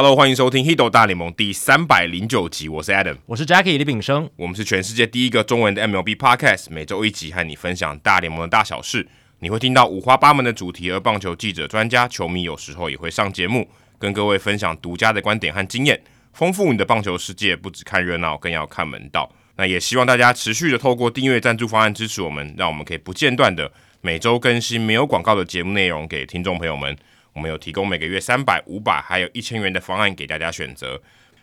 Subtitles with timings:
[0.00, 9.08] Hello，欢迎收听《Hito 大联盟》第三百零九集，我是 Adam，我是 Jackie 李炳生，我们是全世界第一个中文的 MLB Podcast，每周一集和你分享大联盟的大小事。
[9.40, 16.00] 你会听到五花八门的主题，而棒球记者、专家、球迷有时候也会上节目，跟各位分享独家的观点和经验，
[16.32, 17.56] 丰富你的棒球世界。
[17.56, 19.28] 不只看热闹，更要看门道。
[19.56, 26.96] 那也希望大家持续的透过订阅赞助方案支持我们，让我们可以不间断的每周更新没有广告的节目内容给听众朋友们。
[27.32, 31.00] 我们有提供每个月三百、五百，还有一千元的方案给大家选择。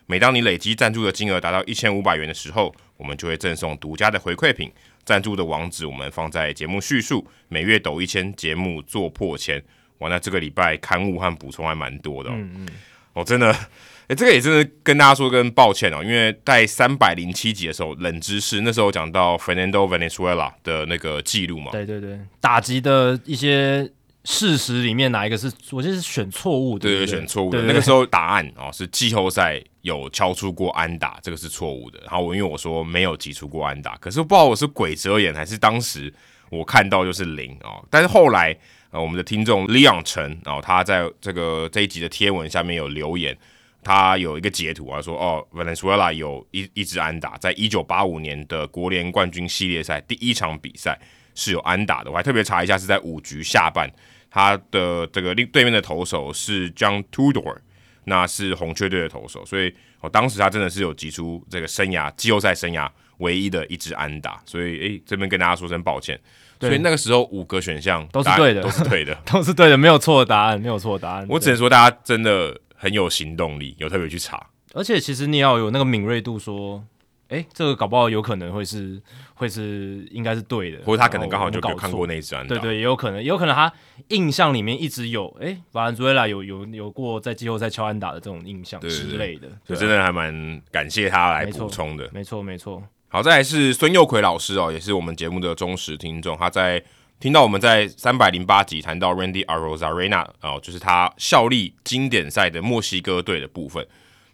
[0.08, 4.70] 每当你累积赞助的金额达到一千五百元的时候，我们就会赠送独家的回馈品。
[5.04, 7.26] 赞助的网址我们放在节目叙述。
[7.48, 9.60] 每月抖一千，节目做破千。
[9.98, 12.34] 哇，那这个礼拜刊物和补充还蛮多的哦。
[12.36, 12.68] 嗯嗯。
[13.14, 13.50] 哦，真的，
[14.06, 21.72] 哎，这个也真的跟大家说跟抱歉哦，因为在三百零七集的时候，冷知识那时候讲到 Fernando Valenzuela 的那个记录嘛。
[21.72, 23.90] 对对对，打击的一些。
[24.28, 25.46] 事实里面哪一个是？
[25.70, 26.88] 我记得是选错误的。
[26.88, 27.62] 对对，选错误的。
[27.62, 32.00] 那个时候答案哦是季后赛有敲出过安打，这个是错误的。
[32.00, 36.12] 然后我因为我说没有击出过安打，可是不知道我是鬼遮眼还是当时
[36.50, 37.80] 我看到就是零哦。
[37.88, 38.54] 但是后来
[38.90, 43.38] 呃我们的听众 Leon 陈哦他在这个这一集的贴文下面有留言，
[43.84, 50.98] 他有一个截图啊说哦 Valenzuela 有一一支安打，在一九八五年的国联冠军系列赛第一场比赛
[51.36, 52.10] 是有安打的。
[52.10, 53.88] 我还特别查一下是在五局下半。
[54.36, 57.56] 他的这个另对面的投手是 John Tudor，
[58.04, 66.20] 那是红雀队的投手，所以哦，当时他真的是有击出这个生涯季后赛生涯唯一的一支安打，所以诶，这边跟大家说声抱歉。
[66.60, 71.26] 所以那个时候五个选项都是对的，都是对的， 都是对的，没有错的答案，没有错的答案。
[71.30, 76.84] 我只能说大家真的很有行动力，有特别去查，而且其实你要有那个敏锐度说。
[77.28, 79.02] 哎，这个搞不好有可能会是，
[79.34, 83.72] 会是应该是对的，或者他可能刚好就看过那一张，对对，也有可能，也有可能他
[84.08, 92.82] 印象里面一直有，哎，法兰祖维拉有有有过在季后赛敲安打的这种印象之类的，所以真的还蛮感谢他来补充的，没错没错。
[93.08, 96.80] 好，再来是孙佑奎老师哦，也是我们节目的忠实听众，他在
[97.18, 103.84] 听到我们在三百零八集谈到 Randy Arozarena 哦，就是他效力经典赛的墨西哥队的部分。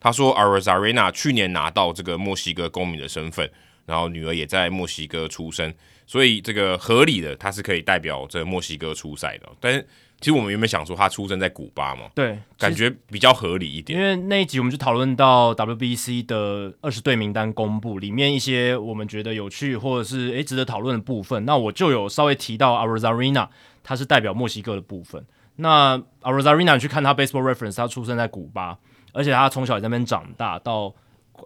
[0.03, 3.49] 他说，Arozarena 去年拿到这个墨西哥公民的身份，
[3.87, 5.73] 然后女儿也在墨西哥出生，
[6.09, 9.49] 所以这个合理的他是可以代表这墨西哥出赛的。
[9.61, 9.87] 但是
[10.21, 13.97] 其实我们原本想说他出生在古巴嘛，对，感觉比较合理一点。
[13.97, 23.47] 因为那一集我们就讨论到 WBC 的二十队名单公布里面一些我们觉得有趣或者是诶值得讨论的部分，那我就有稍微提到 Arozarena，
[23.85, 25.25] 他是代表墨西哥的部分。
[25.57, 28.79] 那 Arozarena 你去看他 Baseball Reference，他出生在古巴。
[29.13, 30.93] 而且他从小在那边长大，到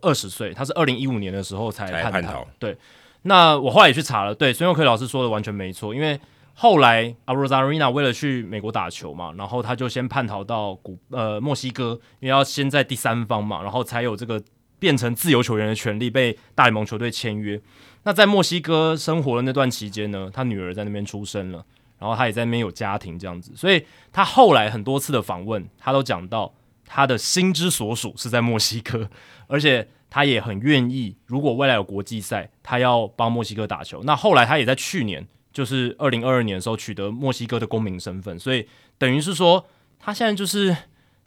[0.03, 2.10] 二十岁，他是二零一五年的时候才叛逃。
[2.10, 2.77] 叛逃对，
[3.22, 6.19] 那我后来也去查了，对，孙佑奎老师说的完全没错，因为
[6.54, 14.43] 后来 Arozarena 为了去美国打球嘛，然后他就先叛逃到古呃墨西哥，因为要先在第三方嘛，然后才有这个
[14.78, 17.60] 变成自由球员的权利，被大联盟球队签约。
[18.04, 21.65] 那在墨西哥生活的那段期间呢，他女儿在那边出生了，
[21.98, 26.53] 然后他也在那边有家庭这样子，所以他后来很多次的访问，他都讲到。
[26.86, 29.10] 他的心之所属是在墨西哥，
[29.48, 31.16] 而且他也很愿意。
[31.26, 34.02] 如果未来有国际赛，他要帮墨西哥打球。
[34.04, 38.66] 那后来他也在去年，就是二零二二年的时候取得墨西哥的公民身份，所以
[38.97, 39.66] 等于是说，
[39.98, 40.76] 他现在就是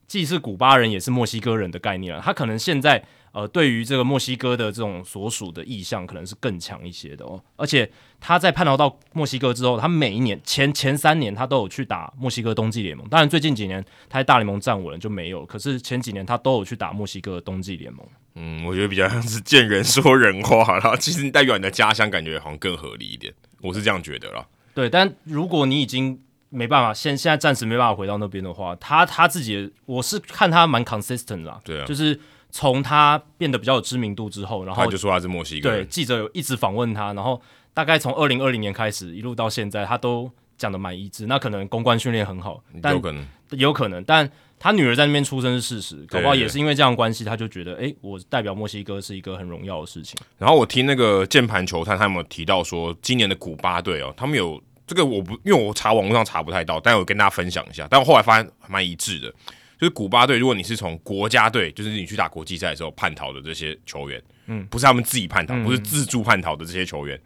[0.08, 2.22] 既是古巴人，也是墨西哥人的概念了。
[2.22, 3.06] 他可能现在。
[3.32, 7.40] 呃，对于这个墨西哥的这种所属的意向，可能是更强一些的哦。
[7.56, 13.08] 而且他在叛逃到墨西哥之后，他每一年前前三年他都有去打墨西哥冬季联盟。
[13.08, 15.46] 当然，最近几年他在大联盟站稳了就没有。
[15.46, 18.04] 可是前几年他都有去打墨西哥冬季联盟。
[18.34, 23.32] 嗯，我觉得比较像是见人说人话，然后其实你代表你的家乡，感觉好像更合理一点。
[23.62, 24.44] 我是这样觉得啦。
[24.74, 31.60] 对，但如果你已经没办法，现现在暂时没办法回到那边的话，他他自己，我是看他蛮 consistent 啦。
[31.64, 32.20] 对啊，就是。
[32.52, 35.70] 从他变得比较有知名度之后，然后他就说他是墨西哥。
[35.70, 37.42] 对，记者有一直访问他，然后
[37.74, 41.26] 大概从二零二零年开始一路到现在，他都讲的蛮一致。
[41.28, 44.04] 那可能公关训练很好，但有可能，有可能。
[44.04, 50.20] 但他女儿在那边出生是事实，搞不好也是因为这样关系，他就觉得，哎、欸，我代表墨西哥是一个很荣耀的事情。
[50.38, 57.88] 然后我听那个键盘球探，他有没有提到说，今年的古巴队哦，他们有这个我不，因为我查网络上查不太到，但我跟大家分享一下。
[57.90, 59.34] 但我后来发现蛮一致的。
[59.80, 67.18] 就是古巴队，如果你是从国家队，就是你去打国际赛的时候叛逃的这些球员，嗯，不是他们自己叛逃，嗯、不是自助叛逃的这些球员，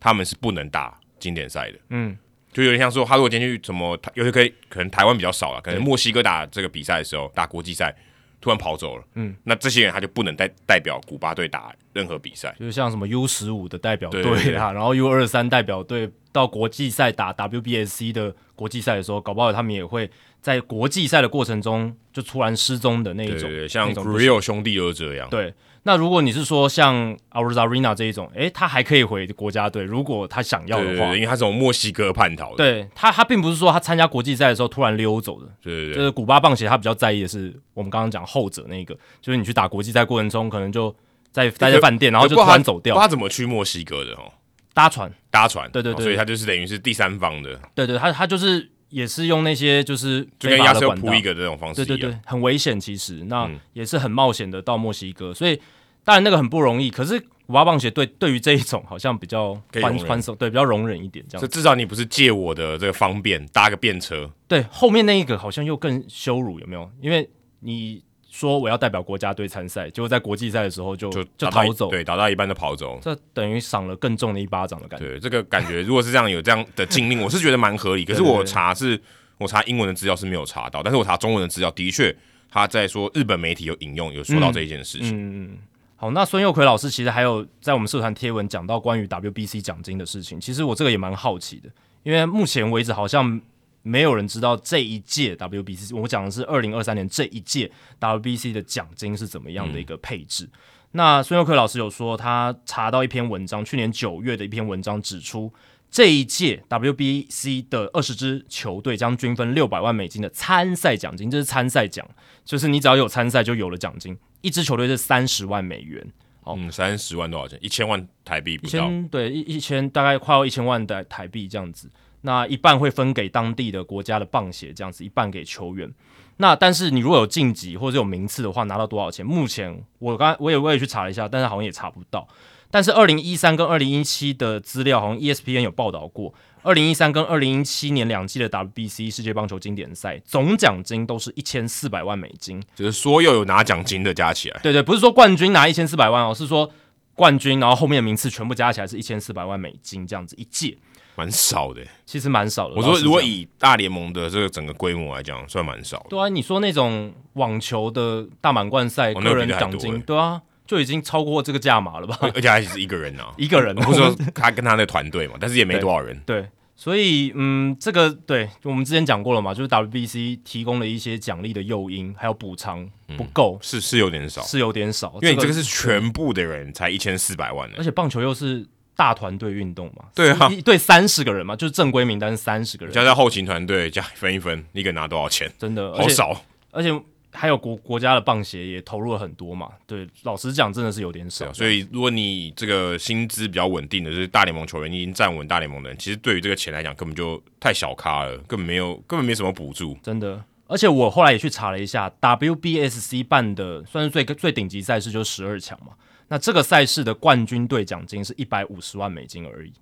[0.00, 2.16] 他们是不能打经典赛的，嗯，
[2.54, 7.94] 就有点像说，他如果今天去什么，有些可以，可能台湾比较少了，可能墨西哥打这个比赛的时候，打国际赛
[8.40, 20.10] 突然跑走了，嗯，那这些人他就不能代代表古巴队打任何比赛，就是像什么 U 十五的代表队啊，然后 U 二三代表队到国际赛打 WBSC 的国际赛的时候，搞不好他们也会。
[20.40, 25.28] 在国际赛的过程中就突然失踪的那一种，对对对像 Gurriel 兄弟儿子一样。
[25.28, 25.52] 对，
[25.82, 32.56] 那如果你是说像 Arozarena 这一种，诶，他还可以回国家队，如果他想要的话，对因为他是从墨西哥叛逃的。
[32.56, 35.46] 对他，他并不是说他参加国际赛的时候突然溜走的。
[35.62, 40.94] 对对对，就是古巴棒协他比较在意的是我们刚刚讲后者那个，就是你去打国际赛过程中，可能就
[41.30, 42.98] 在待在饭店，然后就突然走掉。
[42.98, 44.32] 他怎么去墨西哥的哦？
[44.72, 45.70] 搭船，搭船。
[45.70, 47.60] 对对对，所以他就是等于是第三方的。
[47.74, 48.70] 对对，他他就是。
[48.90, 52.78] 也是用那些就是就跟亚瑟普一个这种方式，对对对，很危险。
[52.78, 55.58] 其实那也是很冒险的到墨西哥，所以
[56.04, 56.90] 当然那个很不容易。
[56.90, 57.16] 可是
[57.46, 61.48] 五八棒协对对于这一种好像比较宽宽松，对，比较容忍一点这样。
[61.48, 64.30] 至少你不是借我的这个方便搭个便车。
[64.46, 66.90] 对，后面那一个好像又更羞辱，有没有？
[67.00, 68.02] 因为你。
[68.30, 75.06] 说我要代表国家队参赛，结果在国际赛的时候就就，就逃走，对，打到一半就跑走，这等于赏了更重的一巴掌的感觉。
[75.06, 78.04] 对，这个感觉如果是这样有这样的禁令，我是觉得蛮合理。
[78.04, 78.98] 可是我查是，
[79.36, 82.16] 我查英文的资料是没有查到，但是我查中文的资料的确
[82.48, 85.08] 他在说日本媒体有引用有说到这一件事情。
[85.08, 85.58] 嗯嗯，
[85.96, 91.68] 好，那孙佑奎老师其实还有在我们社团贴文讲到关于 WBC 奖金的事情，其实我这个也蛮好奇的，
[92.04, 93.40] 因为目前为止好像。
[93.82, 100.44] 没有人知道这一届 WBC，我讲的是二零二三年这一届 WBC 的奖金是怎么样的一个配置。
[100.44, 100.50] 嗯、
[100.92, 105.52] 那孙佑克老师有说，他查到一篇文章，去年九月的一篇文章指出，
[105.90, 112.06] 这一届 WBC 的二十支球队将均分六百万美金的参赛奖金，这是参赛奖，
[112.44, 114.16] 就是你只要有参赛就有了奖金。
[114.42, 116.06] 一支球队是三十万美元，
[116.44, 117.58] 哦，嗯，三十万多少钱？
[117.62, 121.90] 一千万台币不到，一千，对，一一千大概快要一千万的台币这样子。
[122.22, 125.92] 那一半会分给当地的国家的棒协，这样子一半给球员。
[126.36, 129.24] 那但是你如果有晋级或者有名次的话，拿到多少钱？
[129.24, 132.26] 目前我刚我也我也去查了一下，但是好像也查不到。
[132.70, 136.32] 但是二零一三跟二零一七的资料好像 ESPN 有报道过，
[136.62, 144.60] 二零一三跟二零一七年两季的 WBC 世界棒球经典赛总奖金都是一千四百万美金，就是所有有拿奖金的加起来。
[144.62, 146.70] 对对，不是说冠军拿一千四百万哦，是说
[147.14, 150.78] 冠军然后后面的名次全部加起来是一千四百万美金这样子一届。
[151.16, 152.74] 蛮少的，其实蛮少的。
[152.74, 156.06] 我说，如果以大联盟的这个整个规模来讲，算蛮少。
[156.08, 162.18] 对啊，你说那种网球的大满贯赛个人奖金，对啊，就已经超过这个价码了吧？
[162.34, 163.74] 而且还是一个人啊， 一个人。
[163.76, 166.18] 不是说他跟他的团队嘛，但是也没多少人。
[166.24, 178.66] 对，所以嗯，这个对我们之前讲过了嘛，就是 WBC 提供了一些奖励的诱因，还有补偿不够，是是有点少，是有点少，因为你这个是全部的人才一千四百万呢，而且棒球又是。
[179.00, 185.50] 大团队运动嘛，对啊，一队三十个人嘛，就是正规名单三十个人，加上后勤团队加分一分，一个拿多少钱？
[185.58, 186.38] 真的好少，
[186.70, 186.90] 而且
[187.32, 189.70] 还有国国家的棒协也投入了很多嘛。
[189.86, 191.50] 对，老实讲，真的是有点少。
[191.54, 199.96] 所以如果你这个薪资比较稳定的，就是大联盟球员，你已经站稳大联盟的人，其实对于这个钱来讲，根本就太小咖了，根本没有，根本没什么补助。
[200.02, 205.94] 真的，而且我后来也去查了一下，WBSC 办的算是最最顶级赛事，就是十二强嘛。
[206.32, 209.72] 那这个赛事的冠军队奖金是一百五十万美金而已，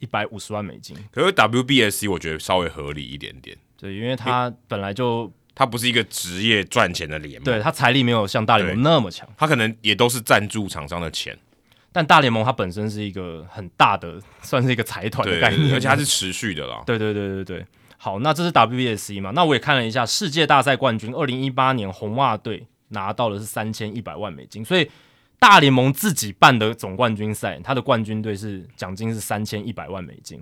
[0.00, 0.96] 一百五十万美金。
[1.12, 11.38] 可是 WBSC 我觉得稍微合理一点点，对，因为它本来就它不是一个职业赚钱的联盟，对，它财力没有像大联盟那么强，它可能也都是赞助厂商的钱。
[11.92, 16.82] 但大联盟它本身是一个很大的，算是一个财团的概念，而且它是持续的啦。
[16.84, 17.66] 对对对对对，
[17.96, 19.30] 好，那这是 WBSC 嘛？
[19.36, 24.90] 那我也看了一下世界大赛冠军，二零一八年红袜队拿到的是三千一百万美金，所以。
[25.42, 30.40] 大联盟自己办的总冠军赛，他的冠军队是奖金是三千一百万美金。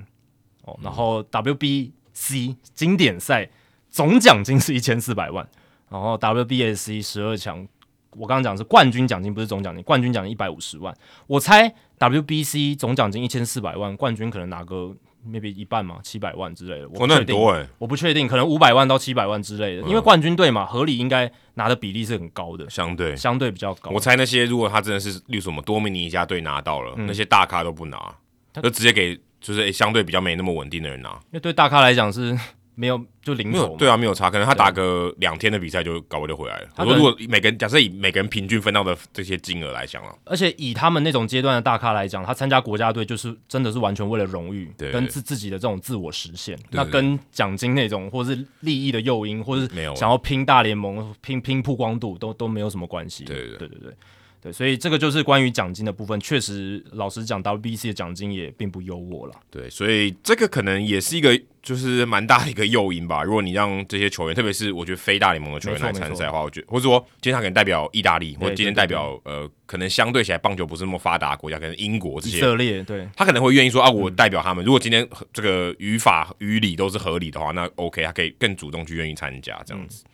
[0.64, 3.48] 哦，然后 WBC 经典赛
[3.88, 5.48] 总奖金是一千四百万，
[5.88, 7.66] 然后 WBSC 十二强，
[8.10, 10.94] 我刚刚讲的是冠军奖金，不是总奖金，冠军奖金一百五十万，
[11.26, 14.94] 我猜 WBC 总奖金一千四百万，冠军可能拿个。
[15.26, 23.90] Maybe 一半嘛，七百万之类的，我那很多欸，我不确定，可能五百万到七百万之类的，嗯，因为冠军队嘛，合理应该拿的比例是很高的，相对相对比较高。
[23.90, 28.14] 我猜那些如果他真的是，例如什么多米尼加队拿到了，嗯，那些大咖都不拿，
[28.62, 32.38] 就直接给就是，欸，相对比较没那么稳定的人拿，因为对大咖来讲是。
[32.74, 36.68] 没有就零头，对啊，没有差，可能他打个两天的比赛就搞不就回来了。
[36.74, 46.58] 他说如果每个人假设以每个人平均分到的这些金额来讲啊，而且以他们那种阶段的大咖来讲，他参加国家队就是真的是完全为了荣誉，跟自自己的这种自我实现。
[46.70, 53.24] 那跟奖金那种或是利益的诱因，或是想要拼大联盟、拼拼曝光度都都没有什么关系。
[53.24, 53.40] 对。
[53.40, 53.92] 对对，对
[54.42, 56.18] 对所以这个就是关于奖金的部分。
[56.20, 59.34] 确实，老实讲，WBC 的奖金也并不优渥了。
[59.50, 63.22] 对，所以这个可能也是一个就是蛮大的一个诱因吧。
[63.22, 74.64] 如果你让这些球员，特别是我觉得非大联盟的球员来参赛的话，我觉得或者说今天他可能代表意大利，或者今天代表呃，可能相对起来棒球不是那么发达国家，可能英国这些以色列，对，他可能会愿意说啊，我代表他们。
[74.64, 80.02] 嗯、如果今天这个语法语理都是合理的话，那 OK，他可以更主动去愿意参加这样子。
[80.06, 80.09] 嗯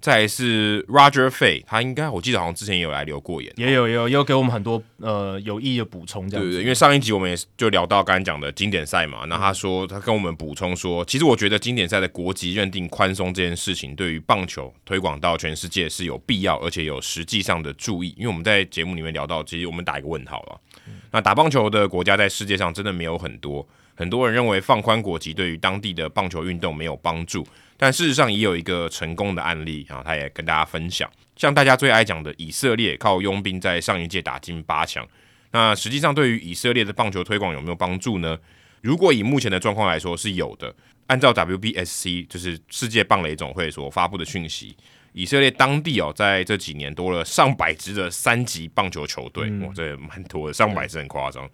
[0.00, 6.50] 再来是 Roger Fay，他应该我记得好像之前也有来留过言，也有也有也有给我们很多呃有意义的补充，这样子。
[6.50, 18.14] 对对，因为上一集我们也就聊到刚才讲的经典赛嘛，那他说他跟我们补充说，其实我觉得经典赛的国籍认定宽松这件事情，对于棒球推广到全世界是有必要，而且有实际上的注意。
[18.16, 20.60] 因为我们在节目里面聊到，其实我们打一个问号了。
[21.12, 27.46] 那打棒球的国家在世界上真的没有很多，很多人认为放宽国籍对于当地的棒球运动没有帮助。
[27.82, 35.08] 但事实上也有一个成功的案例啊，他也跟大家分享，像大家最爱讲的以色列靠佣兵在上一届打进八强，
[35.52, 38.38] 那实际上对于以色列的棒球推广有没有帮助呢？
[38.82, 40.74] 如果以目前的状况来说是有的，
[41.06, 44.76] 按照 WBSC 就是世界棒垒总会所发布的讯息，
[45.14, 51.48] 以色列当地哦在这几年多了上百支的三级棒球球队，哇，这蛮多的，上百支很夸张。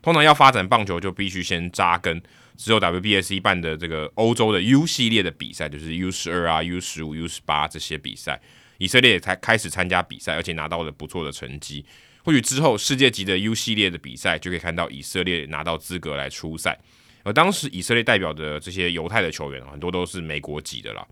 [0.00, 2.22] 通常要发展棒球就必须先扎根。
[2.56, 8.40] 只有 WBSC 办的这个欧洲的 U 系列的比赛，就是 U 十二啊、U 十五、U 十八这些比赛，
[8.78, 11.84] 以色列也才开始参加比赛，而且拿到了不错的成绩。
[12.24, 16.76] 或许之后世界级的 U 系列的比赛就可以看到以色列拿到资格来出赛。
[17.22, 21.06] 而当时以色列代表的这些犹太的球员，很多都是美国籍的啦，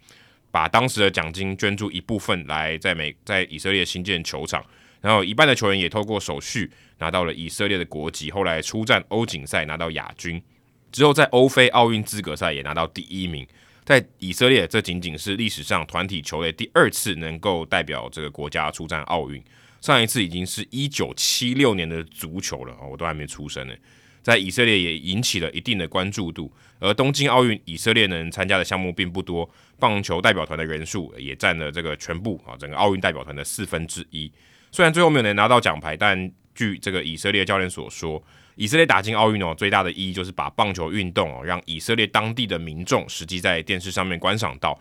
[0.51, 4.65] 把当时的奖金捐助一部分来在美在以色列新建球场，
[5.01, 10.41] 然后一半的球员也透过手续拿到了以色列的国籍，后来出战欧锦赛拿到亚军。
[10.95, 13.45] 之后，在欧非奥运资格赛也拿到第一名。
[13.85, 19.43] 在以色列，这仅仅是历史上团体球类第二次能够代表这个国家出战奥运。
[19.81, 23.75] 上一次已经是一九七六年的足球了，我都还没出生呢。
[24.23, 26.53] 在以色列也引起了一定的关注度。
[26.79, 34.31] 而东京奥运，以色列能参加的项目并不多，棒球代表团的人数也占了这个全部啊整个奥运代表团的四分之一。
[34.71, 38.23] 虽然最后没有能拿到奖牌，但据这个以色列教练所说。
[38.57, 44.79] 以色列打进奥运哦，最大的意义就是把棒球运动哦，让以色列当地的民众实际在电视上面观赏到。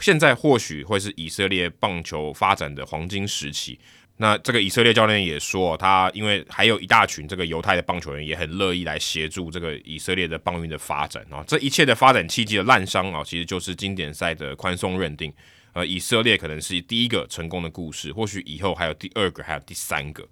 [0.00, 3.78] 现在或许会是以色列棒球发展的黄金时期。
[4.16, 11.42] 那这个以色列教练也说，他因为还有一大群这个犹太的棒球员，也很乐意来协助这个以色列的棒运的发展啊。
[11.46, 15.32] 这一切的发展契机的滥觞啊，其实就是经典赛的宽松认定。
[15.72, 20.24] 呃，以色列可能是第一个成功的故事，或许以后还有第二个，还有第三个。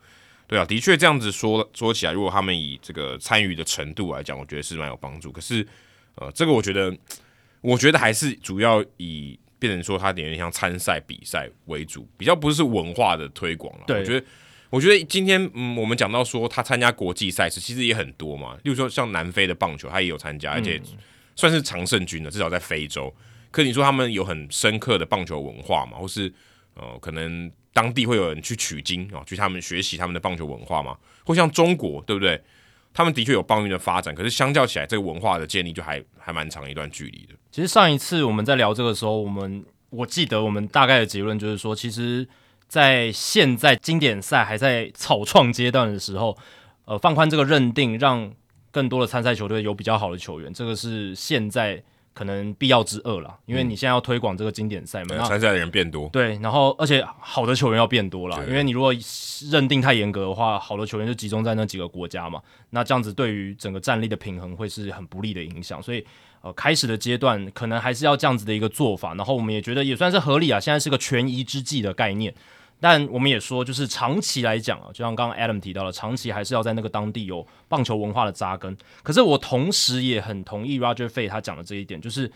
[0.53, 5.33] 对啊，的确这样子说说起来，如果他们以这个参与的程度来讲，我觉得是蛮有帮助。
[5.33, 5.67] 可是，
[6.17, 6.95] 呃，这个我觉得，
[7.63, 13.85] 我觉得还是主要以变成说他有点像参赛比赛为主，比较不是文化的推广了。
[13.87, 14.27] 对，我觉得，
[14.69, 18.55] 我觉得今天嗯，我们讲到说他参加国际赛事，其实也很多嘛。
[18.57, 20.79] 例如说像南非的棒球，他也有参加，而且
[21.35, 23.11] 算是常胜军的，至少在非洲。
[23.51, 25.97] 可你说他们有很深刻的棒球文化嘛？
[25.97, 26.31] 或是
[26.75, 27.51] 呃，可能？
[27.73, 30.97] 当地会有人去取经啊，去他们学习他们的棒球文化嘛？
[31.25, 32.41] 或像中国，对不对？
[32.93, 37.35] 他们的确有棒运的发展，可是相较起来，这个文化的建立就还还蛮长一段距离的。
[37.51, 42.29] 其实上一次我们在聊这个时候，我们我记得我们大概的结论就是说，其实，
[42.69, 46.37] 在现在经典赛还在草创阶段的时候，
[46.85, 48.31] 呃，放宽这个认定，让
[48.71, 51.83] 更多的参赛球队有比较好的球员，这个是现在。
[52.15, 58.95] 可能必要之二了，因为你现在要推广这个经典赛嘛，参赛的人变多，对，然后而且好的球员要变多了，因为你如果
[59.51, 62.41] 认定太严格的话，好的球员就集中在那几个国家嘛，
[62.71, 66.05] 那这样子对于整个战力的平衡会是很不利的影响，所以
[66.43, 72.35] 呃，开始的阶段可能还是要这样子的一个做法，然后我们也觉得也算是合理啊，现在是个权宜之计的概念。
[72.83, 78.77] 但我们也说，就是长期来讲啊，就像刚刚 Adam 提到了，长期还是要在那个当地有棒球文化的扎根。
[79.05, 82.33] 可是我同时也很同意 Roger Fay 他讲的这一点，就是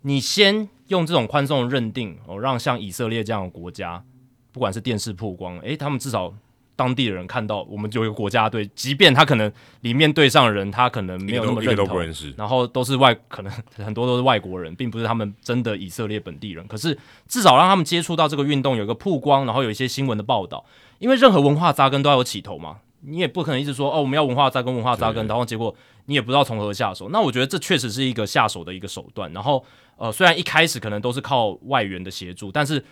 [0.00, 4.02] 你先用这种宽松的认定哦，让像以色列这样的国家，
[4.50, 6.34] 不管是电视曝光，诶，他们至少。
[6.76, 9.50] 当地的人看到我们就有一个国家队，即便他可能
[9.82, 16.66] 里面队上的人他可能没有那么认同，认识然后都是外，可能很多都是外国人，并不是他们真的以色列本地人。
[16.66, 20.64] 可是至少让他们接触到这个运动，有一个曝光，然后有一些新闻的报道。
[20.98, 25.74] 因为任何文化扎根都要有起头嘛，你也不可能一直说哦，我们要文化扎根，文化扎根，然后结果
[26.06, 27.08] 你也不知道从何下手。
[27.10, 29.32] 那我觉得这确实是一个下手的一个手段。
[29.32, 29.64] 然后
[29.96, 32.84] 呃，虽然一开始可能都是靠外援的协助，但是。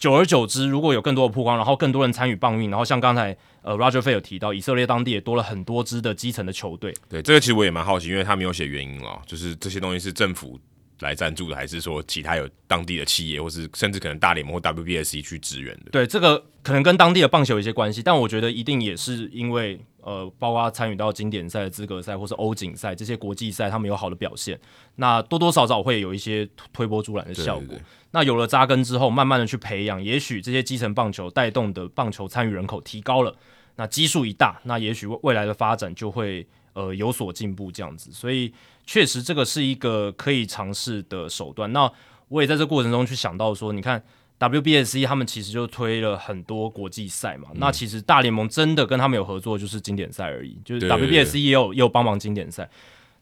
[0.00, 6.94] 久而久之，如果有更多的曝光，然后更多人参与棒运，然后像刚才呃 Roger Fay 有提到，以色列当地也多了很多支的基层的球队。
[7.06, 10.58] 对，这个其实我也蛮好奇，因为他没有写原因了，就是这些东西是政府
[11.00, 15.90] 来赞助的，还是说其他有当地的企业，或是甚至可能大联盟或 WBSC 去支援的？
[15.90, 24.58] 对，这个可能跟当地的棒球有一些关系，但我觉得一定也是因为呃，包括参与到经典赛的资格赛或是欧锦赛这些国际赛，他们有好的表现，
[24.96, 27.66] 那多多少少会有一些推波助澜的效果。
[27.66, 33.34] 对对对，那有了扎根之后，慢慢的去培养，也许这些基层棒球带动的棒球参与人口提高了，
[33.76, 38.52] 那基数一大，那也许未来的发展就会呃有所进步这样子，所以。
[38.86, 41.72] 确实，这个是一个可以尝试的手段。
[41.72, 41.90] 那
[42.28, 44.02] 我也在这过程中去想到说，你看
[44.38, 47.48] WBSC 他们其实就推了很多国际赛嘛。
[47.52, 50.58] 嗯、那其实大联盟真的跟他们有合作，就是经典赛而已。
[50.64, 52.68] 就是 WBSC 也有也有帮忙经典赛。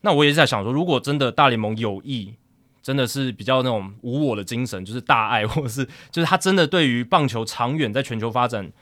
[0.00, 2.34] 那我也是在想说，如果真的大联盟有意，
[2.82, 8.72] 真的是比较那种无我的精神，就是大爱，或者是就是他真的对于棒球长远在全球发展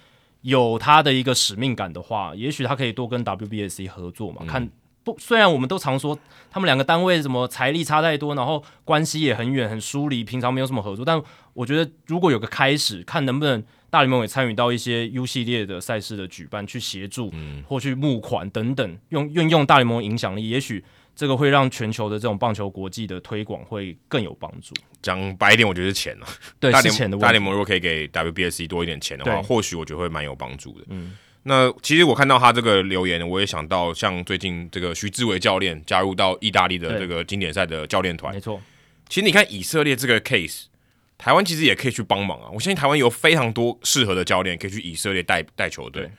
[0.43, 4.71] 有他的一个使命感的话，也许他可以多跟 WBSC 合作嘛，嗯、看。
[5.07, 6.19] 不，虽然我们都常说
[6.51, 11.05] 他们两个单位什么财力差太多，然后关系也很远很疏离，平常没有什么合作。
[11.05, 11.23] 但
[11.53, 17.33] 我觉得如果有个开始，看能不能大联盟也参与到一些 U 系列的赛事的举办，去协助
[17.69, 20.85] 或去募款等等，用运用大联盟影响力，也许
[21.15, 24.75] 这个会让全球的这种棒球国际的推广会更有帮助。
[25.01, 26.27] 讲白一点，我觉得是钱了。
[26.59, 27.23] 对，大联是钱的问题。
[27.23, 30.85] 大联盟如果可以给 WBSC 多一点钱的话，或许我觉得会蛮有帮助的。
[30.89, 31.17] 嗯。
[31.49, 38.61] 那其实我看到他这个留言，我也想到像最近这个徐志伟教练加入到意大利的这个经典赛的教练团，没错。
[39.09, 40.65] 其实你看以色列这个 case，
[41.17, 42.49] 台湾其实也可以去帮忙啊。
[42.53, 46.11] 我相信台湾有非常多适合的教练可以去以色列带带球队，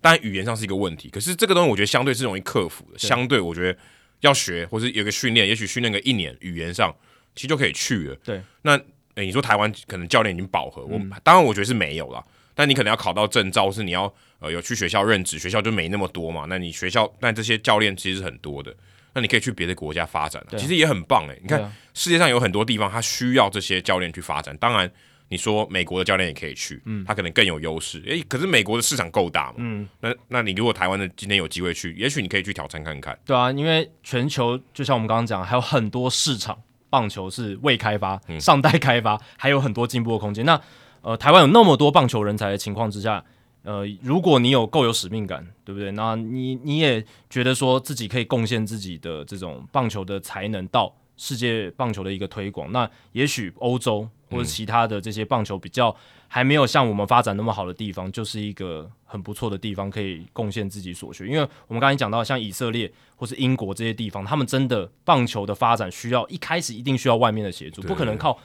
[0.00, 2.98] 当然语言上是一个问题，可是这个东西我觉得相对是容易克服的。
[2.98, 3.76] 相对我觉得
[4.20, 6.94] 要学或是有个训练，也许训练个一年，语言上
[7.34, 8.14] 其实就可以去了。
[8.22, 8.76] 对，那
[9.16, 12.24] 诶，你说台湾可能教练已经饱和，我当然我觉得是没有了。
[12.54, 16.46] 但你可能要考到证照，是你要呃有去学校任职，学校就没那么多嘛。
[16.48, 18.74] 那你学校，那这些教练其实是很多的，
[19.14, 21.38] 那你可以去别的国家发展，啊、其实也很棒诶、欸。
[21.42, 24.56] 你看、啊、世界上有很多地方，他需要这些教练去发展。
[24.58, 24.90] 当然，
[25.28, 28.00] 你说美国的教练也可以去，嗯，他可能更有优势。
[28.06, 33.18] 诶、欸，可是美国的市场够大嘛，嗯，那那你如果台湾的今天有机会去，也许你可以去挑战看看。
[33.24, 36.56] 对啊，因为全球就像我们刚刚讲，还有很多市场，
[36.90, 40.44] 棒球是未开发、尚待开发，还有很多进步的空间。
[40.44, 40.60] 那
[41.02, 43.24] 呃，台湾有那么多棒球人才的情况之下，
[43.66, 45.90] 呃，如果你有够有使命感，对不对？
[45.90, 55.94] 那你你也觉得说自己可以贡献自己的这种棒球的才能到世界棒球的一个推广，那也许欧洲或者其他的这些棒球比较
[56.28, 61.26] 还没有像我们发展那么好的地方，就是一个很不错的地方，可以贡献自己所学。
[61.26, 68.38] 因为我们刚才讲到像以色列或是英国这些地方，他们真的棒球的发展需要一开始一定需要外面的协助，不可能靠。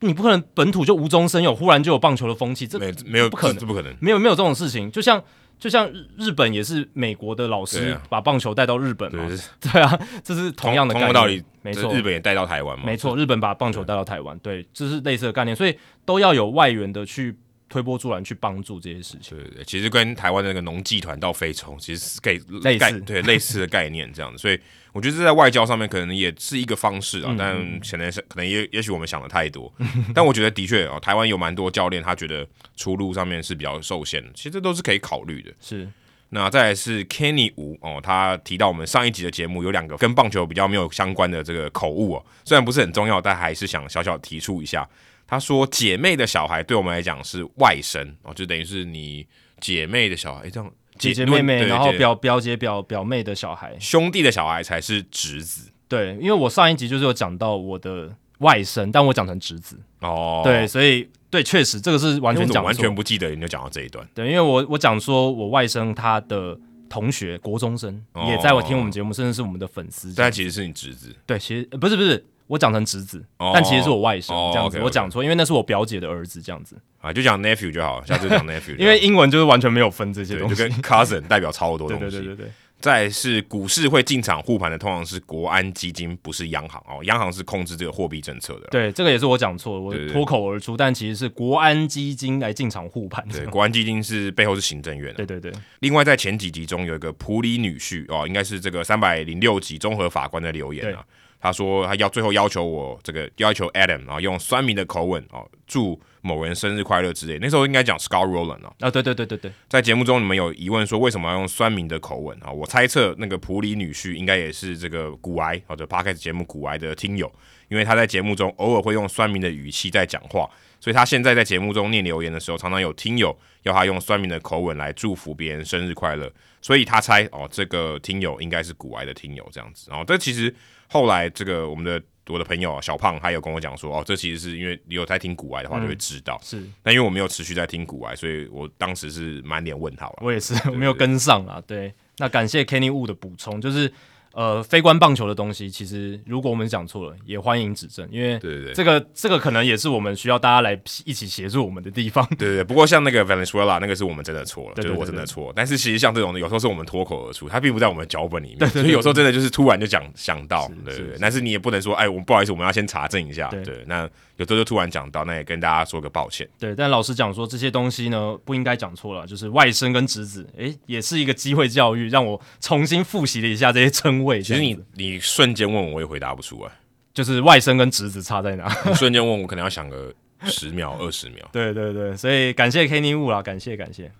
[0.00, 4.90] 你不可能本土就无中生有，忽然就有棒球的风气，这没没有不可能，这不可能，没有没有这种事情。
[4.90, 5.22] 就像
[5.58, 9.38] 就像日本也是美国的老师把棒球带到日本嘛，对，
[9.72, 11.92] 对啊，这是同样的概念，道理没错。
[11.92, 17.36] 日本也带到台湾嘛，没错，日本把棒球带到台湾，对，这是类似的概念，所以都要有外援的去
[17.68, 19.36] 推波助澜，去帮助这些事情。
[19.36, 24.58] 对对对，其实跟台湾那个农技团到非洲其实是给类似，对类似的概念这样子，所以。
[24.92, 29.72] 我觉得这在外交上面可能也是一个方式啊，嗯、但可能是可能也也许我们想的太多，
[30.14, 35.52] 但我觉得的确啊，台湾有蛮多教练他觉得出路上面是比较受限的，其实这都是可以考虑的。
[35.60, 35.88] 是，
[36.30, 44.88] 那再来是 Kenny 吴哦，他提到我们上一集的节目有两个跟棒球比较没有相关的这个口误哦，虽然不是很重要，但还是想小小提出一下。
[45.26, 49.24] 他说姐妹的小孩对我们来讲是外甥哦，就等于是你
[49.60, 50.72] 姐妹的小孩这样。
[51.00, 55.72] 姐姐妹妹，然后表表姐表表妹的小孩，兄弟的小孩才是侄子。
[55.88, 59.76] 对，因为我上一集就是有讲到我的外甥，但我讲成侄子。
[60.00, 64.06] 哦，对，所以对，确实这个是完全讲完全不记得，你就讲到这一段。
[64.14, 66.56] 对，因为我我讲说我外甥他的
[66.88, 70.12] 同学国中生也在我听我们节目，甚至是我们的粉丝。
[70.14, 71.14] 但其实是你侄子。
[71.26, 72.24] 对，其实不是不是。
[72.50, 74.80] 我讲成侄子，但其实是我外甥这样子。
[74.80, 76.76] 我讲错，因为那是我表姐的儿子这样子。
[77.00, 78.74] 啊，就讲 nephew 就好，下次讲 nephew。
[78.76, 82.18] 因为英文就是完全没有分这些东西，就跟 cousin 代表超多东西。
[82.18, 82.46] 对对对对。
[82.80, 86.98] 再是股市会进场护盘的，通常是国安基金，不是央行哦。
[87.04, 88.66] 央行是控制这个货币政策的。
[88.70, 93.24] 对，这个也是我讲错了，我脱口而出，但其实是国安基金来进场护盘。
[93.28, 95.14] 对，国安基金是背后是行政院。
[95.14, 95.52] 对对对。
[95.80, 101.04] 另外，在前几集中有一个普里女婿哦，应该是这个三百零六集综合法官的留言啊。
[101.40, 107.38] 他说他要最后要求我这个要求 Adam 啊，用酸民的口吻哦，祝某人生日快乐之类。
[107.40, 112.50] 那时候应该讲 Scott Rolen 啊，啊对对对对对，在节目中你们有疑问说为什么要用酸民的口吻啊？
[112.50, 117.32] 我猜测那个普里女婿应该也是这个古癌或者 Podcast 节目古癌的听友，
[117.68, 120.46] 因为他在节目中偶尔会用酸民的语气在讲话，
[120.78, 130.54] 所以他现在在节目中念留言的时候，常常有听友要他用酸民的口吻来祝福别人生日快乐，所以他猜哦这个听友应该是古癌的听友这样子，然后这其实。
[130.90, 136.38] 后来，这个我们的我的朋友小胖，他有跟我讲说，哦，这其实是因为你有在听古癌的话，就会知道。
[136.42, 140.18] 是，但因为我没有持续在听古癌，所以我当时是满脸问号了。
[140.22, 141.62] 我也是，我没有跟上啊。
[141.66, 143.92] 对，那感谢 Kenny Wu 的补充，就是。
[144.32, 152.24] 呃，非关棒球的东西，其实如果我们讲错了，也欢迎指正，因为对对这个这个可能也是我们需要大家来一起协助我们的地方。
[152.38, 155.52] 对对，不过像那个 Valenzuela 那个是我们真的错了，就是我真的错。
[155.54, 161.18] 但是其实像这种有时候是我们脱口而出，它并不在我们脚本里面， 所以有时候真的就是突然就讲想到，对对对。
[161.20, 163.48] 但是你也不能说，哎，我们不好意思，我们要先查证一下。
[163.48, 164.08] 对，那
[164.40, 166.48] 有时候就突然讲到，那也跟大家说个抱歉。
[166.58, 174.40] 对，但老实讲说这些东西呢，不应该讲错了，就是外甥跟侄子，哎，也是一个机会教育，让我重新复习了一下这些称谓。
[174.40, 174.80] 其实你。
[174.94, 176.70] 你瞬间问我，我也回答不出来。
[177.12, 178.66] 就是外甥跟侄子差在哪？
[178.88, 180.10] 你瞬间问我，可能要想个
[180.44, 181.46] 十秒、二十秒。
[181.52, 184.10] 对对对，所以感谢 Kenny Wu 啦，感谢感谢。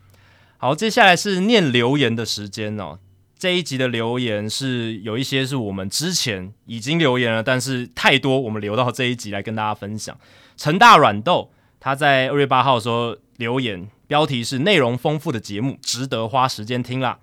[0.59, 2.99] 好，接下来是念留言的时间哦。
[3.41, 10.15] 这一集的留言是有一些是我们之前已经留言了，但是太多，我们留到这一集来跟大家分享。
[10.59, 11.51] 陈大软豆
[11.81, 17.21] 他在二月八号的时候留言，标题是“内容丰富的节目，值得花时间听啦”。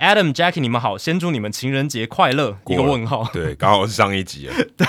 [0.00, 2.58] Adam、Jackie，你们好，先祝你们情人节快乐！
[2.66, 4.50] 一个问号，对，刚好是上一集。
[4.76, 4.86] 对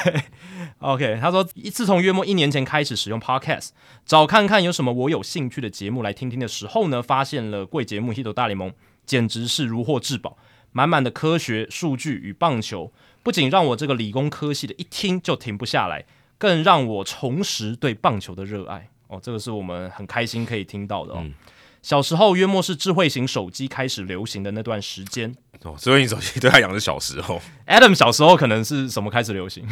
[0.80, 3.70] ，OK，他说，自从月末一年前开始使用 Podcast，
[4.04, 8.72] 找看看有什么我有兴趣的节目来听听的时候呢，发现了贵节目《Hito 大联盟》，
[9.06, 10.36] 简直是如获至宝，
[10.76, 12.92] 满满的科学数据与棒球，
[13.24, 16.04] 不仅让我这个理工科系的一听就停不下来，
[16.38, 18.90] 更让我重拾对棒球的热爱。
[19.08, 21.20] 哦，这个是我们很开心可以听到的哦。
[21.22, 21.34] 嗯
[21.82, 27.40] 小时候约莫是智慧型手机开始流行的那段时间哦，智慧型手机对他讲是小时候。
[27.68, 29.64] Adam 小时候可能是什么开始流行？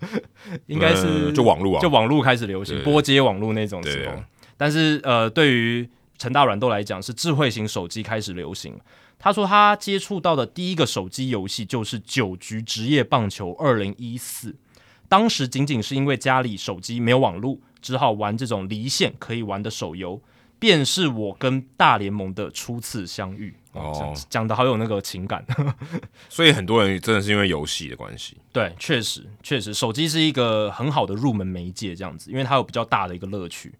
[0.66, 4.14] 应该是、呃、就网络啊，就网络开始流行，拨接网络那种时候。
[4.56, 8.78] 但是呃，对于陈大软豆来讲，是智慧型手机开始流行。
[9.18, 14.50] 他说他接触到的第一个手机游戏就是《九局职业棒球二零一四》，
[15.08, 20.20] 当时仅仅是因为家里手机没有网络，只好玩这种离线可以玩的手游。
[20.60, 25.46] 便是我跟大联盟的初次相遇哦，讲的好有那个情感，
[26.28, 28.36] 所以很多人真的是因为游戏的关系。
[28.52, 33.72] 对，确实确实，手机是一个很好的入门媒介，这样子，因为它有比较大的一个乐趣。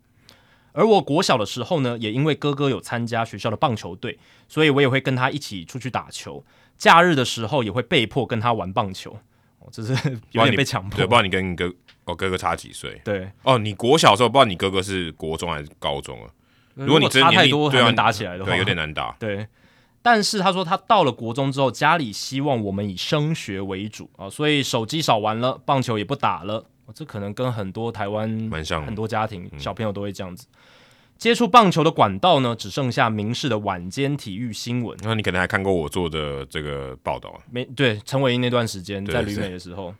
[0.72, 6.44] 而我国小的时候呢，也因为哥哥有参加学校的棒球队，所以我也会跟他一起出去打球。
[6.76, 9.18] 假日的时候也会被迫跟他玩棒球，
[9.58, 9.92] 哦，这是
[10.30, 10.96] 有点被强迫。
[10.96, 11.72] 对，不知道你跟你哥
[12.04, 13.00] 哦哥哥差几岁？
[13.04, 16.30] 对，哦，你国小的时候不知道你哥哥是国中还是高中啊？
[16.74, 19.16] 如果你差太多，很难打起来的话，对，有点难打。
[19.18, 19.48] 对，
[20.00, 26.66] 但是他说他到了国中之后，家里希望我们以升学为主啊，所以手机少玩了，棒球也不打了。
[26.94, 30.46] 这可能跟很多台湾蛮像，很多家庭小朋友都会这样子。
[31.16, 34.96] 接触棒球的管道呢，只剩下明视的晚间体育新闻。
[35.02, 38.00] 那你可能还看过我做的这个报道，没对？
[38.04, 39.92] 陈伟英那段时间在旅美的时候，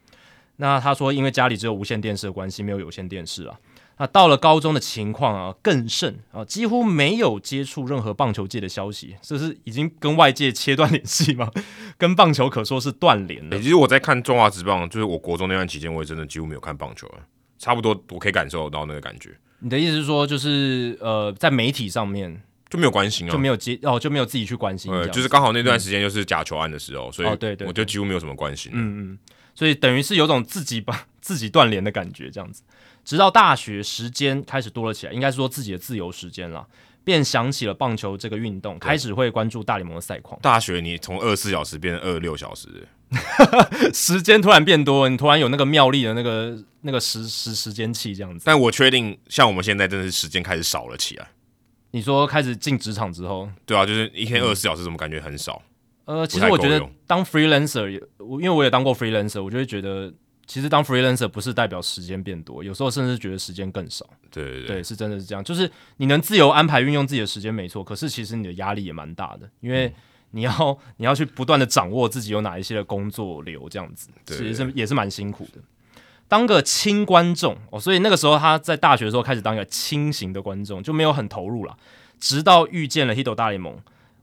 [0.57, 3.59] 那他说因为家里只有无线电视的关系，没有有线电视啊。
[3.99, 11.51] 那到了高中的情况啊更甚啊，几乎没有接触任何棒球界的消息，这是已经跟外界切断联系吗？
[11.99, 13.57] 跟棒球可说是断联了。
[13.57, 17.19] 欸，其实我在看中华职棒，就是我国中那段期间，我也真的几乎没有看棒球了，
[17.59, 19.31] 差不多我可以感受到那个感觉。
[19.59, 24.93] 你的意思是说，就是呃，在媒体上面就没有关心啊，就没有接哦，就没有自己去关心。
[24.93, 28.71] 对，就是刚好那段时间就是假球案的时候，嗯、所以对对，我就几乎没有什么关心。
[28.73, 29.19] 嗯嗯，
[29.57, 32.63] 所以等于是有种自己把 自己断联的感觉，这样子。
[33.09, 36.69] 直到大学时间开始多了起来，应该是说自己的自由时间了，
[37.03, 40.39] 便想起了棒球这个运动，开始会关注大联盟的赛况。
[40.43, 42.87] 大学你从二十四小时变成二十六小时，
[43.95, 48.43] 时间突然变多，你突然有那个妙丽的那个那个时时时间器这样子。
[48.45, 51.27] 但我确定，像我们现在真的是时间开始少了起来。
[51.93, 55.63] 你说开始进职场之后，对啊，就是一天二十四小时，怎么感觉很少？
[56.05, 60.13] 呃，其实我觉得当 freelancer，因为我也当过 freelancer，我就会觉得。
[60.49, 64.05] 其实当 freelancer 不是代表时间变多，有时候甚至觉得时间更少。
[64.31, 65.45] 对对对，是真的是这样。
[65.45, 69.95] 就是你能自由安排运用自己的时间没错，可是其实你的压力也蛮大的，因为
[70.31, 75.61] 你要、嗯、 你要去不断的掌握自己有哪一些的工作流，这样子，其实是也是蛮辛苦的。
[76.29, 81.77] 当个轻观众哦，所以那个时候他在大学的时候开始当一个轻型的观众，就没有很投入了，
[82.19, 83.79] 直到遇见了 Hito 大联盟。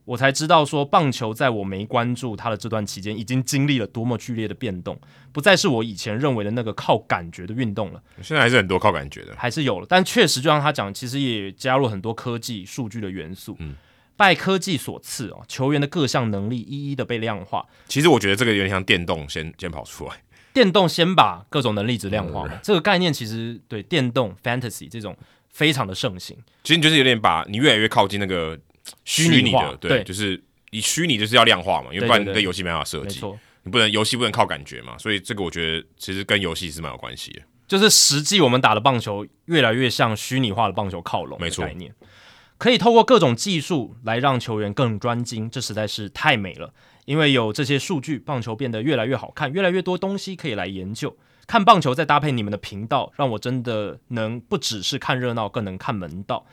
[0.05, 4.99] 我才知道说，棒球在我没关注他的这段期间，已经经历了多么剧烈的变动，
[5.31, 8.01] 不再是我以前认为的那个靠感觉的运动了。
[8.21, 13.55] 现在还是很多靠感觉的，还是有了，但确实就像他讲，其实也加入很多科技数据的元素。
[13.59, 13.73] 嗯，
[14.15, 17.65] 拜科技所赐哦，球员的各项能力一一的被量化。
[17.87, 20.21] 其实我觉得这个有点像电动先先跑出来，
[20.53, 25.17] 电动先把各种能力值量化这个概念其实对电动 fantasy 这种
[25.49, 26.37] 非常的盛行。
[26.63, 28.59] 其实你就是有点把你越来越靠近那个。
[29.03, 33.21] 虚拟的对，对，就是你虚拟就是要量化嘛，因为不然你的游戏没办法设计。
[33.63, 37.41] 你不能游戏不能靠感觉嘛，所以这个我觉得其实跟游戏是蛮有关系的。
[37.67, 41.91] 就是实际我们打的棒球越来越向虚拟化的棒球靠拢，没错，概念
[42.59, 46.71] 可以透过各种技术来让球员更专精，这实在是太美了。
[47.05, 51.17] 因为有这些数据，棒球变得越来越好看，越来越多东西可以来研究。
[51.47, 56.45] 看棒球再搭配你们的频道，让我真的能不只是看热闹，更能看门道。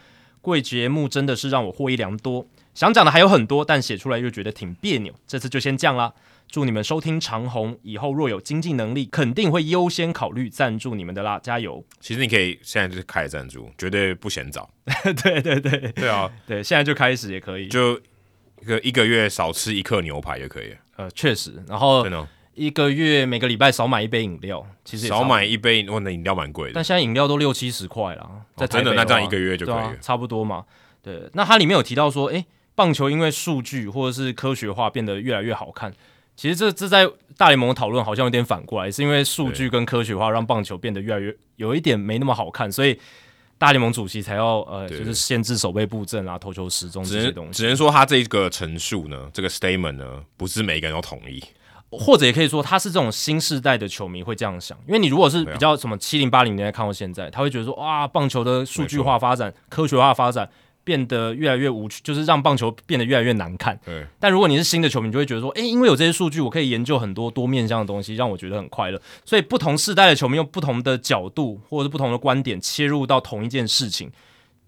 [0.42, 2.46] 贵节目真的是让我获益良多。
[2.74, 5.14] 想讲的还有很多，但写出来又觉得挺别扭。
[5.26, 6.12] 这次就先这样啦。
[6.48, 11.82] 祝你们收听长虹，以后若有经济能力，肯定会优先考虑赞助你们的啦，加油！
[11.98, 14.68] 其实你可以现在就是开始赞助，绝对不嫌早。
[15.22, 17.98] 对对对对啊，对，现在就开始也可以，就
[18.60, 20.76] 一个一个月少吃一克牛排就可以了。
[20.96, 22.04] 呃，确实，然后
[22.54, 26.74] 一个月每个礼拜少买一杯饮料，其实少买一杯，我那饮料蛮贵的。
[26.74, 30.64] 但现在饮料都六七十块了，在、哦、真的那这样一个月就可以了，啊、差不多嘛。
[31.02, 35.92] 对，那它里面有提到说，诶，棒球因为数据或者是科学化变得越来越好看。
[36.34, 42.98] 其实这这在大联盟的讨论好像有点反过来，是因为数据跟科学化让棒球变得越来越有一点没那么好看，所以
[43.58, 47.52] 大联盟主席才要呃，就是限制守备布阵啊、投球时钟这些东西。
[47.52, 51.42] 只能说他这个陈述呢，这个 statement 呢，不是每个人都同意，
[51.92, 60.48] 或者也可以说他是这种新世代的球迷会这样想，因为你如果是比较什么七零八零年代看到现在，他会觉得说哇，棒球的数据化发展、科学化发展。
[60.84, 63.78] 变得越来越无趣，就是让棒球变得越来越难看。
[63.84, 64.04] 对。
[64.18, 69.00] 但如果你是新的球迷，你就会觉得说，诶，因为有这些数据，我可以研究很多多面向的东西，让我觉得很快乐。
[69.24, 74.10] 所以不同世代的球迷用不同的角度或者是不同的观点切入到同一件事情，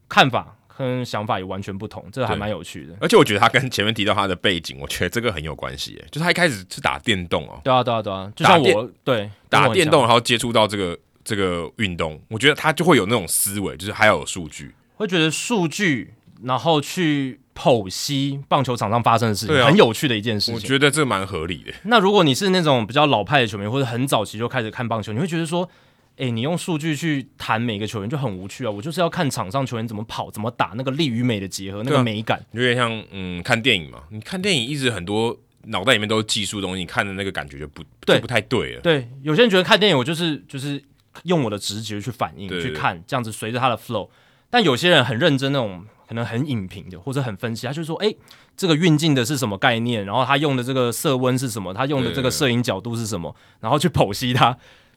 [0.08, 2.94] 看法跟想法也完全不同，这还蛮有趣的。
[3.00, 5.94] 而且我觉得他跟前面提到他的背景，我觉得这个很有关系。
[6.10, 7.60] 就是他一开始是打电动哦。
[7.62, 8.32] 对啊，对啊，对啊。
[8.34, 14.74] 就像我对打电动，然后接触到这个这个运动，我觉得他就会有那种思维，就是还要有数据。
[14.96, 20.54] 会觉得数据，然后去剖析棒球场上发生的事情，啊，很有趣的一件事情。
[20.54, 21.72] 我觉得这蛮合理的。
[21.84, 25.68] 那如果你是那种比较老派的球迷，或者很早期就开始看棒球，你会觉得说，
[26.16, 28.70] 哎，你用数据去谈每个球员就很无趣啊！
[28.70, 32.40] 我就是要看场上球员怎么跑、怎么打，那个力与美的结合，那个美感。
[32.52, 34.02] 有点像嗯，看电影嘛。
[34.10, 38.80] 你看电影一直很多脑袋里面都是技术东西，你看的那个感觉就不对，就不太对了。
[38.80, 40.82] 对，有些人觉得看电影，我就是就是
[41.24, 44.08] 用我的直觉去反应去看，这样子随着他的 flow。
[44.50, 45.84] 但有些人很认真那种。
[46.06, 48.16] 可能很影评的，或者很分析，他就说：“哎、欸，
[48.58, 50.04] 这个运镜的是什么概念？
[50.04, 51.72] 然后他用的这个色温是什么？
[51.72, 53.34] 他用的这个摄影角度是什么？
[53.60, 54.54] 然后去剖析它，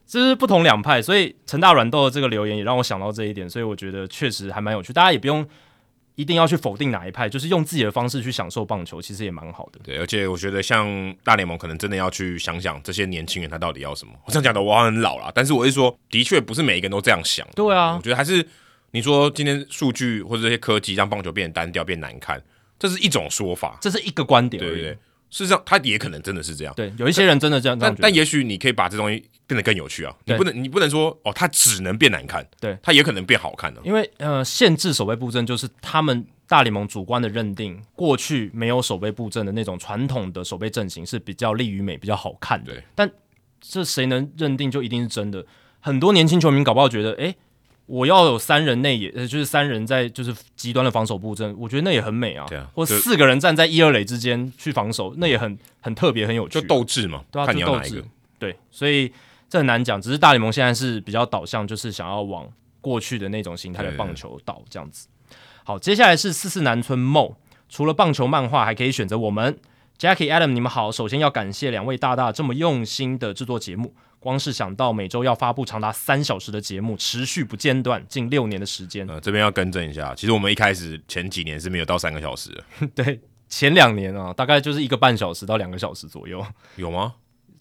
[0.08, 1.02] 这是不同两派。
[1.02, 4.94] 所以陈大软豆的这个留言也让我想到这一点，所以我觉得确实还蛮有趣。
[4.94, 5.48] 大家也不用
[6.16, 9.80] 一定要去否定哪一派，就是用自己的方式去享受棒球，其实也蛮好的。
[9.84, 14.14] 对，而且我觉得像大联盟可能真的要去想想这些年轻人他到底要什么。
[14.26, 17.48] 我这样讲的我好像很老了，但是我是说，的确不是每一个人都这样想。
[17.56, 18.44] 对啊，我觉得还是。”
[18.92, 22.42] 你说今天数据或者这些科技让棒球变得单调、变难看，
[22.80, 24.98] 这是一种说法，这是一个观点，对不对。
[25.38, 26.74] 事实上，他也可能真的是这样。
[26.76, 27.78] 对，有一些人真的这样。
[27.78, 30.12] 但但也许你可以把这东西变得更有趣啊！
[30.26, 33.80] 你不能你不能说哦，它只能变难看，对，它也可能变好看的。
[33.84, 42.74] 因为呃，限制守备布阵就是他们大联盟主观的认定，过去没有守备布阵的那种传统的守备阵型是比较利于美、比较好看的。
[42.74, 43.08] 对，但
[43.62, 45.46] 这谁能认定就一定是真的？
[45.80, 47.36] 很多年轻球迷搞不好觉得，哎。
[47.88, 52.46] 我要有三人内野，呃，就是三人在就是极端的防守布阵，我觉得那也很美啊。
[52.48, 56.60] 对啊，或四个人站在一二垒之间去防守，那也很很特别，很有趣。
[56.60, 58.04] 就斗志嘛，对啊，看你要哪一个。
[58.38, 59.12] 对，所以
[59.50, 60.02] 这很难讲。
[60.02, 62.48] 只是大联盟现在是比较导向，就是想要往
[62.82, 65.08] 过去的那种形态的棒球导这样子。
[65.64, 67.36] 好，接下来是四四南村 Mo，
[67.70, 69.58] 除了棒球漫画，还可以选择我们
[69.98, 70.92] Jackie Adam，你们好。
[70.92, 73.94] 首先要感谢两位大大这么用心的制作节目。
[74.20, 79.08] 光是想到每周要发布长达三小时的节目，持续不间断，近六年的时间。
[79.08, 82.88] 呃，这边要更正一下，其实我们一开始前几年是没有到三个小时的。
[83.04, 86.46] 对，前两年啊，大概就是一个半小时到两个小时左右。
[86.76, 87.16] 有吗？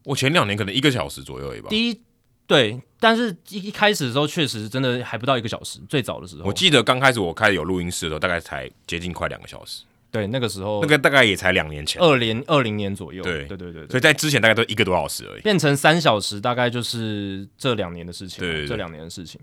[0.04, 1.68] 我前两年可能一个小时左右而已吧。
[1.68, 2.00] 第一，
[2.46, 6.44] 对，但是一一开始的时候确实真的还不到一个小时，最早的时候。
[6.44, 9.82] 我记得刚开始我开始有录音室的时候，大概才接近快两个小时。
[10.16, 13.22] 对，那个时候，那个大概也才两年前，二零二零年左右。
[13.22, 13.88] 对，对，对，对，对。
[13.88, 18.40] 所以在之前大概都一个多小时而已，变成三小时，大概就是这两年的事情。
[18.40, 19.40] 对，这两年的事情。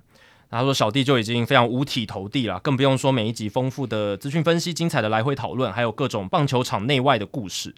[0.50, 7.74] 他说小弟就已经非常五体投地了，更不用说每一集丰富的资讯分析、精彩的来回讨论，还有各种棒球场内外的故事，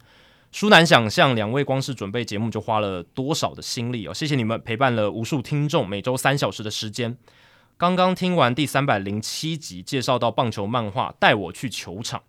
[0.51, 4.13] 殊难想象两位光是准备节目就花了多少的心力哦！
[4.13, 7.17] 谢谢你们陪伴了无数听众，每周三小时的时间。
[7.77, 12.23] 刚刚听完第三百零七集，介绍到棒球漫画，带我去球场。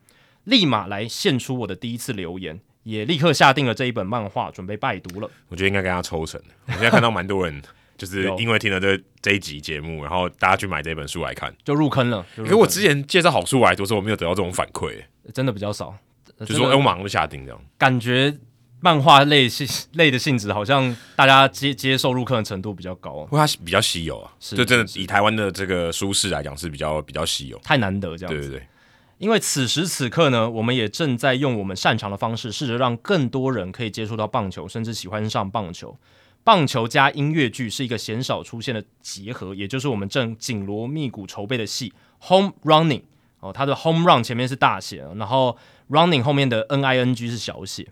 [0.46, 5.30] 立马来献出我的第一次留言，也立刻下定了这一本漫画，准备拜读了。
[5.48, 6.40] 我觉得应该跟他抽成。
[6.66, 7.62] 我现在看到蛮多人，
[7.96, 12.24] 就是因为听了这这一集节目，然后大家去买这本书来看，就入坑了。
[12.36, 15.94] 可是我之前介绍好书来说，我没有得到这种反馈，真的比较少。
[16.40, 17.58] 就是说，我马上就下定这样。
[17.78, 18.36] 感觉
[18.80, 28.38] 漫画类性类的性质，好像大家接接受入坑的程度比较高，不过它比较稀有啊，是就真的以台湾的这个书市来讲是比较比较稀有，太难得这样子。
[28.38, 28.66] 对对对，
[29.18, 35.98] 因为此时此刻呢，我们也正在用我们擅长的方式，试着让更多人可以接触到棒球，甚至喜欢上棒球。
[36.44, 41.92] 棒球加音乐剧是一个鲜少出现的结合，也就是我们正紧锣密鼓筹备的戏
[42.28, 43.00] 《Home Running》
[43.40, 45.56] 哦，它的 Home Run 前面是大写，然后
[45.88, 47.88] Running 后面的 N I N G 是小写。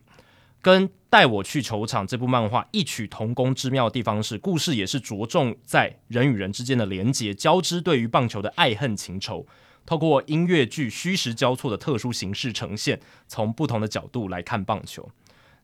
[0.62, 9.46] 跟带我去球场这部漫画异曲同工之妙的地方是，故事也是着重在人与人之间的连结，交织对于棒球的爱恨情仇，
[9.86, 15.10] 透过音乐剧虚实交错的特殊形式呈现，从不同的角度来看棒球。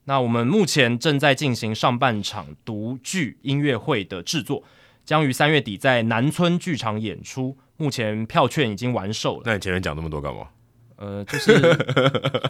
[0.05, 4.65] 那我们目前正在进行上半场独剧音乐会的制作，
[5.05, 7.57] 将于三月底在南村剧场演出。
[7.77, 9.43] 目前票券已经完售了。
[9.47, 10.49] 那你前面讲那么多干嘛？
[10.97, 11.59] 呃，就是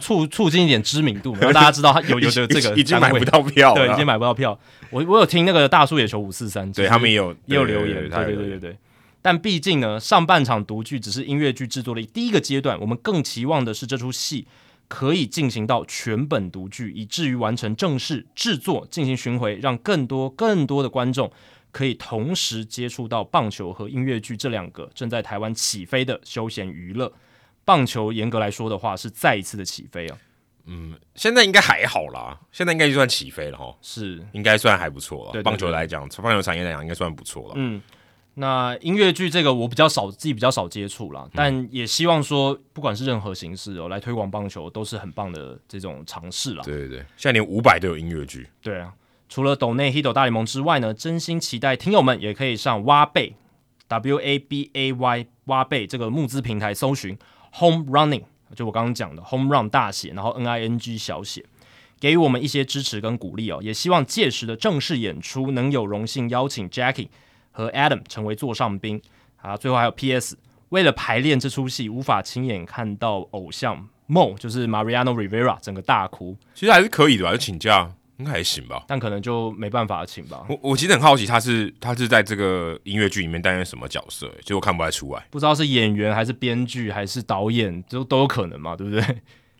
[0.01, 4.59] 促 促进一点知名度，让大家知道他有有的这个已经买不到票，对，已经买不到票。
[4.89, 8.77] 我我有听那个大叔野球五四三，对他们也有也有留言，对对对对对。
[9.21, 14.47] 但毕竟呢，上半场独剧只是音乐剧制作的第一个阶段，我们更期望的是这出戏。
[14.87, 21.31] 可以进行到全本独剧，以至于完成正式制作，进行巡回，让更多更多的观众
[21.71, 27.13] 可以同时接触到棒球和音乐剧这两个正在台湾起飞的休闲娱乐。
[27.63, 30.17] 棒球严格来说的话，是再一次的起飞啊。
[30.65, 35.31] 嗯，现在应该还好啦，现在应该就算起飞了哈，是应该算还不错了。
[35.31, 37.53] 对，对，对，棒球来讲，从棒球产业来讲，应该算不错了。
[37.55, 37.81] 嗯。
[38.35, 46.63] 那音乐剧这个我比较少，自己比较少接触啦，但也希望说，不管是任何形式哦，来推广棒球都是很棒的这种尝试啦。
[46.63, 48.47] 对对对，现在连五百都有音乐剧。
[48.61, 48.93] 对啊，
[49.27, 53.35] 除了抖内 Hito 大联盟之外呢，真心期待听友们也可以上挖贝
[53.89, 57.17] W A B A Y 挖贝这个募资平台搜寻
[57.59, 58.23] Home Running，
[58.55, 61.43] 就我刚刚讲的 Home Run 大写，然后 N I N G 小写，
[61.99, 63.59] 给予我们一些支持跟鼓励哦。
[63.61, 67.09] 也希望届时的正式演出能有荣幸邀请 Jackie。
[67.51, 69.01] 和 Adam 成为座上宾
[69.41, 70.37] 啊，最后还有 P.S.
[70.69, 80.45] 为了排练这出戏，无法亲眼看到偶像 Mo，就是 Mariano Rivera 整个大哭，其实还是可以的吧，就请假应该还行吧，但可能就没办法请吧。
[80.47, 84.31] 我我其实很好奇，他是他是在这个音乐剧里面担任什么角色？
[84.41, 89.03] 其实我看不太出来，不知道是演员还是编剧还是导演，都都有可能嘛，对不对？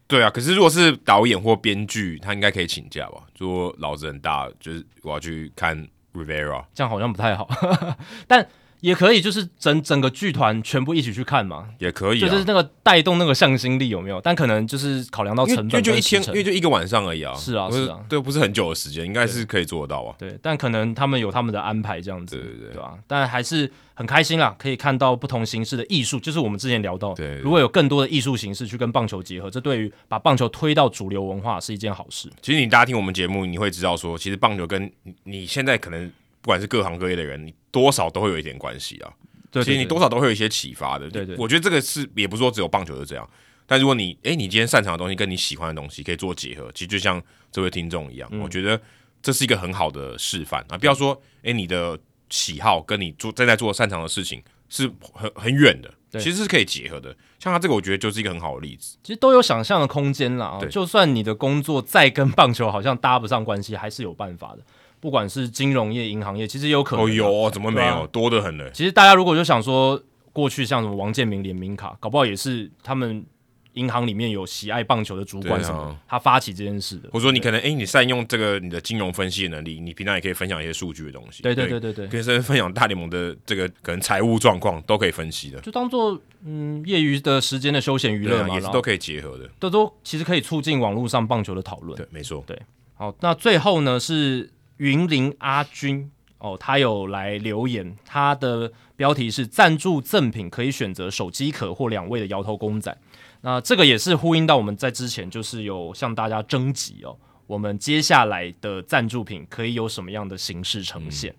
[0.08, 3.24] 对啊，可是如果是导演或编剧，他应该可以请假吧？
[3.38, 5.88] 说老子很大，就是我要去看。
[6.14, 7.48] Rivera，这样好像不太好，
[8.28, 8.46] 但
[8.82, 14.20] 也可以，就是整整个剧团全部一起去看嘛，也可以，就是那个带动那个向心力有没有？
[14.20, 17.34] 但可能就是考量到成本，因为就一天，因为就一个晚上而已啊。
[17.36, 20.16] 是啊，是啊，对，不是很久的时间，应该是可以做得到啊。
[20.18, 22.98] 对，但可能他们有他们的安排这样子，对对对，对吧？
[23.06, 32.28] 但还是很开心啦，可以看到不同形式的艺术，就是我们之前聊到，对，如果有更多的艺术形式去跟棒球结合，这对于把棒球推到主流文化是一件好事。
[32.42, 34.92] 其实你大家听我们节目，你会知道说，其实棒球跟
[35.26, 36.12] 你现在可能。
[36.42, 39.14] 不管是各行各业的人，你多少都会有一点关系啊。
[39.52, 41.10] 对，其实你多少都会有一些启发的。
[41.10, 43.30] 对对，我觉得这个是也不是说只有棒球是这样。
[43.68, 48.82] 但如果你诶，你今天擅长的东西跟你喜欢的东西可以做结合，其实就像这位听众一样，我觉得
[49.22, 50.78] 这是一个很好的示范啊。
[50.78, 51.98] 不要说诶，你的
[52.30, 57.16] 喜好跟你做正在做擅长的事情是很很远的，其实是可以结合的。
[57.40, 58.98] 像他这个，我觉得就是一个很好的例子。
[59.04, 60.60] 其实都有想象的空间啦。
[60.70, 64.64] 就算你的工作再跟棒球好像搭不上关系，还是有办法的。
[65.02, 67.04] 不管是金融业、银行业，其实也有可能。
[67.04, 68.04] 哦，有，怎么没有？
[68.04, 68.70] 啊、多得很呢。
[68.72, 73.26] 其实大家如果就想说，过去像什么王建民联名卡，搞不好也是他们
[73.74, 77.10] 银行里面有喜爱棒球的主管什么，啊、他发起这件事的。
[77.12, 81.42] 或者说你可能，哎，你善用这个你的金融分析的能力，你平常也可以分享一些数据的东西。
[81.42, 89.50] 对对对对对，可以分享大联盟的这个可能财务状况都可以分析的，就当做嗯业余的时间的休闲娱乐嘛，也是都可以结合的。
[89.58, 91.98] 都都其实可以促进网络上棒球的讨论。
[91.98, 92.44] 对，没错。
[92.46, 92.62] 对，
[92.94, 94.50] 好，那最后呢是。
[94.82, 102.98] 云林阿军哦，他有来留言，他的标题是赞助赠品可以选择手机壳或两位的摇头公仔。
[103.42, 107.16] 那这个也是呼应到我们在之前就是有向大家征集哦，
[107.46, 111.36] 我们接下来的赞助品可以有什么样的形式呈现？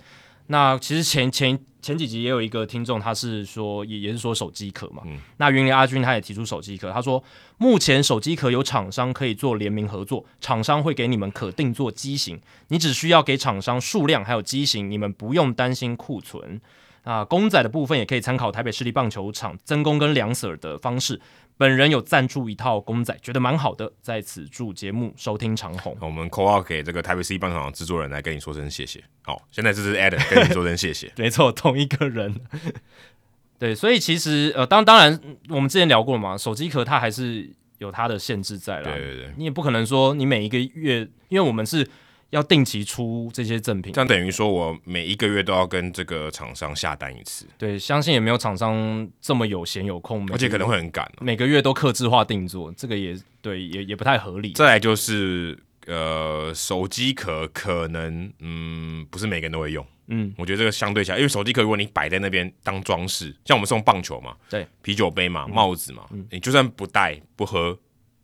[0.48, 5.02] 那其实前前前几集也有一个听众，他是说也也是说手机壳嘛。
[5.06, 7.22] 嗯、那云林阿军他也提出手机壳，他说
[7.58, 16.60] 目前手机壳有厂商可以做联名合作，厂商会给你们可定做机型，你只需要给厂商数量还有机型，你们不用担心库存。
[17.02, 21.20] 啊，公仔的部分也可以参考台北市立棒球场曾公跟梁 Sir 的方式。
[21.56, 25.96] 本人有赞助一套公仔，觉得蛮好的，在此祝节目收听长虹。
[26.00, 29.02] 我们 call out 给这个台北 C 棒场的制作人来跟你说声谢谢。
[29.22, 31.12] 好，现在这是 Adam 跟你说声谢谢。
[31.16, 32.34] 没错，同一个人。
[33.58, 37.48] 对，所以其实呃，当当然，我们之前聊过了嘛，手机壳它还是
[37.78, 38.84] 有它的限制在了。
[38.84, 41.88] 对对对，你也不可能说你每一个月，因为我们是
[42.32, 47.46] 要定期出这些赠品，这样等于说我每一个月都要跟这个厂商下单一次。
[47.58, 54.52] 对，相信也没有厂商这么有闲有空，而且可能会很赶、啊，每个月都刻制化定做，这个也对，也也不太合理。
[54.54, 59.86] 再来就是呃，手机壳可能嗯，不是每个人都会用。
[60.06, 67.78] 嗯，我觉得这个相对起来，因为手机壳如果你摆在那边当装饰，像我们送棒球嘛，对，啤酒杯嘛，帽子嘛，嗯、你就算不戴、不喝、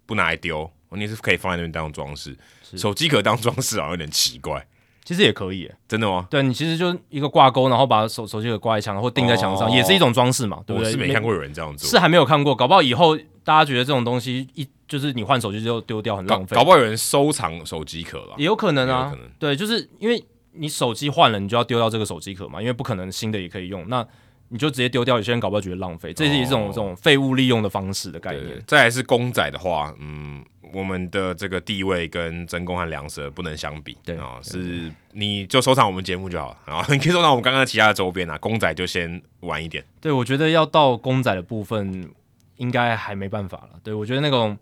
[0.06, 2.34] 不拿来丢，你是可以放在那边当装饰。
[2.76, 4.66] 手机壳当装饰好像有点奇怪，
[5.04, 6.26] 其实也可以，真的吗？
[6.28, 10.88] 对，你其实就一个挂钩，然后把手手机壳挂在墙上或钉在墙上，哦、也是一种装饰嘛，对不对？
[10.88, 20.24] 我是没看过有人这样做，是还没有看过，搞不好以后大家觉得这种东西一就是你换手机就丢掉很浪费，搞不好有人收藏手机壳了，也有可能啊，对，就是因为。
[20.60, 24.04] 你手机换了，你就要丢掉这个手机壳嘛，因为不可能新的也可以用，那
[24.48, 25.16] 你就直接丢掉。
[25.16, 28.60] 有些人搞不好觉得浪费，这是一种、哦、这种废物利用的方式的概念。
[28.66, 39.84] 再来是公仔的话，嗯，我们的这个地位跟真宫和梁蛇不能相比，对啊、哦，是你就收藏我们节目就好了，然后你可以收藏我们刚刚其他的周边啊，公仔就先晚一点。
[40.00, 42.10] 对，我觉得要到公仔的部分，
[42.56, 43.80] 应该还没办法了。
[43.82, 44.56] 对，我觉得那种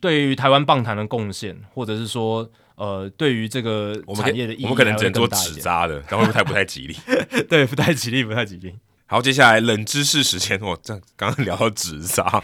[0.00, 2.50] 对于台湾棒坛的贡献，或者是说。
[2.76, 6.96] 呃，对于这个产业的意义，我们可能只能做纸扎的，然后不太不太吉利。
[7.46, 8.74] 对，不太吉利，不太吉利。
[9.04, 12.42] 好，接下来冷知识时间，我这刚刚聊到纸扎，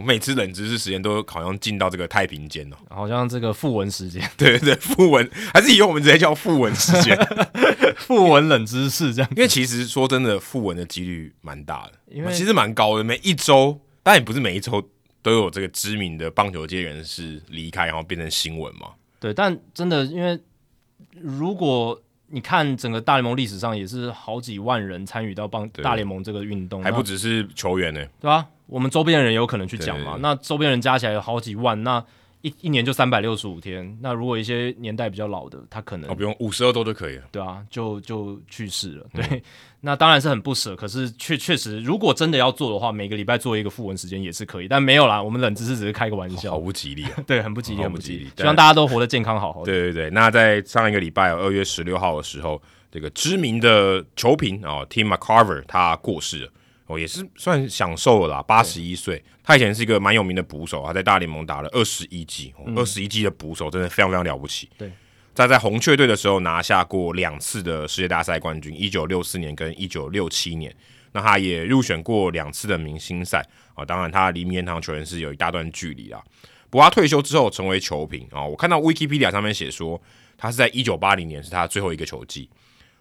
[0.00, 4.22] 我每次冷知识时间都好像进到这个太平间哦，好像这个复文时间。
[4.38, 7.14] 对 对对，訃闻还是以后我们直接叫复文时间，
[7.98, 9.30] 复文冷知识这样。
[9.36, 14.82] 因为其实说真的，复文的几率蛮大的，因为其实蛮高的，每一周，当然也不是每一周
[15.20, 18.92] 都有这个知名的棒球界人士离开，然后变成新闻嘛。
[19.18, 20.40] 对，但真的，因为
[21.20, 22.00] 如果
[22.30, 28.46] 你看整个大联盟历史上，也是好几万人参与到帮大联盟这个运动，还不只是球员呢，对吧？
[28.66, 32.04] 我们周边的人有可能去讲嘛，那周边人加起来有好几万，那。
[32.42, 39.42] 一一年就三百六十五天，那如果一些年代比较老的，他可能哦不用五十二周就可以了，对啊，就就去世了，对，嗯、
[39.82, 49.66] 那当然是很不舍，可是确确实，如果真的要做的话，每个礼拜做一个复文时间也是可以，但没有啦，我们冷知识只是开个玩笑，好不吉利啊， 对，很不吉利，很不吉利，希望大家都活得健康好好的。
[49.66, 52.60] 对对对，那在上一个礼拜二月十六号的时候，
[52.90, 56.50] 这个知名的球评啊，Tim McCarver 他过世了。
[56.90, 59.22] 哦，也是算享受了啦，八十一岁。
[59.44, 64.68] 他以前是一个蛮有名的捕手，他在大联盟打了二十一季，二十一季的捕手真的非常非常了不起。
[64.76, 64.90] 对，
[65.32, 70.74] 在在红雀队的时候拿下过两次的世界大赛冠军，一九六四年跟一九六七年。
[71.12, 76.20] 那他也入选过两次的明星赛啊，当然他离名人堂球员是有一大段距离啦。
[76.70, 80.00] 不过他退休之后成为球评啊，我看到 Wikipedia 上面写说，
[80.36, 82.50] 他是在一九八零年是他最后一个球季，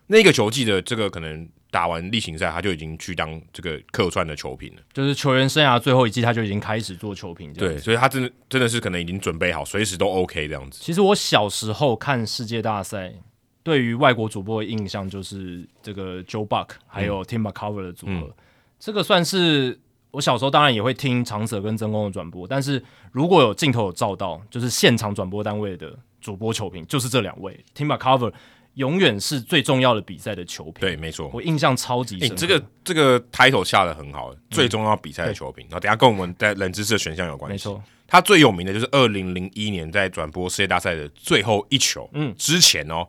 [0.08, 1.50] 那个球季的这个可能。
[1.72, 4.82] 打完例行赛，他就已经去当这个客串的球评了。
[4.92, 7.54] 就是球员生涯最后一季，他就已经开始做球评。
[7.54, 10.80] 对，所以他真的真的是可能已经准备好，随时都 OK 这样子。
[10.82, 13.14] 其实我小时候看世界大赛，
[13.62, 18.14] 对于外国主播的印象就是这个 Joe Buck 还有 Tim McCarver 的组合。
[18.14, 18.34] 嗯、
[18.80, 28.34] 这个算是我小时候当然也会听长泽跟真宫的转播，但是如果有镜头有照到，就是现场转播单位的主播球评，就是这两位 Tim McCarver。
[28.80, 32.30] 永远是最重要的比赛的球评，对，没错，我印象超级深。
[32.30, 35.66] 欸、这个这个 title 下的很好，最重要比赛的球评。
[35.66, 37.54] 然后等下跟我们在冷知识的选项有关系。
[37.54, 42.10] 没错，他最有名的就是二零零一年在转播世界大赛的最后一球。
[42.14, 43.06] 嗯，之前哦，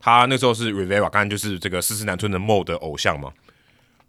[0.00, 3.30] 他那时候是 Rivera，刚刚就是这个四四南村的 Mo 的偶像嘛。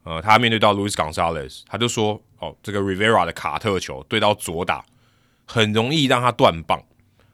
[0.04, 4.86] 呃，他面对到 Luis Gonzalez，他就说：“哦，这个 Rivera 的卡特球对到左打
[5.46, 6.82] 很容易让他断棒。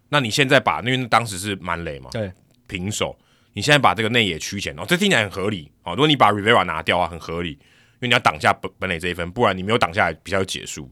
[0.09, 2.31] 那你现在把，因为当时是满垒嘛，对，
[2.65, 3.15] 平手。”
[3.53, 5.91] 你现在把这个内野区前哦，这听起来很合理哦。
[5.91, 7.57] 如果你把 Rivera 拿掉啊，很合理，因
[8.01, 10.89] 为你要挡下本本垒这一分，不然你没有挡下来，比较有结束。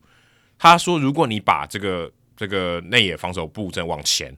[0.57, 4.35] 他说，如果你把这个这个内野防守布阵往前，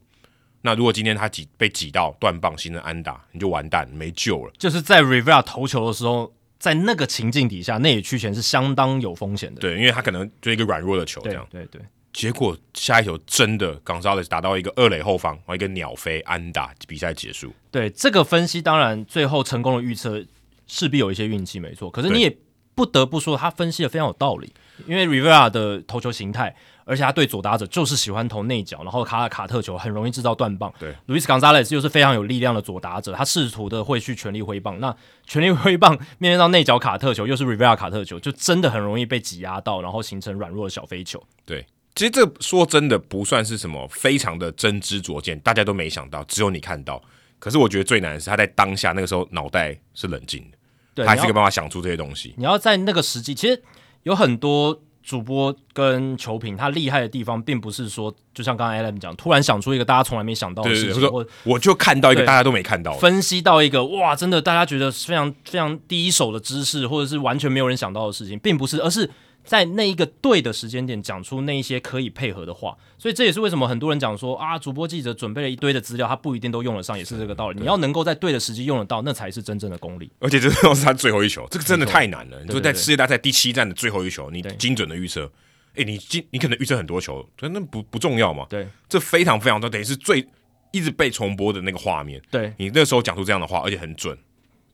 [0.61, 4.51] 那如果今天他挤被挤到断棒形成安打，你就完蛋，没救了。
[4.57, 9.61] 就是在 Rivera 投球的时候，在那个情境底下，内野区前是相当有风险的。
[9.61, 11.47] 对，因为他可能就一个软弱的球这样。
[11.49, 11.79] 对对。
[11.79, 11.85] 对
[12.19, 17.53] 结果下一球真的，Gonzalez 打到一个二垒后方，一个鸟飞安打，比赛结束。
[17.71, 20.21] 对这个分析，当然最后成功的预测
[20.67, 21.89] 势必有一些运气，没错。
[21.89, 22.37] 可是你也
[22.75, 24.51] 不得不说，他分析的非常有道理。
[24.85, 26.53] 因为 Rivera 的投球形态，
[26.83, 30.73] 而且他对左打者就是喜欢投内角，然后卡卡特球很容易制造断棒。
[30.77, 34.77] 对，Luis Gonzalez 又是非常有力量的左打者，他试图的会去全力挥棒。
[34.81, 34.93] 那
[35.25, 41.23] 全力挥棒面对到内角卡特球，又是 Rivera 卡特球，就真的很容易被挤压到，然后形成软弱的小飞球。
[41.45, 41.65] 对。
[41.95, 47.01] 其实这说真的不算是什么非常的真知灼见，大家都没想到，只有你看到。
[47.39, 50.57] 可是我觉得最难的是他在当下那个时候脑袋是冷静的，
[50.95, 52.33] 对，他还是有办法想出这些东西。
[52.37, 53.61] 你要在那个时机，其实
[54.03, 69.09] 有很多主播跟球评他厉害的地方，并不是说，就像刚才 Adam 讲，突然想出一个大家从来没想到的事情，或我就看到一个大家都没看到，分析到一个哇，真的大家觉得非常非常第一手的知识，或者是完全没有人想到的事情，并不是，而是。
[69.49, 77.59] 在那一个对的时间点讲出那一些可以配合的话，所以这也是为什么很多人讲说啊，主播记者准备了一堆的资料，他不一定都用得上，也是这个道理。
[77.59, 80.11] 你要能够在对的时机用得到，那才是真正的功力。
[80.19, 82.39] 而且这都是他最后一球，这个真的太难了。
[82.43, 85.31] 你说在世界大赛第七站的最后一球，你精准的预测，
[85.73, 88.45] 哎，你精你可能预测很多球，那不不重要嘛？
[88.47, 90.23] 对，这非常非常多，等于是最
[90.69, 92.21] 一直被重播的那个画面。
[92.29, 94.15] 对，你那时候讲出这样的话，而且很准，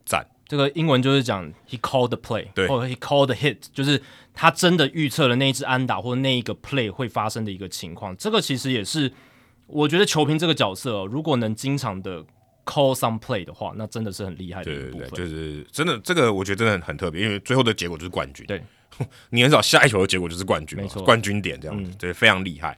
[0.06, 0.28] 赞。
[0.48, 4.02] 这个英文就是讲 he called the play，对，或者 he called the hit，就是
[4.34, 8.16] 他真的预测了那一支安打或者那一个 play 会发生的一个情况。
[8.18, 9.12] 这个其实也是
[9.66, 12.24] 我觉得球评这个角色、哦，如果能经常的
[12.64, 15.10] call some play 的话，那真的是很厉害的一部分。
[15.10, 18.46] 对对对，就是真的，这个我觉得真的很很特别，因为最后的结果就是冠军。
[18.46, 18.62] 对，
[19.32, 22.78] 你很少下一球的结果就是冠军，没错，冠军点这样子，对、嗯，非常厉害。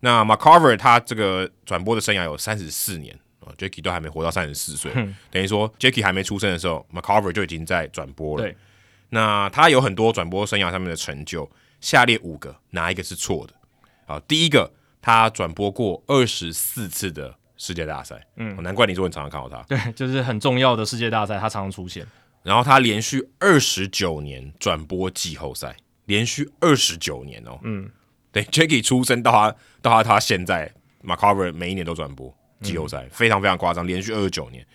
[0.00, 3.18] 那 McCarver 他这个转播的生涯有三十四年。
[3.56, 4.92] Jackie 都还没活到三十四岁，
[5.30, 8.42] 等于说 Jackie 还没出生的时候，McCarver 就已经在转播了。
[8.44, 8.56] 对，
[9.10, 13.54] 那他有很多转播生涯上面的成就，下列五个哪一个是错的？
[14.06, 14.70] 啊，第一个，
[15.00, 19.62] 他转播过二十四次的世界大赛，嗯，难怪你说你常常看到他。
[19.64, 22.06] 对，就是很重要的世界大赛，他常常出现。
[22.42, 27.90] 然后他连续二十九年转播季后赛，连续二十九年哦，嗯，
[28.30, 30.72] 对，Jackie 出生到他到他他现在
[31.02, 32.32] ，McCarver 每一年都转播。
[32.62, 34.66] 季后赛、嗯、非常非常夸张，连续二十九年。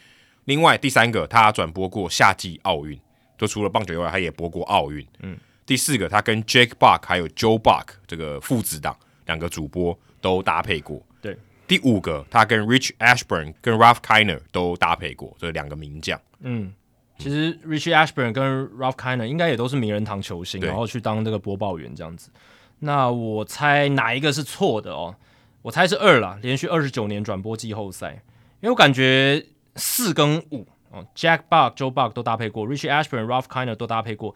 [0.45, 2.99] 另外第三个，他转播过夏季奥运，
[3.37, 5.05] 就除了棒球以外，他也播过奥运。
[5.19, 11.01] 嗯，第四个，他跟 Jake Buck 还有 Joe Buck 这个父子档两个主播都搭配过。
[11.21, 16.19] 对，第五个，他跟 Rich Ashburn 跟 Ralph Kiner 都搭配过，这两个名将。
[16.39, 16.73] 嗯，
[17.19, 22.31] 其实 Rich Ashburn 跟 Ralph Kiner 应该也都是名人堂球星，然后去当这个播报员这样子。
[22.79, 25.15] 那我猜哪一个是错的哦？
[25.61, 28.23] 我猜是二啦，连续二十九年转播季后赛，
[28.61, 29.45] 因为我感觉
[29.75, 34.35] 四跟五哦，Jack Buck、Joe Buck 都搭配过，Richie Ashburn、Ralph Kiner 都搭配过，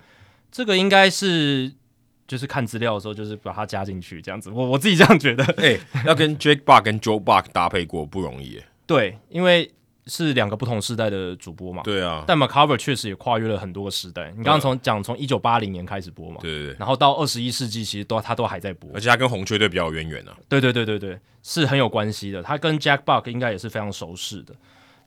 [0.52, 1.74] 这个应该是
[2.28, 5.44] 就是看资料的时候就是把它加进去这样子，我我自己这样觉得。
[5.58, 8.66] 哎、欸，要跟 Jack Buck 跟 Joe Buck 搭配过不容易耶。
[8.86, 9.72] 对，因为。
[10.08, 11.82] 是两个不同时代的主播嘛？
[11.84, 14.30] 对啊，但 McCarver 确实也跨越了很多个时代。
[14.38, 16.38] 你刚刚从讲从一九八零年开始播嘛？
[16.42, 16.76] 对对对。
[16.78, 20.32] 然后到二十一世纪，其实都他都还在播，而且他跟红雀队比较有渊源呢。
[20.48, 22.44] 对对对对对，是很有关系的。
[22.44, 24.54] 他跟 Jack Buck 应该也是非常熟识的。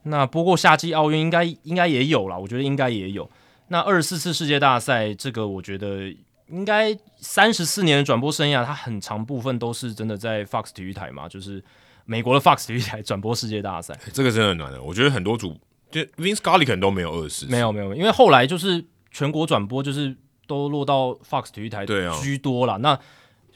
[0.03, 3.29] 那不过夏季奥运应该应该也有啦，我觉得应该也有。
[3.69, 6.13] 那二十四次世界大赛，这个我觉得
[6.47, 11.63] 应该三十四年的转播生涯，他很长部分都是真的在 Fox 体育台嘛，就是
[12.09, 13.95] 美国的 Fox 体育台转播世界大赛。
[14.11, 15.55] 这个真的很难的，我觉得很多主。
[15.91, 20.15] 就 Vince Scully 可能都没有二十四，没有没有，因为后来就是全国转播，就是
[20.47, 21.85] 都落到 Fox 体育台
[22.21, 22.73] 居多了。
[22.73, 22.95] 啊、那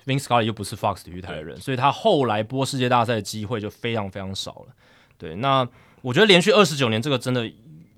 [0.06, 4.74] Vince Scully 又不是 Fox 体育台的人，所以他后来播世界大赛的机会就非常非常少了。
[5.18, 5.68] 对，那
[6.02, 7.52] 我觉得连续二十九年这个真的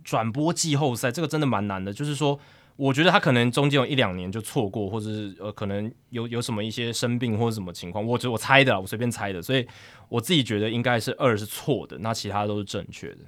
[0.04, 1.92] 转播季后赛，这个真的蛮难的。
[1.92, 2.40] 就是说，
[2.78, 9.66] 我觉得他可能中间有一两年就错过，或者是呃，可能有有什么一些生病或者什么情况，我觉得我猜的，我随便猜的，所以
[10.10, 13.20] 我自己觉得应该是二是错的，那其他都是正确的。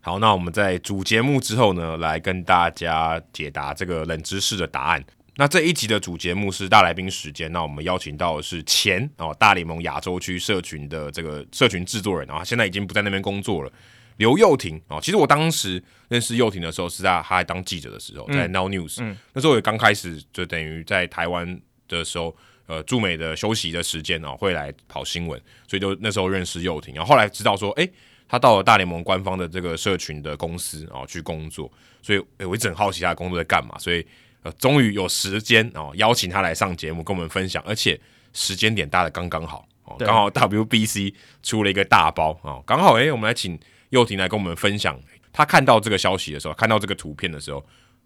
[0.00, 5.04] 好，那我们在主节目之后呢，来跟大家解答这个冷知识的答案。
[5.38, 13.70] 那这一集的主节目是大来宾时间，那我们邀请到的是前哦大联盟亚洲区社群的这个社群制作人啊，现在已经不在那边工作了，
[14.16, 14.98] 刘佑廷哦。
[15.02, 22.36] 其实我当时认识佑廷的时候是在他还当记者的时候，在 Now News，嗯，那时候也刚开始，就等于在台湾的时候，
[22.66, 27.88] 呃，驻美的休息的时间哦，会来跑新闻，所以就那时候认识佑廷，然后后来知道说，哎。
[28.28, 31.70] 他到了大联盟官方的这个社群的公司啊、哦、去工作，
[32.02, 34.04] 所以我一直很好奇他的工作在干嘛，所以
[34.42, 37.96] 呃终于有时间哦邀请他来上节目跟我们分享，而且
[38.32, 41.14] 时间点搭的刚刚好哦，刚好 WBC
[41.44, 43.56] 出了一个大包哦，刚好诶、欸，我们来请
[43.90, 45.00] 佑廷来跟我们分享
[45.32, 47.64] 他看到这个消息的时候，看到这个图片的时候，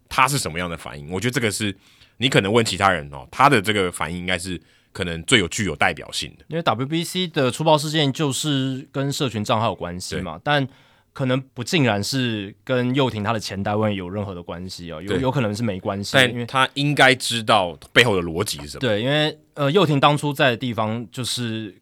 [0.08, 1.10] 他是什么样的反应？
[1.10, 1.76] 我觉得这个是
[2.18, 4.60] 你可能问其他人哦，他的这个反应应该是。
[4.92, 10.66] 可能最有具有代表性的，因为 WBC 的出包事件就是跟社群账号有关系嘛，但
[11.12, 18.80] 可能不尽然是跟佑廷他的前单位有任何的关系哦，有有可能是没关系，但因为他应该知道背后的逻辑是什么。
[18.80, 21.72] 对，因为呃，佑廷当初在的地方就是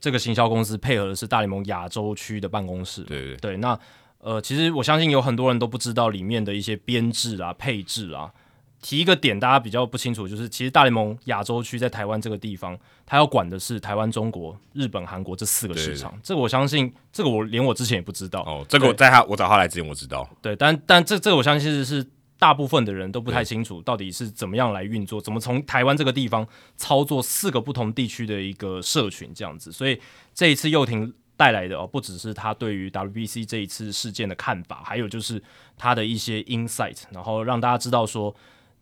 [0.00, 3.56] 这个行销公司配合的是大联盟亚洲区的办公室，对对对。
[3.56, 3.78] 那
[4.20, 8.32] 呃，其实我相信有很多人都不知道里面的一些编制啊、配置啊。
[8.80, 16.16] 提一个点，大家比较不清楚，就是其实大联盟亚洲区在台湾这个地方，它要管的是台湾、中国、日本、韩国这四个市场。
[16.22, 18.40] 这个我相信，这个我连我之前也不知道。
[18.42, 20.28] 哦，这个我在他我找他来之前我知道。
[20.40, 22.06] 对，但但这这个我相信是是
[22.38, 29.72] 大部分的人都不太清楚到底是怎么样来运作，怎么从台湾这个地方操作四个不同地区的一个社群这样子。
[29.72, 30.00] 所以
[30.32, 35.42] 这一次佑廷带来的哦，不只是他对于 WBC 这一次事件的看法，还有就是
[35.76, 38.34] 他的一些 insight，然后让大家知道说。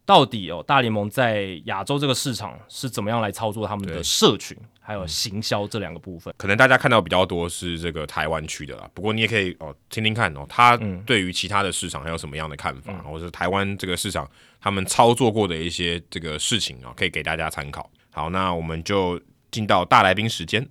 [0.07, 6.33] 到底哦，大联盟在亚洲这个市场是怎么样来操作他们的社群，还有行销这两个部分？
[6.39, 14.31] 可能大家看到比较多是这个台湾区的啦，不过你也可以哦听听看哦，他对于其他的市场还有什么样的看法，或者是台湾这个市场
[14.61, 17.91] 他们操作过的一些这个事情啊，可以给大家参考。
[18.13, 20.65] 好，那我们就进到大来宾时间。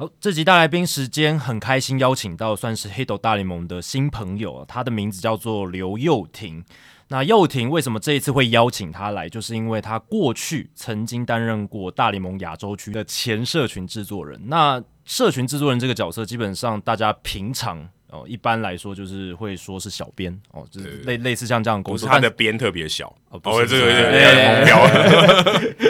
[0.00, 6.64] 好，这集大来宾时间很开心邀请到算是黑斗大联盟的新朋友，他的名字叫做刘佑廷。
[7.08, 9.28] 那佑廷为什么这一次会邀请他来？
[9.28, 14.40] 就是因为他过去曾经担任过大联盟亚洲区的前社群制作人。
[14.46, 22.08] 那社群制作人这个角色，基本上大家平常哦，一般来说就是会说是小编哦，就是类类似像这样的工作。
[22.08, 24.64] 他的编特别小哦，不是这个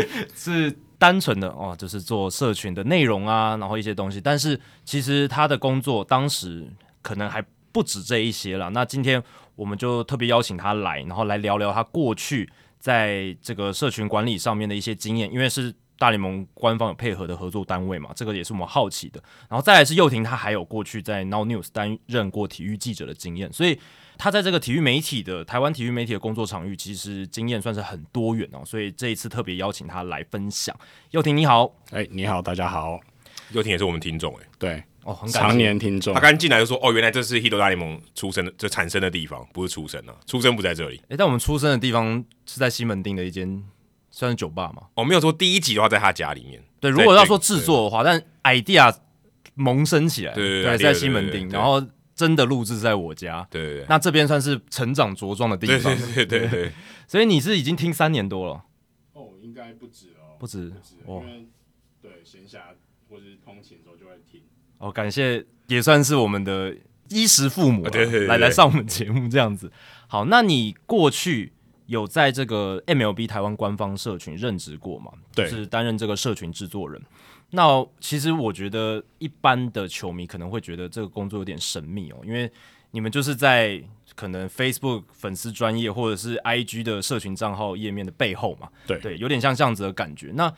[0.34, 0.74] 是。
[0.98, 4.20] 单纯的哦，就是做社群的内容啊，然后一些东西。
[4.20, 6.66] 但是其实他的工作当时
[7.00, 8.68] 可能还不止这一些了。
[8.70, 9.22] 那今天
[9.54, 15.32] 我们就特别邀请他来，然后来聊聊他过去在这个社群管理上面的一些经验。
[15.32, 19.22] 因为是大联盟官方有配合的合作单位嘛，这个也是我们好奇的。
[19.48, 23.78] 然后再来是佑廷，他还有过去在 Now News 担任过体育记者的经验，所以。
[24.18, 30.76] 他在这个体育媒体的台湾体育媒体的工作场域，其实经验算是很多元哦，所以这一次特别邀请他来分享。
[31.12, 32.98] 佑廷你好，哎、欸、你好，大家好。
[33.52, 36.12] 佑廷也是我们听众哎，对哦，很感常年听众。
[36.12, 40.96] 他刚进来就说哦，原来这是 Hito 大联盟出生的，就产生的地方，不是出生啊，出生不在这里。
[41.04, 43.62] 哎、欸，但我们出生的地方是在西门町的一间
[44.10, 44.82] 算是酒吧嘛？
[44.94, 46.60] 哦，没有说第一集的话在他家里面。
[46.80, 48.92] 对，如果要说制作的话，但 idea
[49.54, 51.80] 萌生起来，对对对，对，在西门町，然后。
[52.18, 56.72] 真的录制在我家，对对对，那这边算是成长茁壮的地方，对对对对，
[57.06, 58.64] 所以你是已经听三年多了，
[59.12, 61.46] 哦，应该不止哦，不止，不止，哦，因为
[62.02, 62.58] 对闲暇
[63.08, 64.42] 或是通勤的时候就会听，
[64.78, 66.76] 哦，感谢，也算是我们的
[67.10, 69.70] 衣食父母，对对对，来来上我们节目这样子，
[70.08, 71.52] 好，那你过去
[71.86, 75.12] 有在这个 MLB 台湾官方社群任职过吗？
[75.36, 77.00] 对，就是担任这个社群制作人。
[77.50, 82.50] 那其实我觉得一般的球迷可能会觉得这个工作有点神秘哦，因为
[82.90, 83.82] 你们就是在
[84.14, 90.30] 可能 Facebook 粉丝专业或者是 IG 的社群账号页面的背后嘛，对对，有点像这样子的感觉。
[90.34, 90.52] 那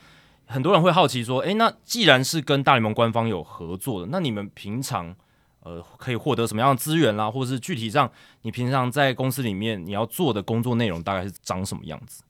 [0.45, 5.15] 很多人会好奇说，诶，那既然是跟大联盟官方有合作的，那你们平常
[5.61, 8.11] 呃可以获得什么样的资源啦，或者是具体上
[8.41, 12.23] 你平常在公司里面你要做的工作内容大概是长什么样子？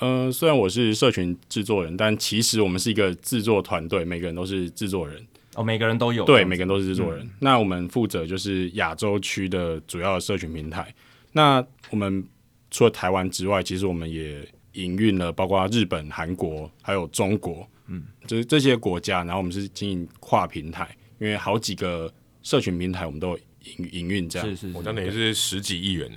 [0.00, 5.24] 嗯、呃，虽然我是社群制作人，但其实我们是一个制作团队，每个人都是制作人。
[5.54, 6.24] 哦，每个人都有。
[6.24, 7.24] 对，每个人都是制作人。
[7.24, 10.92] 嗯、那我们负责就是亚洲区的主要的社群平台。
[11.30, 12.26] 那我们
[12.72, 19.22] 除了台湾之外，其实我们也营运了包括日本、韩国还有中国，嗯，就是这些国家。
[19.22, 20.88] 然后我们是经营跨平台，
[21.20, 23.38] 因为好几个社群平台我们都
[23.78, 24.48] 营营运这样。
[24.48, 26.16] 是是是，我等于是十几亿元呢。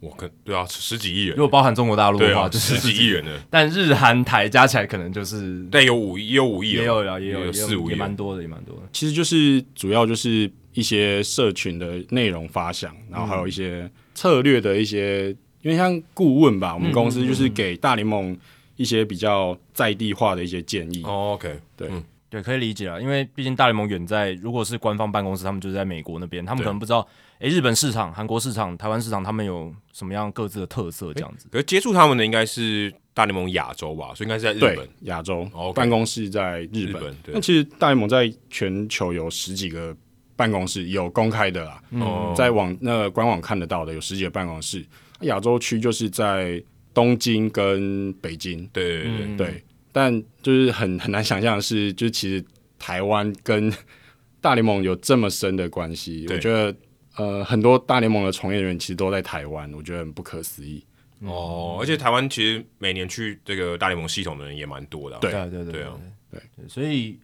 [0.00, 3.40] 我可对啊，十几亿元，如果包含中国大陆的话，啊、就是十几亿元的。
[3.50, 8.82] 但日韩台加起来可能就是对，有五亿，也有五亿，也有了，也有四五亿，也蛮多的，也蛮多的。
[8.92, 18.36] 其实就是主要就是一些社群的内容发想，然后还有一些策略的一些，嗯、因为像顾问吧，我们公司就是给大联盟
[18.76, 21.02] 一些比较在地化的一些建议。
[21.04, 21.88] 哦，OK，对。
[21.90, 27.06] 嗯对，可以理解啊，因为毕竟大联盟远在，如果是官方办公室，他们就是在美国那边，他们可能不知道，
[27.38, 31.46] 哎，日本市场、韩国市场、台湾市场，他们有什么样各自的特色这样子。
[31.50, 36.86] 可是接触他们的应该是大联盟亚洲吧，所以应该是在日本亚洲，okay, 办公室在日本。
[36.86, 39.94] 日本对，那其实大联盟在全球有十几个
[40.34, 44.84] 办公室，有公开的啦，嗯、在网那个官网看得到的有十几个办公室。
[45.20, 46.62] 亚洲区就是在
[46.92, 49.64] 东京跟北京，对对对，嗯、对。
[49.92, 52.44] 但就是很很难想象的是，就是其实
[52.78, 53.72] 台湾跟
[54.42, 56.26] 大联盟有这么深的关系。
[56.28, 56.74] 我觉得，
[57.16, 60.84] 呃，很多大联盟的从业人员其实都在台湾，我觉得很不可思议。
[61.20, 65.18] 哦，而且台湾其实每年去这个大联盟系统的人也蛮多的。
[65.18, 65.92] 对对对对啊，
[66.30, 66.40] 对。
[66.68, 67.18] 所以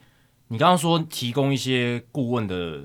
[0.48, 2.82] 你刚刚说提供一些顾问的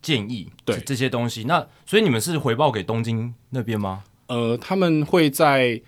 [0.00, 4.04] 建议，对这些东西，那所以你们是回报给东京那边吗？
[4.28, 5.80] 呃，他们会在。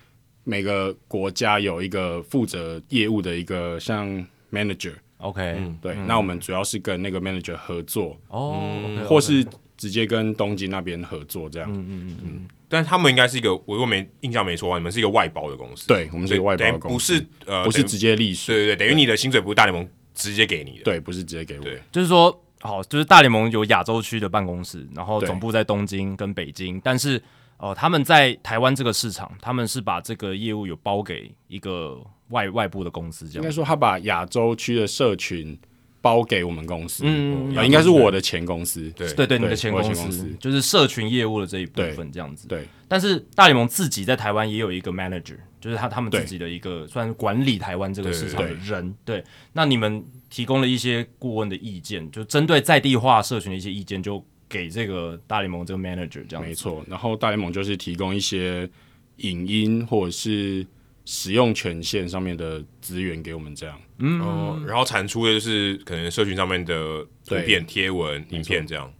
[0.49, 4.07] 每个国家有一个负责业务的一个像
[4.49, 8.73] manager，OK，、okay, 对，嗯、那我们主要是跟那个 manager 合作，哦，
[9.05, 9.45] 或是
[9.77, 11.71] 直接跟东京那边合作这样。
[11.71, 12.47] 嗯嗯嗯嗯。
[12.69, 15.87] 但他们应该是一个，我如果没印象没错的话，你们是一个外包的公司。
[15.87, 18.51] 对，我们是一个外包的公司，不是呃，不是直接隶属。
[18.51, 20.83] 对对对，等于你的薪水不是大联盟直接给你的。
[20.83, 21.63] 对，不是直接给我。
[21.63, 27.17] 对，就是说，好，就是大联盟有亚洲区的办公室，然后总部在东京跟北京，但是
[27.55, 31.97] 哦、呃，他们在台湾这个市场，他们是把这个业务有包给一个
[32.31, 33.43] 外外部的公司，这样。
[33.43, 35.57] 应该说，他把亚洲区的社群。
[36.01, 42.65] 包给我们公司，嗯，应该是我的前公司，对对对，你的前公司就是社群业务的这一部分这样子，对。
[42.87, 49.23] 但是大联盟自己在台湾也有一个 manager，就是他他们自己的一个算是管理台湾这个市场的人，对。
[49.53, 56.85] 那你们提供了一些顾问的意见，就针对在地化社群的一些意见，就给这个大联盟这个 manager 这样，没错。
[56.87, 58.69] 然后大联盟就是提供一些
[59.17, 60.65] 影音或者是。
[61.09, 68.91] 使用权限上面的资源给我们这样，嗯、哦，然后产出的就是可能社群上面的图片、贴文、影片这样。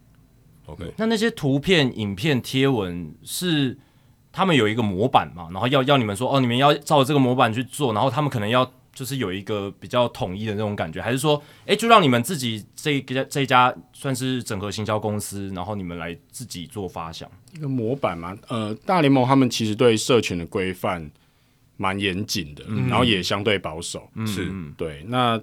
[0.65, 3.77] OK，那那些图片、影片、贴文是
[4.31, 5.49] 他们有一个模板嘛？
[5.51, 18.35] 然后要要你们说哦，你们要照这个模板去做，然后他们可能要就是有一个比较统一的那种感觉，还是说，哎，就让你们自己这一家这一家算是整合行销公司，然后你们来自己做发想一个模板嘛？
[18.47, 21.11] 呃，大联盟他们其实对社群的规范。
[21.77, 25.03] 蛮严谨的，然后也相对保守，嗯、是对。
[25.07, 25.39] 那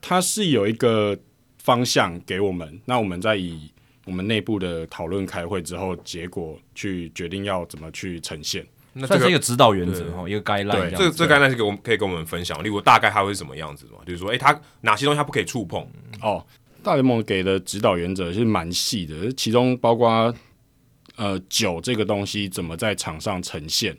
[0.00, 1.18] 它是有一个
[1.58, 3.70] 方向给我们，那我们再以
[4.04, 8.64] 我们内部的讨论开会之后，结果去决定要怎么去呈现。
[8.92, 10.90] 那这是一个指导原则哈，一个 guideline。
[10.96, 13.98] 这这 guideline 是给我们可以跟我们分享，例如大概它会是什么样子嘛？
[14.06, 15.86] 就是说，哎，它哪些东西它不可以触碰？
[16.22, 16.44] 哦，
[16.82, 20.34] 大联盟给的指导原则是蛮细的，其中包括
[21.16, 23.94] 呃酒这个东西怎么在场上呈现。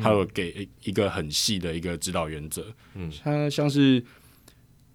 [0.00, 2.64] 他有给一个很细的一个指导原则，
[2.94, 4.02] 嗯，他像是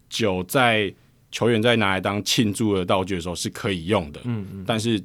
[0.09, 0.93] 酒在
[1.31, 5.03] 球员在拿来当庆祝的道具的时候是可以用的，嗯嗯，但是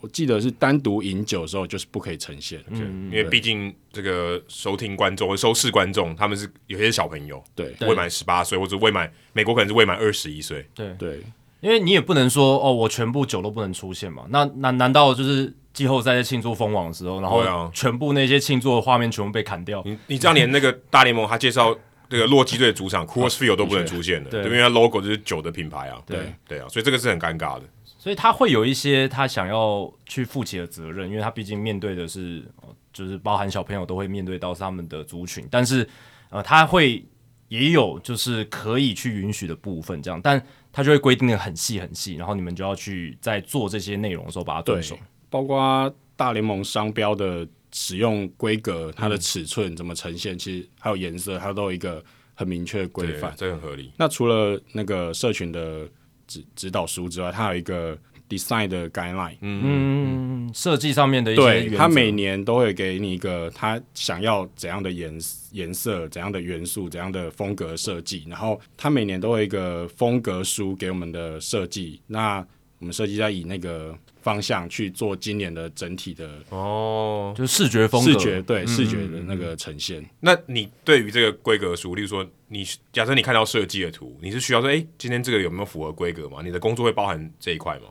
[0.00, 10.94] 我记得是单独饮酒的时候就是不可以呈现，嗯，因为毕竟这个收听观众、收视观众他们是有些小朋友，对，未满十八岁或者未满，美国可能是未满二十一岁，对。
[10.94, 11.20] 对，
[11.60, 15.54] 因为你也不能说哦，我全部酒都不能出现嘛，那难难道就是？
[15.74, 19.80] 季后赛在庆祝封王的时候，然后全部那些庆祝的画面全部被砍掉。
[19.84, 21.72] 你你这样连那个大联盟他介绍
[22.08, 26.02] 那个洛基队的主场 Coors Field 都不能出现的，对，因为它 logo 就是酒的品牌啊。
[26.04, 27.62] 对对啊，所以这个是很尴尬的。
[27.96, 32.42] 所以他会有一些他想要去负起的责任，因为他毕竟面对的是，
[32.92, 35.88] 就是包含小朋友都会面对到他们的族群，但是
[36.30, 37.04] 呃，他会
[37.48, 44.98] 也有就是可以去允许的部分，这样，但他就会规定的很细很细，然后你们就要去在做这些内容的时候把它遵守。
[45.30, 52.02] 包括大联盟商标的使用规格，它的尺寸怎么呈现，嗯、其实还有颜色，它都有一个
[52.34, 53.92] 很明确的规范，这很合理。
[53.96, 55.88] 那除了那个社群的
[56.26, 65.18] 指指导书之外，它有一个 design 的 guideline，嗯，设计上面的一些对，它每年都会给你一个他想要怎样的颜
[65.52, 72.46] 颜色、怎样的元素、怎样的风格设计，然后他每年都会一个风格书给我们的设计，那
[72.78, 73.96] 我们设计在以那个。
[74.20, 80.04] 方向去做今年的整体的哦，就是视觉风格，视觉对、嗯、视觉的那个呈现。
[80.20, 82.62] 那你对于这个规格书，例如说你
[82.92, 86.42] 假设你看到设计的图，你是需要说，哎、欸，今天这个有没有符合规格吗？
[86.44, 87.86] 你的工作会包含这一块吗？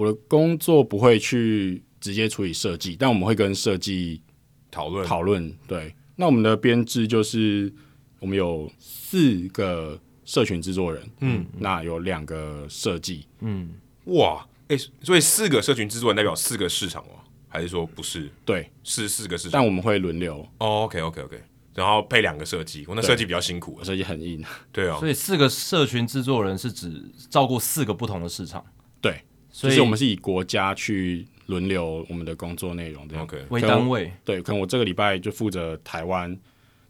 [0.00, 4.22] 我的工作不会去直接处理设计，但我们会跟设计
[4.70, 5.54] 讨论讨论。
[5.68, 7.70] 对，那我们的编制就是
[8.18, 13.74] 我们有四个社群制作人，嗯，那有两个设计，嗯，
[14.06, 14.46] 哇。
[14.68, 17.20] 哎、欸，所以四个社群制作人代表四个市场哦？
[17.46, 18.30] 还是说不是？
[18.46, 20.38] 对，是四个市场，但我们会轮流。
[20.56, 21.42] 哦，OK，OK，OK，
[21.74, 24.42] 然后配两个设计，我那设计比较辛苦，设计很硬。
[24.72, 28.64] 对啊，所以四个社群制作人是指照顾四个不同的市场。
[29.02, 34.12] 对，所以我们是以国家去轮流我们的工作内容这样，OK，为单位。
[34.24, 36.36] 对，可能我这个礼拜就负责台湾，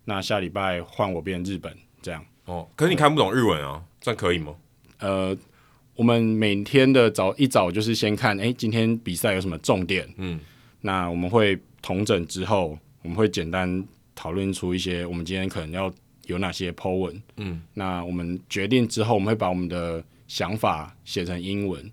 [0.04, 2.24] 那下礼拜换我变日本这样。
[2.44, 4.54] 哦，可是你看不懂日文啊，这样可以吗？
[4.98, 5.36] 呃。
[5.96, 10.08] 我们每天的早一早就是先看，哎，今天比赛有什么重点？
[10.16, 10.40] 嗯，
[10.80, 15.92] 那我们会统整之后，我们会简单讨论出一些我们今天可能要
[16.24, 17.22] 有哪些 po 文。
[17.36, 21.92] 嗯，那我们决定之后，我们会把我们的想法写成英文，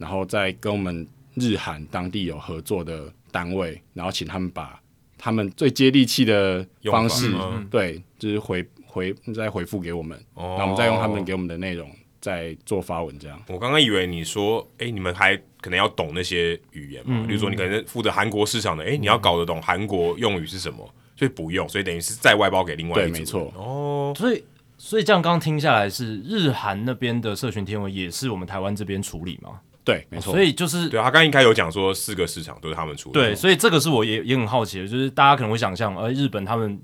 [0.00, 4.80] 然后再跟我们日韩当地有合作的单位，然后请他们把
[5.16, 7.32] 他们最接地气的方式，
[7.70, 11.88] 对，就是回回再回复给我们，哦，那我们再用他们给我们的内容。
[12.20, 17.14] 再做发文这样，我刚刚以为你说，哎、欸，你们还可能要懂那些语言嘛？
[17.16, 20.86] 嗯、比如说你可能负责韩国市场的，哎、欸，你要搞得懂韩国用语是什么，
[21.16, 23.50] 所以不用，所以等于是再外包给另外一没错。
[23.56, 24.44] 哦，所以
[24.76, 29.58] 所以这样刚刚听下来是日韩那边的社群天文也是我们台湾这边处理吗？
[29.92, 30.32] 对，没错。
[30.32, 33.20] 所以就是对他刚刚应该有讲说四个市场都是他们出的。
[33.20, 36.80] 对，所以这个是我也也很好奇的，就是大家可能会想象，呃，日本他们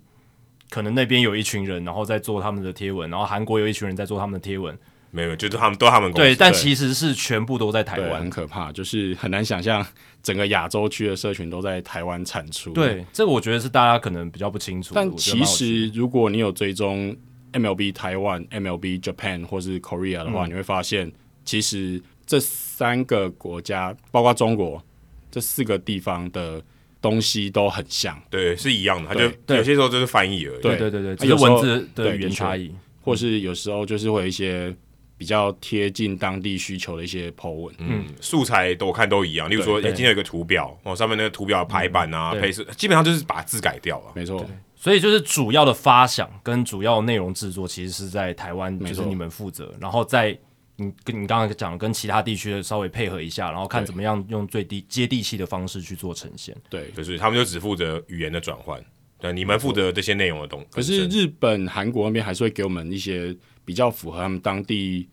[0.70, 4.76] 可能那边有一群人，然后在做他们的贴文，然后韩国有一群人在做他们的贴文。
[5.12, 9.86] 没有，就是他们都他们公司对，但其实是全部都在台湾，很可怕，就是很难想象
[10.22, 12.70] 整个亚洲区的社群都在台湾产出。
[12.72, 14.92] 对，这个我觉得是大家可能比较不清楚。
[14.94, 17.16] 但其实如果你有追踪
[17.52, 21.10] MLB 台湾、MLB Japan 或是 Korea 的话，嗯、你会发现
[21.46, 24.82] 其实这三个国家，包括中国
[25.30, 26.62] 这四个地方的
[27.00, 29.08] 东西都很像，对，是一样的。
[29.08, 30.60] 它就有些时候就是翻译而已。
[30.60, 34.74] 对对对对，只是文字的语言差异，或是有时候就是会有一些。
[35.18, 39.48] 比较贴近当地需求的一些 po 文，嗯，素材都我看都一样。
[39.48, 44.12] 例如说，今天有一个图表，哦，上面那个图表的排版啊、配色，基本上就是把字改掉了。
[44.14, 49.72] 没错，所以就是主要的发想跟主要内容制作，其实是在台湾，就是你们负责。
[49.80, 50.38] 然后在
[50.76, 56.56] 你跟你刚刚讲，跟其他地区的稍微配合一下，然后看怎么样用最低接地气的方式去做呈现。
[56.68, 58.82] 对，就是他们就只负责语言的转换，
[59.18, 60.66] 对，你们负责这些内容的东西。
[60.70, 63.36] 可是日本、韩国那边还是会给我们一些。
[63.66, 65.08] 比较符合他们当地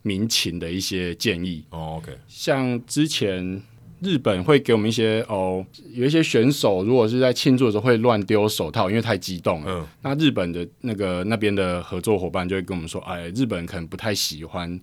[0.00, 2.00] 民情的一些建议哦。
[2.00, 3.62] OK，像之前
[4.02, 9.66] 日本会给我们一些哦，有一些选手如果是在庆祝的时候会乱丢手套，因为太激动了。
[9.68, 14.80] 嗯，那日本的那个那边的合作伙伴就会跟我们说，哎，日本可能不太喜欢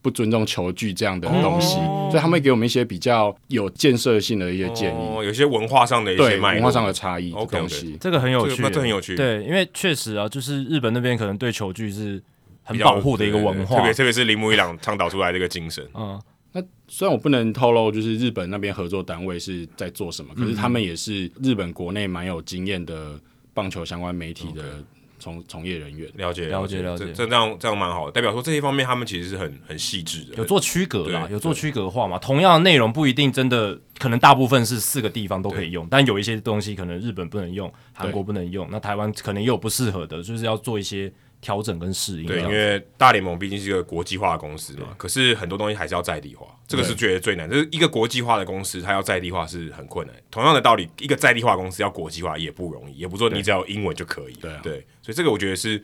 [0.00, 9.14] 不尊重球具这样的东西，哦、所以他们会给我们一些比较有建设性的一些建议，哦、有些文化上的一些文化上的差异的东西，这个很有趣，这个很有趣。
[9.16, 12.22] 对，因为确实啊，就是日本那边可能对球具是。
[12.68, 15.88] 很保护的一个文化，特别特别是铃木一朗倡导出来这个精神。
[15.94, 16.20] 嗯，
[16.56, 23.20] 那虽然我不能透露，就是日本那边合作单位是在做什么，嗯、可是他们也是日本国内蛮有经验的
[23.52, 24.82] 棒球相关媒体的
[25.18, 26.10] 从从业人员。
[26.14, 32.18] 了解了解了解，这这样这样蛮好的，代表说这些方面他们其实是很很细致的，有做区隔啦，有做区隔化嘛。
[32.18, 41.12] 同样的内容不一定真的，可能大部分是四个地方都可以用，但有一些东西可能日本不能用，韩国不能用，那台湾可能也有不适合的，就是要做一些。
[41.46, 47.48] 调整跟适应，对，因为大联盟毕竟是一个国际化的公司嘛，可是很多东西还是要在地化，这个是觉得最难。
[47.48, 50.16] 就是一个国际化的公司，它要在地化是很困难。
[50.28, 54.32] 同样的道理，一个在地化公司要国际化也不容易，也不说你只要英文就可以。
[54.40, 55.80] 对，对，所以这个我觉得是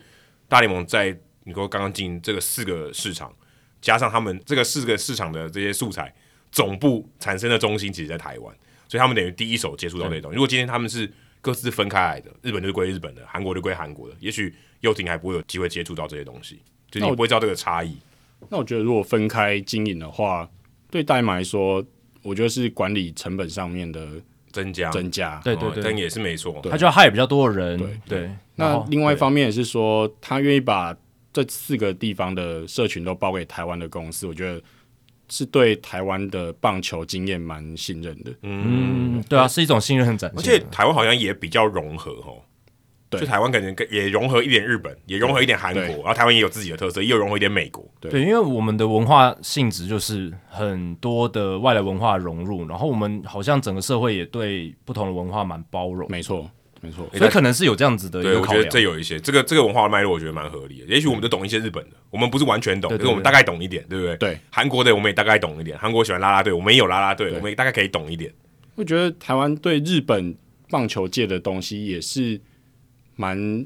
[0.49, 3.33] 大联盟在你说刚刚进这个四个市场，
[3.81, 6.13] 加上他们这个四个市场的这些素材
[6.51, 8.53] 总部产生的中心，其实在台湾，
[8.89, 10.35] 所以他们等于第一手接触到这些东西。
[10.35, 11.09] 如果今天他们是
[11.39, 14.53] 各自分开来的，日本就归日本的，韩国就归韩国的，也许。
[14.83, 16.59] 游艇还不会有机会接触到这些东西，
[16.91, 17.97] 就你不会知道这个差异。
[18.49, 20.47] 那我觉得，如果分开经营的话，
[20.91, 21.83] 对大联盟来说，
[22.21, 24.07] 我觉得是管理成本上面的
[24.51, 25.39] 增加，增加。
[25.43, 27.77] 对对对，但也是没错，他就要害比较多的人。
[27.79, 28.29] 对对。
[28.55, 30.93] 那另外一方面也是说，他愿意把
[31.31, 34.61] 这四个地方的社群都包给台湾的公司，我觉得
[35.29, 38.31] 是对台湾的棒球经验蛮信任的。
[38.41, 40.39] 嗯，对啊，是一种信任很展现。
[40.39, 42.43] 而且台湾好像也比较融合哦。
[43.19, 47.85] 就台湾可能也融合一点日本，也融合一点韩国，然后台湾也有自己的特色，也有融合一点美国。
[47.99, 56.07] 对，对，因为我们的文化性质就是很多的外来文化融入，然后我们好像整个社会也对不同的文化蛮包容。
[56.09, 56.49] 没错，
[56.81, 58.53] 没错，所以可能是有这样子的一个考量。
[58.53, 60.85] 对，我觉得这有一些这个这个文化的脉络，我觉得蛮合理的。
[60.87, 64.17] 也许我们都懂一些日本的，我们不是完全懂，可是我们大概懂一点，对不对？
[64.17, 65.77] 对，韩国的我们也大概懂一点。
[65.77, 68.31] 韩国喜欢啦啦队，我们也有啦啦队，我们也大概可以懂一点。
[68.75, 70.35] 我觉得台湾对日本
[70.69, 72.41] 棒球界的东西也是
[73.15, 73.65] 蛮。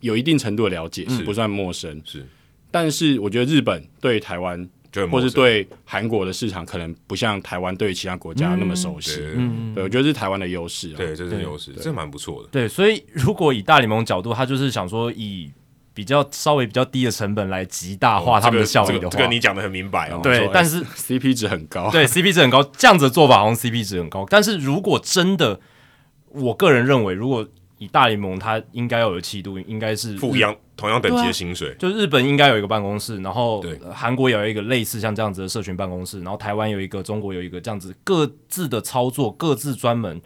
[0.00, 2.00] 有一定程度的了解，是不算陌生。
[2.04, 2.24] 是，
[2.70, 4.64] 但是我觉得日本对台湾，
[5.10, 9.20] 或是对韩国的市场，可能不像台湾对其他国家那么熟悉。
[9.34, 10.90] 嗯，对，我觉得是台湾的优势。
[10.90, 12.48] 对，这是优势，这蛮不错的。
[12.52, 15.50] 对，所以如果以大联盟角度，他就是想说以
[15.92, 20.20] 比较稍微比较低的成本来极大化他们的效益的话，这个你讲的很明白哦。
[20.22, 21.90] 对，但是 CP 值很高。
[21.90, 24.24] 对，CP 值很高，这样子的做法好像 CP 值很高。
[24.30, 25.58] 但是如果真的，
[26.28, 27.48] 我个人认为，如果
[27.78, 31.74] 以大联盟，它应该要有气度，应该是付一样同样等级的薪水。
[31.78, 33.64] 就日本应该有一个办公室，然后
[33.94, 40.20] 韩国有一个类似像这样子的社群办公室，然后台湾有一个，中国有一个这样子各自的操作，各自专门，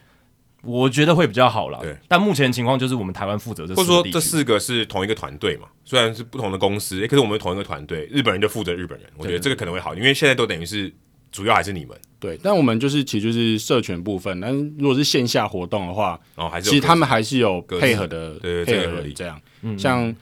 [0.62, 1.78] 我觉得会比较好啦。
[1.82, 10.92] 对，但目前情况就是我们台湾负责这四个，或者说这四个是同一个团队嘛，虽然是不同的公司，可是我们同一个团队，日本人就负责日本人，我觉得这个可能会好，因为现在都等于是。
[11.32, 14.38] 主要还是你们对，但我们就是其实就是社群部分。
[14.40, 19.40] 但如果是线下活动的话，哦，还是其实他们还是有配合的，对配合的这样。
[19.62, 20.14] 嗯，像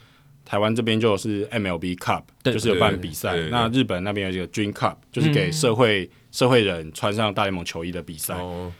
[0.43, 3.35] 台湾这边就是 MLB Cup，就是有办比赛。
[3.51, 8.33] 那日本那边有一个 Dream Cup，就是给社会社会人穿上大联盟球衣的比赛。
[8.35, 8.73] 哦，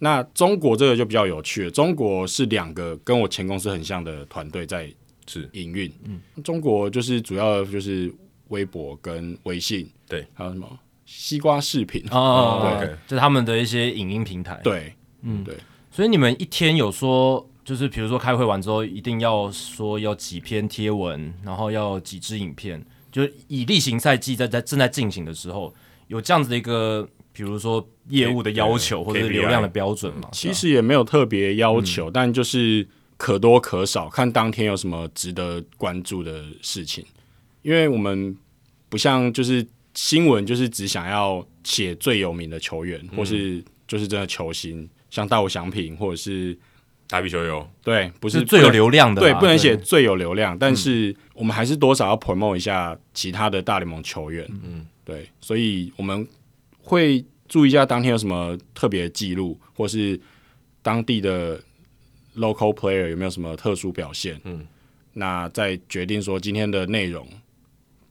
[0.00, 1.70] 那中国这个就比较有趣了。
[1.70, 4.92] 中国是两个跟我前公司很像的团队在
[5.26, 5.92] 是营运。
[6.04, 8.12] 嗯，中国就是主要就是
[8.48, 10.66] 微博跟微信，对，还有什么？
[11.04, 14.60] 西瓜视频哦，对，就是他们的一些影音平台。
[14.64, 15.56] 对，嗯，对。
[15.90, 25.72] 所以你们一天有说，就是比如说开会完之后，一定要说要几篇贴文，然后要几支影片，就是以例行赛季在在正在进行的时候，
[26.08, 30.28] 有这样子的一个，比如说业务的要求或者是流量的标准嘛？
[30.32, 32.86] 其实也没有特别要求，嗯、但就是
[33.16, 37.04] 可多可少，看当天有什么值得关注的事情。
[37.62, 38.36] 因为我们
[38.88, 39.64] 不像就是
[39.94, 44.88] 新闻，就是只想要写最有名的球员，嗯、或是就是真的球星。
[45.10, 46.58] 像大谷翔平或者是
[47.06, 56.26] 打比球友，对，不是最有流量的，对，不能写最有流量，但是我们还是多少要 promote 一下其他的大联盟球员，嗯，对，所以我们
[56.82, 60.20] 会注意一下当天有什么特别的记录，或是
[60.82, 61.60] 当地的
[62.36, 64.66] local player 有没有什么特殊表现，嗯，
[65.12, 67.24] 那再决定说今天的内容。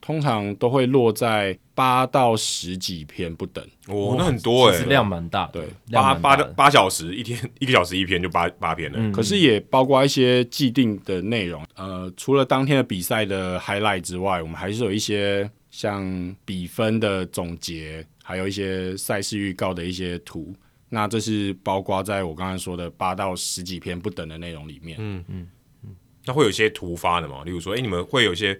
[0.05, 8.97] 通常都会落在八到十几篇不等，哦，那很多哎、欸，量蛮大，对，八八八小时一天，一个小时一篇就八八篇了。
[8.99, 20.53] 嗯、可是也包括一些既定的内容，呃，除了当天的比赛的 highlight 之外，我们还是有一些像比分的总结，还有一些赛事预告的一些图。
[20.89, 24.97] 那这是包括在我刚才说的八到十几篇不等的内容里面。
[24.99, 25.47] 嗯嗯
[25.85, 25.95] 嗯，
[26.25, 27.45] 那会有一些突发的嘛？
[27.45, 28.59] 例如说，哎、欸，你们会有一些。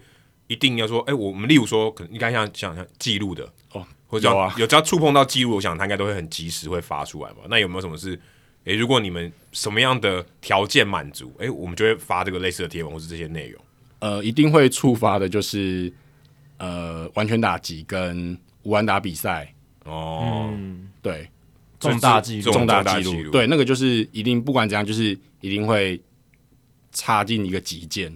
[0.54, 7.38] 一定要说，哎、欸，我们例如说，可能应该像像像记录的哦，或者有有只要触碰到记录，我想他应该都会很及时会发出来嘛。
[7.50, 8.14] 那有没有什么是，
[8.60, 13.60] 哎、欸，如果你们什么样的条件满足，哎、欸，我们就会发这个类似的贴文或是这些内容。
[13.98, 15.92] 呃，一定会触发的就是
[16.58, 19.52] 呃完全打击跟无安打比赛。
[19.86, 21.28] 哦，嗯、对，
[21.80, 26.00] 重大记录，重大记录，对，那个就是一定不管怎样，就是一定会
[26.92, 28.16] 插进一个极件。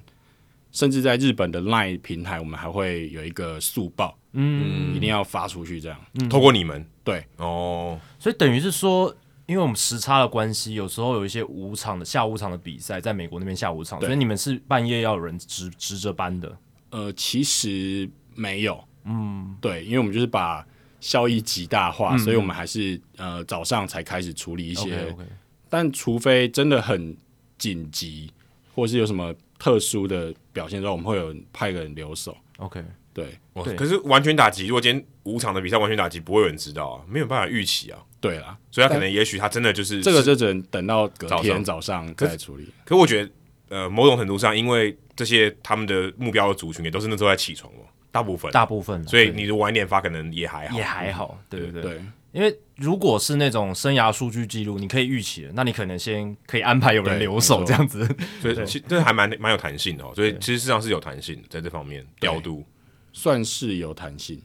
[0.78, 9.12] 甚至在日本的 LINE 平台，我们还会有一个速报，嗯，一定要发出去，这样，嗯、透过你们，对，哦，所以等于是说，
[9.48, 16.56] 因为我们时差的关系，有时候有一些午场的下午场的比赛，在美国那边下午场，所以你们是半夜要有人值值着班的。
[16.92, 20.64] 呃，其实没有，嗯，对，因为我们就是把
[21.00, 25.26] 效益极大化，嗯、所以我们还是呃早上才开始处理一些，okay, okay.
[25.72, 27.18] 但除非真的很
[27.58, 28.32] 紧急，
[28.76, 29.34] 或是有什么。
[29.60, 32.36] 特殊的表现之后，我们会有派个人留守。
[32.58, 32.84] OK，
[33.14, 33.76] 对，对。
[33.76, 38.00] 可是完全打击，如果今天五场的比赛完全打击，不会有人知道啊，没有办法预期啊。
[38.20, 42.68] 对啦，所以他可能也许他真的就是这个，就只能等到隔天早上再处理。
[42.84, 43.32] 可是我觉得，
[43.70, 51.40] 呃，某种程度上，因为这些他们的目标的族群也都是那时候在起床哦，大部分，大部分，所以你晚一点发可能也还好，也还好。
[51.50, 51.82] 对对对。
[51.82, 52.02] 对
[52.38, 58.08] 因为如果是那种生涯数据记录，你可以预期的，那你可能先可以安排有人留守这样子，
[58.40, 60.12] 所以其实这还蛮蛮有弹性的哦。
[60.14, 62.64] 所以其实实际上是有弹性的，在这方面调度。
[63.12, 64.40] 算是有弹性，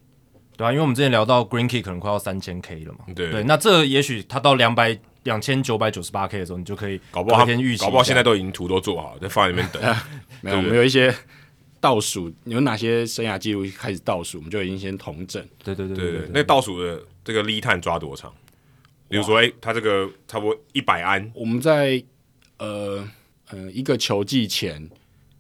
[0.57, 3.31] 对啊，因为我们之前聊到 Green Key 可能快要三千 K 了嘛，对。
[3.31, 9.83] 对，那这也许他到两百两千九百九十八 K 的时候，你就可以搞不好先预期，搞不好现在都已经图都做好，在放在里面等。
[10.41, 11.15] 没有，我们有一些。
[11.83, 15.45] 倒数有哪些生涯记录开始倒数，我们就已经先同整。
[15.65, 18.33] 对对对对对，那倒数的这个 lead time 抓多长？
[19.09, 22.03] 比如说，哎，他这个差不多一百安，我们在
[22.57, 23.07] 呃
[23.51, 24.89] 呃一个球季前，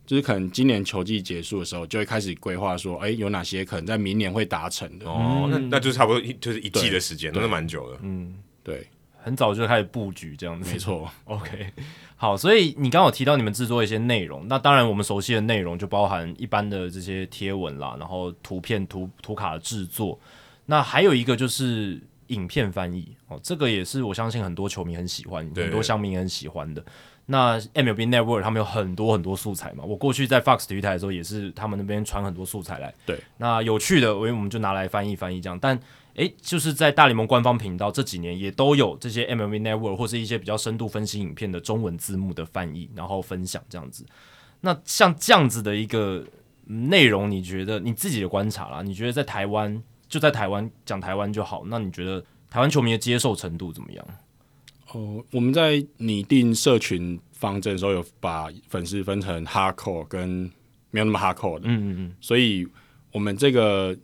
[0.04, 5.06] 就是可能今年球季结束的时候，就会开始规划说，哎，有哪些可能在明年会达成的。
[5.06, 7.98] 哦，那那就差不多一就是一季的时间，那是蛮久的。
[8.02, 10.70] 嗯，对，很早就开始布局这样子。
[10.70, 11.10] 没错。
[11.24, 11.72] OK。
[12.16, 20.20] 好，所以你刚刚有提到你们制作一些内容，那当然我们熟悉的内容就包含一般的这些贴文啦，然后图片、图图卡的制作，
[20.72, 26.82] 那还有一个就是影片翻译哦，这个也是我相信很多球迷很喜欢，很多乡民很喜欢的。
[27.26, 35.78] 那 MLB Network 他们有很多很多素材嘛，我过去在 Fox 体育台的时候也是他们那边传很多素材来，对，那有趣的，我们就拿来翻译翻译这样，但。
[36.14, 44.04] 诶，就是在大联盟官方频道这几年也都有这些 MLB Network 或是一些比较深度分析影片的中文字幕的翻译，然后分享这样子。
[44.60, 46.22] 那像这样子的一个
[46.64, 48.82] 内容，你觉得你自己的观察啦？
[48.82, 51.62] 你觉得在台湾就在台湾讲台湾就好？
[51.64, 54.06] 那你觉得台湾球迷的接受程度怎么样？
[54.92, 60.28] 哦，我们在拟定社群方针的时候，有把粉丝分成 Hardcore 跟
[60.90, 61.62] 没有那么 Hardcore 的。
[61.64, 62.14] 嗯嗯嗯。
[62.20, 62.68] 所以
[63.10, 63.96] 我们这个。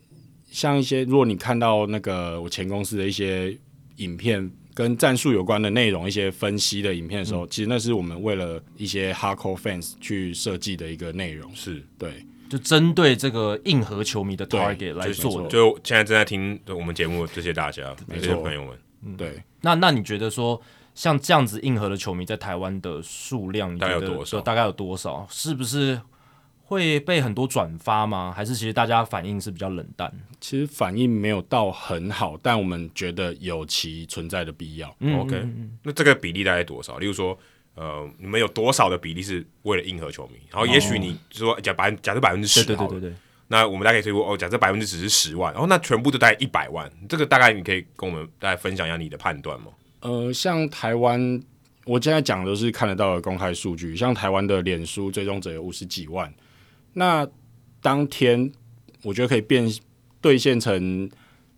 [0.51, 3.55] 像一些，如果你看到那个我前公司的一些
[3.97, 11.53] 影片，跟战术有关的内容，一些分析的影片的时候，嗯、其实那是我们为了一些 hardcore fans 去设计的一个内容。
[11.53, 15.47] 是对，就针对这个硬核球迷的 target 来做的。
[15.47, 19.41] 就现在正在听我们节目的这些大家，这些朋友们，嗯、对。
[19.61, 20.61] 那那你觉得说，
[20.95, 24.41] 像这样子硬核的球迷在台湾的数量，大概有多少？
[24.41, 25.27] 大概有多少？
[25.29, 26.01] 是不是
[26.63, 28.33] 会被很多转发吗？
[28.35, 30.11] 还是其实大家反应是比较冷淡？
[30.39, 34.95] 其实反应没有到很好，但我们觉得有其存在的必要。
[34.99, 35.47] 嗯 OK，
[35.83, 36.97] 那这个比例大概多少？
[36.97, 37.37] 例如说，
[37.75, 40.39] 呃，你们有多少的比例是为了应和球迷？
[40.51, 43.15] 然后也许你说假百假设百分之十，对对对对对。
[43.51, 49.71] 那我们大概可以推估哦，假设百分之只是十万，然后那全部都大概一百万，这个大概你可以跟我们大家分享一下你的判断吗？
[50.01, 51.41] 呃，像台湾，
[51.85, 56.31] 我现在讲的都是看得到的公开数据，像台湾的脸书追踪者有五十几万，
[56.93, 57.27] 那
[57.81, 58.51] 当天
[59.01, 59.67] 我觉得可以变
[60.21, 61.09] 兑现成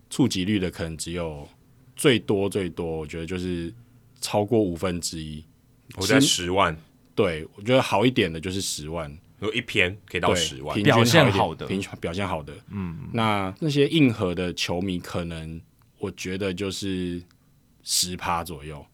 [0.08, 1.46] 触及率的，可能只有
[1.94, 3.70] 最多最多，我觉得就是
[4.20, 5.44] 超过五分之一，
[5.96, 6.76] 我在十万，
[7.14, 9.12] 对我觉得好一点的就是十万。
[9.40, 15.60] 有一篇可以到十万，表现好的，平表现好的，嗯，那那些硬核的球迷，可能
[15.98, 17.20] 我觉得就是
[17.82, 18.86] 十趴左右，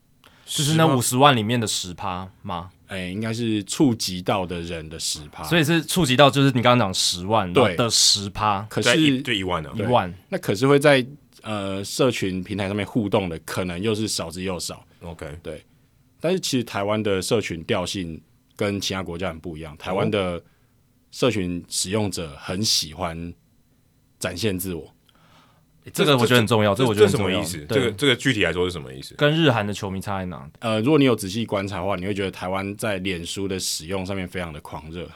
[0.46, 2.70] 就是那五十万里面的十趴吗？
[2.86, 7.76] 哎、欸，应该是触及到的人的十趴，所以是触及到，就是你刚刚讲十万对。
[7.76, 11.06] 的十趴，可是对一万呢，一万，那可是会在
[11.42, 14.82] 呃社群平台上面互动的，可能又是少之又少。
[15.02, 15.62] OK，对，
[16.20, 18.20] 但是其实台湾的社群调性。
[18.58, 20.42] 跟其他国家很不一样，台湾的
[21.12, 23.32] 社群使用者很喜欢
[24.18, 24.92] 展现自我，
[25.84, 26.74] 欸、这个我觉得很重要。
[26.74, 27.64] 这，我觉得什么意思？
[27.68, 29.14] 这个这个具体来说是什么意思？
[29.14, 30.50] 跟日韩的球迷差在哪？
[30.58, 35.08] 呃，如果你有仔细观察的话，你会觉得台湾在脸书的使用上面非常的狂热，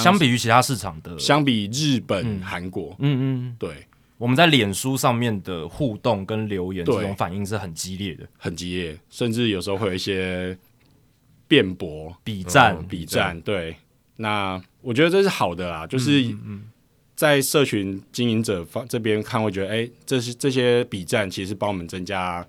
[0.00, 3.84] 相比于其他市场的，相比日本、韩、嗯、国，嗯嗯，对，
[4.18, 10.56] 我们在脸书上面的互动跟留言，这种反应是很激烈的，很激烈，甚至有时候会有一些。
[11.46, 13.76] 辩驳、比战、嗯、比战，对，
[14.16, 16.24] 那我觉得这是好的啦，就是
[17.14, 22.44] 在社群经营者方这边看，会觉得，哎、欸，这是这些比战其实是帮我们增加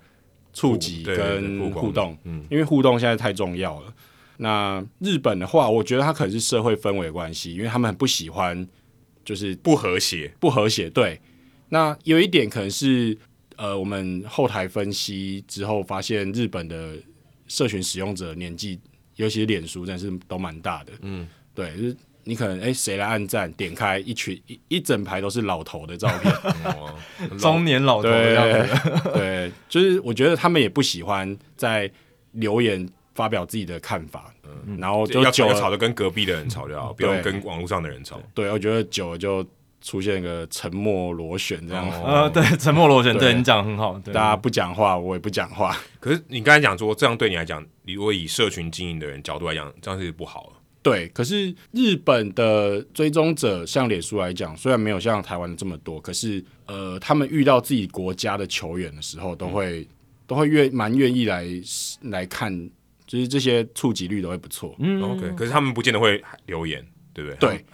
[0.54, 3.94] 触及跟互动，嗯，因为互动现在太重要了。
[4.38, 8.66] 那日本的话，我觉得它可能是社会氛围的关系，因为他们很不喜欢
[9.26, 10.88] 就是不和谐，不和谐。
[10.88, 11.20] 对，
[11.68, 13.16] 那有一点可能是，
[13.56, 16.94] 呃，我们后台分析之后发现，日本的
[17.48, 18.80] 社群使用者年纪。
[19.16, 20.92] 尤其是脸书，真的是都蛮大的。
[21.00, 23.50] 嗯，对，就是你可能哎，谁、欸、来按赞？
[23.54, 26.34] 点开一群一一整排都是老头的照片，
[27.30, 28.92] 嗯 中年老头的样子。
[29.14, 31.90] 对，就是我觉得他们也不喜欢在
[32.32, 38.20] 留言发表自己的看法，嗯、然后就要吵吵着跟隔壁的人吵就好，不用跟网络上的人吵。
[38.34, 39.42] 对，我觉得久了就
[39.86, 41.88] 出现一个沉默螺旋这样。
[42.02, 43.96] 呃，对，沉默螺旋，对你讲很好。
[44.00, 45.76] 对，大家不讲话，我也不讲话。
[46.00, 47.64] 可是你刚才讲说，这样对你来讲。
[47.86, 50.54] 如果以社群经营的人角度来讲，这样是不好了。
[50.82, 59.86] 对，可是日本的追踪者，像脸书来讲，虽然没有像台湾的这么多，可是呃，他们遇到自己国家的球员的时候，都会、嗯、
[60.26, 61.46] 都会愿蛮愿意来
[62.02, 62.52] 来看，
[63.06, 64.74] 就是这些触及率都会不错。
[64.80, 65.30] 嗯，OK。
[65.36, 67.36] 可是他们不见得会留言，对不对？
[67.50, 67.64] 对，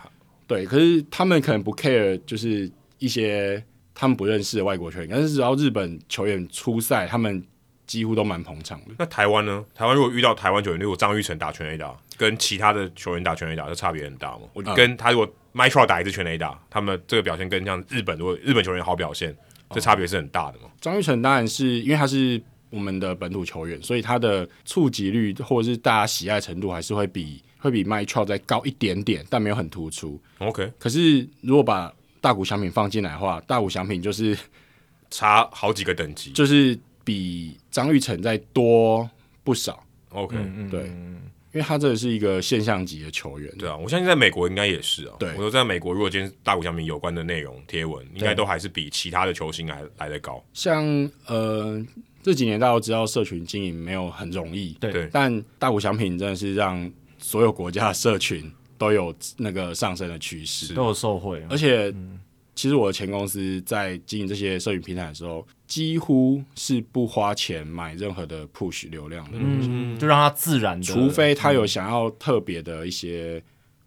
[0.52, 0.66] 对。
[0.66, 3.62] 可是他们可能不 care，就是一些
[3.94, 7.42] 他们不认识的外国球员，但是只要日本球员出赛，他们。
[7.84, 8.94] 几乎都蛮捧场的。
[8.96, 9.62] 那台湾呢？
[9.74, 14.42] 台湾如果遇到台湾球员，如果张玉成打全垒打，跟其他的球员打全垒打，这差别很大吗？
[14.54, 19.36] 我跟他如果 Trout 打一次全垒打，他们这个表现跟像日本如果日本球员好表现，
[19.72, 20.70] 这差别是很大的嘛？
[20.80, 22.40] 张玉成当然是因为他是
[22.70, 30.20] 我们的本土球员，所以他的触及率或者是大家喜爱程度还是会比会比 Mike Trout 再高一点点，但没有很突出。
[30.40, 30.70] OK。
[30.78, 31.90] 可是如果把
[32.20, 34.36] 大谷翔品放进来的话，大谷翔品就是
[35.10, 36.78] 差好几个等级，就是。
[37.04, 39.10] 比张玉成再多
[39.42, 40.36] 不少，OK，
[40.70, 50.40] 对，因为他这是一个现象级的球员，对啊，我相信在美国应该也是啊，对，我说在美国，如果今天大谷翔品有关的内容贴文，应该都还是比其他的球星来来得高。
[50.52, 50.84] 像
[51.26, 51.84] 呃
[52.22, 56.88] 这几年大家都知道社群经营没有很容易，对，但大谷翔平真的是让
[57.22, 61.88] 所有国家的社群都有那个上升的趋势，都有受惠，而且。
[61.94, 62.20] 嗯
[62.54, 70.84] 其实我的前公司在经营这些社群平台的时候，几乎是不花钱买任何的 push 流量的东西，嗯，就让它自然的。
[70.84, 73.42] 除非他有想要特别的一些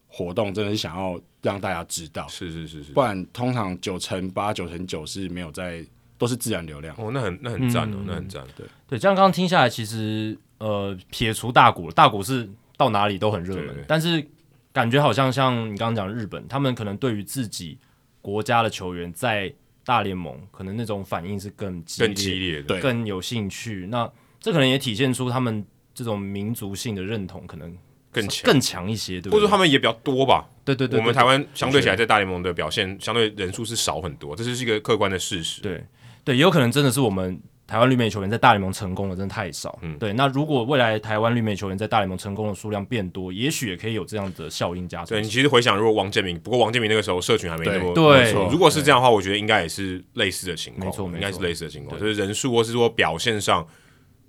[0.08, 5.86] 活动，真的是想要让大家知道，是是是是，不然通常九成八、九成九是没有在，
[6.18, 6.96] 都是自然流量。
[6.98, 8.44] 哦，那很那很赞哦，那很赞。
[8.58, 14.26] 对对，这样刚刚听下来，其实呃，撇除大股，大股是到哪里都很热门，但是
[14.72, 17.78] 感觉好像像你刚刚讲日本，他们可能对于自己。
[18.26, 19.54] 国家的球员在
[19.86, 23.86] 大联盟，可能那种反应是更激烈、更激烈的，更有兴趣。
[23.92, 27.78] 那这可能也体现出他们这种民族性的认同可能
[28.12, 30.44] 更强、更强一些，对不对，或者说他们也比较多吧？
[30.64, 35.62] 对对对，对，我们台湾相对起来在大联盟的表现相对人数是少很多，这是一个客观的事实。
[35.62, 35.84] 对
[36.24, 39.80] 对，也有可能真的是我们台湾绿美球员在大联盟成功的真的太少。
[39.82, 40.14] 嗯，对。
[40.14, 45.08] 那如果未来台湾绿美球员在大联盟成功的数量变多，也许也可以有这样的效应加成。
[45.08, 53.68] 对，你其实回想，如果王建民，不过王建民那个时候社群还没那么对，如果是这样的话，我觉得应该也是类似的情况，没错，应该是类似的情况，就是人数或是说表现上，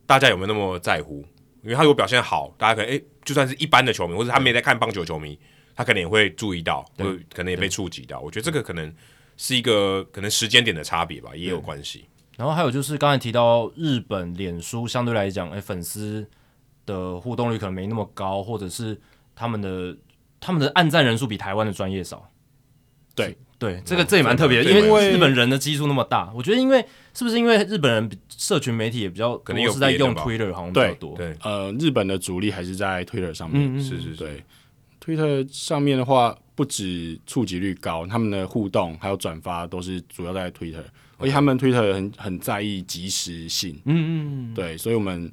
[0.07, 1.25] 大家有没有那么在乎？
[1.63, 5.39] 因为他如果表现好，大家可能哎，就算是一般的球迷，或者他没在看棒球球迷，
[5.75, 6.83] 他可能也会注意到，
[7.35, 8.19] 可能也被触及到。
[8.21, 8.91] 我觉得这个可能
[9.37, 12.07] 是一个可能时间点的差别吧，也有关系。
[12.37, 16.29] 然后还有就是刚才提到日本脸书相对来讲，哎，粉丝
[16.85, 19.01] 的互动率可能没那么高，或者是
[19.35, 19.97] 他们的
[20.39, 22.31] 他们的按赞人数比台湾的专业少。
[23.15, 26.85] 对对，这个这也蛮特别的，因为日本人的基数那么大，我觉得因为
[27.15, 31.17] 是不是因为日本人社群媒体也比较可能是在用 Twitter 好像比较多。
[31.17, 33.75] 对，呃，日本的主力还是在 Twitter 上面。
[33.75, 34.17] 嗯，是是是。
[34.17, 34.45] 对
[35.03, 40.85] ，Twitter 上面的话，不止触及率高，他们的互动还有转发都是主要在 Twitter。
[41.19, 45.33] 而且他们 Twitter 很很在意及时性，嗯嗯，对，所以我们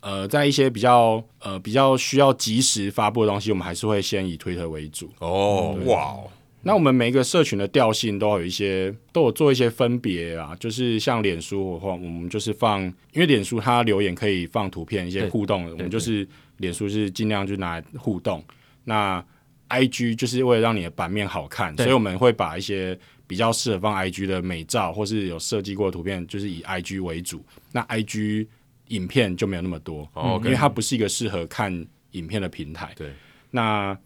[0.00, 5.10] 呃在一些比较呃比较需要及时发布的东西，我们还是会先以 Twitter 为主。
[5.20, 6.14] 哦，哇，
[6.62, 12.82] 那我们每一个社群的调性都有一些都有做一些分别啊，就是像脸书的话，我们就是放，
[13.12, 16.28] 因为脸书它留言可以放图片一些互动的，我们就是
[16.58, 18.44] 脸书是尽量就拿来互动。
[18.84, 19.24] 那
[19.70, 22.98] IG 就是为了让你的版面好看，所以我们会把一些。
[23.26, 27.44] 比较适合放 IG 的美照，或是有设计过的图片，就是以 IG 为主。
[27.72, 28.46] 那 IG
[28.88, 30.08] 影片就没有那么多，
[30.44, 32.92] 因为它不是一个适合看影片的平台。
[32.96, 33.12] 对，
[33.50, 33.96] 那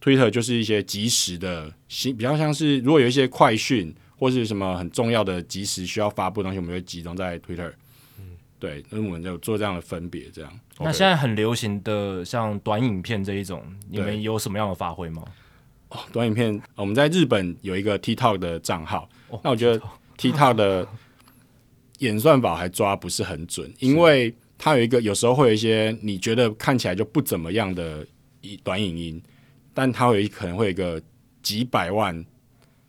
[0.00, 7.72] Twitter 就是一些即时的，比较像是如果有一些快讯或是什么很重要的即时需要发布的东西，我们会集中在 Twitter。
[8.18, 10.30] 嗯，对，那我们就做这样的分别。
[10.32, 15.22] 这样，那现在很流行的像短影片这一种，你们有什么样的发挥吗？
[15.92, 19.38] 哦、短影片，我们在日本有一个 TikTok 的账号、哦。
[19.44, 19.78] 那我觉得
[20.16, 20.88] TikTok 的
[21.98, 28.06] 演算法还抓不是很准，因为它有一个有时候会有一些你觉得看起来就不怎么样的
[28.64, 29.22] 短影音，
[29.74, 31.00] 但它会有可能会有一个
[31.42, 32.24] 几百万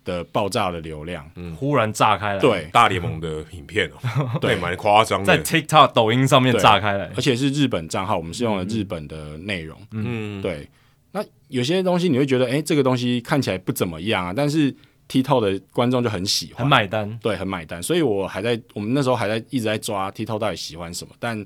[0.06, 2.40] 的爆炸的流量，嗯，忽然炸开来。
[2.40, 10.70] 对，大联盟的影片哦， 对，蛮夸张的，在 TikTok 抖音上面炸开来，而且是日本账号，我们是用了日本的内容，嗯，对。
[11.14, 14.76] 那有些东西你会觉得，哎、欸，这个东西看起来不怎么样啊，但是
[15.08, 17.82] TikTok 的观众就很喜欢，很买单，对，很买单。
[17.82, 21.46] 所以我还在，我们那时候还在一直在抓 TikTok 到底喜欢什么，但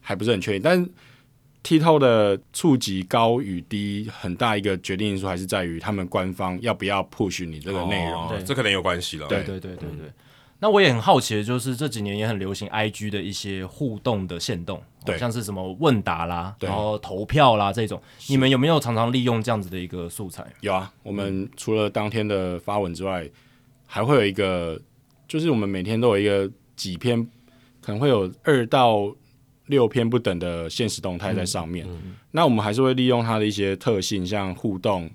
[0.00, 0.62] 还不是很确定。
[0.62, 0.88] 但
[1.62, 9.28] TikTok 的触及高与低，很大一个决定因素还是在于他们官方要不要 push 你这个内容，这可能有关系了。
[9.28, 10.06] 对对对对对，对。
[10.08, 10.12] 嗯
[10.64, 18.00] 那我也很好奇的就是这几年也很流行 IG 的一些互动的线动，对，像是什么问答啦，然后投票啦这种，
[18.30, 20.42] 你们有没有常常利用这样子的一个素材？
[20.62, 23.28] 有啊，我们除了当天的发文之外，
[23.84, 24.80] 还会有一个，
[25.28, 27.22] 就是我们每天都有一个几篇，
[27.82, 29.14] 可能会有二到
[29.66, 31.86] 六篇不等的现实动态在上面。
[31.86, 32.14] 嗯嗯。
[32.30, 35.10] 那我们还是会利用它的一些特性，像互动，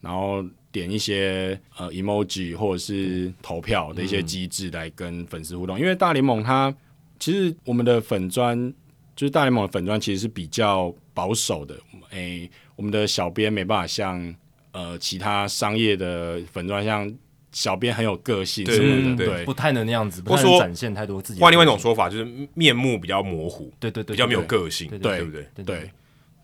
[0.00, 0.44] 然后。
[0.72, 6.72] 点一些呃 emoji 或者是投票的一些机制来跟粉丝互动，嗯，因为大联盟它
[7.18, 8.72] 其实我们的粉砖
[9.16, 11.74] 就是大联盟的粉砖其实是比较保守的，
[12.10, 14.34] 诶、欸，我们的小编没办法像
[14.72, 17.12] 呃其他商业的粉砖，像
[17.52, 21.40] 小编很有个性什么的，对对不太能那样子，不太能展现太多自己。
[21.40, 25.42] 换另外一种说法，就是面目比较模糊，对对对，比较没有个性，对对对不对？
[25.54, 25.90] 对，对，对，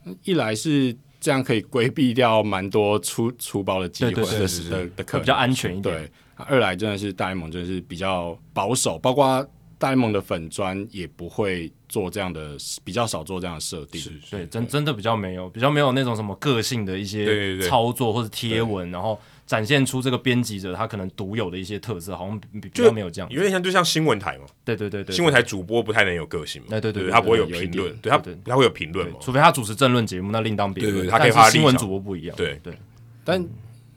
[0.05, 0.97] 对，一来是。
[1.27, 5.93] 这样可以规避掉蛮多出出包的机会，的是的的可能，比较安全一点。
[5.93, 9.45] 对，二来真的是大联盟真的是比较保守，包括
[9.77, 14.01] 大联盟的粉砖也不会做这样的，比较少做这样的设定。
[14.31, 19.21] 对，真真的比较没有，比较没有那种什么个性的一些操作或者贴文，然后。
[19.47, 24.45] 展现出这个编辑者他可能独有的一些特色，好像比较没有这样，有点像就像新闻台嘛。
[24.65, 26.69] 对对对对，新闻台主播不太能有个性嘛。
[26.71, 30.97] 对对对，他不会有评论，对他他会有评论嘛，除非他主持政论节目，那另当别论。
[30.97, 32.37] 对对，他可以发新闻主播不一样。
[32.37, 32.77] 对对，
[33.25, 33.41] 但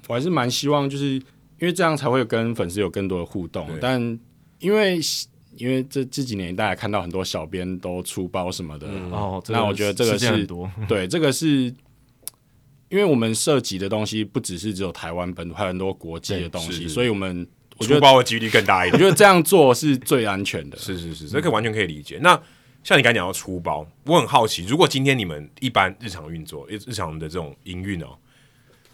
[0.08, 1.22] 我还是蛮希望，就是因
[1.62, 3.68] 为这样才会有跟粉丝有更多的互动。
[3.82, 4.00] 但
[4.60, 5.00] 因为
[5.56, 10.48] 因为这这几年大家看到很多小编都出包什么的，哦，那我觉得这个是
[10.88, 11.74] 对这个是。
[12.90, 17.48] 因为我们涉及的东西不只是只有台湾本土，还有很多国际的东西，所以我们
[17.78, 18.94] 我觉得出包的几率更大一点。
[18.94, 20.78] 我觉得这样做是最安全的。
[20.80, 22.20] 是是是，这个完全可以理解。
[22.22, 22.40] 那
[22.84, 28.18] 像你刚才讲到出包，我很好奇，如果今天你们一般日常运作、日常的这种营运哦，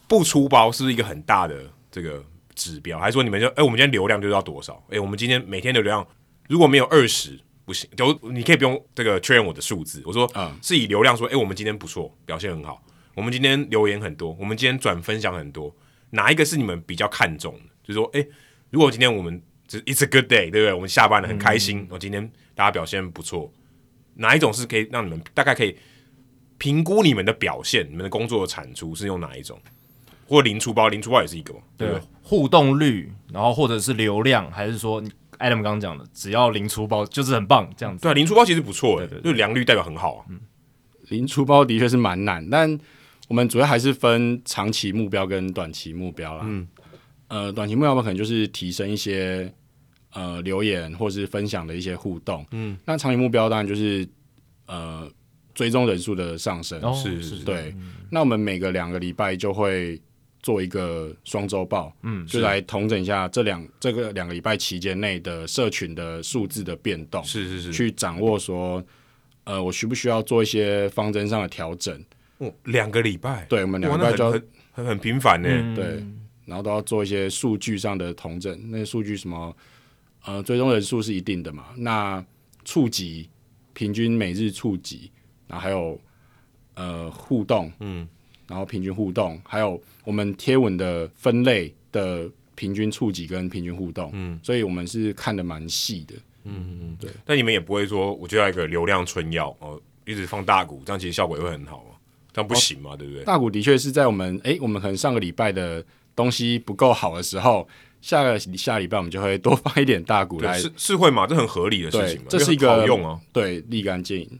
[0.07, 1.55] 不出包是不是一个很大的
[1.89, 2.21] 这个
[2.53, 2.99] 指标？
[2.99, 4.83] 还是说你们就哎，我们今天流量就是要多少？
[4.89, 6.05] 哎，我们今天每天的流量
[6.49, 10.01] 如果没有二十不行，就你可以不用这个确认我的数字。
[10.05, 12.81] 我说嗯，是以流量说，哎，我们今天不错，表现很好。
[13.15, 15.75] 我们今天留言很多，我们今天转分享很多，
[16.11, 17.61] 哪一个是你们比较看重的？
[17.83, 18.27] 就是说，诶，
[18.69, 20.73] 如果今天我们 It's a good day，对不对？
[20.73, 23.51] 我们下班了很开心，我、嗯、今天大家表现不错，
[24.15, 25.75] 哪一种是可以让你们大概可以
[26.59, 29.59] 评估你们的表现，你们的工作的产出是用哪一种？
[30.27, 31.99] 或零出包，零出包也是一个嘛，对对？
[32.21, 35.01] 互动率，然后或者是流量，还是说
[35.39, 38.03] Adam 刚刚讲的，只要零出包就是很棒这样子？
[38.03, 40.25] 对，零出包其实不错诶，就良率代表很好啊。
[40.29, 40.39] 嗯，
[41.09, 42.79] 零出包的确是蛮难，但
[43.27, 46.43] 我们主要还是分长期目标跟短期目标啦。
[46.45, 46.67] 嗯，
[47.27, 49.51] 呃，短期目标可能就是提升一些
[50.13, 52.45] 呃留言或是分享的一些互动。
[52.51, 54.07] 嗯，那长期目标当然就是
[54.67, 55.09] 呃
[55.53, 56.79] 追踪人数的上升。
[56.81, 57.73] 哦，是是是，对。
[57.77, 60.01] 嗯，那我们每个两个礼拜就会。
[60.45, 68.85] 做一个双周报，嗯，就来统整一下这两这个两个礼拜期间内的社群的数字的变动，是是是，去掌握说，
[69.45, 71.99] 呃，我需不需要做一些方针上的调整？
[72.37, 75.85] 哦，两个礼拜，对，我们两个礼拜就很很很频繁呢，嗯，对，
[76.45, 78.59] 然后都要做一些数据上的同整。
[78.69, 79.55] 那些数据什么，
[80.25, 81.67] 呃，追踪人数是一定的嘛？
[81.77, 82.23] 那
[82.63, 83.29] 触及
[83.73, 85.11] 平均每日触及，
[85.47, 85.99] 然后还有
[86.75, 88.07] 呃互动，嗯。
[88.47, 96.13] 然后平均互动，还有我们贴文的分类的平均触及跟平均互动，嗯，所以我们是看的蛮细的，
[96.43, 97.09] 嗯嗯对。
[97.25, 101.94] 但你们也不会说，我就要一个流量春药哦，一直放大股，这样其实效果也会很好嘛，
[102.35, 103.23] 这样不行嘛，哦、对不对？
[103.23, 105.81] 大股的确是在我们哎，我们可能上个礼拜的
[106.13, 107.65] 东西不够好的时候，
[108.01, 111.25] 下个下礼拜我们就会多放一点大股来，是是会嘛？
[111.25, 114.39] 这很合理的事情嘛，这是一个好用啊，对，立竿见影。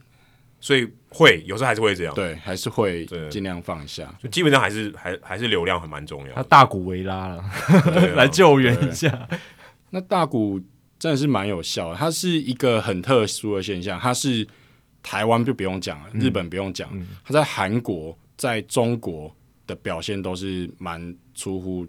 [0.58, 6.34] 所以会有时候还是会这样，对，还是会尽量放一下，就基本上还是还还是流量还蛮重要。
[6.34, 7.44] 他大股维拉了，
[8.16, 9.28] 来救援一下。
[9.90, 10.60] 那大股
[10.98, 14.00] 真的是蛮有效的，它是一个很特殊的现象。
[14.00, 14.46] 它是
[15.06, 16.90] 台湾就不用讲了，嗯、日本不用讲，
[17.24, 19.32] 他在韩国、在中国
[19.64, 21.86] 的表现都是蛮出乎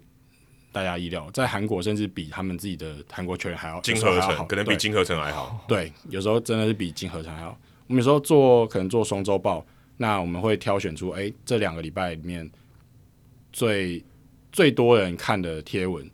[0.70, 1.28] 大家意料。
[1.32, 5.64] 在韩国甚至比他们自己的韩国球员还要金合成，可能比金合成还好。
[5.66, 7.58] 对，有时候真的是比金合成还好。
[7.88, 9.66] 我们有时候做可能做双周报，
[9.96, 12.48] 那我们会挑选出，哎，这两个礼拜里面
[13.52, 14.00] 最
[14.52, 16.08] 最多人看的贴文，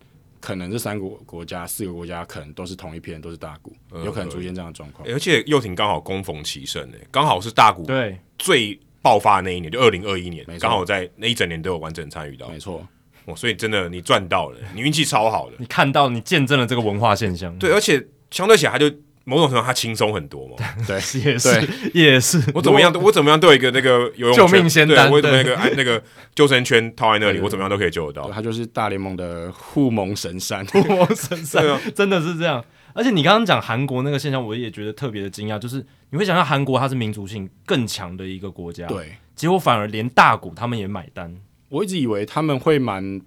[0.45, 5.09] 可能这三个国家、四个国家可能都是同一篇，都是大股，有可能出现这样的状况。
[5.09, 12.87] 而且又挺刚好攻逢其盛诶，刚好是大股对最爆发的那一年，就二零二一年，刚好在那一整年都有完整参与到，没错。
[13.25, 18.95] 哦，所以真的你赚到了，你运气超好的，你看到你见证了这个文化现象，对，而且相对起来他就。
[19.25, 20.57] 某种程度他轻松很多嘛，
[20.87, 22.43] 对， 也是也是。
[22.55, 26.03] 我怎么样，我怎么样都有一个那个游泳救命仙丹，我怎么样一个那个
[26.35, 28.31] 救生圈套在那里，我怎么样都可以救得到。
[28.31, 31.65] 他就是大联盟的护盟神山，护盟神山，
[31.95, 32.63] 真的是这样。
[32.93, 41.35] 而且你刚刚讲韩国那个现象，我也觉得特别的惊讶，就是你会想到韩国它是民族性更强的一个国家，对，结果反而连大股他们也买单。
[41.71, 43.21] 我一直以为他们会蛮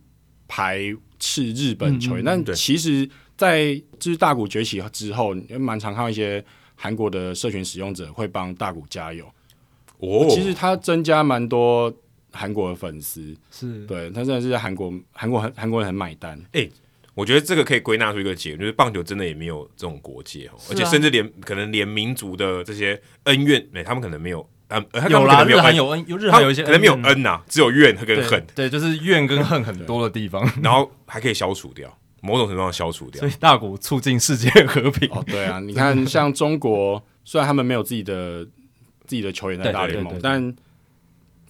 [0.48, 0.80] 排
[1.20, 3.10] 斥日本球员，但其实。
[3.38, 6.44] 在就是大股崛起之后，也蛮常看到一些
[6.76, 9.26] 韩国的社群使用者会帮大股加油。
[10.00, 11.94] 哦，其实他增加蛮多
[12.32, 16.38] 韩国的粉丝，是对他真的是韩国韩国很韩国人很买单。
[16.54, 16.72] 哎、欸，
[17.14, 24.48] 我觉得这个可以归纳出一个结论，就是棒球真的也没有这种国界哦，啊、而且甚至连可能连民族的这些恩怨，哎、欸，他们可能没有。
[24.70, 28.46] 呃，有啦，日韩有恩，有日韩有一些可能没有恩呐，只有怨跟恨。
[28.54, 31.98] 对，就是怨跟恨很多的地方， 然后还可以消除掉。
[32.22, 35.10] 某种程度上消除掉，所以大股促进世界和平。
[35.12, 38.44] 哦，对啊，你看，像中国， 虽然他们没有自己的
[39.06, 40.56] 自己的球员在大联盟，但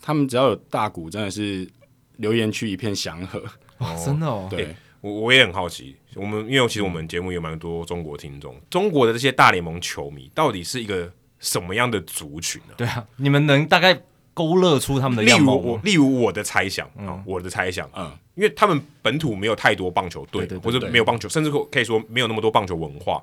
[0.01, 1.67] 他们只要有大股，真的是
[2.17, 3.43] 留言区一片祥和。
[3.77, 4.47] 哦，真的哦。
[4.49, 12.73] 对，我我也很好奇，我们因为其实我们节目有蛮多中国听众，中国的这些大联盟球迷到底是一个什么样的族群呢？
[12.77, 13.99] 对啊，你们能大概
[14.37, 15.55] 勾勒出他们的样貌？
[15.55, 18.11] 例如我，例如我的猜想啊，我的猜想，嗯。
[18.35, 23.19] 因为他们本土没有太多棒球队，对对对对，或者没有棒球，甚至可以说没有那么多棒球文化。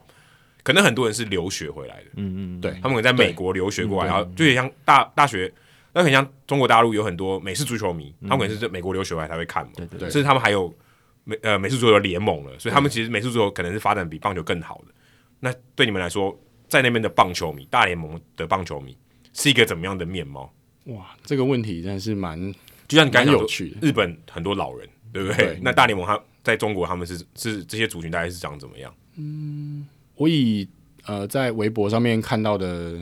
[0.64, 5.52] 可能很多人是留学回来的，嗯嗯，对，他们可能在美国留学过来，然后就也像大大学，
[5.92, 10.74] 那很像中国大陆有很多美式足球迷，他们可能是在美国留学回来才会看嘛，对对对，甚至他们还有
[11.22, 14.92] 美呃美式足球联盟了，所以他们其实美式足球可能是发展比棒球更好的。
[15.38, 16.36] 那对你们来说，
[16.66, 18.96] 在那边的棒球迷，大联盟的棒球迷
[19.32, 20.52] 是一个怎么样的面貌？
[20.84, 22.52] 哇，这个问题真的是蛮，
[22.88, 24.88] 就像你刚刚有趣，日本很多老人。
[25.14, 25.36] 对不对？
[25.36, 28.92] 对，那大联盟他在中国他们是是这些族群大概是长怎么样？
[29.14, 29.86] 嗯，
[30.16, 30.66] 我以
[31.06, 32.98] 呃在微博上面看到的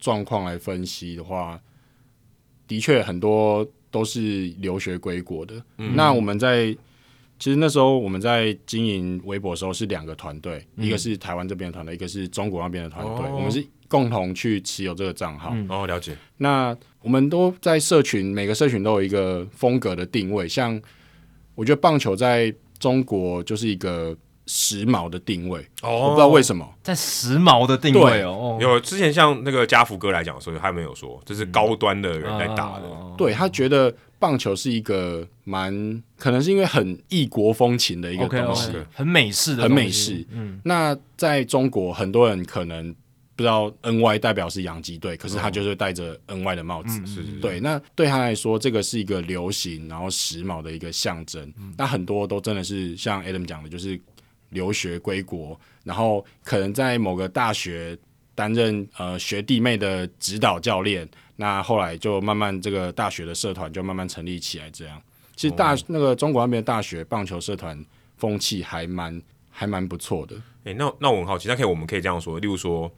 [0.00, 1.60] 状况来分析的话，
[2.66, 5.54] 的确很多都是留学归国的。
[5.78, 6.76] 嗯、那我们在
[7.38, 15.50] 其实那时候我们在经营微博的时候是两个团队，嗯、一个是台湾这边的团队，一个是中国那边的团队，哦、我们是共同去持有这个账号。
[15.54, 16.16] 嗯、哦，了解。
[16.38, 20.82] 那我们都在社群，每个社群都有一个风格的定位，像。
[21.56, 24.12] 我觉得棒球在中国就是一个
[24.44, 28.58] 时髦的定位，哦，我不知道为什么在时髦的定位哦。
[28.60, 40.26] 有之前像那个家福哥来讲的时候，他没有说这是高端的人在打的，嗯、对他觉得棒球是一个蛮可能是因为很异国风情的一个东西，okay, okay, 很美式的，很美式。
[40.32, 42.92] 嗯，那在中国很多人可能。
[43.36, 47.58] 不知道 N Y 代表是洋基队，可是他就是戴着 N Y 的帽子，是、嗯、对。
[47.58, 51.42] 那对他来说，这个是一个流行，然后时髦的一个象征。
[51.58, 54.00] 嗯、那很多都真的是像 Adam 讲的，就是
[54.50, 57.98] 留学归国，然后可能在某个大学
[58.36, 61.08] 担任呃学弟妹的指导教练。
[61.34, 64.70] 那后来就慢慢这个大学的社团就慢慢成立起来。
[64.70, 65.02] 这样，
[65.34, 67.84] 其实大、哦、那个中国那边的大学棒球社团
[68.16, 69.20] 风气还蛮
[69.50, 70.36] 还蛮不错的。
[70.62, 72.88] 诶、欸，那那我很好奇，那可以我们可以这样说，例如说。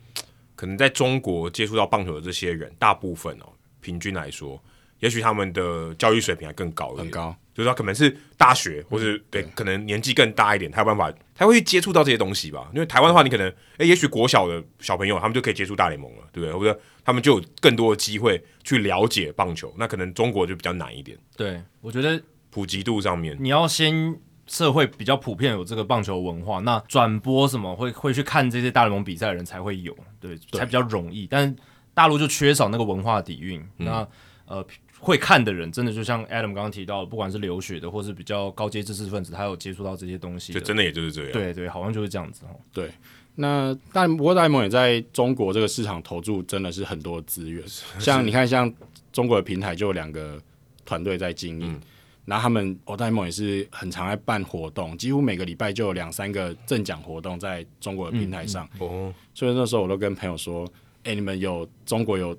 [0.57, 4.61] 可能在中国接触到棒球的这些人，大部分哦，平均来说，
[4.99, 7.37] 也许他们的教育水平还更高一点，很高。
[7.55, 12.71] 就是他可能是大学，或者对，对，可能年纪更大一点，他有办法，他会去接触到这些东西吧。
[12.75, 16.59] 因为台湾的话，你可能，哎，也许国小的小朋友，他们就可以接触大联盟了，对不对？
[16.59, 19.73] 或者他们就有更多的机会去了解棒球。
[19.79, 21.17] 那可能中国就比较难一点。
[21.35, 24.19] 对，我觉得普及度上面，你要先。
[24.47, 31.27] 社会比较普遍有这个棒球文化，那转播什么会会去看这些大联盟比赛的人才会有，对，才比较容易。
[31.27, 31.55] 但
[31.93, 33.61] 大陆就缺少那个文化底蕴。
[33.79, 34.09] 嗯、那
[34.47, 34.65] 呃，
[35.01, 41.33] 会看的人真的就像 Adam 刚刚提到的，不管是留学的，或是比较高阶知识分子，他有接触到这些东西，就真的也就是这样。
[41.33, 42.55] 对对，好像就是这样子哦。
[42.73, 42.93] 对，
[43.35, 47.61] 那但不过大联盟也在中国这个市场投注真的是很多资源，
[47.99, 48.73] 像你看，像
[49.13, 50.41] 中国的平台就有两个
[50.85, 51.73] 团队在经营。
[51.73, 51.81] 嗯
[52.27, 58.69] 然后他们大联盟也是很常在办活动，几乎每个礼拜就有两三个赠奖活动在中国的平台上。
[58.81, 60.65] 哦、所以那时候我都跟朋友说
[61.05, 62.37] ：“哎、欸，你们有中国有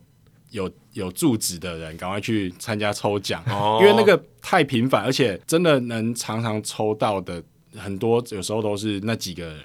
[0.52, 7.42] 有有住址的人，赶快去参加抽奖，哦、因为那个太频繁，而且真的能常常抽到的
[7.78, 9.60] 很多，有时候都是那几个人，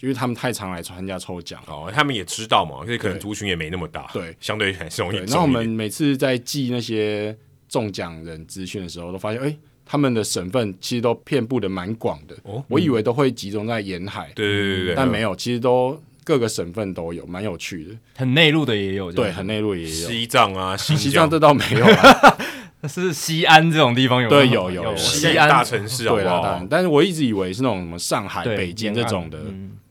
[0.00, 1.62] 因为他们太常来参加抽奖。
[1.68, 5.18] 哦，他们也知道嘛，所以可能族群也没那么大，对，相对还是容易。
[5.18, 7.38] 然后我们每次在寄那些。
[7.70, 12.36] 中奖人资讯的时候，都发现，哎、欸，他们的省份其实都遍布的蛮广的。
[12.42, 17.90] 哦，我以为都会集中在沿海，对对对对，但没有，其实都各个省份都有，蛮有趣的。
[18.16, 19.88] 很内陆的也有，对，很内陆也有。
[19.88, 22.38] 西藏啊， 西藏这倒没有啊。
[22.88, 24.96] 是西安这种地方有，对，有有，有。
[24.96, 29.38] 西安大城市啊，对啊，但是我一直以为是那种什么上海、北京这种的，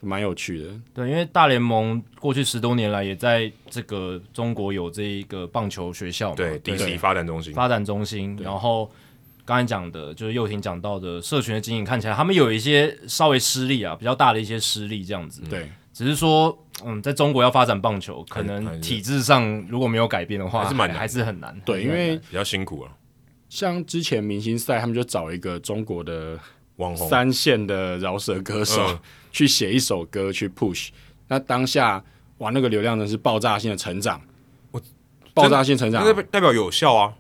[0.02, 0.70] 蛮有趣的。
[0.94, 8.38] 对，因为大联盟过去十多年来也在这个中国有这一个棒球学校嘛，对，DC 发展中心，发展中心。
[8.42, 8.90] 然后
[9.46, 15.42] 刚才讲的就是佑廷讲到的社群的经营，看起来他们有一些稍微失利啊，比较大的一些失利这样子。
[15.50, 21.60] 对，只是说，嗯，在中国要发展棒球，可能体制上如果没有改变的话，还是蛮，还是很难。
[21.66, 22.92] 对，因为比较辛苦啊。
[23.50, 26.38] 像之前明星赛，他们就找一个中国的
[26.76, 29.00] 网红三线的饶舌歌手、嗯、
[29.32, 30.90] 去写一首歌去 push，
[31.28, 32.04] 那当下
[32.40, 34.22] 哇，那个流量真是爆炸性的成长，
[34.72, 34.82] 我
[35.34, 37.14] 爆炸性成长，那代表有效啊。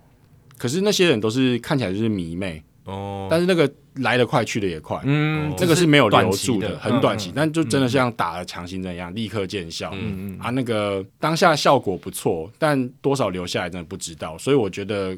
[0.57, 2.64] 可是那些人都是看起来就是迷妹。
[2.86, 15.18] 哦，但是那个来得快去得也快，嗯，这个是没有留住的，很短期，嗯、但就真的像打了强心针一样，嗯、立刻见效，嗯嗯啊，那个当下效果不错，但多少留下来真的不知道，所以我觉得。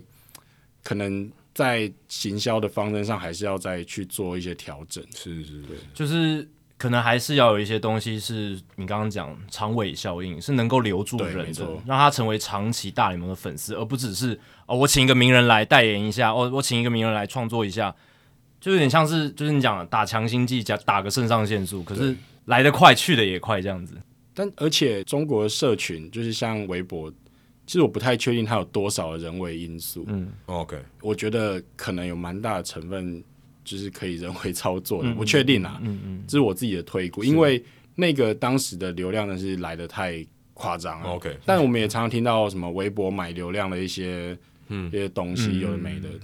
[0.84, 5.04] 可能在行销的方针上，还是要再去做一些调整。
[5.14, 6.50] 是是，是，就是
[6.82, 17.96] 可能还是要有一些东西，是你刚刚讲长尾效应，是能够留住人的，让他成为长期大联盟的粉丝，而不只是哦，我请一个名人来代言一下，哦，我请一个名人来创作一下，
[18.60, 23.96] 就有点像是就是你讲的打强心剂，加打个肾上腺素，可是来得快去得也快这样子。
[24.34, 27.14] 但而且中国的社群就是像微博。
[27.68, 30.04] 其实我不太确定它有多少的人为因素。
[30.10, 33.24] 嗯，OK，我觉得可能有蛮大的成分
[33.64, 35.80] 就是可以人为操作的，嗯、我确定啊。
[35.84, 37.64] 嗯嗯，这是我自己的推估，因为
[37.96, 41.10] 那个当时的流量呢是来的太夸张了。
[41.10, 44.38] OK，但我们也常常听到什么微博买流量的一些
[44.70, 46.20] 嗯一些东西有的没的，嗯、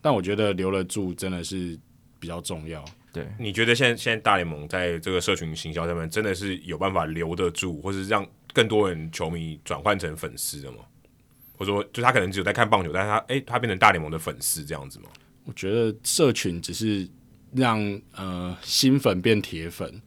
[0.00, 1.78] 但我觉得留得住真的是
[2.18, 2.84] 比较重要。
[3.12, 10.78] 对，你觉得现在现在大联盟在这个社群行销上面真的是有办法留得住，或是让更多人球迷转换成粉丝的吗？
[11.56, 15.08] 或者说，就他可能只有在看棒球，但是他哎、欸，他变成大联盟的粉丝这样子吗？
[15.50, 17.08] 我觉得社群只是
[17.52, 17.80] 让
[18.14, 20.00] 呃新粉变铁粉，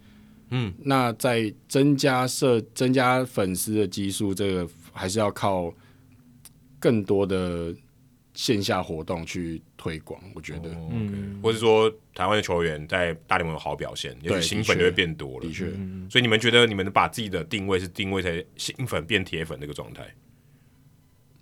[0.52, 5.74] 嗯，那在增加社增加粉丝的基数，这个还是要靠
[6.80, 7.76] 更多的
[8.34, 10.18] 线下活动去推广。
[10.34, 15.46] 我觉得，嗯，或者说台湾的球员在大联盟有好表现，对，新粉就会变多了。
[15.46, 15.70] 的确，
[16.10, 20.08] 所以你们觉得你们把自己的定位是定位在新粉变铁粉那个状态？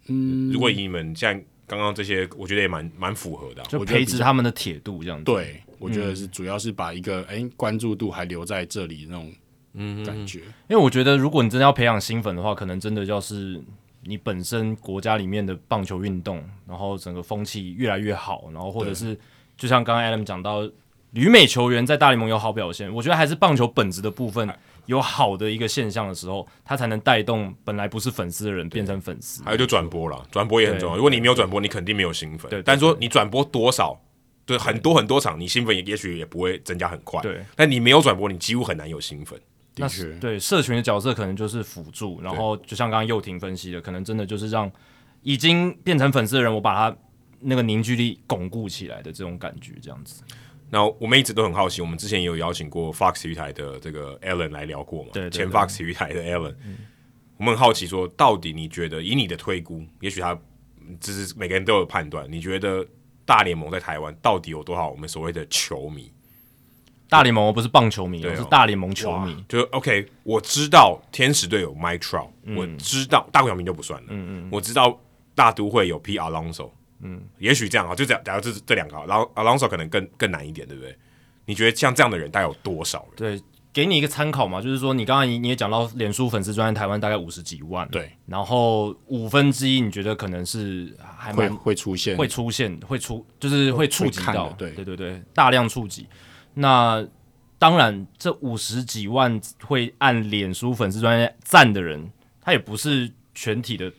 [0.07, 5.23] 嗯，如果以你们现在刚刚这些，我觉得也蛮蛮符合的、啊，就培植他们的铁度这样子。
[5.23, 9.31] 对，我觉得是主要是把一个哎、嗯、关注度还留在这里那种
[9.75, 10.39] 嗯感觉。
[10.67, 13.57] 因为我觉得，如果你真的要培养新粉的话，可能真的要是
[14.03, 19.17] 你本身国家里面的棒球运动，然后整个风气越来越好，然后或者是
[19.55, 20.69] 就像刚刚 Adam 讲到，
[21.11, 24.45] 旅美球员在大联盟有好表现，我觉得还是棒球本质的部分。
[24.85, 29.43] 有好的一个现象的时候，他才能带动本来不是粉丝的人变成粉丝。
[29.43, 30.95] 还有就转播了，转播也很重要。
[30.95, 32.49] 如果你没有转播，你肯定没有新粉。
[32.49, 33.99] 对，但是说你转播多少，
[34.45, 37.21] 对很多很多场，你新粉也也许也不会增加很快。
[37.21, 39.39] 对，但你没有转播，你几乎很难有新粉。
[39.73, 44.69] 的确，对社群的角色可能就是辅助，然后就像刚刚佑廷分析的，可能真的就是让
[45.21, 46.97] 已经变成粉丝的人，我把他
[47.39, 50.23] 那个凝聚力巩固起来的这种感觉，这样子。
[50.73, 55.09] 那我们一直都很好奇，我们之前也有邀请过 Fox 体育台的这个 Allen 来聊过嘛？
[55.11, 56.77] 对，对，对，前 Fox 体育台的 Allen，、嗯、
[57.35, 60.39] 我们很好奇说，到底你觉得以你的推估，也许他
[61.01, 62.87] 只是每个人都有判断，你觉得
[63.25, 66.09] 大联盟在台湾到底有多少我们所谓的球迷？
[67.09, 69.43] 大联盟我不是棒球迷，我、哦、是大联盟球迷。
[69.49, 74.07] 就 OK，我知道天使队有 Mike Trout，、嗯、我知道大谷翔平就不算了。
[74.11, 74.97] 嗯嗯，我知道
[75.35, 76.69] 大都会有 Pete Alonso。
[77.03, 80.95] 嗯，也许这样啊，就这样，假如这这两个，然后 Alonso 可能更更难一点，对不对？
[81.45, 83.15] 你觉得像这样的人大概有多少人？
[83.15, 96.07] 对，给你一个参考嘛，就是说你刚刚你也讲到，脸书粉丝专在台湾大概五十几万，对，然后五分之一，你觉得可能是还会会出现，会出现，会出，就是会触及到，对对对对，大量触及。
[96.53, 97.03] 那
[97.57, 102.11] 当然，这五十几万会按脸书粉丝专赞的人，
[102.41, 103.91] 他也不是全体的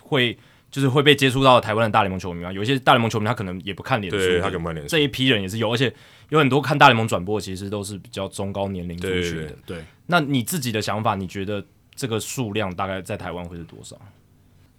[0.00, 0.38] 会。
[0.76, 4.90] 就是会被接触到台湾的大联盟球迷嘛，有一些大联盟球迷他可能也不看脸书，对，他可能不看脸书。
[4.90, 5.90] 这一批人也是有，而且
[6.28, 9.56] 有很多看大联盟转播，其实都是比较中高年龄族群的。
[9.64, 13.98] 对，那你自己的想法，你觉得这个数量大概在台湾会是多少？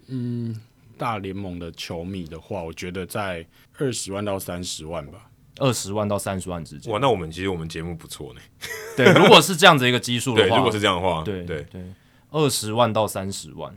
[0.06, 0.56] 嗯，
[1.00, 3.44] 大联盟的球迷的话，我觉得在
[3.80, 6.94] 二十万到三十万吧，二十万到三十万之间。
[6.94, 8.42] 哇，那我们其实我们节目不错呢。
[8.96, 11.82] 对，如果是这样子一个基数的话，对，如果是这样的话，对对对，
[12.30, 13.76] 二十万到三十万。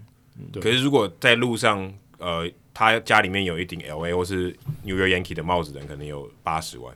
[0.51, 2.51] 对，可是如果在路上，呃。
[2.73, 6.95] 他家里面有一顶 LA 或是 New York Yankee 的帽子的人，可能有八十万，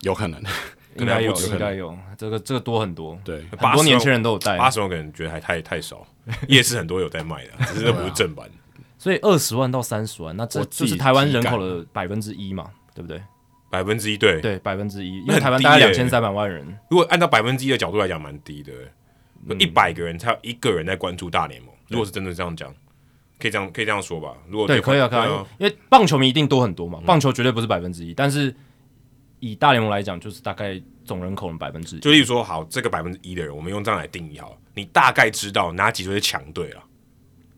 [0.00, 0.42] 有可能，
[0.96, 3.16] 应该有，应该有，这个这个多很多。
[3.22, 6.04] 对，很多年轻人都有戴，八十万可能觉得还太太少。
[6.48, 8.50] 夜市很多有在卖的， 只是那不是正版。
[8.98, 13.22] 所以二十万到三十万，那这就是台湾人口的百分之一嘛，对不对？
[13.70, 16.66] 百分之一，对对，百分之一，因为台湾大概两千三百万人。
[16.88, 18.72] 如果按照百分之一的角度来讲，蛮低的。
[19.60, 22.74] 一百个人才有一个人在关注大联盟，如果是真的这样讲。
[23.38, 28.54] 可以这样可以这样说吧，如果对可以啊可以啊，因为棒球迷一定多很多嘛，棒球绝对不是百分之一，但是
[29.40, 32.00] 以大联盟来讲，就是大概总人口的百分之一。
[32.00, 36.82] 就例如说，好，这个百分之一的人，我们用这样来定义好了，你大概知道哪几队是强队了，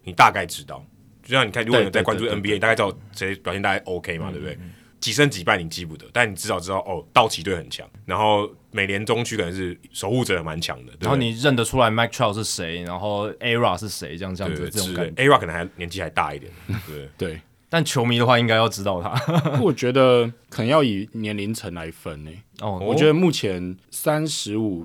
[0.02, 0.84] 你大概知道，
[1.22, 4.58] 就像你看，如果你在关注 NBA，你大概知道谁表现大概 OK 嘛，对不对？
[5.00, 16.50] 几胜几败你记不得，但你至少知道哦，道奇队很强，然后美联中区可能是守护者蛮强的，然后你认得出来 Mike Trout 是谁，然后 Era 是谁，这样这样子的这种感觉，Era 可能还年纪还大一点，
[16.88, 17.08] 对。
[17.16, 24.84] 对，但球迷的话应该要知道他，我觉得可能要以年龄层来分诶， 哦，我觉得目前三十五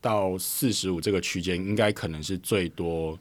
[0.00, 3.18] 到四十五这个区间应该可能是最多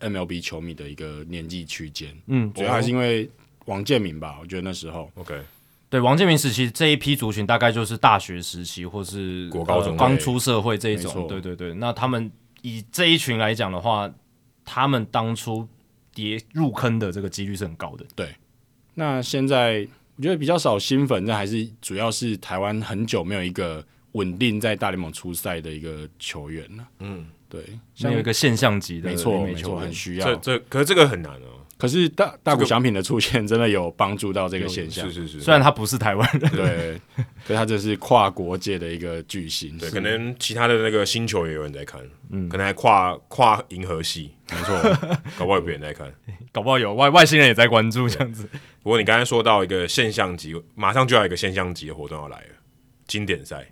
[0.00, 3.30] MLB 球迷的一个年纪区间，嗯，主要还是因为。
[3.70, 5.40] 王建民吧，我觉得那时候，OK，
[5.88, 11.72] 对王建民时期这一批族群，大概就是大学时期或是国高中刚出社会这一种，对对对。
[11.74, 12.30] 那他们
[12.62, 14.12] 以这一群来讲的话，
[14.64, 15.68] 他们当初
[16.12, 18.04] 跌入坑的这个几率是很高的。
[18.16, 18.34] 对，
[18.94, 19.86] 那现在
[20.16, 26.84] 我觉得比较少新粉，那还是主要是台湾很久没有一个稳定在大联盟出赛的一个球员了。
[26.98, 27.64] 嗯，对，
[27.94, 30.26] 像有一个现象级的，没错没错，很需要。
[30.26, 31.62] 这这可是这个很难哦。
[31.80, 35.40] 可是大大谷翔平的出现真的有帮助到这个现象，是是是。
[35.40, 37.00] 虽然他不是台湾人，对，
[37.48, 42.00] 可他这是跨国界的一个巨星，对，可能其他的那个星球也有人在看，
[42.30, 44.76] 嗯，可能还跨跨银河系，没错，
[45.38, 46.12] 搞不好有别人在看，
[46.52, 48.46] 搞不好有外外星人也在关注这样子。
[48.82, 52.54] 不过你刚才说到一个现象级，马上就要一个现象级的活动要来了，
[53.06, 53.66] 经典赛，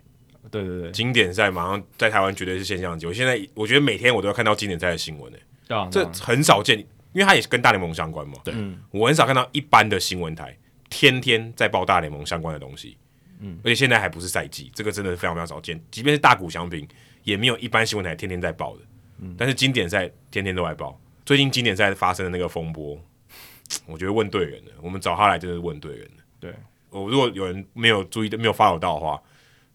[0.49, 3.05] 对对对，经典赛马上在台湾绝对是现象级。
[3.05, 6.83] 我现在我觉得每天我都要看到经典赛的新闻诶，这很少见。
[7.11, 8.53] 因为它也是跟大联盟相关嘛，对，
[8.91, 10.55] 我很少看到一般的新闻台
[10.89, 12.97] 天天在报大联盟相关的东西，
[13.39, 15.81] 嗯，而且现在还不是赛季，这个真的是非常非常少见。
[15.89, 16.87] 即便是大谷翔平，
[17.23, 18.83] 也没有一般新闻台天天在报的，
[19.19, 20.99] 嗯，但是经典赛天天都在报。
[21.25, 22.99] 最近经典赛发生的那个风波，
[23.85, 26.23] 我觉得问对人了，我们找他来真的是问对人了。
[26.39, 26.53] 对，
[26.89, 29.21] 我如果有人没有注意的，没有 follow 到的话，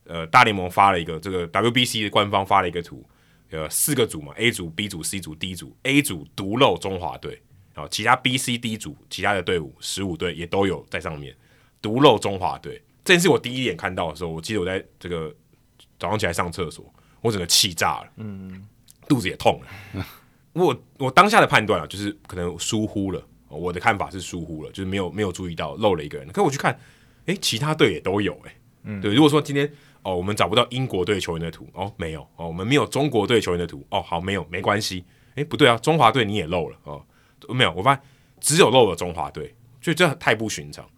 [0.04, 3.04] 呃，大联盟发了一个这个 WBC 的官方发了一个图。
[3.54, 5.76] 呃，四个组嘛，A 组、B 组、C 组、D 组。
[5.84, 7.40] A 组独漏中华队
[7.72, 11.34] 好，其他 B、C、D 组其他的队伍十五队也都有在上面，
[11.80, 12.82] 独漏中华队。
[13.04, 15.32] 这件事我第一眼看到的时候，我记得我在这个
[15.98, 18.66] 早上起来上厕所，我整个气炸了，嗯，
[19.06, 20.06] 肚子也痛了。
[20.52, 26.26] 我我当下的判断啊，就是可能疏忽了，我的看法是疏忽了，就是没有没有注意到漏了一个人。
[26.28, 26.78] 可我去看，
[27.26, 28.52] 诶，其他队也都有，诶，
[28.84, 29.12] 嗯，对。
[29.12, 29.70] 如果说今天
[30.04, 35.04] 哦，我们找不到英国队球员的图，哦，没有，哦，我们没有中国队球员的图，哦，好，没有，没关系。
[35.34, 37.04] 诶，不对啊，中华队你也漏了，哦。
[37.48, 38.02] 没有，我发现
[38.40, 40.88] 只有漏了中华队，所以这太不寻常。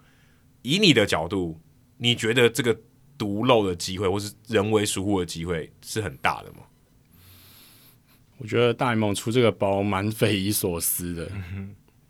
[0.63, 1.59] 以你的角度，
[1.97, 2.79] 你觉得这个
[3.17, 6.59] 独漏的机会，或是人为疏忽的机会是很大的吗？
[8.39, 11.31] 我觉得大联盟出这个包蛮匪夷所思的，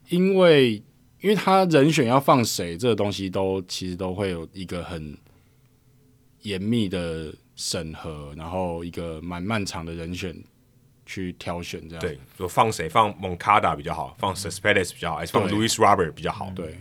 [0.08, 0.74] 因为
[1.20, 5.16] 因为他人选要放谁，这个东西都其实都会有一个很
[6.46, 10.36] 严密的审核，然后一个蛮漫长的人选。
[11.08, 16.50] 去挑选这样，对，就放谁放 Moncada 比较好，放 s u s p e d e s 比较好，还是放 Louis Robert 比较好？
[16.52, 16.80] 对，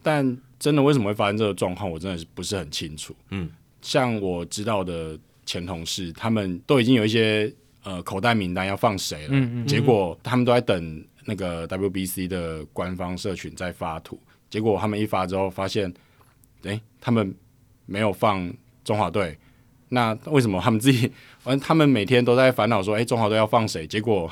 [0.00, 3.16] 但真的为什么会发生这个状况，我真的是不是很清楚。
[3.30, 3.50] 嗯，
[3.82, 14.16] 像我知道的前同事，他们都已经有一些呃口袋名单要放谁了，嗯嗯，结果他们都在等那个 WBC 的官方社群在发图，
[14.48, 15.92] 结果他们一发之后发现，
[16.62, 17.34] 哎、欸，他们
[17.86, 18.48] 没有放
[18.84, 19.36] 中华队。
[19.90, 23.86] 那为什么他们自己，反 正他们每天都在烦恼说，哎、欸，中华队要放谁？
[23.86, 24.28] 结果，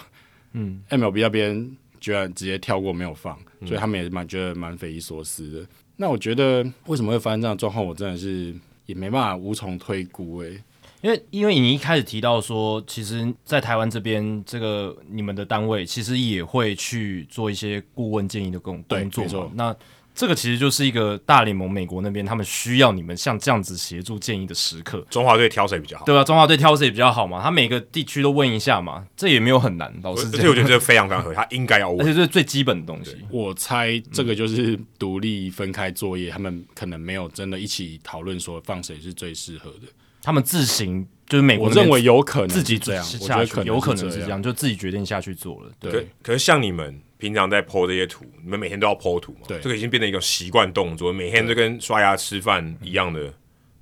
[0.55, 5.67] 嗯，MLB 那边居然直接跳过没有放，嗯、所以他们也蛮觉得蛮匪夷所思的。
[5.97, 8.53] 那我觉得为什么会发生这样的状况，我真的是
[8.87, 10.65] 也没办法无从推估哎、欸，
[11.03, 19.77] 因为因为你一开始提到说，其实，在台湾这边，这个你们的单位其实也会去做一些顾问建议的工工作，那。
[20.23, 25.05] 这个其实就是一个大联盟美国那边他们需要你们像这样子协助建议的时刻。
[25.11, 26.05] 中华队挑谁比较好？
[26.05, 27.43] 对啊，中华队挑谁比较好嘛？
[27.43, 30.39] 他每个地区都问一下嘛，这也没有很难，老师这样。
[30.39, 33.17] 而且我觉得这非常非常合理，他应该要问， 而且这是最基本的东西。
[33.31, 39.89] 我猜这个就是独立分开作业，嗯、他们可能没有真的一起讨论说放谁是最适合的。
[40.23, 45.71] 他们自行就是美国，我认为有可能自己这样，我觉得可能有可能是这样，就自己决定下去做了。
[45.81, 47.01] 对，可，可是像你们。
[47.23, 49.43] 平常在 po 这些图，你们每天都要 po 图嘛？
[49.47, 53.33] 对，这个已经变成一个习惯动作，每天都跟刷牙吃饭一样的。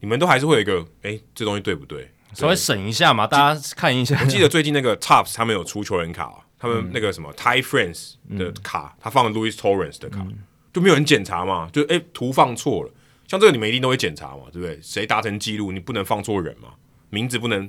[0.01, 2.11] 你们都还是会有一个，哎、欸，这东西对不对？
[2.35, 4.21] 稍微审一下嘛，大家看一下。
[4.21, 10.41] 我记得最近那个 Topps 他们有出球员卡，他们那个什么 Ty France 的卡，嗯、他放了 Luis Torrens 的卡，嗯、
[10.75, 11.71] 就没有人检查嘛？
[11.73, 12.91] 就哎、欸，图放错了，
[13.27, 14.79] 像这个你们一定都会检查嘛，对不对？
[14.83, 16.69] 谁达成记录，你不能放错人嘛？
[17.11, 17.69] 名字不能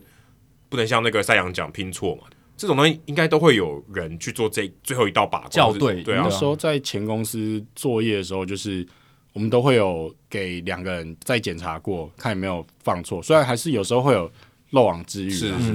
[0.69, 2.23] 不能像那个赛扬奖拼错嘛？
[2.55, 6.03] 这种东西应该都会有人去做这最后一道把关，校对。
[6.03, 8.87] 对啊，那时候在前公司作业的时候，就是
[9.33, 13.19] 我们都会有给两个人再检查过，看有没有放错。
[13.21, 14.31] 虽然还是有时候会有
[14.69, 15.73] 漏网之鱼，是是，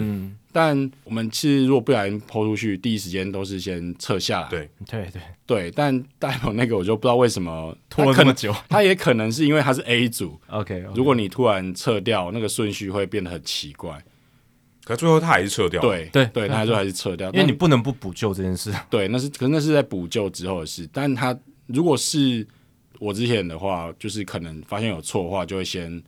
[0.56, 4.48] 但我们其实如果不小心 po 出去，第一时间都是先撤下来。
[4.48, 10.40] 对对对对，但大鹏那个我就不知道为什么拖了这么久，他也可能是因为他是 A 组。
[10.46, 10.94] OK，, okay.
[10.94, 14.02] 如果你突然撤掉，那个顺序会变得很奇怪。
[14.82, 18.72] 可最后他还是撤掉，对对对，他最后还是撤掉，因为你不能不补救这件事。
[18.88, 20.88] 对，那是可是那是在补救之后的事。
[20.90, 22.46] 但他如果是
[22.98, 26.02] 我之前的话，就是可能发现有错的话，就会先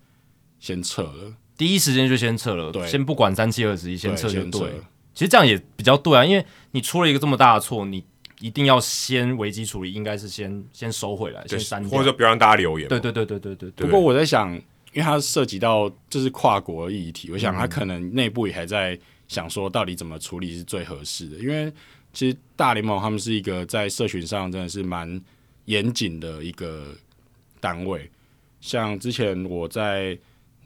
[0.59, 4.61] 先撤了，第一时间就先撤了，对，先不管三七二十一，先撤就对。
[4.61, 4.71] 对
[5.13, 8.03] 其实这样也比较对啊，因为你出了一个这么大的错，你
[8.41, 12.89] 一定要先危机处理，应该是先先收回来，先删掉，或者说不要让大家留言。
[12.89, 13.87] 对对对对对对。
[13.87, 18.99] 不过我在想，因为它涉及到就是跨国议题，我想他可能内部也还在。
[19.29, 21.37] 想说到底怎么处理是最合适的？
[21.37, 21.71] 因为
[22.15, 25.21] 其实大联盟他们是一个在社群上真的是蛮
[25.67, 26.97] 严谨的一个
[27.61, 28.11] 单位。
[28.63, 30.19] 像之前我在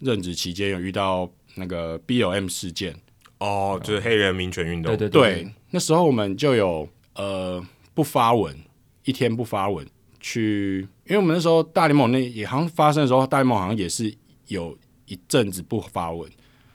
[0.02, 2.94] 任职期间有遇到那个 B.O.M 事件，
[3.38, 4.96] 哦，就是黑人民权运动。
[4.96, 7.64] 对对对，对，那时候我们就有呃
[7.94, 8.54] 不发文，
[9.04, 9.86] 一天不发文
[10.20, 14.12] 去，因为我们那时候大联盟那也好像发生的时候，大联盟好像也是
[14.48, 14.76] 有
[15.06, 16.30] 一阵子不发文。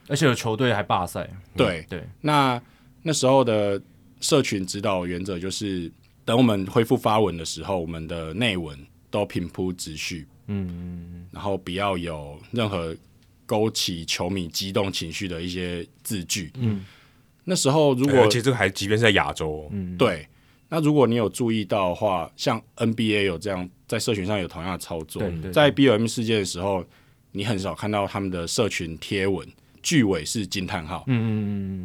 [0.10, 2.02] 而且有球队还罢赛，对对。
[2.22, 2.62] 那
[3.02, 3.82] 那时候的
[4.22, 5.92] 社群指导原则就是，
[6.24, 8.80] 等我们恢复发文的时候，我们的内文
[9.10, 12.96] 都平铺直叙，嗯，然后不要有任何
[13.48, 16.86] 勾起球迷激动情绪的一些字句，嗯。
[17.46, 20.28] 那时候如果而且这个还即便是在亚洲，嗯，对。
[20.70, 26.86] 那如果你有注意到的话，像 NBA 有这样在社群上有同样的操作，对对对，在 BOM 事件的时候，
[27.32, 29.48] 你很少看到他们的社群贴文。
[29.82, 31.30] 句尾是惊叹号，嗯嗯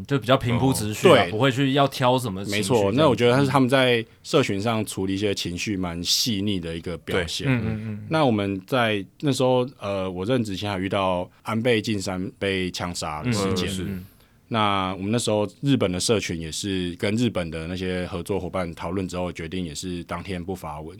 [0.00, 2.44] 嗯，就比较平铺直叙，对，不会去要挑什么。
[2.46, 7.46] 没错，那我觉得他是他们在社群上处理一些情绪蛮细腻的一个表现。
[7.48, 8.06] 嗯嗯嗯。
[8.08, 14.04] 那我们在那时候，呃，我任职前还遇到安倍晋三被枪杀的事件，
[14.48, 20.96] 那我们那时候日本的社群也是跟日本的那些合作伙伴讨论之后，决定也是当天不发文。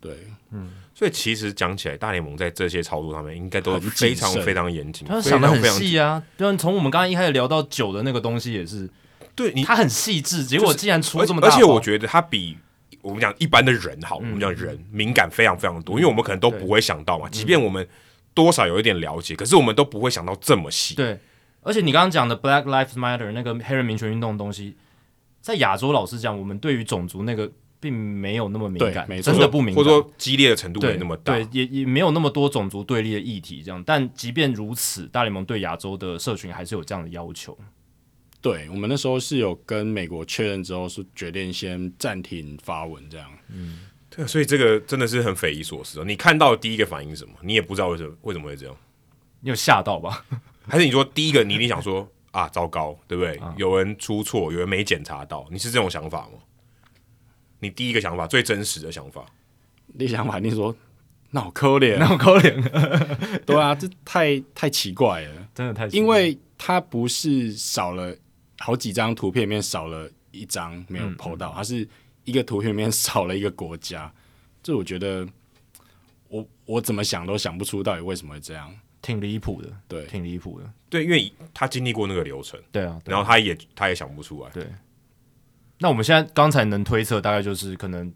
[0.00, 0.16] 对，
[0.50, 0.70] 嗯，
[1.02, 6.22] 所以其实讲起来，大联盟在这些操作上面应该都非常非常严谨，他想的很细啊。
[6.38, 8.88] 就从我们刚刚一开始聊到酒的那个东西也是，
[9.34, 12.56] 对你他很细致，结果竟然出这么大，而且我觉得他比
[13.00, 17.84] 我们讲一般的人好，嗯、我们讲人敏感非常非常多，因为我们可能都不会想到嘛，即便我们
[18.32, 20.94] 多少有一点了解，可是我们都不会想到这么细。
[20.94, 21.18] 对。
[21.62, 24.76] 而且你刚刚讲的 Black Lives Matter 那个黑人民权运动的东西，
[25.40, 27.50] 在亚洲老实讲，我们对于种族那个
[27.82, 33.82] 并没有那么敏感，真的不敏感，或者说激烈的程度没那么大，对，对也也没有那么多种族对立的议题这样。
[33.84, 37.58] 但即便如此，大联盟对亚洲的社群还是有这样的要求。
[38.40, 43.28] 对，我们那时候是有跟美国确认之后，是决定先暂停发文这样。
[43.48, 46.04] 嗯，对，所以这个真的是很匪夷所思。
[46.04, 47.34] 你看到第一个反应是什么？
[47.42, 48.76] 你也不知道为什么为什么会这样？
[49.40, 50.24] 你有吓到吧？
[50.68, 53.34] 还是你说第一个，你一定想说啊，糟糕，对不对？
[53.38, 56.38] 啊、有人出错，有人没检查到，你是这种想法吗？
[57.62, 59.24] 你第一个想法，最真实的想法，
[59.86, 60.74] 你想法，你说
[61.30, 62.60] 那好可怜，那好可怜，
[63.46, 68.12] 对啊，这太太奇怪了，真的太奇怪，因为它不是少了
[68.58, 71.88] 好几张图片里面少了一张没有 po 到，它、嗯、是
[72.24, 74.12] 一个图片里面少了一个国家，
[74.60, 75.24] 这我觉得
[76.26, 78.74] 我我怎么想都想不出到底为什么会这样。
[79.00, 84.66] 挺离谱的，对，挺离谱的，对，因为他经历过那个流程，对啊，对然后他也他也想不出来，对。
[85.82, 88.10] 那我们现在刚才能推测，大概就是可能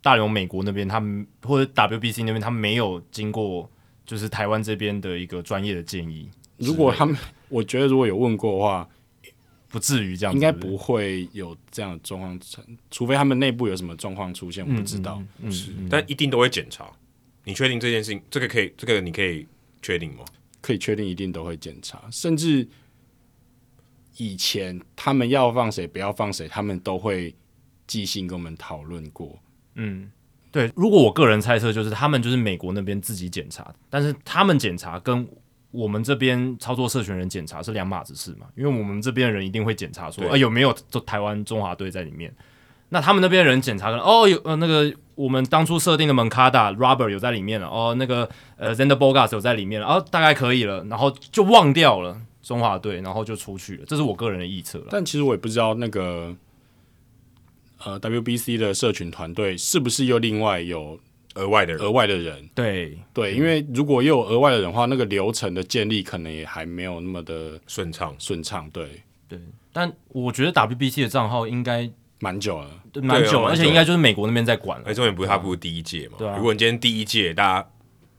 [0.00, 3.68] 大联盟美国那边，他们或者 WBC 那边，他们没有经过，
[4.06, 6.30] 就是台湾这边的一个专业的建议。
[6.56, 7.16] 如果他们，
[7.48, 8.88] 我觉得如果有问过的话，
[9.68, 15.20] 不至于这样，应该不会有这样的状况成，除非他们内部有什么状况出现，我不知道。
[15.42, 16.88] 嗯，是，但一定都会检查。
[17.42, 18.22] 你确定这件事情？
[18.30, 19.46] 这个可以，这个你可以。
[19.80, 20.24] 确定吗？
[20.60, 22.02] 可以确定，一定都会检查。
[22.10, 22.66] 甚至
[24.18, 27.34] 以前他们要放谁，不要放谁，他们都会
[27.86, 29.38] 即兴跟我们讨论过。
[29.76, 30.10] 嗯，
[30.52, 30.70] 对。
[30.76, 35.26] 如果我个人猜测，就是他们就是美国那边自己检查，但是他们检查跟
[35.70, 38.46] 我们这边操作社群人检查是两码子事嘛？
[38.56, 40.72] 因为我们这边的人一定会检查说，啊、呃，有没有
[41.06, 42.34] 台湾中华队在里面？
[42.90, 48.26] 那他们那边人检查，哦，有呃那个我们当初设定的门卡达 Robert 有在里面了，哦，那个
[48.56, 52.18] 呃 Xander Bogaerts 有在里面了，哦，大概可以了，然后就忘掉了
[52.48, 54.86] 中华队，然后就出去了，这是我个人的臆测了。
[54.88, 56.34] 但其实我也不知道那个
[57.84, 60.98] 呃 WBC 的社群团队是不是又另外有
[61.34, 62.48] 额外的额外的人？
[62.54, 68.70] 对对，因为如果又有额外的人的话，那个流程的建立可能也还没有那么的顺畅顺畅。
[68.70, 69.38] 对对，
[69.70, 71.90] 但我觉得 WBC 的账号应该。
[72.20, 72.68] 蛮久了，
[73.00, 74.84] 蛮久了，而且应该就是美国那边在管了。
[74.88, 76.16] 而且重点不是他不是第一届嘛？
[76.18, 76.36] 对啊。
[76.36, 77.70] 如果你今天第一届，大家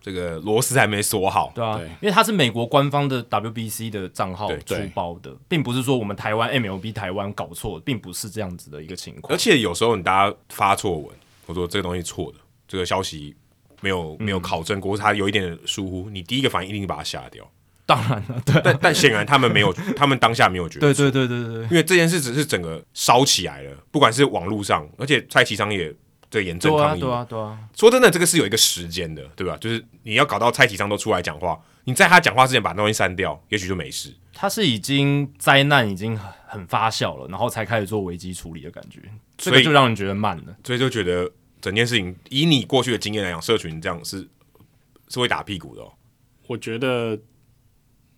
[0.09, 9.31] 这个螺丝还没锁好，对啊，因为它是美国官方的 WBC 的账号出包的，并不是说我们台湾 MLB 台湾搞错，并不是这样子的一个情况。
[9.31, 11.05] 而且有时候你大家发错文，
[11.45, 13.35] 或者说这个东西错的，这个消息
[13.81, 17.47] 没有没有考证过，或者他有一点点疏忽，你第一个反应一定把它下掉。
[17.85, 25.93] 当然了，对，但但显然他们没有， 他们当下没有觉得，对对对对对，因为这件事只是整个烧起来了，不管是网络上，而且蔡其昌也
[26.29, 27.57] 这严正抗议，对啊对啊。
[27.75, 29.57] 说真的，这个是有一个时间的，对吧？
[29.57, 34.13] 就是你要搞到蔡启昌都出来讲话，你在他讲话之前把东西删掉，也许就没事。
[34.33, 39.01] 他是已经灾难已经很发酵了，然后才开始做危机处理的感觉，
[39.37, 41.31] 这个就让人觉得慢了，所以就觉得
[41.61, 44.27] 整件事情以你过去的经验来讲，社群这样是
[45.09, 45.91] 是会打屁股的哦。
[46.47, 47.19] 我觉得。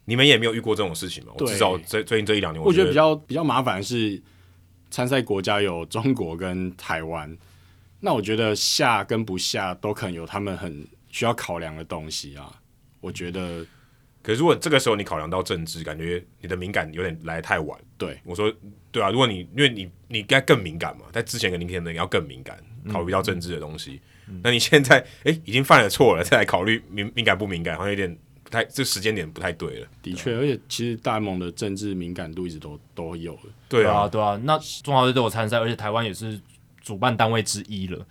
[0.06, 1.32] 你们也没有遇过这种事情吗？
[1.38, 4.22] 我至少最最近这一两年，我觉得比较比较麻烦的是
[4.90, 7.38] 参赛国家有中国跟台湾，
[8.02, 12.52] 那我觉得下跟不下都可能有他们很需要考量的东西啊。
[13.00, 13.66] 我觉得，
[14.22, 17.80] 可是如果这个时候你考量到政治，感觉你的敏感有点来得太晚。
[17.98, 18.54] 对，我说
[18.92, 22.58] 对啊，如果你因为你你应该更敏感嘛，在之前跟今天的你要更敏感，
[22.92, 24.02] 考虑到政治的东西。
[24.44, 28.50] 那你现在哎、欸、已经犯了错了，再来考虑敏敏感不敏感，好像有点不。
[28.52, 33.44] 太这时间点不太对了，的确，而且其实大联盟的政治敏感度一直都都有了。
[33.70, 36.38] 对啊，对啊，那中华队都有参赛，而且台湾也是
[36.82, 38.06] 主办单位之一了，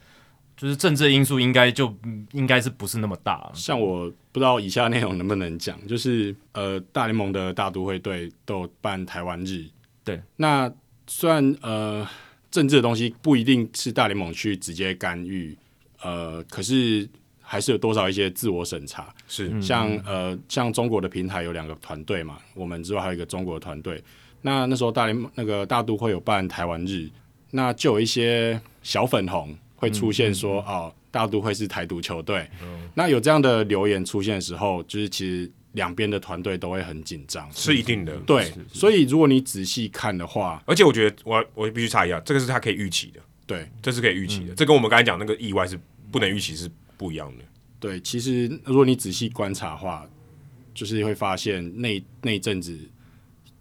[0.56, 1.94] 就是政治因素应该就
[2.32, 3.50] 应该是不是那么大。
[3.54, 9.66] 像我不知道以下内容能不能讲，就是呃，大联盟的大都会队都有办台湾日，
[10.04, 10.72] 对，那
[11.06, 12.08] 虽然呃
[12.50, 15.56] 政治的东西不一定是大联盟去直接干预，
[16.02, 17.08] 呃，可是。
[17.42, 24.00] 还是有多少一些自我审查，是像呃像中国的平台有两个团队嘛，我们之外还有一个中国的团队。
[24.40, 27.10] 那那时候大联那个大都会有办台湾日，
[27.50, 32.48] 那就有一些小粉红会出现说、哦，大都会是台独球队。
[32.62, 38.16] 嗯、那有这样的留言出现的时候，就是其实两边的团队都会很紧张，是一定的。
[38.26, 45.78] 对，所以如果你仔细看的话，而且我觉得我我必须插一下，这个是他可以预期的，对，这是可以预期的，嗯、这跟我们刚才讲那个意外是
[46.10, 47.44] 不能预期是不一样的。
[47.78, 50.06] 对，其实如果你仔细观察的话，
[50.74, 52.78] 就是会发现那那阵子，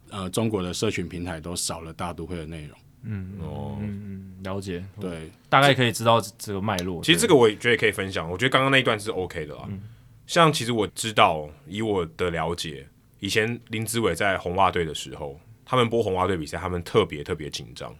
[0.09, 2.77] 呃，中国的社群平台都少了大都会的内容。
[3.03, 7.03] 嗯哦，嗯了解，对，大概可以知道这个脉络。
[7.03, 9.63] 其实这个我也觉得可以分享，我觉得刚刚那一段是 OK 的啦。
[9.69, 9.81] 嗯、
[10.27, 12.87] 像其实我知道，以我的了解，
[13.19, 17.93] 以前林志伟在红袜队的时候，他们播红袜队比赛，他们特别特别紧张。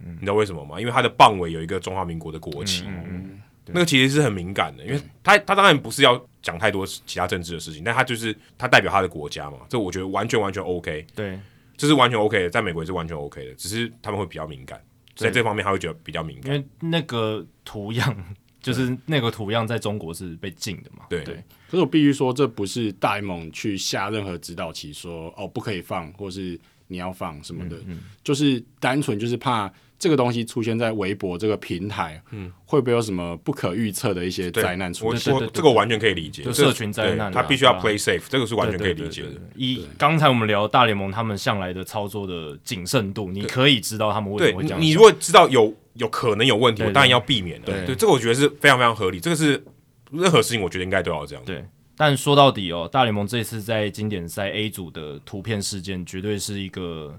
[0.00, 0.78] 嗯，你知道为什么吗？
[0.80, 2.84] 因为他的棒尾有一个中华民国的国旗。
[2.86, 3.04] 嗯。
[3.08, 11.04] 嗯那个其实是很敏感的，因为他他当然不是要讲太多其他政治的事情，但他就是他代表他的国家嘛，这我觉得完全完全 OK。
[11.16, 11.36] 对，
[11.76, 14.82] 这是完全 OK 的，在美国也是完全 OK 的，只是他们会比较敏感，
[15.14, 21.04] 在这方面他会觉得比较敏感，因为那个图样就是那个图样在中国是被禁的嘛。
[21.08, 21.34] 对，对
[21.70, 29.72] 可是我必须说，这不是大联盟去下任何指导棋说，说哦不可以放，或是你要放什么的，嗯嗯、就是单纯就是怕。
[29.98, 35.32] 这个东西出现在微博这个平台，嗯，会不会有什么不可预测的一些灾难出现？
[35.32, 39.30] 我说这个我完全可以理解，就社群灾难，他必须要 play safe，这个是完全可以理解的。
[39.54, 44.80] 以刚才我们聊大联盟他们向来的操作的谨慎度，你可以知道他们为什么会这样。
[44.80, 47.86] 你如果知道有有可能有问题，我当然要避免的。
[47.86, 49.18] 对，这个我觉得是非常非常合理。
[49.18, 49.64] 这个是
[50.12, 51.42] 任何事情，我觉得应该都要这样。
[51.46, 51.64] 对，
[51.96, 57.18] 但说到底哦，大联盟这次在经典赛 A 组的图片事件，绝对是一个。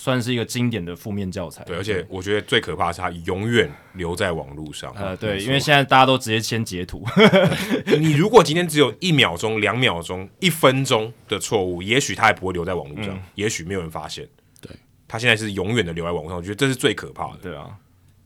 [0.00, 1.64] 算是一个经典的负面教材。
[1.64, 4.94] 对，而且我觉得最可怕的是它永远留在网络上。
[4.94, 7.04] 呃，对，因为现在大家都直接先截图。
[7.98, 14.24] 你如果今天只有一秒钟、两秒钟、一分钟的错误，也许它也不会留在网络上，嗯、也许没有人发现。
[14.60, 14.70] 对，
[15.08, 17.38] 它现在是永远的留在网络上，我觉得这是最可怕的。
[17.42, 17.76] 对啊，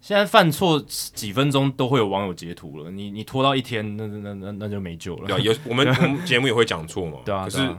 [0.03, 5.27] 现在犯错几分钟都会有网友截图了，你你拖到一天，那那那那就没救了。
[5.27, 7.21] 对啊，有我们我们节目也会讲错嘛。
[7.27, 7.75] 对啊，可是。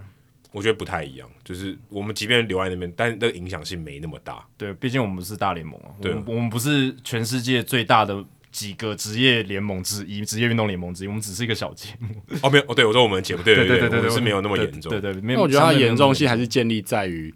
[0.54, 4.46] 我觉得不太一样，就是我们即便留在那边，但那个影响性没那么大。
[4.56, 12.10] 对，毕竟我们是大联盟啊，对，我们不是全世界最大的几个职业联盟之一，职业运动联盟之一，我们只是一个小节目。
[12.44, 14.92] 哦，没有，哦，对，我说我们节目，对对对对对，是没有那么严重。
[14.92, 17.34] 对对，没有我觉得它严重性还是建立在于，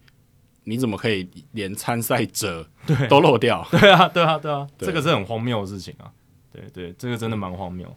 [0.65, 2.69] 你怎么可以连参赛者
[3.09, 3.67] 都漏掉？
[3.73, 6.05] 对啊，对啊，对啊，这个是很荒谬的事情啊。
[6.53, 7.91] 对对，这个真的蛮荒谬。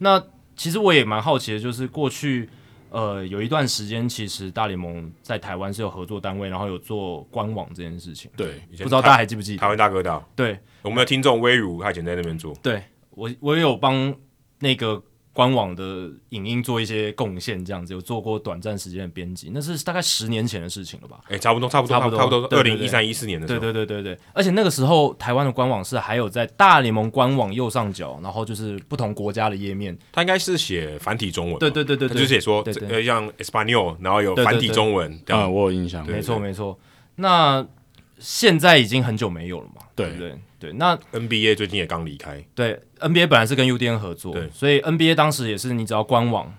[0.00, 0.22] 那
[0.54, 2.50] 其实我也蛮好奇的，就是过去。
[2.90, 8.30] 呃，有一段时间，其实大联盟在台湾是有合作单位，然后有做官网这件事情。
[8.36, 9.58] 对，不知道大家还记不记得？
[9.58, 10.24] 台湾大哥大。
[10.34, 12.54] 对，我们的听众威如他以前在那边做。
[12.62, 14.14] 对我，我也有帮
[14.60, 15.02] 那个
[15.36, 21.20] 官网的影音做一些贡献，这样子有做过短暂时间的编辑，那是大概十年前的事情了吧？
[21.24, 23.60] 哎、欸，差不多，差不多，差不多，差不多，二零一三一四年的时候。
[23.60, 31.58] 对对对对对，而且那个时候台湾的官网是还有在大联盟官网右上角，然后就是不同国家的页面，它应该是写繁体中文。
[31.58, 35.20] 对对对对，就是写说呃像 Espanol，然后有繁体中文。
[35.28, 36.06] 啊，我有印象。
[36.06, 36.78] 没错没错，
[37.16, 37.66] 那
[38.18, 39.82] 现在已经很久没有了嘛？
[39.94, 40.34] 对不对？
[40.58, 42.42] 对，那 NBA 最近也刚离开。
[42.54, 46.52] 对，NBA 本来是跟 UDN 合作，对，所以 NBA 当时也是你只要官网，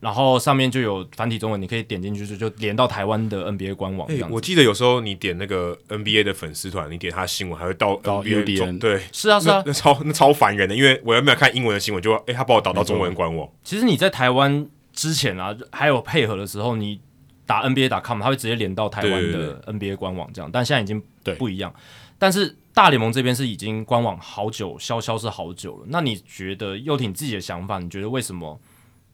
[0.00, 4.06] 然后上面就有繁体中文，你可以点进去就就连到台湾的 NBA 官网。
[4.10, 8.78] 哎，我记得有时候你点那个 NBA 的粉丝团，你点他的新闻还会到到 UDN。
[8.78, 13.48] 对，是啊是啊，那超那超烦人的，因为我有没有看英文的新闻，就哎他把我导到中文官网。
[13.64, 17.00] 其实你在台湾之前啊，还有配合的时候，你
[17.46, 21.02] 打 NBA.com，他会直接连到台湾的 NBA 官网这样，但现在已经
[21.38, 21.74] 不一样，
[22.18, 22.56] 但是。
[22.76, 25.86] 大联盟这边是已经官网好久，消消失好久了。
[25.88, 28.60] 那你觉得，又挺自己的想法，你觉得为什么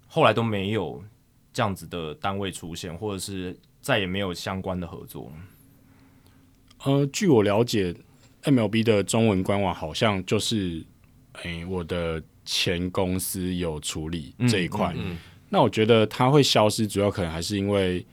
[0.08, 1.00] 后来都没有
[1.52, 5.30] 这样子的单位出现，或者是再也没有相关的合作？
[6.82, 7.94] 呃，据我了解
[8.42, 10.84] ，MLB 的中文官网好像就是，
[11.44, 14.92] 诶、欸，我的前公司有处理这一块。
[14.96, 15.18] 嗯嗯嗯、
[15.50, 18.04] 那我觉得它会消失，主要可能还是因为。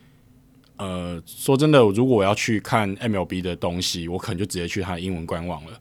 [0.79, 5.79] 呃，说真的，如果我要去看 MLB 的东西，我可能就直接去它的英文官网了。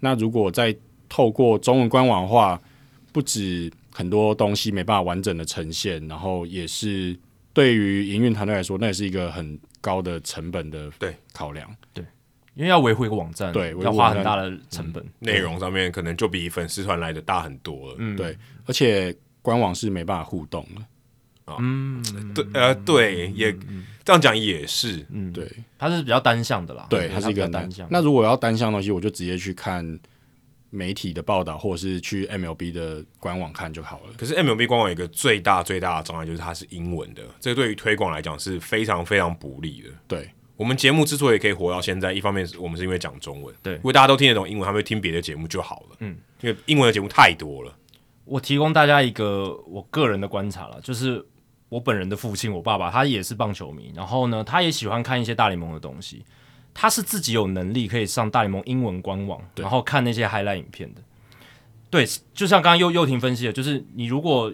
[0.00, 0.74] 那如果再
[1.10, 2.60] 透过中文官网的话，
[3.12, 7.14] 不止很多东西没办法完整的呈现，然后也是
[7.52, 11.68] 对于营运团队来说，那也是一个很高的成本的对考量。
[11.92, 12.02] 对，
[12.54, 17.96] 因为要维护一个网站，对，要花很大的成本，内、嗯、容上面可能就比粉丝团来的大很多了。
[17.98, 18.34] 嗯，对，
[18.64, 20.80] 而且官网是没办法互动的。
[21.60, 22.02] 嗯，
[22.34, 23.52] 对，呃，对，也
[24.04, 27.86] 这样讲也是，嗯，对，它是比较单向的啦，对，它是一个单向。
[27.90, 29.98] 那如果要单向的东西，我就直接去看
[30.70, 34.12] 媒体的报道，或者是去 MLB 的官网看就好了。
[34.16, 39.90] 可是 MLB 官网有一个最大最大的障碍，就是它是英文的，这对于推广来讲是非常非常不利的。
[40.08, 45.96] 对，我们节目之所以可以活到现在，一方面是我们是因为讲中文，对，如果大家都听得懂英文，他们会听别的节目就好了。
[46.00, 47.76] 嗯，因为英文的节目太多了。
[48.24, 51.24] 我提供大家一个我个人的观察了，就是。
[51.70, 56.22] 我本人的父亲，我爸爸他也是棒球迷，然后呢，他也喜欢看一些大联盟的东西。
[56.72, 61.00] 他是自己有能力可以上大联盟英文官网，然后看那些 highlight 影片的。
[61.90, 64.52] 对，就像刚刚又又廷分析的，就是你如果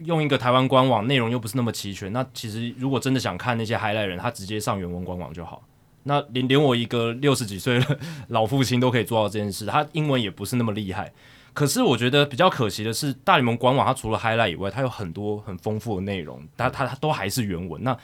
[0.00, 5.62] 用一个台湾官网，内容又不是那么齐全，那其实如果真的想看那些 highlight 人，他直接上原文官网就好。
[6.02, 11.10] 那连连我一个六十几岁的 老父亲都可以做到这件事，他英文也不是那么厉害。
[11.56, 17.82] 可是我觉得比较可惜的是，大联盟官网它除了 highlight 以外，它有很多很丰富的内容，它它它都还是原文。
[17.82, 17.96] 那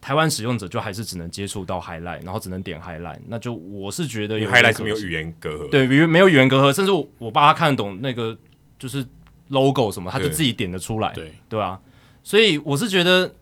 [0.00, 8.36] 台湾使用者就还是只能接触到 highlight，然后只能点 highlight，那就我是觉得有 highlight 是没有语言隔阂，对，比如没有语言隔阂，甚至我我爸他看得懂那个
[8.80, 9.06] 就是
[9.50, 11.32] logo 什么，他就自己点得出来，对。
[11.48, 11.80] 对啊，
[12.24, 13.32] 所以我是觉得，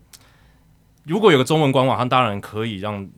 [1.05, 3.09] 如果有个中文官网，它当然可以让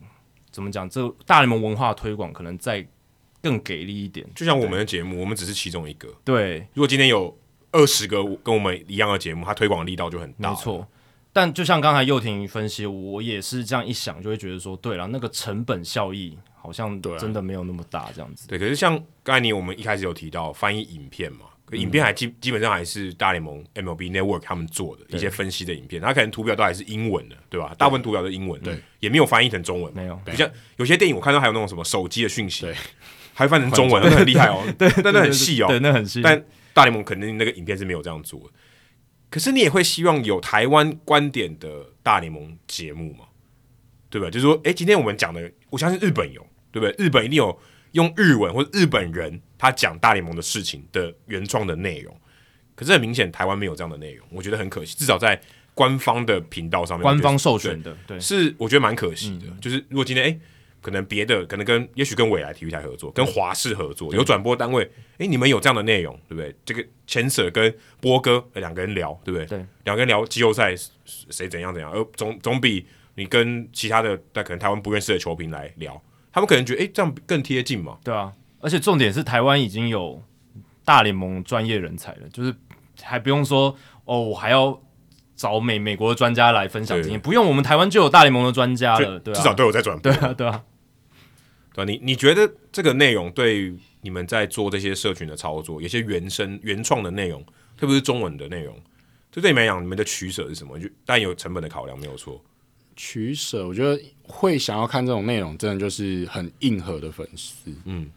[0.53, 2.87] 怎么讲，这大联盟文化推广可能再
[3.43, 4.27] 更给力一点。
[4.35, 6.09] 就像我们的节目，我们只是其中一个。
[6.25, 7.37] 对，如果今天有
[7.73, 10.51] 二十个跟我们一样的节目，它推广力道就很大。
[10.51, 10.87] 没错。
[11.35, 18.47] 但就像刚才又廷分析，我也是这样一想，就会觉得说，对了，那个成本效益好像真的没有那么大，这样子。
[18.47, 27.75] 对，可是像刚才你我们一开始有提到翻译影片嘛，影片还基、嗯、基本上还是大联盟 MLB Network 他们做的一些分析的影片，它可能图表都还是英文的，对吧？
[27.79, 30.21] 大部分图表都是英文，对，也没有翻译成中文，没有。
[30.37, 32.77] 像有些电影我看到还有那种什么手机的讯息，对，
[33.35, 36.21] 还翻成中文，那很厉害哦， 对，但那很细哦，对，那很细。
[36.23, 36.43] 但
[36.75, 38.47] 大联盟肯定那个影片是没有这样做的。
[39.31, 43.25] 可是你也会希望有台湾观点的大联盟节目嘛？
[44.11, 44.29] 对吧？
[44.29, 47.05] 就是说，哎，今天我们讲的，我相信日本有，对不对？
[47.05, 47.59] 日本一定有
[47.93, 52.15] 用日文或者日本人他讲大联盟的事情的原创的内容。
[52.75, 54.95] 可是很明显，台湾没有这样的内容，我觉得很可惜。
[54.97, 55.41] 至少在
[55.75, 59.47] 官方的频道上面，官方授权的，对，对是我觉得蛮可惜的。
[59.47, 60.39] 嗯、就是如果今天，哎。
[60.83, 64.83] 可能别的可能跟也许跟未来体育台合作，跟华视合作，有转播单位，
[65.17, 66.55] 哎，你们有这样的内容，对不对？
[66.65, 69.47] 这个牵扯跟波哥两个人聊，对不对？
[69.47, 70.75] 对，两个人聊季后赛
[71.07, 72.85] 谁怎样怎样，而总总比
[73.15, 76.03] 你跟其他的但可能台湾不认识的球评来聊，
[76.33, 77.99] 他们可能觉得哎这样更贴近嘛。
[78.03, 80.21] 对啊，而且重点是台湾已经有
[80.85, 82.53] 大联盟专业人才了，就是
[83.01, 84.83] 还不用说哦，我还要
[85.37, 90.65] 找美美国的专家来分享经验，不用，我们台湾就有大联盟的专家了，对，至少都有在转播，对啊，对啊。
[91.75, 97.43] 对，你你觉得这个内容对你们在做这些社群的操作，有些原生原创的内容，
[97.77, 98.77] 特别是中文的内容，
[99.31, 100.79] 就对你们来讲，你们的取舍是什么？
[100.79, 102.43] 就但有成本的考量没有错。
[102.95, 107.73] 取舍，我觉得会想要看这种内容，真的就是很硬核的粉丝。
[107.87, 108.11] 嗯，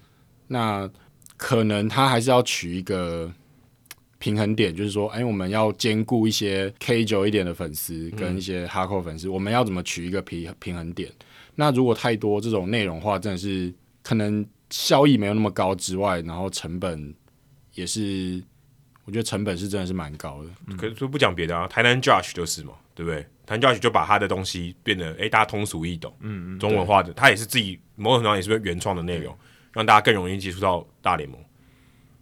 [0.47, 0.89] 那
[1.37, 3.31] 可能他还是要取一个
[4.19, 11.09] 平衡点，就是说，哎，我们要兼顾一些 K 九一点的粉丝跟一些哈扣粉丝，嗯、我们要怎么取一个平平衡点？
[11.55, 13.73] 那如果太多这种内容的话，真的是
[14.03, 17.13] 可能效益没有那么高之外，然后成本
[17.73, 18.43] 也是，
[19.05, 20.49] 我觉得成本是真的是蛮高的。
[20.67, 23.21] 嗯、可是说不讲别的啊，台南 Josh 就是嘛，对不对？
[23.45, 29.39] 台南 Josh 就把他的东西变得诶，大家通俗易懂，嗯嗯，中文化的，他也是自己某种程度上也是原创的内容，嗯、
[29.73, 31.39] 让大家更容易接触到大联盟。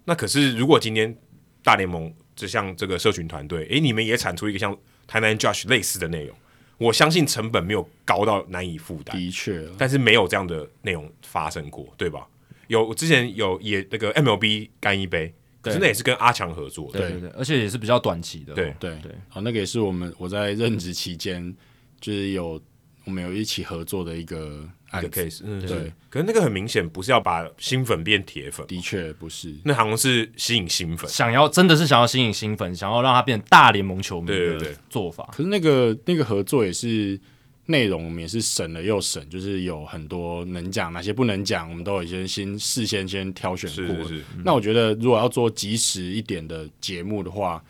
[0.06, 1.18] 那可是如果今天
[1.64, 4.78] 大联盟就像这个社群团队，诶，你们也产出一个像
[5.08, 6.36] 台南 Josh 类似的内容。
[6.78, 12.28] 我相信成本没有高到难以负担，的确，但是没有这样的内容发生过，对吧？
[12.68, 19.12] 有之前有也那个 MLB 干一杯，可是那也是跟阿强合作的，对对对，而且也是比较短期的，对对对。
[19.30, 21.56] 好，那个也是我们我在任职期间
[22.00, 22.62] 就是有
[23.06, 24.68] 我们有一起合作的一个。
[25.00, 35.30] 一个 case，嗯，对，可是那个很明显不是要把新粉变铁粉，的确不是，那好像是吸引新粉，想要真的是想要吸引新粉，想要让他变大联盟球迷的做法。
[35.32, 37.20] 可是那个那个合作也是
[37.66, 43.96] 内容，我们也是省了又省，就是有很多能讲，哪些不能讲，我们都已经先事先先挑选过。
[43.96, 47.64] 是是是，那我觉得如果要做及时一点的节目的话，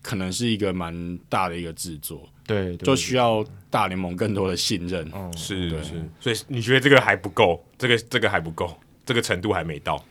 [0.00, 2.28] 可能是一个蛮大的一个制作。
[2.48, 5.06] 对，就需要大联盟更多的信任。
[5.14, 7.62] 嗯，是是，所以你觉得这个还不够？
[7.76, 10.02] 这个这个还不够，这个程度还没到。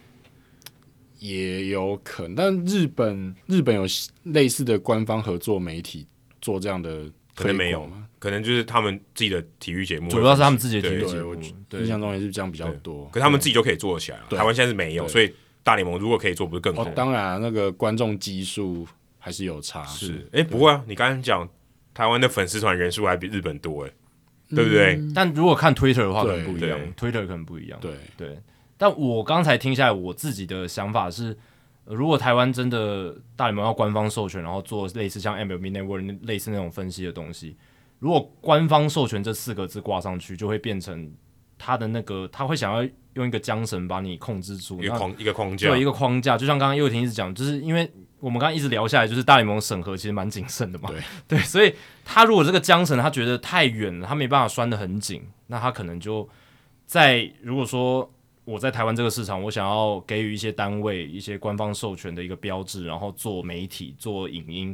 [1.17, 3.85] 也有可能，但日本日本有
[4.21, 6.05] 类似的官方合作媒体
[6.39, 11.33] 做这样的，可能没有，可能就是他们自己的体育节目，主要是他们自己的体育节目。
[11.71, 14.25] 印象中也是这样比较多，可他们自己就可以做起来了。
[14.29, 15.33] 台湾现在是没有，所以
[15.63, 16.85] 大联盟如果可以做，不是更好？
[16.91, 18.87] 当然，那个观众基数
[19.17, 19.83] 还是有差。
[19.85, 21.49] 是，哎，不会啊，你刚刚讲。
[21.97, 23.91] 台湾的粉丝团人数还比日本多哎，
[24.49, 24.97] 对不对？
[24.97, 26.79] 嗯、但如果看 Twitter 的话，可能不一样。
[26.95, 27.79] Twitter 可能不一样。
[27.81, 28.37] 对对。
[28.77, 31.35] 但我刚才听下来，我自己的想法是，
[31.85, 37.57] 如果台湾真的大联盟要官方授权，然后做类似像 MLB Network 类似那种分析的东西，
[37.97, 41.11] 如果官方授权这四个字挂上去，就会变成
[41.57, 51.01] 他的那个他会想要用一个缰绳把你控制住，一个框一个框架，对，一个框架，就像刚刚佑廷一直讲，就是因为我们刚刚一直聊下来，就是大联盟审核其实蛮谨慎的嘛，对
[51.37, 51.73] 对，所以
[52.03, 56.27] 他如果这个缰绳他觉得太远了，他没办法拴得很紧，那他可能就
[56.85, 58.11] 在如果说。
[58.47, 64.73] 我在台湾这个市场，我想要给予一些单位一些官方授权的一个标志，然后做媒体、做影音，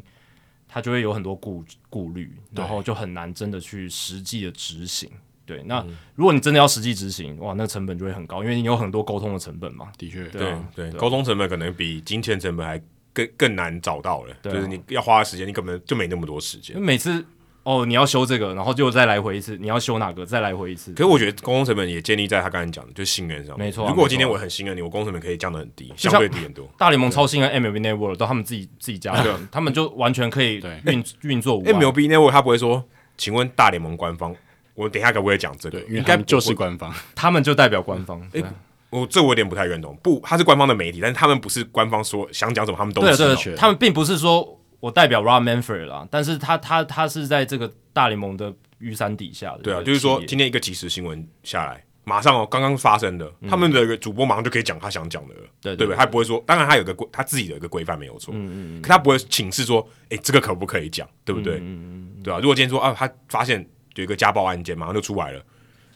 [0.68, 5.10] 他就会有很多顾顾虑，然后就很难真的去实际的执行。
[5.44, 5.84] 对，那
[6.14, 9.91] 如果你真的要实际执行，哇，那成本就会很高，因为你有很多沟通的成本嘛。
[9.98, 12.80] 的确，对对，沟通成本可能比金钱成本还
[13.14, 14.35] 更更难找到了。
[14.44, 16.77] 就是你要花的时间，你根本就没那么多时间。
[16.80, 17.26] 每次。
[17.65, 19.56] 哦，你要修这个，然后就再来回一次。
[19.56, 20.91] 你要修哪个，再来回一次。
[20.91, 23.57] 可是我觉得公共成本也建立在他刚才讲的，就是信任上。
[23.57, 26.68] 没错、啊，如果今天我很信任你，我沟通成本可以降得很低，相对低很多。
[26.77, 31.64] 大联盟超信任 MLB Network，都他们自己自己家的，他们就完全可以运 运作。
[31.64, 32.84] MLB Network 他不会说，
[33.15, 34.35] 请问大联盟官方，
[34.76, 35.80] 我等一下可不可以讲这个？
[35.84, 38.19] 应该就是官方，他们就代表官方。
[38.34, 38.45] 哎、欸，
[38.94, 39.95] 我这我有点不太认同。
[40.03, 43.15] 不，他是官方的媒体，但是他们不是官方说想讲什么，他们都知道。
[43.18, 44.60] 对对对，他们并不是说。
[44.84, 49.60] 我代表 Rob Manfred 啦，但是他他他是在这个大联盟的雨伞底下的。
[49.60, 55.98] 对啊，就是说今天一个即时新闻下来，马上哦，刚刚发生的，嗯、他们的主播马上就可以讲他想讲的了，对对不对？
[55.98, 61.60] 他不会说，当然他有个规，他自己的一个规范没有错，嗯嗯，可他不会请示说，哎，这个可不可以讲，对不对？
[61.60, 63.65] 嗯嗯对啊，如果今天说啊，他发现
[63.95, 65.41] 有一个家暴案件，马上就出来了，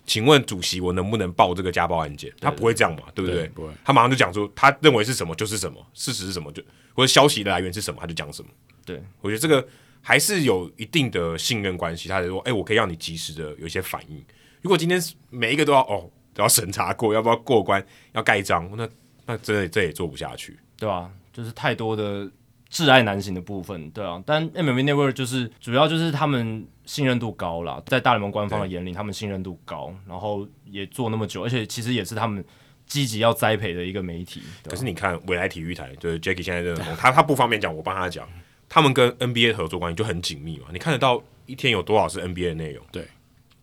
[0.08, 2.34] 请问主席，我能不能报这个家暴案件？
[2.40, 3.42] 他不会这样嘛，对不对？
[3.42, 6.64] 对不会，他马上就讲出，他认为是什么就是什么，事实是什么就，
[6.96, 8.50] 或者消息的来源是什么，他就讲什么。
[8.86, 9.68] 对，我觉得这个
[10.02, 12.08] 还是有一定的信任关系。
[12.08, 14.24] 他就说：“哎、欸，我可以让你及时的有一些反应。
[14.62, 14.98] 如果今天
[15.30, 18.88] 每一个都要哦都要审查过，要不要过关，要盖章，那
[19.26, 21.12] 那真的这也做不下去，对吧、啊？
[21.34, 22.32] 就是太多的
[22.72, 24.24] 挚爱难行的部分，对啊。
[24.26, 32.44] 但 MLB Network 就是主要就是他们信任度高啦，在大联盟官方的眼里，他们信任度高，然后也做那么久，而且其实也是他们
[32.88, 34.42] 积极要栽培的一个媒体。
[34.64, 38.28] 可是你看未来体育台，就是 Jackie 现在这个，他他不方便讲，我帮他讲。”
[38.70, 42.86] 他们跟 NBA 合作关系就很紧密嘛，你看得到一天有多少是 NBA 的内容？
[42.92, 43.08] 对，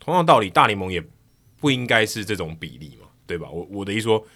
[0.01, 1.02] 同样道理，大联盟也
[1.60, 3.46] 不应该是这种比例嘛，对吧？
[3.51, 4.26] 我我的意思说，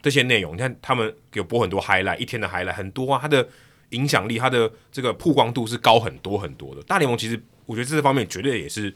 [0.00, 3.48] 这些内容，你看他们有播很多 highlight，一天的 highlight 很多啊，它的
[3.88, 6.80] 影响力，它的这个曝光度是高很多很多的。
[6.84, 8.94] 大联盟其实我觉得这方面绝对也是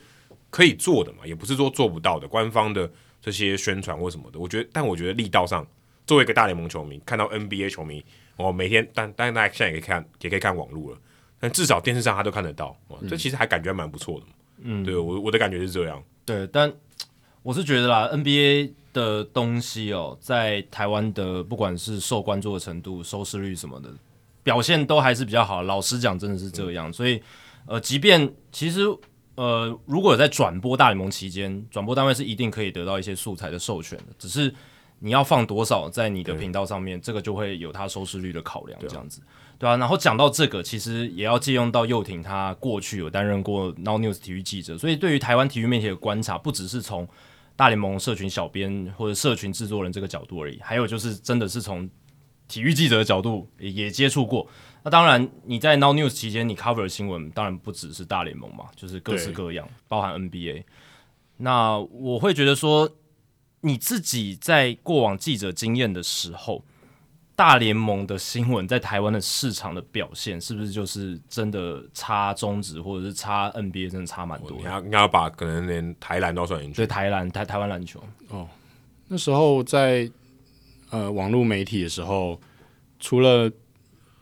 [0.50, 2.26] 可以做的嘛，也不是说做不到的。
[2.26, 2.90] 官方的
[3.20, 5.66] 这些宣传或什么的，我觉得，但我觉得力道上，
[6.06, 8.04] 作为一个大联盟球迷，看到 NBA 球迷，
[8.36, 10.98] 我每天，但但大家现在也可以看，也可以看网络了。
[11.38, 14.26] 但至少电视上他都看得到，哦、这其实还感觉蛮不错的。
[14.62, 16.02] 嗯，对我我的感觉是这样。
[16.24, 16.72] 对，但
[17.42, 23.90] 我是觉得啦，NBA 的东西哦，在台湾的不管是受关注的程度、收视率什么的
[24.42, 25.62] 表现都还是比较好。
[25.62, 26.88] 老实讲，真的是这样。
[26.88, 27.22] 嗯、所以，
[27.66, 28.82] 呃，即便其实
[29.34, 34.54] 呃，如果有在转播大联盟期间，转播单位是一定可以得到一些素材的授权的，只是
[35.00, 39.20] 你要放多少在你的频道上面，这个就会有它收视率的考量，这样子。
[39.58, 47.08] 对啊，然后讲到这个，其实也要借用到佑廷，他过去有担任过 Now News 体育记者，所以对于台湾体育媒体的观察，不只是从
[47.56, 51.88] 大联盟社群小编或者社群制作人这个角度而已，还有就是真的是从
[52.48, 54.46] 体育记者的角度也，也接触过。
[54.86, 60.62] 那当然，你在 Now News 期间，你 cover 的新闻当然不只是大联盟嘛，就是各式各样，包含 NBA。
[61.38, 62.88] 那我会觉得说，
[63.62, 66.64] 你自己在过往记者经验的时候。
[67.34, 74.56] 大联盟的新闻在台湾的市场的表现，是不是就是真的差中职，或者是差 NBA，真的差蛮多？
[74.56, 76.76] 你要应该要把可能连台篮都算进去。
[76.76, 78.48] 对，台篮台台湾篮球哦，
[79.08, 80.10] 那时候在
[80.88, 82.40] 呃网络媒体的时候，
[82.98, 83.52] 除了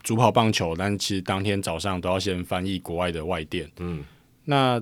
[0.05, 3.69] 主跑棒球，但其实当天早上都要先翻译国外的外电。
[3.79, 4.05] 嗯，
[4.45, 4.81] 那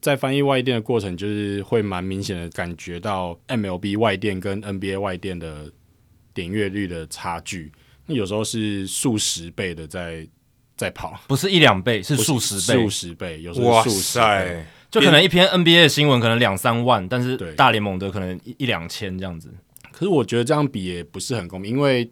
[0.00, 5.70] 在翻译外电的过程，就是会蛮明显的感觉到 MLB 外电跟 NBA 外电的。
[6.32, 7.72] 点阅率的差距，
[8.06, 10.24] 那有时候是数十倍的在
[10.76, 19.52] 在跑，不是一两倍，是数十倍，数十倍，有时候数十倍，就可能一篇 NBA 的新闻可能两三万，但是大联盟的可能一一两千这样子。
[19.90, 22.08] 可是我觉得这样比也不是很公平，因为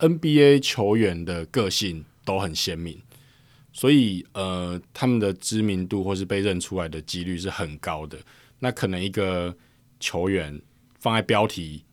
[0.00, 3.00] NBA 球员的个性都很鲜明，
[3.72, 8.18] 所以呃，他们的知名度或是被认出来的几率是很高的。
[8.58, 9.56] 那可能一个
[10.00, 10.60] 球员
[10.98, 11.84] 放在标题。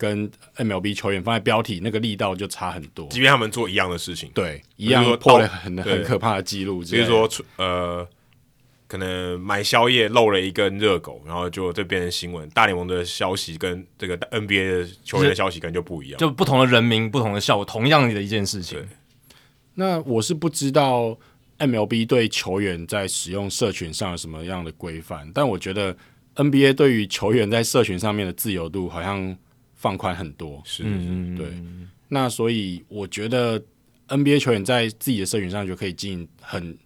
[0.00, 3.06] 跟 MLB 球员放在标题，那个力道就差很多。
[3.08, 6.80] 即便他们做一样的事情，对，一样破了很很可怕的记录。
[6.80, 7.28] 比如说，
[7.58, 8.08] 呃，
[8.90, 12.48] 可能买宵夜漏了一根热狗，然后就这变成新闻。
[12.48, 18.84] 大联盟的消息跟这个 NBA 的球员的消息可能就不一样，就不同的人名、不同的效果，同样的一件事情。
[19.74, 21.16] 那我是不知道
[21.58, 25.96] MLB 对球员在使用社群上有什么样的规范，但我觉得
[26.34, 29.38] NBA 对于球员在社群上面的自由度好像
[29.76, 31.46] 放宽很多，是，嗯，对。
[32.08, 33.62] 那所以我觉得
[34.08, 36.76] NBA 球员在自己的社群上就可以进很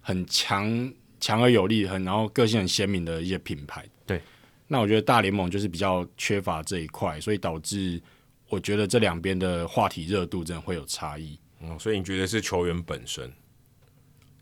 [0.00, 3.84] 很强强而有力，很然后个性很鲜明的一些品牌。
[4.06, 4.20] 对。
[4.66, 8.00] 那我觉得大联盟就是比较缺乏这一块，所以导致
[8.48, 11.38] 我觉得这两边的话题热度真的会有差异。
[11.60, 13.30] 嗯，所以你觉得是球员本身？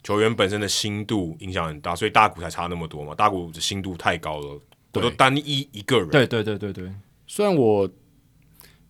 [0.04, 3.14] 球员本身的心度影响很大，所以大谷才差那么多嘛。
[3.14, 4.60] 大谷的心度太高了，
[4.92, 6.08] 我都单一一个人。
[6.10, 6.92] 对对对对对。
[7.26, 7.90] 虽然我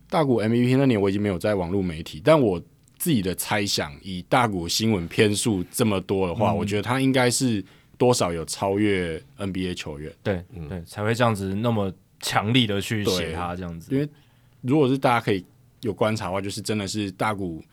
[0.09, 2.61] 大谷 MVP 那年我已经没有在网络媒体，但我
[2.97, 7.63] 自己的猜想，以大谷新闻篇数这么多的话，嗯、我觉得他应该是
[7.99, 10.11] 多少有超越 NBA 球员。
[10.23, 13.93] 对，嗯、对，才会这样子那么强力的去写他这样子。
[13.93, 14.09] 因为
[14.61, 15.45] 如果是大家可以
[15.81, 17.63] 有观察的话，就是真的是大谷。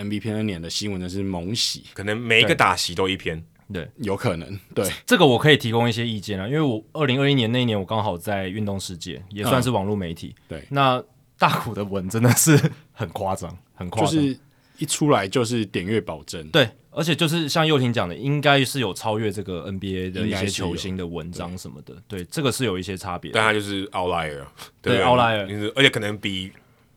[0.00, 3.36] MVP 那年的新闻真是猛喜，可能每一个打席都一篇，
[3.72, 11.02] 对，对有可能，对，这个我可以提供一些意见啊，因为我二零二一年那一年我刚好在运动世界，也算是网络媒体，嗯、对，那
[11.36, 12.56] 大谷的文真的是
[12.92, 14.38] 很夸张，很夸张，就是
[14.78, 24.44] 一出来就是点阅保证，对，而且就是像佑廷讲的，应该是有超越这个 NBA 的一些球星的文章什么的，对，对，这个是有一些差别，但他就是 outlier，
[24.82, 26.50] 对，对 outlier，而且可能比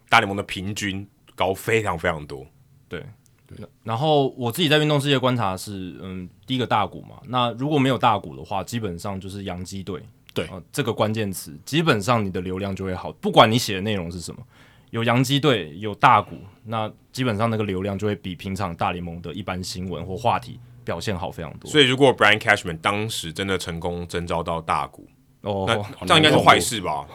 [0.09, 2.43] 大联盟的平均高非常非常多。
[2.89, 3.05] 对，
[3.45, 10.01] 对，然后我自己在运动世界观察是，嗯，第一个大股嘛，那如果没有大股的话，基本上就是洋基队，
[10.33, 14.41] 对、呃，这个关键词，基本上你的流量就会好，不管你写的内容是什么，
[14.91, 21.69] 有洋基队，有大谷，那基本上那个流量就会比平常大联盟的一般新闻或话题表现好非常多。
[21.69, 25.07] 所以，如果 Brian Cashman 当时真的成功征召到大谷，
[25.41, 27.05] 哦，那这样应该是坏事吧？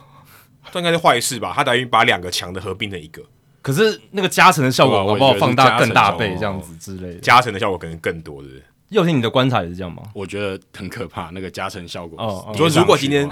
[0.72, 1.52] 这应该是坏事吧？
[1.54, 3.22] 他等于把两个强的合并成一个。
[3.62, 7.20] 可是那个加成的效果，我不好放大更大倍这样子之类的？
[7.20, 8.62] 加成的效果可能更多，对不对？
[8.90, 10.02] 佑廷，你的观察也是这样吗？
[10.14, 12.16] 我觉得很可怕，那个加成效果。
[12.18, 13.28] 哦，说如果今天，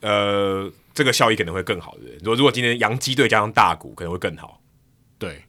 [0.00, 2.16] 呃，这个效益可能会更好，对不对？
[2.18, 4.60] 如果如果今天洋基队加上大股可能会更好。
[5.18, 5.42] 对，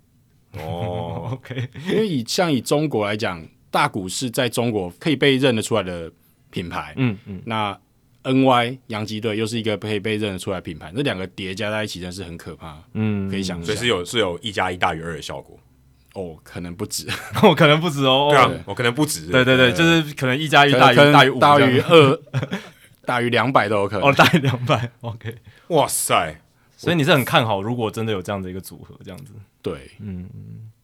[0.54, 6.12] 哦， OK，因为以像以中国来讲，大股是在中国可以被认得出来的
[6.50, 6.94] 品牌。
[6.98, 7.80] 嗯嗯，那。
[8.26, 12.82] N Y 洋基队又是一个可以被认得出来的品牌，这两个叠加在一起真是很可怕。
[12.94, 15.60] 嗯，可以想，所以是有是有一加一大于二的效果。
[16.14, 17.06] 哦，可能不止，
[17.44, 18.30] 哦，可能不止哦。
[18.32, 19.28] 对啊，我可能不止。
[19.28, 22.20] 对对对，就是可能一加一大于大于五大于二，
[23.06, 24.10] 大于两百都有可能。
[24.10, 25.36] 哦，大于两百，OK。
[25.68, 26.42] 哇塞！
[26.76, 29.34] 所以你是很看好，如果真的有这样的一个组合，这样子。
[29.62, 30.30] 对，嗯，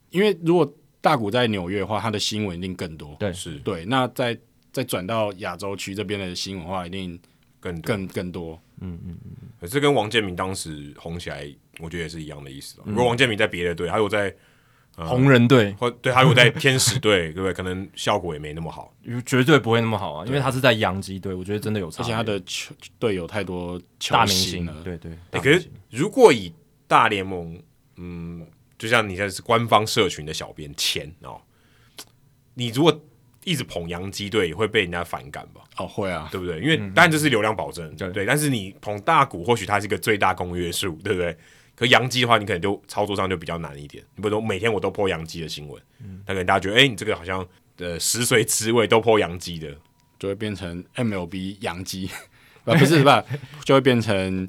[0.10, 3.16] 因为如果大股在纽约的话，他的新闻一定更多。
[3.20, 3.86] 对，是对。
[3.86, 4.38] 那再
[4.72, 7.20] 再转到亚洲区这边的新闻的话，一定。
[7.62, 11.46] 更更更多，嗯嗯嗯，可是跟王建民当时红起来，
[11.80, 12.78] 我觉得也是一样的意思。
[12.86, 14.34] 如果王建民在别的队，还有在
[15.08, 17.54] 红人队，或对他如果在天使队， 对不对？
[17.54, 18.94] 可能效果也没那么好，
[19.26, 25.12] 绝对不会那么好啊，因为他是在洋基队，我觉得真的有差，而且他的球队有太多大明星了，对对。
[25.32, 26.54] 可是如果以
[26.88, 27.62] 大联盟，
[27.98, 28.46] 嗯，
[28.78, 31.42] 就像你现在是官方社群的小编钱哦，
[32.54, 33.02] 你如果。
[33.46, 35.62] 一直捧洋基队也会被人家反感吧？
[35.78, 36.60] 哦，会啊，对不对？
[36.60, 38.26] 因为当然这是流量保证，嗯、对，对。
[38.26, 41.36] 但是你捧大股，或许它是一个最大公约数，对不对？
[41.80, 44.04] 可洋基的话，你可能就操作上就比较难一点。
[44.16, 47.48] 你比如说每天我都 po 洋基的新闻，嗯，但可能大家觉得，哎，你这个好像
[47.78, 49.74] 呃食髓知味，都 po 洋基的，
[50.20, 52.10] 就会变成 MLB 洋基，
[52.66, 53.24] 不是吧？
[53.64, 54.48] 就会变成。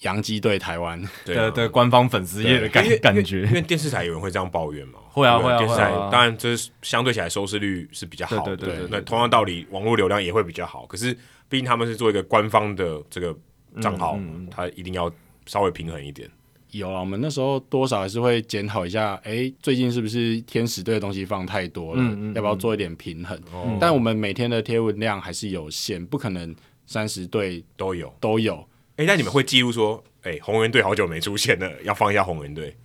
[0.00, 4.98] 洋基对台湾的的官方粉丝页的感感觉，因为电视台有人会这样抱怨嘛？
[5.08, 8.88] 会啊会啊，电视台当然这是相对起来收视率是比较好的，对对。
[8.90, 10.84] 那同样道理，网络流量也会比较好。
[10.84, 11.14] 可是
[11.48, 13.34] 毕竟他们是做一个官方的这个
[13.80, 14.18] 账号，
[14.50, 15.10] 他一定要
[15.46, 16.28] 稍微平衡一点。
[16.74, 22.02] 有啊，我们那时候多少还是会检讨一下，哎，最近是不是天使队的东西放太多了？
[22.34, 23.38] 要不要做一点平衡？
[23.52, 28.56] 哦但我们每天的贴文量还是有限，不可能三十队都有都有。
[28.96, 32.76] 哎，那你们会记录说，哎，红人队好久没出现了，要放一下红人队，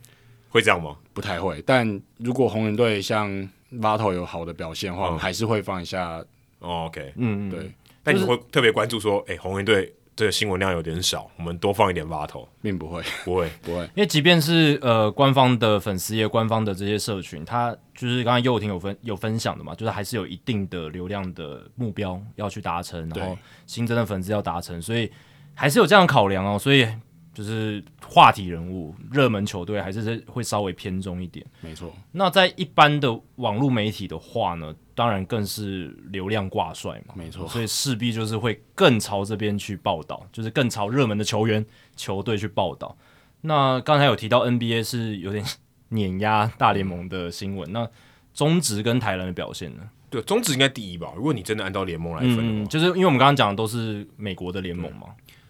[0.49, 0.95] 会这样吗？
[1.11, 1.59] 不太会。
[1.65, 3.27] 但如果红人队像
[3.73, 6.23] Vato 有好的表现的话，还是会放一下。
[6.59, 7.71] OK，嗯，对。
[8.03, 13.83] 但你会特别关注说，哎，红人队这个新闻量有点少，我们多放一点 Vato，并 不会，不会，不会。
[13.95, 25.09] 因为即便是呃官方的粉丝页、官方的这些社群，它就是刚才佑廷有分有分享的嘛，就是还是有一定的流量的目标要去达成，然后新增的粉丝要达成，所以。
[25.55, 26.87] 还是有这样考量哦，所以
[27.33, 31.45] 就是话题人物、热门球队还是会稍微偏重一点。
[31.59, 31.91] 没错。
[32.13, 37.13] 那在一般的网络媒体的话呢，当然更是流量挂帅嘛。
[37.15, 37.47] 没错。
[37.47, 41.65] 所以势必就是会更朝这边去报道，就是更朝热门的球员、
[41.95, 42.97] 球队去报道。
[43.39, 45.45] 那刚才有提到 NBA 是有点
[45.87, 47.89] 碾压大联盟的新闻，那
[48.33, 49.89] 中职跟台篮的表现呢？
[50.09, 51.13] 对，中职应该第一吧？
[51.15, 55.07] 如果你真的按照联盟来分的话，嗯，就是因为我们刚刚讲的都是美国的联盟嘛。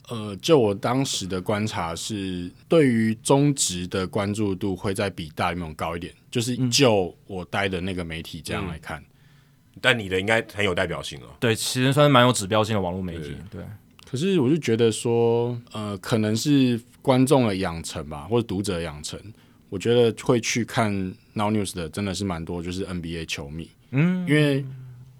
[0.09, 6.13] 呃，就我当时的观察是，对于中职的关注度会再比大联盟高一点。
[6.31, 9.05] 就是就我待的那个媒体这样来看，嗯、
[9.81, 11.27] 但你的应该很有代表性哦。
[11.39, 13.35] 对，其实算是蛮有指标性的网络媒体。
[13.51, 13.65] 对，对
[14.09, 19.19] 可是我就觉得说，呃，可能是观众的养成吧，或者读者的养成，
[19.69, 20.91] 我觉得会去看
[21.33, 23.69] Now News 的真的是蛮多，就是 NBA 球迷。
[23.91, 24.65] 嗯，因为。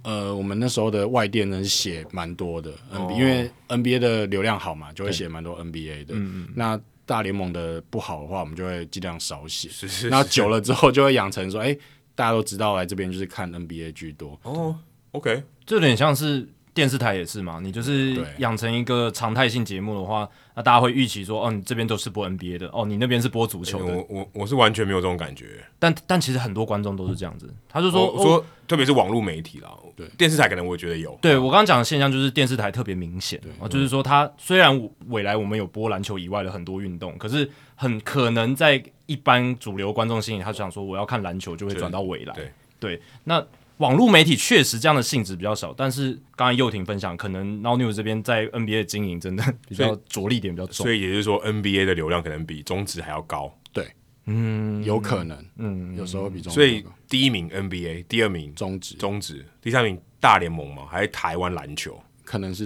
[0.02, 6.16] 呃，我们那时候的外电呢是写蛮多的，NBA，、哦、因为 NBA 的流量好嘛，就会写蛮多 NBA 的。
[6.16, 6.48] 嗯嗯。
[6.56, 9.68] 那大联盟的不好的话，我们就会尽量少写。
[9.68, 10.10] 是是，是。
[10.10, 11.80] 那久了之后，就会养成说，哎、欸，
[12.20, 14.38] 大家都知道来这边就是看 NBA 居多。
[14.44, 14.76] 哦
[15.12, 16.50] ，OK，这有点像是。
[16.72, 23.92] 电视台也是嘛，你就是养成一个常态性节目的话，那大家会预期说，哦，你这边都是播 NBA 的，哦，你那边是播足球的。
[23.92, 25.62] 欸、我我我是完全没有这种感觉。
[25.78, 31.18] 但但其实很多观众都是这样子，他就说，我说，特别是网络媒体啦，对电视台可能我觉得有。
[31.22, 42.36] 对我刚刚讲的现象就是电视台特别明显，啊，就是说他虽然未来我们有播篮球以外的很多运动，可是很可能在一般主流观众心里，他就想说我要看篮球就会转到未来。
[42.36, 43.46] 对对，那。
[43.80, 53.58] 网络媒体确实这样的性质比较少，但是刚才佑廷分享，可能 Now News 这边在 NBA 的经营真的比较着力点比较重，所以也就是说 NBA 的流量可能比中职还要高。
[53.72, 53.88] 对，
[54.26, 56.56] 嗯，有可能，嗯，有时候比中职。
[56.56, 61.98] 所以第一名 NBA，第二名中职，中职，第三名大联盟嘛，还是台湾篮球？
[62.26, 62.66] 可能是，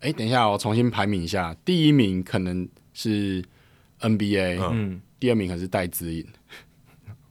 [0.00, 3.44] 哎、欸，等一下，我重新排名一下，第一名可能是
[4.08, 6.26] NBA，嗯，第二名可是戴资颖。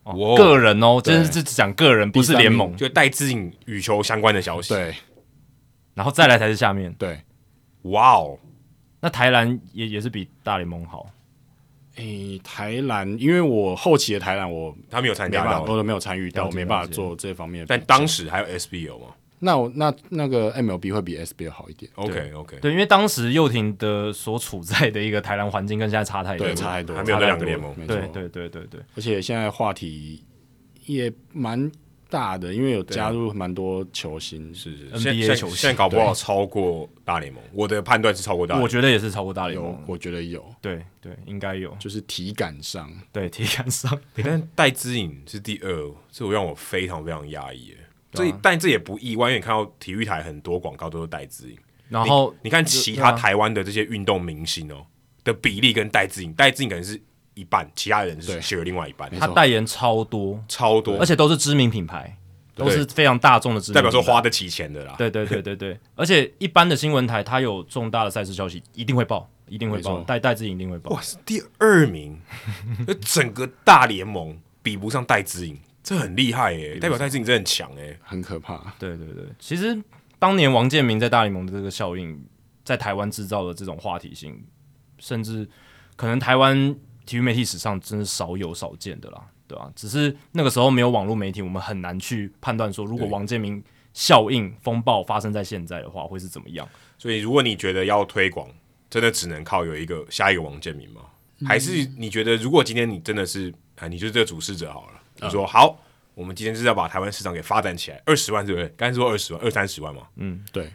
[0.04, 4.74] 哦、个人哦，真是只讲个人，不是联盟，就戴资颖羽球相关的消息。
[4.74, 4.94] 对，
[5.94, 6.94] 然后再来才是下面。
[6.96, 7.22] 对，
[7.84, 8.38] 哇哦，
[9.00, 11.10] 那台篮也也是比大联盟好。
[11.96, 17.66] 诶、欸，台篮，因为我后期的台篮我他没有参加到，我都没有参与到，我没办法做这方面。
[17.66, 19.08] 但当时还有 SBL 吗？
[19.44, 21.92] 那我那那个 MLB 会比 SBL 好一点。
[21.96, 27.76] OK OK，对，因为当时佑廷的所处在的一个台湾环境跟现在差太多，对，差太多，还没有两个联盟。
[27.86, 30.24] 对对对对对，对，而且现在话题
[30.86, 31.70] 也蛮
[32.10, 37.44] 大的，因为有加入蛮多球星，是是 NBA 球星，现在搞不好超过大联盟。
[37.52, 44.00] 我的判断是超过大联盟，我觉得也是超过大联盟，我觉得有，对对，应该有，就是体感上，对体感上。
[44.24, 47.74] 但戴资颖是第二，这让我非常非常压抑。
[48.14, 51.58] 所以，但这也不意外，因为你看到体育台很多广告都是戴资颖。
[51.90, 54.86] 然后你，你看其他台湾的这些运动明星哦
[55.24, 57.00] 的比例跟戴资颖，戴资颖可能是
[57.34, 59.10] 一半，其他人是写了另外一半。
[59.20, 62.18] 他代言超多，超多，而且都是知名品牌，
[62.56, 64.96] 都是非常大众的知名，代表说花得起钱的啦。
[64.98, 70.92] 对对对对对，而且一般的新闻台，他有重大的赛事消息，一定会报，一定会报，戴戴志颖一定会报。
[70.92, 72.20] 哇，是第二名，
[73.02, 75.60] 整个大联盟比不上戴志颖。
[75.84, 78.74] 这很厉害耶，代表戴志颖真的很强哎，很可怕。
[78.80, 79.78] 对对对，其实
[80.18, 82.26] 当年王建民在大联盟的这个效应，
[82.64, 84.42] 在台湾制造的这种话题性，
[84.98, 85.48] 甚至
[85.98, 86.74] 可能台湾
[87.06, 89.70] 体育媒体史上真是少有少见的啦，对吧？
[89.76, 93.62] 只是那个时候没有网络媒体，我们很难去判断说，如果王建民
[93.94, 96.68] 效应风暴发生在现在的话，会是怎么样。
[96.98, 98.48] 所以，如果你觉得要推广，
[98.90, 101.02] 真的只能靠有一个下一个王建民吗？
[101.40, 105.03] 嗯、还是你觉得，如果今天你真的是啊，你就是这个主事者好了？
[105.22, 105.80] 你说好，
[106.14, 108.68] 我们今天就是要把台湾市场给发展起来，二十万对不对？
[108.76, 110.04] 刚才说二十万，二三十万嘛。
[110.16, 110.72] 嗯，对。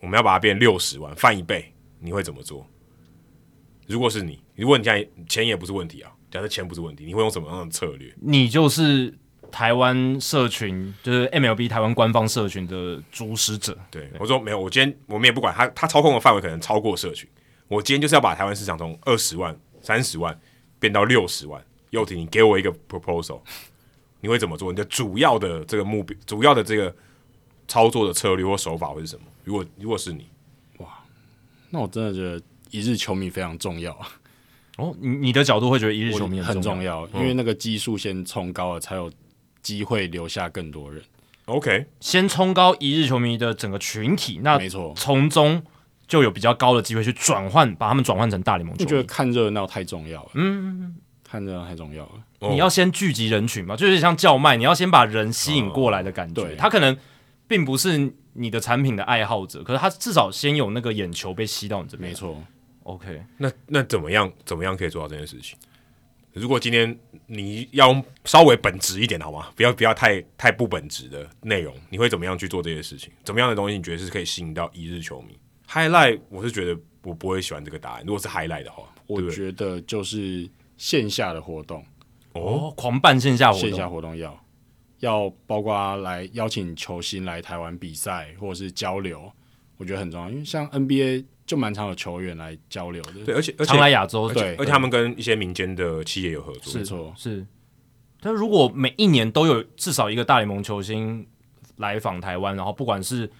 [0.00, 2.64] 我们要把它变六十万，翻一倍，你会怎么做？
[3.88, 8.14] 如果是你，如果你现在钱也不是问题啊，假设钱不是问题，你会用什么样的策略？
[8.20, 9.12] 你就是
[9.50, 13.76] 台湾社群，就是 MLB 台湾官方社群的主使者。
[13.90, 17.28] 对，对我说没有，我今天我们也不管他，他操控的范围可能超过社群。
[17.66, 20.38] 我今天就是要把台湾市场从二十万、三十万
[20.78, 21.60] 变到六十万。
[21.90, 23.40] 又廷，你给我一个 proposal。
[24.20, 24.72] 你会怎么做？
[24.72, 26.94] 你的主要的这个目标，主要的这个
[27.66, 29.22] 操作的策略或手法会是什么？
[29.44, 30.26] 如果如果是你，
[30.78, 30.88] 哇，
[31.70, 32.40] 那我真的觉得
[32.70, 34.08] 一日球迷非常重要啊！
[34.76, 39.10] 哦，你你的角度会觉得一日球迷很重要，很重要，因为那个基数先冲高了，才有
[39.62, 41.02] 机会留下更多人。
[41.46, 45.62] OK，先冲高一日球迷的整个群体，那没错，从中
[46.06, 48.84] 就有比较高的机会去转换，把他们转换成大联盟球迷。
[48.84, 50.94] 我觉得看热闹太重要了，嗯，
[51.30, 52.50] 看热闹太重要了。
[52.50, 56.42] 你要先聚集人群嘛，就是像叫卖，你要先把人吸引过来的感觉。
[56.42, 56.96] 哦、他可能
[57.46, 62.10] 并不是你的产品的爱好者，可是他至少先有那个眼球被吸到你这边。
[62.10, 62.42] 没错
[62.84, 64.32] ，OK，那那怎么样？
[64.44, 65.58] 怎么样可以做到这件事情？
[66.34, 66.96] 如果今天
[67.26, 69.48] 你要稍微本质一点好吗？
[69.56, 73.10] 不要不要太太不本质的内容，你会怎么样去做这些事情？
[73.24, 75.36] 怎么样的东西你觉得是可以吸引到一日球迷
[75.68, 78.04] ？Highlight，我是觉得我不会喜欢这个答案。
[78.06, 80.48] 如果是 Highlight 的话，我觉得就是
[80.78, 81.84] 线下的活动。
[82.32, 84.44] 哦，狂办线下活动，线下活动要
[85.00, 89.30] 要包括来邀请球星来台湾比赛或者是交流，
[89.76, 90.30] 我觉得很重要。
[90.30, 97.46] 因为像 NBA 就蛮常有球员来交流的，对，而且而且常来亚洲，对，而且他们跟一些民间的企业有合作，是没错，是。
[98.20, 101.26] 但如果每一年都有至少一个大联盟球星
[101.76, 103.30] 来访台湾，然后不管是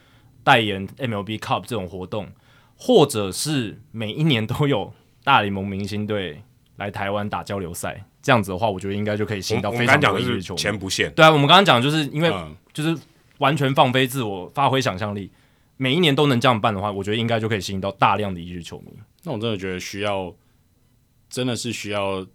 [0.42, 2.28] 代言 MLB Cup 这种活动，
[2.76, 4.94] 或者是每一年都有
[5.24, 6.42] 大联盟明星队
[6.78, 10.60] 来台湾打交流赛，这样子的话，我觉得应该就可以吸引到非常多的球迷。
[10.60, 12.32] 钱不限，对啊，我们刚刚讲就是因为
[12.72, 12.98] 就是
[13.36, 15.30] 完全放飞自我，发挥想象力，
[15.76, 18.92] 每一年都能这样办的话，我觉得应该就可以吸引到大量的一日球迷。
[19.22, 20.34] 那我真的觉得需要，
[21.28, 22.26] 真的是需要。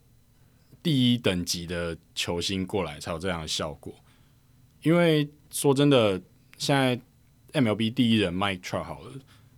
[0.81, 3.93] 第一等级的球星过来才有这样的效果，
[4.81, 6.21] 因为说真的，
[6.57, 6.99] 现在
[7.53, 9.11] MLB 第一人 Mike Trout 好了，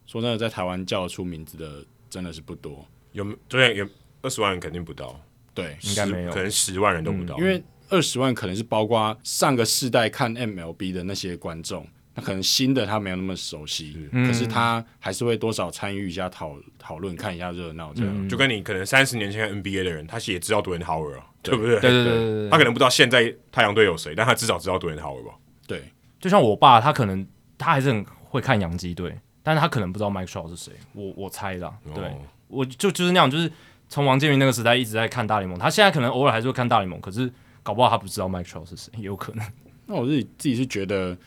[0.05, 3.89] 说真的，在台湾叫得出名字的真的是不多，有昨天有
[4.25, 5.19] 二十万人肯定不到，
[5.53, 11.87] 对，应该没有，可能十万人都不到，嗯、因为二十万可能是包括上个世代看 MLB 的那些观众。
[12.17, 18.13] 那可能新的他没有那么熟悉，嗯、可是他还是会多少参与一下讨讨论，看一下热闹这样。
[18.15, 21.77] 嗯、就跟你可能三十年前看 NBA 的人，他也知道 Dwight Howard 啊，对，不对？
[21.81, 22.49] 对对对对对。
[22.49, 25.33] 他可能不知道现在太阳队有谁，但他至少知道 Dwight Howard 吧？
[25.67, 25.83] 对，
[26.21, 27.27] 就像我爸，他可能
[27.57, 30.71] 他还是很会看洋基队，但是他可能不知道 Mike Trout 是谁。
[30.93, 33.51] 我我猜的，对，哦、我就就是那样，就是
[33.89, 37.31] 从王建民那个时代一直在看大联盟，他现在可能偶尔还是会看大联盟，可是
[37.63, 39.45] 搞不好他不知道 Mike Trout 是谁，也 有可能。
[39.85, 41.17] 那我自己自己是觉得。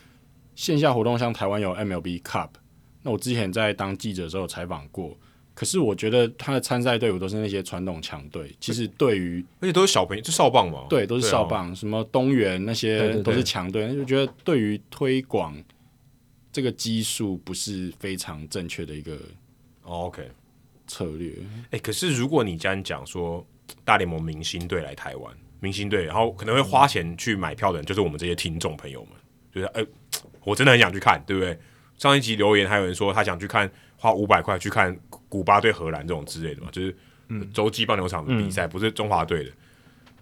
[0.55, 2.49] 线下活动像台湾有 MLB Cup，
[3.01, 5.17] 那我之前在当记者的时候采访过，
[5.53, 15.55] 可是我觉得他的参赛队伍都是那些传统强队，其实对于而且都是小朋友，就少棒嘛，对，都是少棒，啊、什么东元那些都是强队，对对对，就觉得对于推广
[16.51, 19.17] 这个基数不是非常正确的一个
[19.83, 20.29] OK
[20.89, 21.31] 策略。
[21.67, 23.47] 哎、欸，可是如果你这样讲说
[23.85, 29.11] 大联盟明星队来台湾，明星队然后可能会花钱去买票的人，就是我们这些听众朋友们，
[29.53, 29.81] 就是哎。
[29.81, 29.87] 欸
[30.45, 31.55] 我真的很想去看，对不对？
[31.97, 34.97] 上一集留言还有人说他想去看，花五百块去看
[35.27, 36.95] 古巴对荷兰这种之类的嘛，就是
[37.53, 39.51] 洲际棒球场的比赛，嗯、不是中华队的。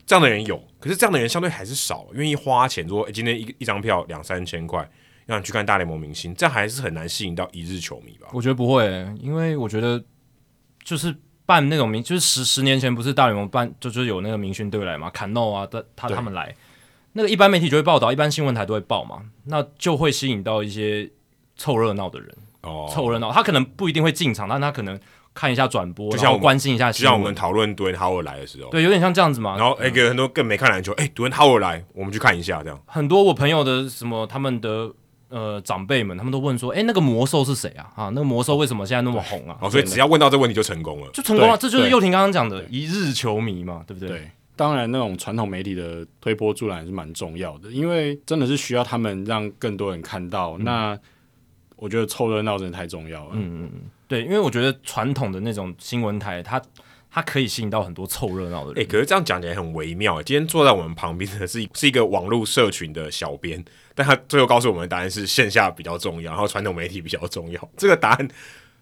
[0.06, 4.89] 这样的人有，可是这样的人相对还是少，愿意花钱说，诶今天一一张票两三千块，
[5.27, 8.27] 让你去看大联盟明星，这样还是很难吸引到一日球迷吧？
[8.34, 10.03] 我觉得不会、欸，因为我觉得
[10.88, 11.14] 就是
[11.45, 16.55] 办那种明，就是十十年前不是大联盟办，就就是有那个明星队来嘛，坎诺啊他他他们来。
[17.11, 21.09] 那个一般媒体就会报道，一般新闻台都会报嘛，那就会吸引到一些
[21.57, 23.34] 凑热闹的人哦，凑热闹。
[23.34, 24.97] 他可能不一定会进场，但他可能
[25.34, 26.89] 看一下转播，就像我关心一下。
[26.89, 29.57] 就像我们讨论 Dwight Howard 来的时候，对，有点像这样子嘛。
[29.57, 32.81] 然后哎，给、欸、很多更没看篮球，哎，Dwight Howard 来，我们去看一下这样。
[32.85, 34.93] 很多我朋友的什么他们的
[35.29, 37.89] 呃长辈们，他们都问说，哎、欸，那个魔兽是谁啊？
[37.95, 39.57] 啊，那个魔兽为什么现在那么红啊？
[39.61, 41.57] 哦，所以只要问到这个问题就成功了，就成功了。
[41.57, 44.09] 这就是佑廷刚刚讲的一日球迷嘛，对不对？
[44.09, 44.31] 对。
[44.55, 50.53] 当然，那种传统媒体的推波助澜是蛮重要的，因为真的是需要他们让更多人看到。
[50.57, 50.99] 嗯、那
[51.75, 53.31] 我觉得凑热闹真的太重要了。
[53.33, 56.59] 嗯嗯嗯，对，因为我觉得传统的那种新闻台，它
[57.18, 58.77] 它可以吸引到很多凑热闹的人。
[58.77, 60.22] 哎、欸，可是这样讲起来很微妙。
[60.22, 63.65] 今天坐在我们旁边的是 是一个网络社群的小编，
[63.95, 67.69] 但他最后告诉我们的答案是线下比较重要，然后传统媒体比较重要。
[67.76, 68.27] 这个答案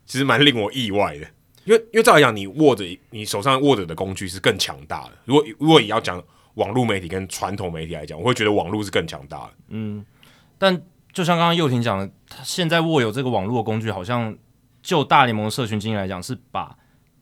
[0.05, 1.25] 其实蛮令我意外的。
[1.63, 5.11] 因为，因为照来讲，你握着你手上握着的工具是更强大的。
[5.23, 6.21] 如果如果也要讲
[6.55, 9.53] 网络媒体跟传统媒体来讲，我会觉得网络是更强大的。
[9.69, 10.05] 嗯，
[10.57, 10.75] 但
[11.13, 14.37] 就像刚刚佑廷讲的，他现在握有这个网络的工具，好像
[14.83, 16.75] 就大联盟社群经营来讲，是把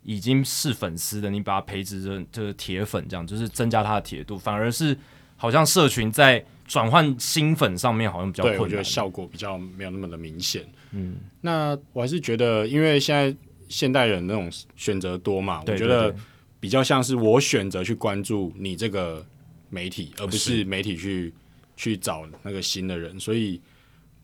[0.03, 4.97] 已经是粉丝的，你把它培植成就是铁粉，这样就是增加他的铁度，反而是
[5.35, 10.63] 好像社群在转换新粉上面好像比较困难，对，我觉得效果比较没有那么的明显。
[10.91, 13.35] 嗯，那我还是觉得，因为现在。
[13.69, 16.13] 现代人那种选择多嘛，我觉得
[16.59, 19.25] 比较像是我选择去关注你这个
[19.69, 21.34] 媒体，而不是媒体去
[21.75, 23.59] 去找那个新的人，所以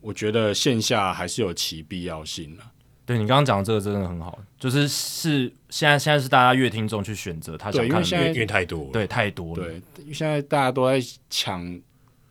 [0.02, 2.64] 我觉得线下还是有其必要性的。
[3.10, 11.82] 对，你刚刚讲的这个真的很好，就是是现在现在是大家乐听众去选择他想看的，因为因为太多，对，太多了，对，现在大家都在抢。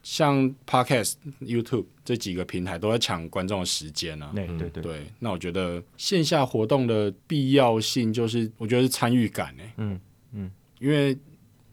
[0.01, 5.07] 像 Podcast、YouTube 这几个平台都在抢观众的时间啊，对对对，对。
[5.19, 10.01] 那我觉得线下活动的必要性就是，我觉得是参与感哎、欸，嗯
[10.33, 11.15] 嗯，因为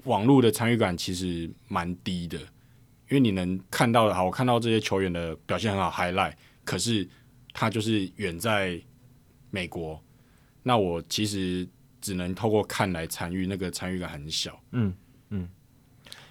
[0.04, 6.34] 网络的参与感其实蛮低的，因为你能看到的，好，我看到这些球员的表现很好，highlight，
[6.66, 7.08] 可是
[7.54, 8.78] 他就是远在
[9.56, 10.04] 美国，
[10.64, 11.68] 那我其实
[12.02, 14.94] 只能透过看来参与，那个参与感很小，嗯
[15.30, 15.50] 嗯，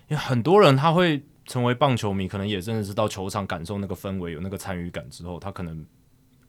[0.09, 1.23] 因为很多人他会。
[1.47, 5.85] 成为棒球迷，可能也真的是到球场感受那个氛围，有那个参与感之后，他可能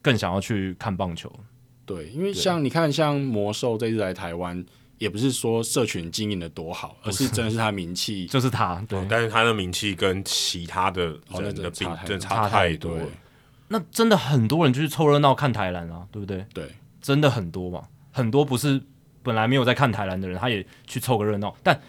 [0.00, 1.30] 更想要去看棒球。
[1.84, 4.64] 对，因为像你看，像魔兽这次来台湾，
[4.96, 8.82] 也不是说社群经营的多好，而是真的是他名气， 就是他。
[8.88, 12.98] 对，但是他的名气跟其他的人的比真的差太多。
[13.68, 16.46] 那真的很多人就是凑热闹看台篮啊，对不对？
[16.54, 16.68] 对，
[17.00, 18.80] 真的很多嘛，很多不是
[19.22, 21.54] 本来没有在看台篮的人，他也去凑个热闹。
[21.62, 21.80] 但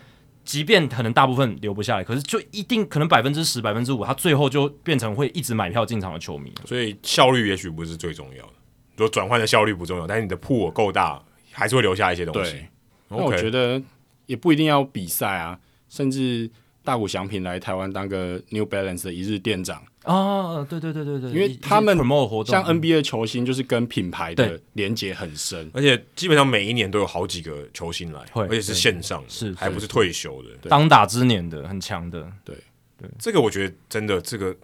[0.44, 6.54] 即便可能大部分留不下来，可是就一定可能百分之十、百分之五，他最后就变成会一直买票进场的球迷。
[6.66, 8.54] 所以效率也许不是最重要的，
[8.96, 11.22] 如果转换的效率不重要，但是你的铺够大，
[11.52, 12.66] 还是会留下一些东西。
[13.10, 13.82] 那我觉得
[14.26, 15.60] 也不一定要比赛啊，
[15.90, 16.50] 甚至
[16.88, 19.84] 大谷祥平来台湾当个 New Balance 的一日店长。
[20.04, 21.98] 啊，对对对对对，因为他们
[22.46, 32.56] 像 NBA 球星就是跟品牌的连接很深，而且基本上每一年都有好几个球星来，而且是线上，是还不是退休的，当打之年的很强的，对。
[32.98, 34.56] 对，这个我觉得真的这个，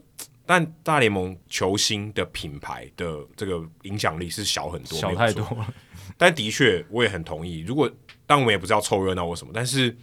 [0.45, 5.73] 但大联盟球星的品牌的这个影响力是小很多，小太多了，
[6.17, 7.91] 但的确我也很同意，如果
[8.25, 9.95] 但我们也不知道凑热闹或什么，但是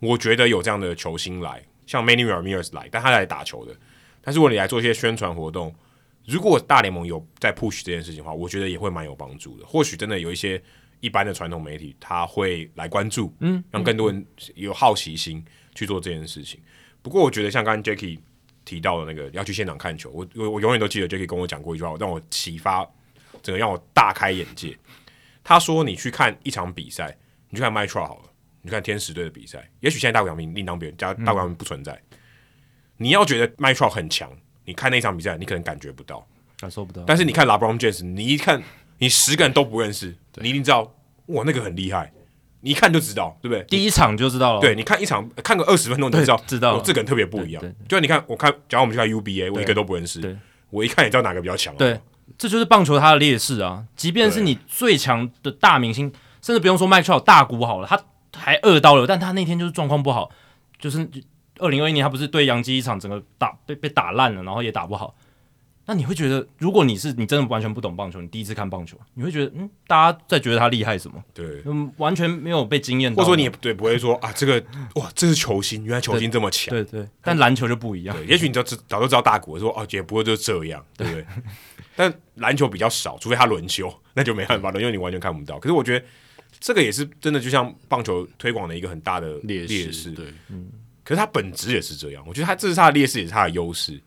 [0.00, 3.74] 我觉得有这样的球星来，像 Many Ramirez 来，但他来打球的。
[4.20, 5.74] 但是如果你来做一些宣传活动，
[6.26, 9.66] 如果大联盟有在 push 这件事情的话，我觉得也会蛮有帮助的。
[9.66, 10.62] 或许真的有一些
[11.00, 15.44] 一般的传统媒体他会来关注，嗯，让更多人有好奇心
[15.74, 16.60] 去做这件事情。
[17.00, 18.18] 不过我觉得像刚刚 Jacky
[18.64, 22.84] 提到的那个要去现场看球，我我我永远都记得 Jacky 跟我讲过一句话，让我启发，
[23.42, 24.76] 整个让我大开眼界。
[25.44, 27.16] 他说：“你去看一场比赛。”
[27.48, 28.22] 你去看 Metro 好了，
[28.66, 31.92] 你看天使队的比赛，也许现在大谷翔平另当别人，加大谷翔平不存在。
[31.92, 32.18] 嗯、
[32.96, 34.28] 你要觉得 Mike Trout 很强，
[34.64, 36.26] 你看那场比赛，你可能感觉不到，
[36.58, 37.04] 感受不到。
[37.06, 38.60] 但是你看 LeBron James，你一看，
[38.98, 40.92] 你十个人都不认识，你一定知道，
[41.26, 42.12] 哇，那个很厉害，
[42.62, 43.62] 你一看就知道，对不对？
[43.68, 44.60] 第一场就知道了。
[44.60, 47.62] 对，你看一场，看个二十分钟，你就知道，知道、哦、这个人特别不一样。
[47.88, 50.36] 就你看，我看，假如我们去看 UBA，我一个都不认识，
[50.70, 51.72] 我一看也知道哪个比较强。
[51.76, 52.00] 对，
[52.36, 53.84] 这就是棒球它的劣势啊！
[53.94, 56.12] 即便是你最强的大明星，
[56.42, 58.02] 甚至不用说 Mike Trout 大谷好了，他。
[58.36, 60.30] 还二刀了，但他那天就是状况不好，
[60.78, 61.08] 就是
[61.58, 65.14] 二零二一年他不是对洋基一场整个打被被打烂了，然后也打不好。
[65.88, 71.22] 那你会觉得，如果你是你真的完全不懂棒球，你第一次看棒球，你会觉得嗯，大家在觉得他厉害什么？
[71.32, 74.60] 对，嗯，完全没有被惊艳到，或者说你也对不会说啊，这个
[74.96, 81.26] 哇，这是球星，原来球星这么强，对对，但篮球就不一样，也许你就知早就知道大谷说哦，也不会就这样，对不对？
[81.94, 85.56] 但篮球比较少，除非他轮休，那就没办法了，因为你完全看不到。
[85.60, 86.04] 可是我觉得。
[86.58, 90.70] 这个也是真的，就像棒球推广的一个很大的劣势，对，嗯。
[91.04, 94.00] 可是它本质也是这样，我觉得它这是它的劣势，也是它的优势。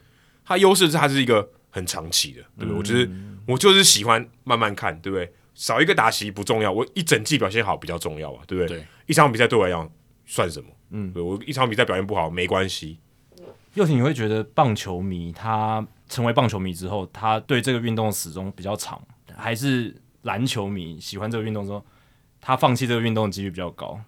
[0.44, 2.76] 它优势是它是一个很长期的，对不对？
[2.76, 3.12] 嗯、我觉得
[3.54, 5.32] 我就是喜欢慢慢看，对不对？
[5.54, 8.80] 少一个打席不重要，我一整季表现好比较重要啊，对不对？
[8.80, 9.90] 对，一场比赛对我来讲
[10.26, 10.70] 算什么？
[10.90, 12.98] 嗯，对，我一场比赛表现不好没关系。
[13.76, 19.02] 又婷，你会觉得棒球迷他成为棒球迷之后，他对这个运动始终比较长，
[19.38, 21.86] 还是篮球迷喜欢这个运动之后？
[22.42, 24.00] 他放弃这个运动的几率比较高，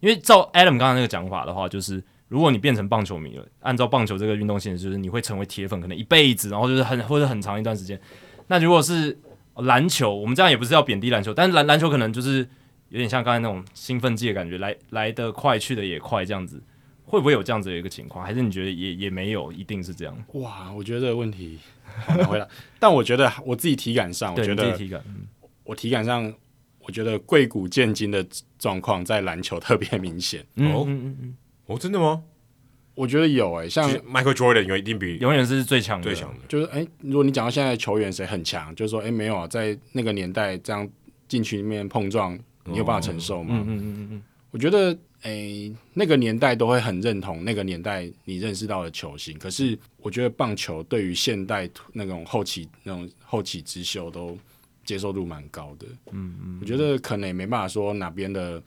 [0.00, 8.00] 因为照 Adam 刚才那个讲法的话，就是如果你变成棒球迷了，按照棒球这个运动性质，就是你会成为铁粉，可能一辈子，然后就是很或者很长一段时间。
[8.48, 9.18] 那如果是
[9.56, 12.38] 篮球，我们这样也不是要贬低篮球，但是篮篮球可能就是
[12.88, 16.62] 有点像刚才那种兴奋剂的感觉，来来得快，去的也快，这样子
[17.04, 18.24] 会不会有这样子的一个情况？
[18.24, 20.16] 还是你觉得也也没有一定是这样？
[20.34, 21.58] 哇，我觉得这个问题
[22.06, 22.48] 好难回答。
[22.78, 25.26] 但我觉得我自己体感上，我觉得体感，嗯，
[25.64, 26.32] 我体感上。
[26.86, 28.24] 我觉得贵古贱今的
[28.60, 30.40] 状况在篮球特别明显。
[30.54, 31.36] 哦，嗯嗯嗯，
[31.66, 32.22] 哦，真的吗？
[32.94, 36.40] 我觉得有诶、欸，像 Michael Jordan 有一定比永远是最强的，最强的。
[36.48, 40.88] 就是诶、欸，如果你讲到现在球员谁很强，就是说诶、欸，没有啊，在那个年代这样
[41.26, 43.48] 禁区里面碰撞，你有办法承受吗？
[43.50, 44.22] 嗯嗯嗯嗯。
[44.52, 54.38] 我觉得诶、欸，那个年代都会很认同那个年代你认识到的球星，可是我觉得棒球对于现代那种后起那种后起之秀都。
[54.86, 58.62] 接受度蛮高的，嗯嗯，我觉得可能也没办法说哪边的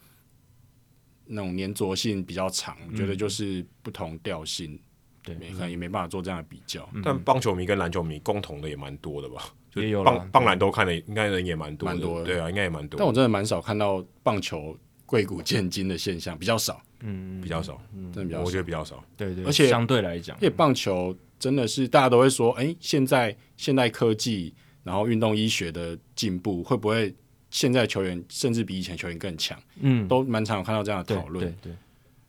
[1.25, 4.77] 那种粘着性比较长，我觉得就是不同调性，
[5.23, 6.87] 对，可能也没办法做这样的比较。
[7.03, 9.51] 但棒球迷跟篮球迷共同的也蛮多的吧？
[9.75, 12.97] 也有棒棒篮都看的，应该人也蛮多，蛮多的，对啊，应该也蛮多。
[12.97, 17.81] 但我真的蛮少看到棒球贵古贱今的现象，比较少，嗯，比较少，
[18.11, 24.53] 真的比较，我觉得比较少，对对，而且相对来讲，因为棒球真的是大家都会说，哎，现在现代科技。
[24.89, 27.13] 然后运动医学的进步会不会
[27.51, 29.55] 现在球员甚至比以前球员更强？
[29.79, 31.45] 嗯，都蛮常有看到这样的讨论。
[31.61, 31.77] 对，对，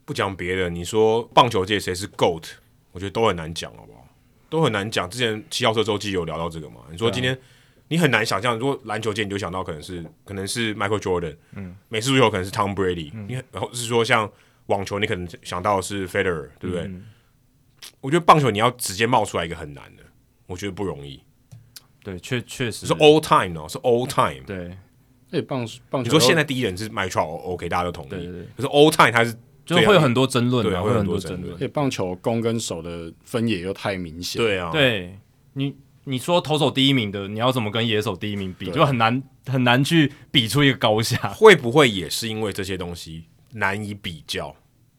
[0.05, 2.51] 不讲别的，你说棒球界谁是 GOAT？
[2.93, 4.07] 我觉得都很难讲，好不好？
[4.51, 5.09] 都很难讲。
[5.09, 6.83] 之前七号车周记有聊到这个嘛？
[6.91, 7.39] 你说今天
[7.89, 14.31] 你很难想象，如果篮球界你就想到可能是可能是 Michael Jordan，嗯，美式足球可能是 Tom Brady，嗯，然后是说像
[14.67, 16.83] 网球你可能想到的是 Federer，对不对？
[16.83, 17.07] 嗯，
[18.03, 20.03] 我觉得棒球你要直接冒出来一个很难的，
[20.47, 21.23] 我觉得不容易。
[22.03, 24.45] 对，确确实是 all time 哦，是 all time。
[24.47, 24.77] 对，
[25.31, 28.09] 哎，棒棒球，你说现在第一人是 Trout，OK，大家都同意。
[28.09, 31.57] 对对对，可是 All Time 他是就会有很多争论，对啊，会有很多争论。
[31.63, 34.43] 哎，棒球攻跟守的分野又太明显。
[34.43, 35.19] 对啊，对
[35.53, 41.17] 你你说投手第一名的，你要怎么跟野手第一名比，就很难很难去比出一个高下。
[41.37, 44.55] 会不会也是因为这些东西难以比较？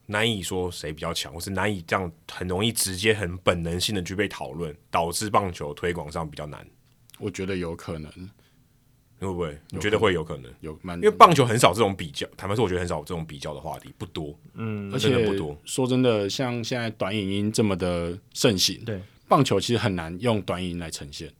[0.08, 6.68] 难以说谁比较强，或是难以这样很容易直接、很本能性的去被讨论，导致棒球推广上比较难。
[7.22, 8.12] 我觉得有可能，
[9.20, 9.58] 会不会？
[9.70, 10.52] 你觉得会有可能？
[10.62, 14.38] 有蛮，因为棒球很少这种比较，坦白说，我觉得很少这种比较的话题，不多。
[14.56, 15.56] 嗯，而且不多。
[15.64, 21.32] 说真的，像现在短影音这么的盛行，对棒球其实很难用短影音来呈现。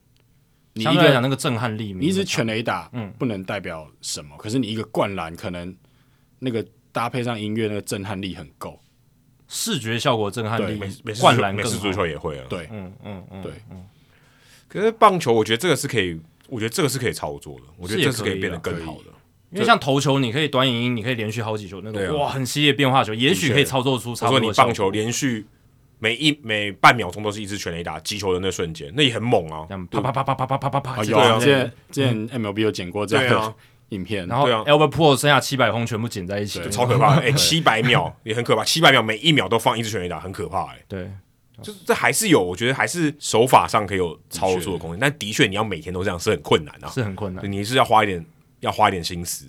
[0.74, 4.38] 你相对来讲，那个震撼力，你一直全垒打，嗯，不能代表什么。
[4.38, 5.76] 可是你一个灌篮，可能
[6.40, 8.80] 那个搭配上音乐，那个震撼力很够。
[9.50, 10.80] 视觉效果震撼力，
[11.20, 12.46] 灌篮美式足球也会啊。
[12.50, 13.52] 对，嗯嗯嗯，对。
[14.72, 16.18] 可是棒球，我觉得这个是可以，
[16.48, 17.64] 我觉得这个是可以操作的。
[17.78, 19.12] 我觉得这是可以变得更好的。
[19.52, 24.40] 因为像投球，你可以短影音，你可以连续好几球那个哇，很激烈变化球，也许可以操作出差不多。
[24.40, 25.46] 说你棒球连续
[26.00, 29.68] 每一每半秒钟都是一支全垒打击球的那瞬间，那也很猛啊！
[29.92, 33.54] 啪啪啪啪啪啪啪啪啪，有啊，之前之前 MLB 有剪过这样的
[33.90, 37.20] 影片，然后 Albert Pujols 剩下七百轰全部剪在一起，超可怕！
[37.22, 40.80] 哎，七百秒也很可怕，七百秒每一秒都放一支全垒打，很可怕哎。
[40.88, 41.12] 对。
[41.62, 48.26] 就是这还是有，我觉得还是手法上可以有操作的空间，但的确你要每天都这样是很困难啊，是很困难，你是要花一点
[48.60, 49.46] 要花一点心思。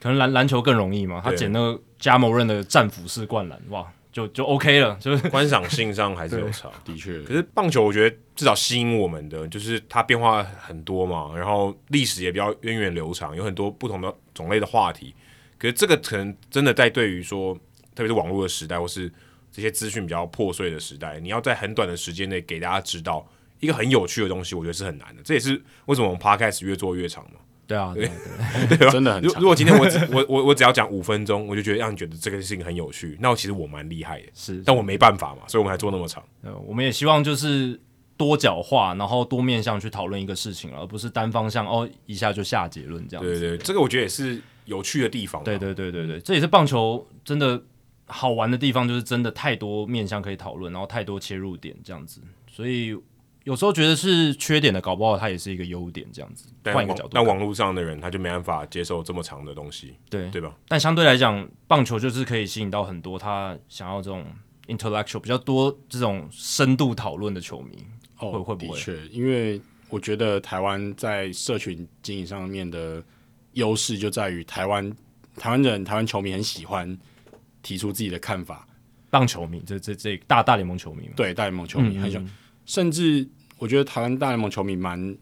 [0.00, 7.22] 可能篮篮球更容易嘛，他捡那个加某人的战斧式灌篮，哇，就就 OK 了，就是观赏性上还是有差，的确。
[7.22, 15.14] 可是棒球我觉得至少吸引我们的就是它变化很多嘛，然后历史也比较源远流长，有很多不同的种类的话题。
[15.58, 17.54] 可是这个可能真的在对于说，
[17.94, 19.12] 特别是网络的时代或是。
[19.52, 23.24] 这些资讯比较破碎的时代，你要在很短的时间内给大家知道
[23.60, 25.22] 一个很有趣的东西，我觉得是很难的。
[25.22, 27.38] 这也是为什么我们 Podcast 越做越长嘛。
[27.64, 28.10] 对啊， 对
[28.68, 29.40] 对对，真的很长。
[29.40, 34.26] 如果今天我只我我我只要讲五分钟，我就觉得让你觉得这个事情很有趣，那我其实我蛮厉害的。
[34.34, 36.22] 是，但我没办法嘛，所以我们才做那么长。
[36.42, 37.80] 呃，我们也希望就是
[38.16, 43.38] 多角化，然后多面向去讨论一个事情，而不是单方向哦一下就下结论这样子。
[43.38, 45.44] 对对，这个我觉得也是有趣的地方。
[45.44, 47.62] 对对对对对，这也是棒球真的。
[48.12, 52.94] 好玩的地方就是真的太多面向可以讨论，然后太多切入点这样子，所以
[53.44, 56.46] 有时候觉得是缺点的，搞不好它也是一个优点这样子。
[56.66, 60.54] 换一个角度，但网络上的人他就没办法接受这么长的东西，对对吧？
[60.68, 64.24] 但相对来讲，棒球就是可以吸引到很多他想要这种
[64.68, 67.84] intellectual 比较多这种深度讨论的球迷。
[68.18, 68.76] 哦，会会不会？
[68.76, 73.02] 的确，因为我觉得台湾在社群经营上面的
[73.54, 74.88] 优势就在于台湾
[75.36, 76.96] 台湾人台湾球迷很喜欢。
[77.62, 78.66] 提出自己的看法，
[79.08, 82.30] 棒球迷，这这这大大联盟球迷嘛，对大联盟球迷很喜欢，嗯嗯
[82.66, 83.26] 甚至
[83.58, 85.16] 我觉得台湾大联盟球迷蛮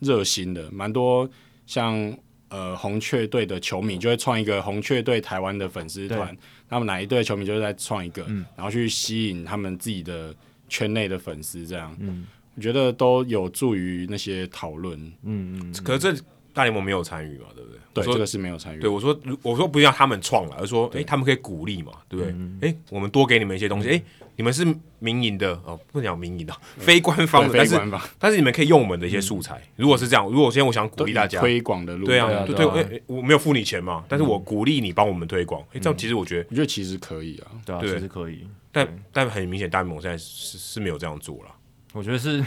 [0.00, 1.28] 热心的，蛮多
[1.66, 2.16] 像
[2.48, 6.36] 呃红雀队的球迷就会创一个红雀队台湾的粉丝团，
[6.68, 10.34] 那么哪一队球迷就会再创一个，嗯、然后去吸引他们自己的
[10.68, 16.24] 圈内的粉丝，这样，嗯，我觉得都有助于那些讨论，嗯嗯，可是这
[16.54, 17.78] 大联盟没有参与嘛，对不对？
[17.92, 18.80] 对，这个是没有参与。
[18.80, 22.34] 对，我说，我说不要他们创了，而是说，哎，他们可以鼓励嘛，对不对？
[22.68, 24.02] 哎，我们多给你们一些东西，哎，
[24.36, 24.64] 你们是
[25.00, 27.80] 民营的哦，不能讲民营的，非官方的，但是
[28.18, 29.62] 但是你们可以用我们的一些素材。
[29.76, 41.54] 如果是这样，如果现在我想鼓励大家推广的路，对啊，对对，我没有付你钱嘛，但是我鼓励你帮我们推广，哎，这样其实我觉得，我觉得其实可以啊，对啊，其实可以，但但很明显，大联盟现在是是没有这样做了。
[41.92, 42.44] 我觉得是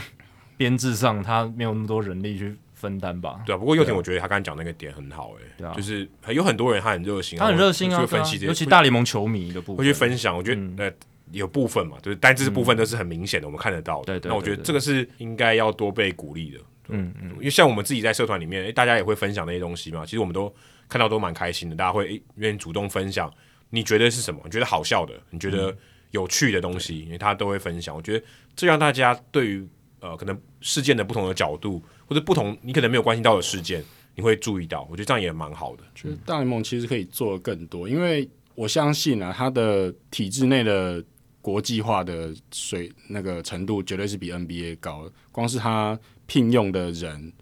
[0.58, 2.56] 编制上他没有那么多人力去。
[2.78, 3.58] 分担吧，对啊。
[3.58, 10.38] 不过佑廷，我觉得他刚才讲那个点很好，哎，对啊，就是有很多人他很热心，他很热心啊，分析尤其大联盟球迷的部分，会去分享。
[10.38, 10.92] 我觉得呃
[11.32, 14.06] 有部分嘛，就是但这部分都是很明显的，我们看得到的。
[14.06, 14.30] 对对。
[14.30, 16.60] 那我觉得这个是应该要多被鼓励的。
[16.90, 17.32] 嗯嗯。
[17.32, 20.06] 因为像我们自己在社团里面，哎，大家也会分享那些东西嘛。
[20.06, 20.54] 其实我们都
[20.88, 23.32] 看到都蛮开心的，大家会愿意主动分享。
[23.70, 24.40] 你觉得是什么？
[24.46, 25.14] 你觉得好笑的？
[25.32, 25.76] 你觉得
[26.12, 27.02] 有趣的东西？
[27.02, 27.94] 因为他都会分享。
[27.94, 28.26] 我觉得
[28.56, 29.68] 这让大家对于
[30.00, 31.82] 呃可能事件的不同的角度。
[32.10, 33.84] 或者不同，你可能没有关心到的事件，
[34.16, 34.88] 你会注意到。
[34.90, 35.84] 我觉得这样也蛮好的。
[35.94, 41.04] 觉得大联盟其实可以做得更多，因为我相信啊，它的体制内的
[41.42, 45.12] 国际化的水那个程度绝对是比 NBA 高。
[45.34, 47.34] 光是他聘用的人，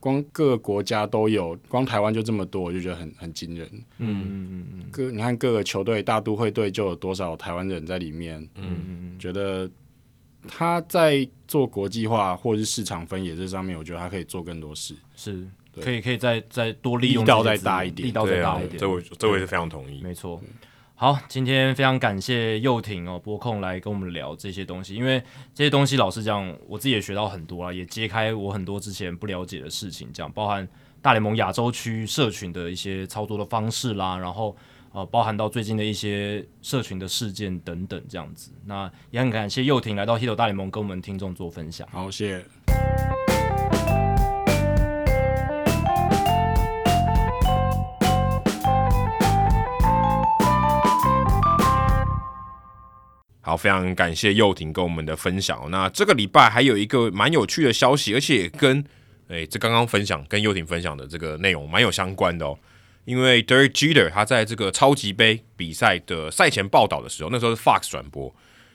[0.00, 3.68] 光各个国家都有，光台湾就这么多，我就觉得很很惊人。
[3.98, 4.84] 嗯嗯嗯嗯。
[4.90, 8.42] 各你看各个球队，大都会队就有多少台湾人在里面？
[8.56, 9.18] 嗯嗯嗯。
[9.20, 9.70] 觉得。
[10.48, 15.46] 他在做国际化或者是市场分野这上面，我觉得他可以做更多事，是
[15.80, 18.78] 可以可以再再多利用力道再大一点，力道再大一点。
[18.78, 20.00] 这我这我也是非常同意。
[20.02, 20.40] 没错。
[20.96, 25.20] 好，今天非常感谢佑廷哦，播控来跟我们聊这些东西，因为
[25.52, 30.66] 这些东西老实讲，我自己也学到很多啊，也揭开我很多之前不了解的事情，这样包含
[31.02, 34.56] 大联盟亚洲区社群的一些操作的方式啦，然后
[34.94, 38.52] 呃，包含到最近的一些社群的事件等等这样子。
[38.64, 41.84] 那也很感谢佑廷来到 Hito 大联盟跟我们听众做分享。
[41.90, 42.44] 好，谢谢。
[53.40, 55.68] 好，非常感谢佑廷跟我们的分享。
[55.72, 58.78] 那这个礼拜还有一个蛮有趣的消息，而且跟
[59.26, 62.56] 诶、欸、这刚刚分享跟佑廷分享的这个内容蛮有相关的哦。
[63.04, 68.34] 因为 Derek Jeter 他在这个超级杯比赛的赛前报道的时候，那时候是 Fox 转播，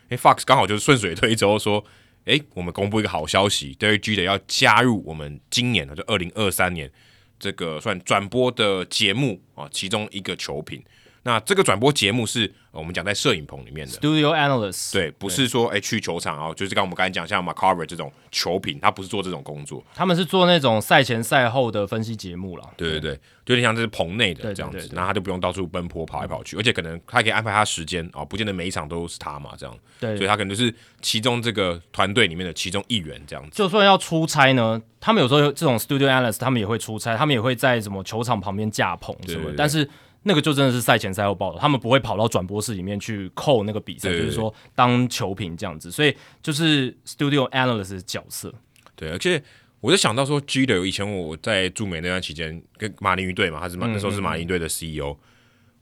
[0.10, 1.84] 诶 Fox 刚好就是顺水推舟说，
[2.26, 6.92] 诶、我们公布一个好消息，Derek Jeter 要加入我们今年的就二零二三年
[7.40, 10.84] 这个算转播的节目啊，其中一个球品。
[11.30, 13.94] 那这个转播节目是我们讲在摄影棚里面的。
[13.94, 22.68] Studio Analyst，对，不是说哎去球场啊，就是刚我们刚才讲像 McCarver 这种球评，他不是做这种工作，他们是做那种赛前赛后的分析节目了。
[22.76, 33.52] 对对对，就有点像这是棚内的这样子，那他就不用到处奔波跑来跑去，而且可能他可以安排他时间啊，不见得每一场都是他嘛，这样，对，所以他可能就是其中这个团队里面的其中一员这样子。
[33.56, 39.88] 就算要出差呢，他们有时候这种 Studio Analyst 他们也会出差，他们也会在什么球场旁边架棚什么，但是。
[40.24, 48.54] 那个就真的是赛前赛后报道，他们不会跑到转播室里面去扣那个比赛，就是说当球评这样子，所以就是 studio analyst 的角色。
[48.96, 49.42] 对，而且
[49.80, 55.16] 我就想到说，Jeter 以前我在驻美那段期间跟马林鱼队嘛，他是马、嗯、那时候是马林队的 CEO，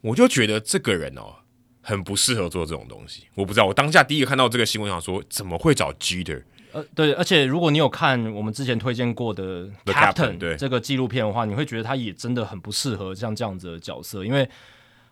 [0.01, 1.33] 我就觉得这个人哦
[1.81, 3.23] 很不适合做这种东西。
[3.33, 6.43] 我不知道，我当下第一个看到这个新闻，想说怎么会找 Jeter？
[6.77, 14.47] 呃，对，而且如果你有看我们之前推荐过的《Captain》这个纪录片的话，你会觉得他也真的很不适合像这样子的角色，因为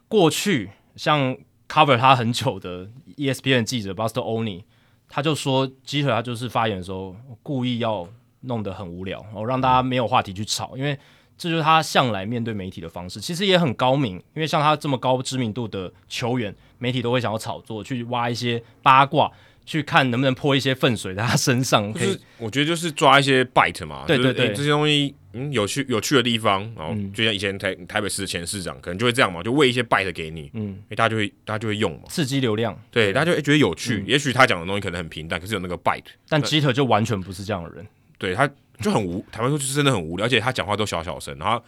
[0.07, 1.35] 过去像
[1.67, 2.87] cover 他很久的
[3.17, 4.61] ESPN 记者 Buster Olney，
[5.09, 8.07] 他就说，Jeter 他就是发言的时候故意要
[8.41, 10.95] 弄得很无聊，然后让大家没有话题去吵，因为
[11.35, 19.31] 这就是他向来面对媒体的方式，其实也很高明，因为像他这么高知名度的球员，媒体都会想要炒作，去挖一些八卦。
[19.65, 37.85] 去看能不能泼一些粪水在他身上，可是我觉得就是抓一些 bite 嘛，对对对，就是欸、这些东西嗯有趣有趣的地方，然后就像以前台台北市的前市长可能就会这样嘛，就喂一些 bite 给你，嗯，欸、大家就会大家就会用嘛，刺激流量，对，大家就会觉得有趣，嗯、也许他讲的东西可能很平淡，可是有那个 bite，但 Jeter 就完全不是这样的人，
[38.17, 38.47] 对，他
[38.79, 41.63] 就很无，台湾说就是真的很无聊，而且他讲话都小小声，然后。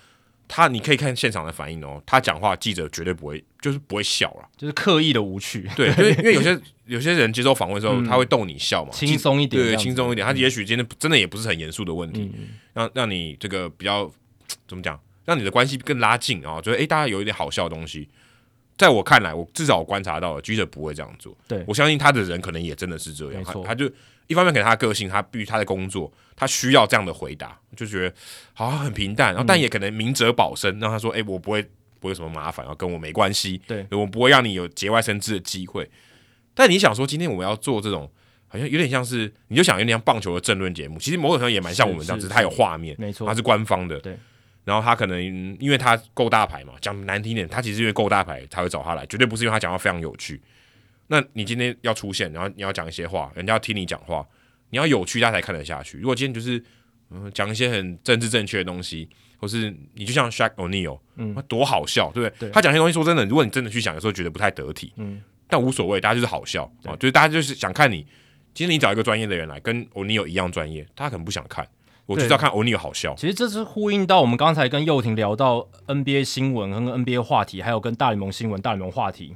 [0.47, 2.01] 他，你可以看现场的反应哦。
[2.05, 5.69] 他讲话，记者绝对不会，就是不会笑了，就是刻意的无趣。
[5.75, 10.25] 对，因为因为有些有些人接受访问的时候，嗯、他会逗你笑嘛，轻松一点，对，轻松一点。
[10.25, 14.09] 他也许今天真的也不是很严肃的问题，嗯、让让你这个比较
[14.67, 16.61] 怎么讲，让你的关系更拉近啊。
[16.61, 18.07] 觉得诶，大家有一点好笑的东西。
[18.77, 21.35] 在我看来，我至少我观察到了，记者不会这样做。
[21.47, 23.91] 对，我相信他的人可能也真的是这样，他他就。
[24.27, 28.15] 一方面给他的个性，他必须他的工作，他需要这样的回答，就觉得
[28.53, 31.61] 好像很平淡，然后但也可能明哲保身，让他说：“哎、欸，我不会
[31.99, 35.89] 不会有什么麻烦，然后跟我没关系，对，我不会让你有节外生枝的机会。”
[36.53, 38.11] 但你想说，今天我们要做这种，
[38.47, 44.17] 好像有点像是，你就想有点像棒球的政论节目，其实某种程度也蛮像我们这样子，他有画面，没错，他是官方的，对，
[44.65, 45.21] 然后他可能
[45.59, 50.41] 因为他够大牌嘛，讲难听点，他其实因为够大牌才会找他来，绝对不是因为他讲话非常有趣。
[51.07, 54.25] 那你今天要出现，然后你要讲一些话，人家要听你讲话。
[54.69, 55.97] 你要有趣，大家才看得下去。
[55.97, 56.61] 如果今天就是
[57.09, 62.49] 嗯讲一些很政治正确的东西，或是你就像 Shaq O'Neal，嗯，多好笑，对不对？
[62.49, 68.05] 对他讲些东西，说真的，如果你真的去想，有时候觉得不太得体，嗯，但无所谓，大家就是好笑啊，就是大家就是想看你。
[68.53, 71.65] 其实你找一个专业的人来跟 O'Neal 一样专业，他可能不想看，
[72.07, 73.13] 我就是要看 O'Neal 好笑。
[73.15, 79.35] 其实这是呼应到我们刚才跟佑廷聊到 NBA 新闻和 NBA 话题，还有跟大联盟新闻、大联盟话题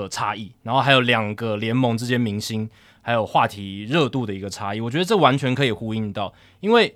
[0.00, 2.70] 的差异，然后还有两个联盟之间明星。
[3.04, 6.94] 还有话题热度的一个差异，我觉得这完全可以呼应到，因为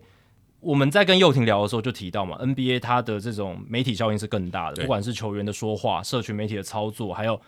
[0.61, 7.41] 我们在跟佑廷聊的时候就提到嘛，NBA 它的这种媒体效应是更大的，不管是球员的说话、社群媒体的操作，还有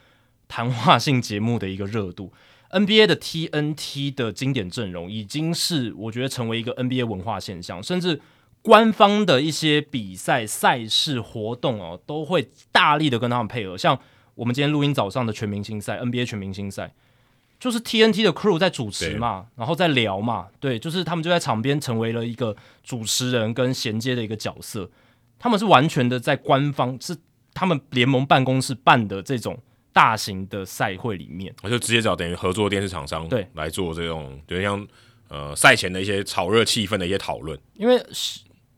[0.48, 2.32] 谈话性节目的一个热度
[2.72, 8.20] ，NBA 的 TNT 的经典阵容已经是我觉得成为一个 NBA 文化现象，甚至
[8.60, 13.96] 官方的一些比赛、赛事活动哦，都会大力的跟他们配合，像
[14.38, 16.94] 我们今天录音早上的全明星赛，NBA 全明星赛。
[17.58, 24.88] 就是 TNT 的 crew 在主持嘛，然后在聊嘛，对，就是他们就在场边成为了一个主持人跟衔接的一个角色。
[25.40, 27.16] 他们是完全的在官方，是
[27.52, 29.58] 他们联盟办公室办的这种
[29.92, 34.86] 大型的赛会里面，我就直接找等于合作电视厂商对来做这种，就像
[35.26, 37.58] 呃赛前的一些炒热气氛的一些讨论。
[37.74, 38.00] 因为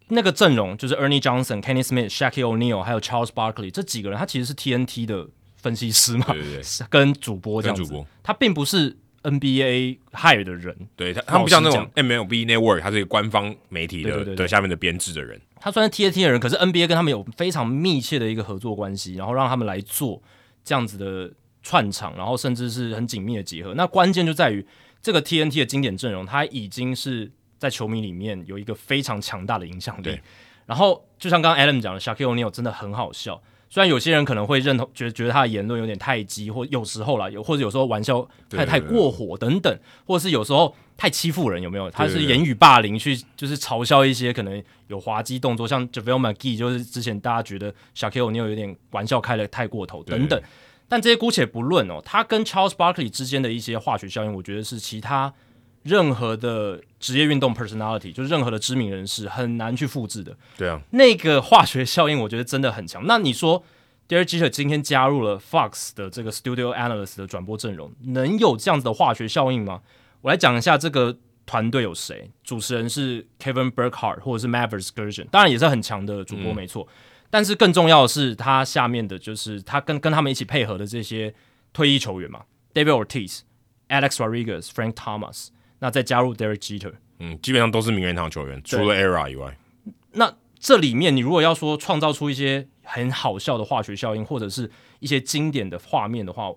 [0.08, 5.28] 那个阵容就是 Ernie Johnson、Kenny Smith、Shaquille O'Neal 还有 Charles Barkley 这几个人，他其实是 TNT 的。
[5.60, 8.06] 分析师嘛，对对对，跟主播这样子，主播。
[8.22, 20.22] 他并不是 NBA hire 的人，对他他们不像那种 MLB Network，他是一个官方媒体的对对对下面的编制的人，他虽然 TNT 的人，可是 NBA 跟他们有非常密切的一个合作关系，然后让他们来做
[20.64, 21.30] 这样子的
[21.62, 23.74] 串场，然后甚至是很紧密的结合。
[23.74, 24.66] 那关键就在于
[25.02, 30.18] 这个 TNT 的经典阵容，他已经是在球迷里面有一个非常强大的影响力。
[30.64, 33.42] 然后就像刚刚 Adam 讲的，Shaquille O'Neal 真的很好笑。
[33.72, 39.72] 虽然有些人可能会认同，觉得觉得他的言论有点太激，或有时候啦，有或者有时候玩笑太太过火等等，
[40.04, 41.88] 或者是有时候太欺负人，有没有？
[41.88, 50.42] 他是言语霸凌，去就是嘲笑一些可能有滑稽动作，像 JaVale McGee，就是之前大家觉得 Shaquille O'Neal 有点玩笑开的太过头等等。
[50.88, 55.32] 但这些姑且不论哦，他跟 Charles Barkley 之间的一些化学效应，我觉得是其他。
[55.82, 60.36] 任何的职业运动 personality，就是任何的知名人士很难去复制的。
[60.58, 63.06] 对啊，那个化学效应，我觉得真的很强。
[63.06, 63.64] 那你说
[64.06, 69.80] ，Derek Jeter 今天加入了 Fox 的这个 Studio Analyst 的转播阵容，能有这样子的化学效应吗？
[70.20, 72.30] 我来讲一下这个团队有谁。
[72.44, 76.92] 主持人是 Kevin Burkhardt 或者是 Mavericks Gershon，当然也是很强的主播，没错、嗯。
[77.30, 81.34] 但是更重要的是，他下面的就是他跟跟他们一起配合的这些
[81.72, 82.42] 退役球员嘛
[82.74, 83.40] ，David Ortiz、
[83.88, 85.48] Alex Rodriguez、Frank Thomas。
[85.80, 89.58] 那再加入 Derek Jeter，嗯，基本上都是名人堂球员，除了 Era 以外。
[90.12, 96.50] 那这里面，你如果要说创造出一些很好笑的化学效应，或者是一些经典的画面的话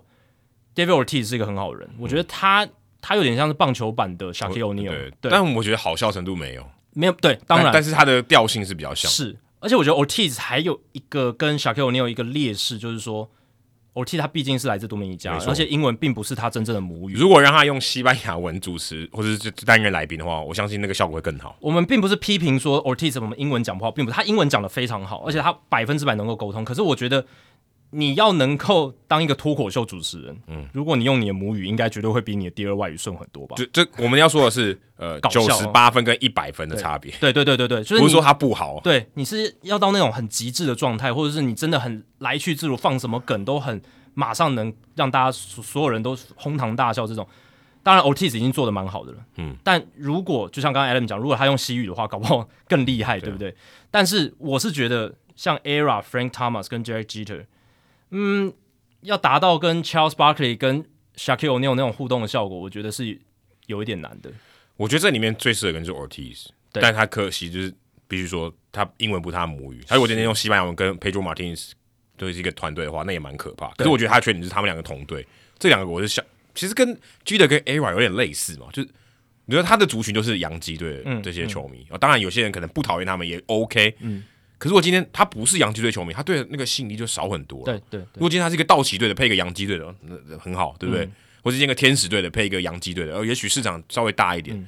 [0.75, 1.87] ，David Ortiz 是一个很好的人。
[1.93, 2.67] 嗯、我觉得他
[3.01, 9.09] 他有点像是棒球版的 Shaquille O'Neal，对，对，但我觉得好笑程度没有，没有对，当然，但，但是他的调性是比较像。
[9.09, 13.31] 是，而且我觉得 Ortiz 还有一个跟 Shaquille O'Neal 一个劣势，就是说。
[13.93, 17.13] Ortiz 他毕竟是来自多米尼加，而且英文并不是他真正的母语。
[17.13, 21.55] 如果让他用西班牙文主持或者是担任来宾的话，我相信那个效果会更好。
[21.59, 26.65] 我们并不是批评说 Ortiz 我们英文讲不好，并不是他英文讲的非常好，而且他百分之百能够沟通。
[26.65, 27.25] 可是我觉得。
[27.93, 33.55] 你要能够当一个脱口秀主持人，嗯，如果你用你的母语，应该绝对会比你的第二外语顺很多吧？
[33.55, 37.13] 就这，我们要说的是，呃， 九十八分跟一百分的差别。
[37.19, 43.81] 对对对对对，就是不是说他不好，对，你是要到那种很极致的状态，或者是你真的很来去自如，放什么梗都很
[44.13, 47.27] 马上能让大家所有人都哄堂大笑这种。
[47.83, 53.53] 当然，Ortiz 已经做的蛮好的了，嗯，但如果就像刚刚 Adam 讲，如果他用西语的话，搞不好更厉害，对不对？
[53.91, 57.43] 但是我是觉得，像 Era、Frank Thomas 跟 Derek Jeter，
[58.13, 58.53] 嗯。
[59.03, 60.81] 要达到跟 Charles Barkley 跟
[61.17, 63.19] Shaquille O'Neal 那种互动的效果，我觉得是
[63.65, 64.31] 有一点难的。
[64.77, 67.73] 我觉得这里面最适合的人是 Ortiz，但他可惜就是
[68.07, 69.83] 必须说他英文不是他的母语。
[69.85, 71.71] 他如果今天用西班牙文跟 Pedro Martinez
[72.15, 73.67] 都是一个团队的话，那也蛮可怕。
[73.71, 75.27] 可是我觉得他的缺点是他们两个同队，
[75.59, 76.23] 这两个我是想，
[76.55, 78.89] 其实跟 Jeter 跟 Ara 有点类似嘛，就是
[79.43, 84.23] 你觉得他的族群就是洋基队的这些球迷、嗯嗯、当然有些人可能不讨厌他们也 OK，嗯。
[84.63, 87.65] 可是我今天他不是洋基队球迷，他对那个吸引力就少很多。
[87.65, 88.07] 对对，对。
[88.13, 91.03] 如果今天他是一个道奇队的，配一个洋基队的，那很好，对不对？
[91.03, 91.11] 嗯、
[91.43, 94.55] 或是一个天使队的，配一个洋基队的，呃，也许市场稍微大一点。
[94.57, 94.65] 嗯、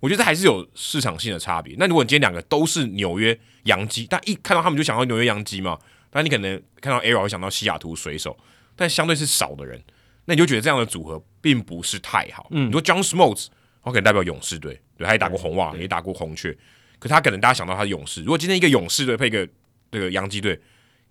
[0.00, 1.76] 我觉得这还是有市场性的差别。
[1.78, 5.78] 那如果你今天两个都是纽约洋基，但一看到他们就想到纽约洋基嘛，
[6.10, 8.36] 但你可能看到 Era 会想到西雅图水手，
[8.74, 9.80] 但相对是少的人，
[10.24, 12.48] 那你就觉得这样的组合并不是太好。
[12.50, 12.66] 嗯。
[12.66, 13.46] 你说 John Smoltz，
[13.84, 16.52] 他可能代表勇士队，对，他也打过红袜，也打过红雀，
[16.98, 18.22] 可他可能大家想到他是勇士。
[18.22, 19.48] 如果今天一个勇士队配一个。
[19.88, 20.60] 这个洋基队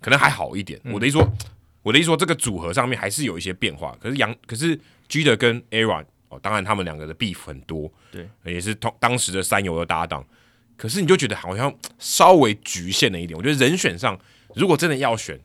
[0.01, 0.79] 可能还好一点。
[0.83, 1.27] 嗯、我的意思说，
[1.81, 3.97] 我的意思说，这个组合上面还是有一些变化。
[4.01, 4.75] 可是杨，可是
[5.07, 10.23] g e e r 跟 Aaron 哦，当然他们两个的 beef 很多，对，也是同当时的三游的搭档。
[10.75, 13.35] 可是你就觉得好像稍微局限了一点。
[13.35, 14.19] 我觉得人选上，
[14.55, 15.39] 如果真的要选，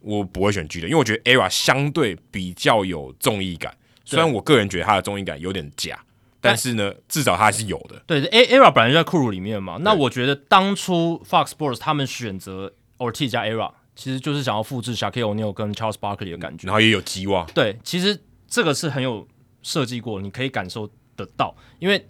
[0.00, 3.76] 我不会选 g e e r 因为我觉得 Aaron 相对比较有综艺感。
[4.06, 6.02] 虽然我个人觉得他的综艺感有点假。
[6.40, 8.00] 但是呢，至少它还是有的。
[8.06, 9.78] 对，ERA 本来就在库鲁里面嘛。
[9.80, 16.66] 那我觉得当初 Fox Sports 他们选择 Ortiz 加 ERA，其实就是想要复制 Shaquille O'Neal 跟 Charles Barkley 的感觉。
[16.66, 17.44] 然后也有鸡哇。
[17.52, 19.26] 对，其实这个是很有
[19.62, 22.06] 设计过，你可以感受得到，因为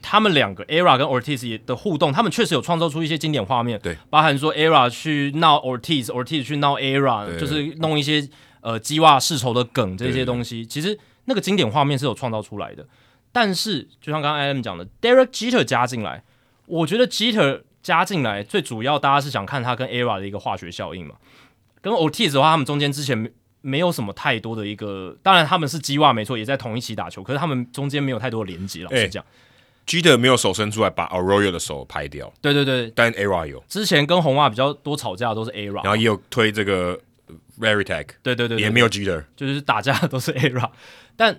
[0.00, 3.78] 他们两个 ERA 跟 Ortiz 的互动，他们确实有创造出一些经典画面。
[3.82, 8.26] 对，包含说 ERA 去闹 Ortiz，Ortiz 去闹 ERA，就是弄一些
[8.62, 10.64] 呃鸡哇世仇的梗这些东西。
[10.64, 12.86] 其实那个经典画面是有创造出来的。
[13.36, 16.24] 但是，就像刚刚 Adam 讲的，Derek Jeter 加进来，
[16.64, 21.16] 我觉得 Jeter 加进来最主要，大家是想看他跟 ERA 的一个化学效应嘛。
[21.82, 28.84] 跟 Ortiz 的话，他们中间之前没没有什么太多的一个，当然他们是鸡袜没错，也在同一起打球，可是他们中间没有太多的连接。
[28.84, 29.22] 老实讲
[29.86, 32.32] ，Jeter 没有手伸出来把 Arroyo 的手拍掉。
[32.40, 33.62] 对对对，但 ERA 有。
[33.68, 36.98] 之前跟红袜比较多吵架的都是 ERA，然后也有推这个
[37.60, 38.06] Varitek。
[38.22, 40.70] 对对对，也没有 Jeter，就是打架的都是 ERA，
[41.16, 41.38] 但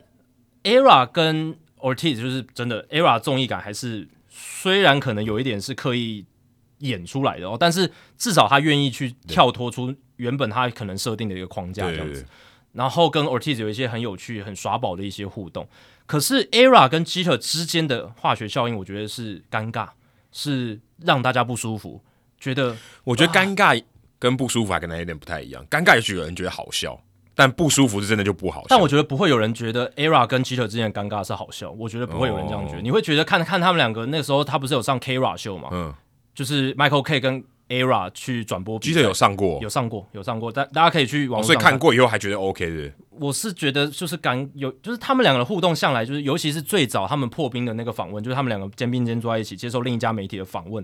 [0.63, 1.57] ERA 跟
[1.93, 6.25] Ortiz 就是真的，ERA 综艺感还是虽然可能有一点是刻意
[6.79, 12.25] 演出来的哦，但是至少他愿意去跳脱出原本他可能设定的一个框架这样子。
[12.73, 15.67] 然后跟 Ortiz 有一些很有趣、很耍宝的一些互动。
[16.05, 19.89] 可是 Era 跟 Jeter 之间的化学效应，我觉得是尴尬，
[20.31, 22.03] 是让大家不舒服。
[22.39, 23.81] 觉得我觉得尴尬
[24.19, 25.65] 跟不舒服还可能有点不太一样。
[25.67, 27.01] 尴尬也许有人觉得好笑。
[27.37, 28.65] 但不舒服是真的就不好笑。
[28.69, 31.69] 但我觉得不会有人觉得 ERA 跟 Jeter 之间的尴尬是好笑。
[31.69, 32.77] 我觉得不会有人这样觉得。
[32.77, 32.83] Oh.
[32.83, 35.69] 你会觉得看看他们两个那个时候，他不是有上 K-Rod 秀吗？
[35.71, 35.93] 嗯，
[36.33, 38.79] 就是 Michael K 跟 ERA 去转播。
[38.79, 40.51] Jeter 有上过，有上过，有上过。
[40.51, 42.91] 但大家可以去网所以看过以后还觉得 OK 的。
[43.11, 50.83] 我是觉得就是尴有，就是他们两个的互动向来就是，尤其是最早他们破冰的那个访问，就是他们两个肩并肩坐在一起接受另一家媒体的访问，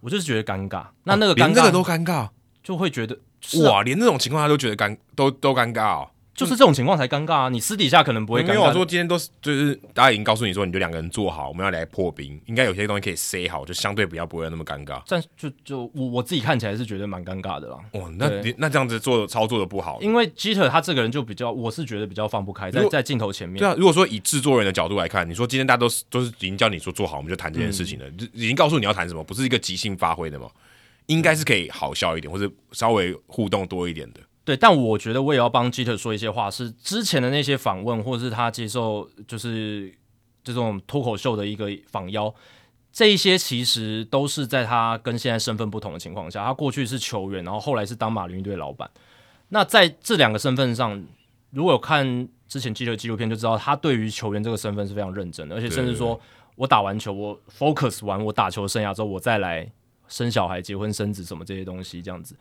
[0.00, 0.86] 我就是觉得尴尬。
[1.04, 2.28] 那那个尴尬，都尴尬，
[2.62, 3.18] 就会觉得、
[3.64, 6.10] 啊、哇，连这种情况他都觉得尴，都都尴尬哦。
[6.34, 7.48] 就是这种情况才尴尬啊！
[7.48, 8.48] 你私底下可能不会尴尬。
[8.48, 15.00] 没有我说今天都是，就是大家已经告诉你说，你就两个人做好，我们要来破冰，应该有些东西可以 say 好，就相对比较不会那么尴尬。
[15.06, 17.76] 但就就我我自己看起来是觉得蛮尴尬的啦。
[17.92, 23.60] 哦，那那这样子做操作的不好，因为 Jeter 他这个人就比较，我是觉得比较放不开，在在镜头前面。
[23.60, 30.48] 对啊，如果说以制作人的角度来看，你说今天大家都是都是已经叫你说做好，我们就谈这件事情了，嗯、已经告诉你要谈什么，不是一个即兴发挥的嘛，
[31.06, 34.20] 应该是可以好笑一点，或者稍微互动多一点的。
[34.44, 39.92] 对，但我觉得我也要帮 Jeter 说一些话，是之前的那些访问，或者是他接受就是
[40.42, 42.34] 这种脱口秀的一个访邀，
[42.92, 48.90] 这一些其实都是在他跟现在身份不同的情况下，他过去是球员，然后后来是当马林队老板。
[49.48, 51.02] 那在这两个身份上，
[51.50, 56.20] 如果有看之前 Jeter 纪录片，就知道他对于球员这个身份是非常认真的，而且甚至说
[56.56, 59.70] 我打完球，我 focus 完我打球生涯之后，我再来
[60.14, 62.36] 生小孩、结婚、生子什么这些东西，这样子。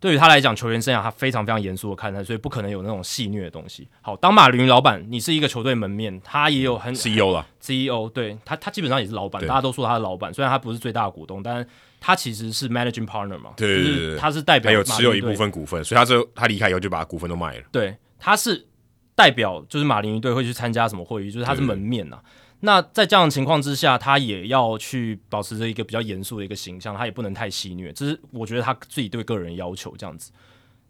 [0.00, 3.86] 对于他来讲，球员生涯他非常非常严肃的看待，所以不可能有那种戏虐的东西。
[4.00, 11.66] 好，当马林鱼老板，你是一个球队门面，他也有很 CEO 了，CEO 对他，他基本上也是老板，大家都说他是老板，虽然他不是最大的股东，但是
[12.00, 17.64] 他其实是 managing partner 嘛，对对对，就是他是代表，还有持有一部分股份，所以他这他离开以后就把股份都卖了。
[17.70, 18.66] 对，他是
[19.14, 22.22] 代表，就是马林鱼队会去参加什么会议，就是他是门面呐、啊。
[22.64, 30.32] 那在这样的情况之下，他也要去保持着一个比较严肃的一个形象，他也不能太戏谑，这是我觉得他自己对个人要求这样子。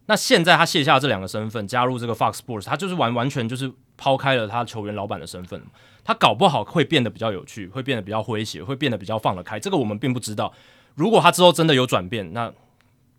[0.07, 5.61] 那现在他卸下这两个身份，加入这个 Fox Sports，他就是完完全就是抛开了他球员老板的身份，
[6.05, 9.59] 他搞不好会变得比较有趣，会变得比较诙谐，会变得比较放得开。
[9.59, 10.53] 这个我们并不知道。
[10.95, 12.53] 如果他之后真的有转变，那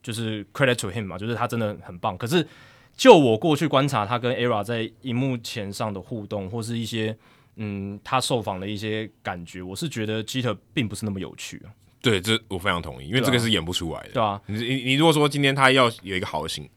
[0.01, 2.17] 就是 credit to him 嘛，就是他真的很棒。
[2.17, 2.47] 可是
[2.95, 7.17] 就我过去观察他跟 ERA 在荧幕前上的互动，或是一些
[7.57, 11.71] 嗯他受访的一些感觉，我是觉得 Geter 并不是那么有趣啊。
[12.01, 14.09] 对，这我非常同意，因为这个是演不出来的。
[14.09, 16.69] 对啊，你你你如果说今天他要有一个好的形，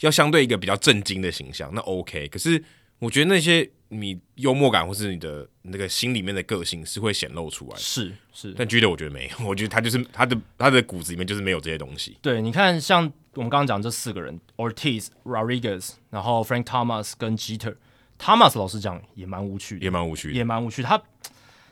[0.00, 2.28] 要相对一个比较震惊的形象，那 OK。
[2.28, 2.62] 可是
[2.98, 7.78] 我觉得那些你幽默感或是你的那个心里面的个性是会显露出来的。
[7.78, 12.18] 是是，但 Geter 我觉得没有，我觉得他就是他的他的骨子里面就是没有这些东西。
[12.20, 17.34] 对，你看像我们刚刚讲这四个人，Ortiz、Rodriguez，然后 Frank Thomas 跟
[18.18, 20.82] Jeter，Thomas 老师讲也蛮无趣的，也蛮无趣的，也蛮无趣。
[20.82, 21.00] 他。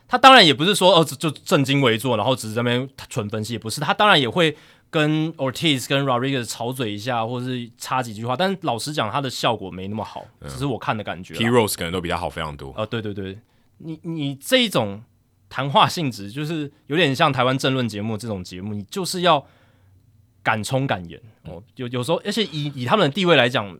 [0.09, 3.81] 他当然也不是说哦，就正襟危坐，然后只是在那边纯分析，也不是。
[3.81, 4.55] 他当然也会
[4.89, 8.33] 跟 Ortiz 跟 Rodriguez 吵嘴一下，或者是插几句话。
[8.33, 11.33] 但老实讲，他的效果没那么好，只是我看的感觉。
[11.33, 12.73] P-Rose 可能都比较好非常多。
[12.77, 13.37] 呃，对对对，
[13.79, 15.03] 你你这一种
[15.49, 19.45] 谈话性质，就是有点像台湾政论节目这种节目，你就是要
[20.41, 21.61] 敢冲敢言哦。
[21.75, 23.77] 有有时候，而且以以他们的地位来讲，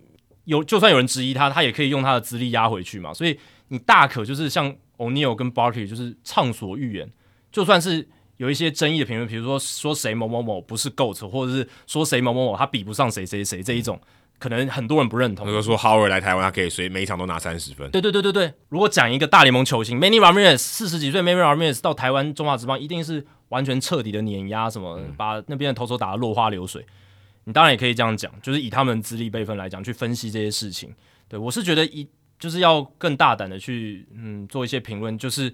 [0.47, 3.13] 有就算有人质疑他，他也可以用他的资历压回去嘛。
[3.13, 4.75] 所以你大可就是像。
[4.99, 7.07] o n e i l 跟 Barkley 就是畅所欲言，
[7.51, 14.01] 就算是有一些争议的评论，比如说说谁某某某不是 GOAT，或者是说谁某某某他比不上谁谁谁这一种，
[14.39, 15.45] 可能很多人不认同。
[15.45, 17.91] 如果说 Howard 来台湾，他可以随每一场都拿三十分。
[17.91, 26.83] 对对对对对，如果讲一个大联盟球星 Manny Ramirez 四十几岁 Manny Ramirez 到台湾中华职棒，一定是完全彻底的碾压，什么把那边的投手打得落花流水。
[27.47, 30.93] 你当然也可以这样讲，就是以他们资历辈分来讲去分析这些事情。
[31.27, 32.07] 对我是觉得一。
[32.39, 35.51] 就是要更大胆的去嗯做一些评论，就是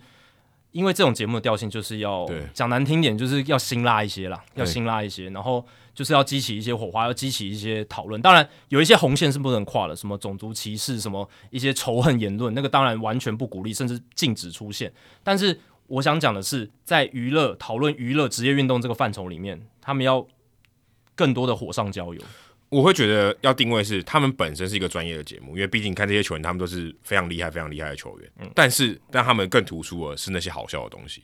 [0.71, 5.65] 因为这种节目的调性就是要讲难听点，就是要辛辣一些啦，要辛辣一些，然后
[5.95, 8.21] 就是要激起一些火花，要激起一些讨论。
[8.21, 14.91] 当然有一些红线是不能跨的，什么种族歧视，什么一些仇恨言论，那个当然完全不鼓励，甚至禁止出现。
[15.23, 15.57] 但是
[15.87, 20.27] 我想讲的是，在娱乐讨论娱乐职业运动这个范畴里面，他们要
[21.15, 22.21] 更多的火上浇油。
[22.69, 28.31] 我会觉得要定位是他们本身是一个专业的节目，因为毕竟看这些球员，他们都是非常厉害、非常厉害的球员。
[28.39, 31.23] 嗯，但是让他们更突出的是那些好笑的东西。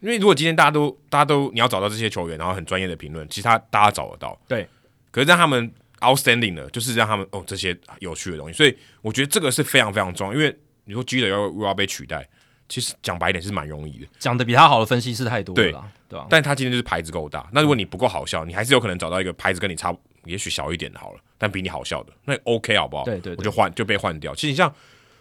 [0.00, 4.38] 因为如果今天大家都大家都你要找到这些球员，然后很专业的评论，其实他大家找得到。
[4.46, 4.68] 对。
[5.10, 8.52] 可是让他们 outstanding 的，就是让他们哦这些有趣的东西。
[8.52, 10.34] 所以我觉得这个是非常非常重要。
[10.34, 10.54] 因为
[10.84, 12.28] 你说 Jeter 要要被取代，
[12.70, 14.06] 其实讲白一点是蛮容易的。
[14.18, 15.62] 讲的比他好的分析师太多了。
[15.62, 15.74] 对。
[16.08, 16.26] 对吧？
[16.28, 17.48] 但他今天就是牌子够大。
[17.52, 19.94] 那如果你不够好笑，你还是有可能找到一个牌子跟你差。
[20.24, 23.04] 也许小一点的好了，但比你好笑的，那 OK 好不好？
[23.04, 24.34] 对对对，我就换就被换掉。
[24.34, 24.72] 其实像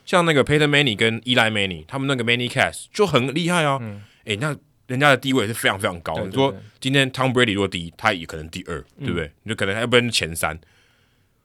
[0.03, 3.79] 像那个 Peyton Manning 跟 Eli Manning，他们那个 ManningCast 就很厉害啊。
[4.25, 4.53] 哎、那
[4.87, 6.25] 人家的地位是非常非常高的。
[6.25, 9.31] 你说今天 Tom Brady 如果第一，他也可能第二，嗯、对不对？
[9.43, 10.59] 你就可能要不然前三。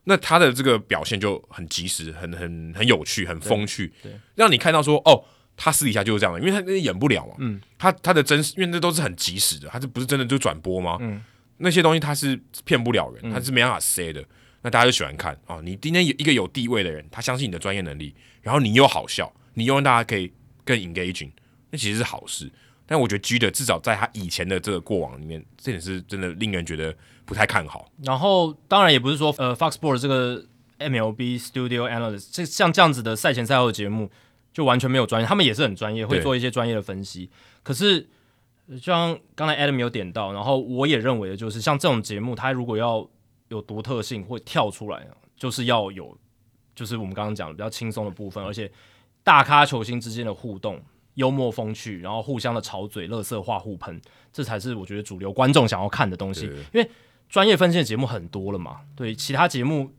[0.03, 3.93] 那他的这个表现就很及时，很很很有趣，很风趣，
[4.35, 5.23] 让你看到说哦，
[5.57, 7.35] 他私底下就是这样的，因为他那演不了嘛。
[7.39, 10.99] 嗯，他他的真实，因为那都是很及时的，他这不是真的就转播吗？
[11.01, 11.23] 嗯，
[11.59, 14.21] 那些东西他是骗不了人，他是没办法 say 的。
[14.21, 14.27] 嗯、
[14.63, 20.33] 那大家就喜欢看哦，你今天有一个有地位的人，他相信你的专业能力，然后你又好笑，你又让大家可以
[20.65, 21.31] 更 engaging，
[21.71, 22.51] 那其实是好事。
[22.87, 27.91] 但我觉得 G 的至少在他以前的这个过往里面，这点是真的令人觉得不太看好。
[28.03, 30.45] 然后当然也不是说呃 Fox Sports 这个
[30.79, 34.11] MLB Studio Analyst 这像这样子的赛前赛后的节目
[34.55, 37.29] 就完全没有专业，他们也是很专业，会做一些专业的分析。
[37.63, 38.01] 可是
[38.71, 43.07] 就像刚才 Adam 有点到，然后我也认为的就是像这种节目，它如果要
[43.49, 46.17] 有独特性，会跳出来，就是要有
[46.75, 48.73] 就是我们刚刚讲的比较轻松的部分，而且
[49.23, 50.81] 大咖球星之间的互动。
[51.15, 54.03] 幽默风趣，然后互相的吵嘴、乐色话互喷，
[54.33, 56.45] 这才是我觉得主流观众想要看的东西。
[56.73, 56.91] 因为
[57.29, 59.93] 专业分析的节目很多了嘛，对，其他节目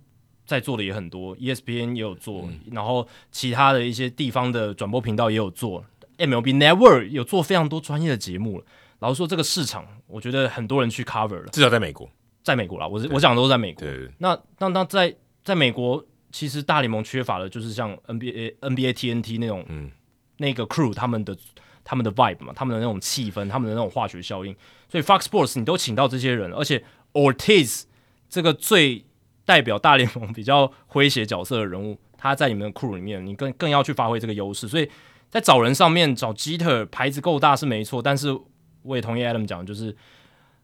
[0.45, 5.83] 在做的也很多，ESPN 也有做，嗯、然后其他的一些地方的转播频道也有做
[6.17, 8.65] ，MLB Network 有做非常多专业的节目了。
[8.99, 12.09] 老实说，这个市场我觉得很多人去 cover 了，至少在美国，
[12.43, 13.87] 在美国啦，我是我讲的都是在美国。
[14.19, 19.91] 那那那在在美国，其实大联盟缺乏的就是像 NBA NBA TNT 那种，嗯。
[20.37, 21.33] 那个 crew 他们的
[21.81, 24.53] 他们的 vibe 嘛，他们的那种气氛，他们的那种化学效应，
[24.89, 26.83] 所以 Fox Sports 你都请到这些人，而且
[27.13, 27.83] Ortiz
[28.27, 29.05] 这个最
[29.45, 34.67] 代表大联盟比较诙谐角色的人物，他在你们的 crew 里面，你更更要去发挥这个优势。
[34.67, 34.89] 所以
[35.29, 38.37] 在找人上面找 Jeter 牌子够大是没错，但是
[38.81, 39.95] 我也同意 Adam 讲，就是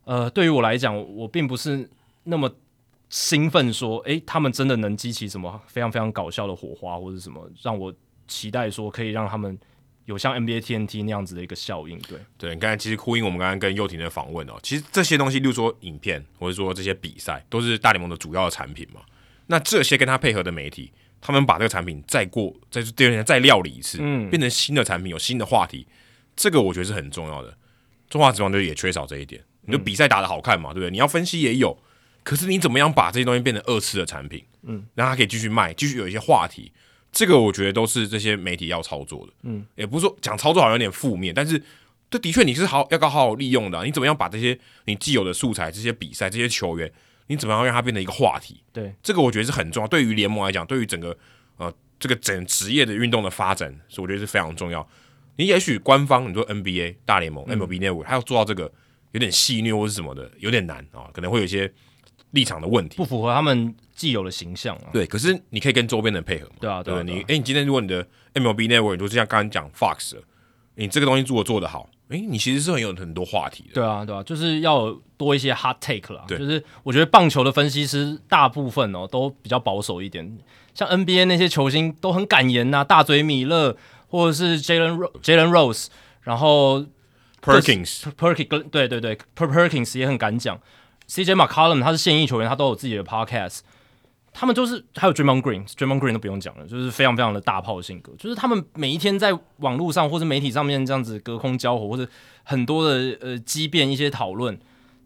[0.04, 1.90] 呃，对于我来讲，我并不是
[2.24, 2.52] 那么
[3.10, 7.94] 兴奋说，诶，他们真的能激起什么非常非常搞笑的火花，或者什么让我。
[8.28, 9.60] 期待说可以让他们
[10.12, 12.54] 有像 NBA TNT 那样子的一个效应，对对。
[12.54, 19.02] 你刚才其实呼应我们刚刚跟佑廷的访问哦，其实这些东西，例如说影片或者说这些比赛，都是大联盟的主要的产品嘛。
[19.48, 20.92] 那这些跟他配合的媒体，
[21.22, 25.88] 他们把这个产品再过再第二天再料理一次，嗯，变成新的产品，有新的话题，
[26.36, 27.58] 这个我觉得是很重要的。
[28.10, 29.42] 中华职棒就也缺少这一点。
[29.64, 30.90] 你就比赛打得好看嘛，对不对？
[30.90, 31.78] 你要分析也有，
[32.24, 36.72] 可是你怎么样把这些东西变成二次的产品，嗯，让它可以继续卖，继续有一些话题。
[37.12, 41.62] 这个我觉得都是这些媒体要操作的，嗯，也不是说讲操作好像有点负面，但是
[42.10, 43.84] 这的确你是好要搞好好利用的啊。
[43.84, 46.90] 你怎么样把这些你既有的素材、这些比赛、这些球员，
[47.28, 48.62] 你怎么样让它变成一个话题？
[48.72, 49.88] 对，这个我觉得是很重要。
[49.88, 51.18] 对于联盟来讲，对于整个
[51.58, 54.88] 呃这个整职业的运动的发展，所以我觉得是非常重要。
[55.36, 58.72] 你也许官方你说 NBA 大联盟、嗯、MLB Network，他要做到这个
[59.12, 61.70] 有点戏谑或是什么的，有点难啊，可能会有一些。
[62.32, 64.90] 立场的问题不符合他们既有的形象啊。
[64.92, 66.56] 对，可是你可以跟周边的人配合嘛。
[66.60, 70.16] 对啊，对，啊对，你哎、欸，你今天如果你的 MLB Network，就像刚刚讲 Fox，
[70.76, 73.74] 你这个东西如果做得好，哎、欸，你其实是很有很多话题的。
[73.74, 76.24] 对啊，对啊，就是要多一些 hot take 啦。
[76.28, 80.38] 对，就是我觉得棒球的分析师大部分哦都比较保守一点，
[80.74, 83.76] 像 NBA 那些球星都很敢言呐、啊，大嘴米勒
[84.08, 85.88] 或者是 Jalen Jalen Rose，
[86.22, 86.86] 然后
[87.42, 90.60] Perkins，Perkins，对对对，Perkins 也很敢讲。
[91.12, 93.60] CJ McCollum 他是现役球员，他都有自己的 podcast。
[94.32, 98.14] 他们就是还有 Draymond Green，Draymond Green 都不用讲了，就是非常非常的大炮性格。
[98.18, 102.10] 就是他们每一天在网络上或者媒体上面这样子隔空交火，或者
[102.44, 104.58] 很多的呃激辩一些讨论。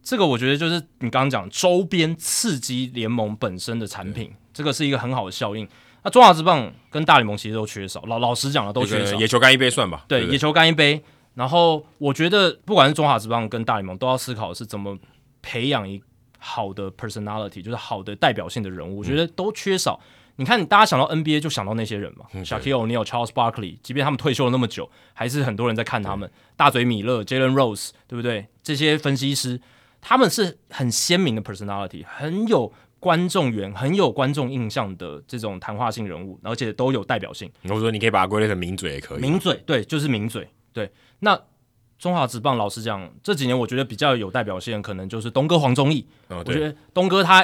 [0.04, 5.68] 这个我觉得就是你刚刚讲周边刺激联盟本身的产品，这个是一个很好的效应。
[6.04, 9.20] 那中华职棒跟大联盟其实都缺少，老老实讲的都缺少。
[9.20, 11.04] 野球干一杯算吧，对，对对野球干一杯。
[11.34, 14.96] 然后我觉得不管是中华职棒跟大联盟，都要思考是怎么。
[15.46, 16.02] 培养一
[16.40, 20.00] 好的 personality，就是好的代表性的人物，我觉得都缺少。
[20.02, 26.28] 嗯、你看，大家想到 NBA 就想到那些人嘛，Shaquille O'Neal、Charles Barkley，即便他们退休了那么久，还是很多人在看他们。
[26.28, 28.48] 嗯、大嘴米勒、Jalen Rose，对不对？
[28.64, 29.62] 这些分析师，
[30.02, 37.52] 他们是很鲜明的 personality，很有观众缘、很有观众印象的这种谈话性人物，而且都有代表性。
[37.70, 39.22] 我说，你可以把它归类成名嘴也可以。
[39.22, 40.48] 名嘴，对，就是名嘴。
[40.74, 41.40] 对，那。
[42.06, 46.06] 中华职棒老实讲，这几年我觉得比较有代表性，可能就是东哥黄宗义。
[46.28, 47.44] 哦、我觉得东哥他，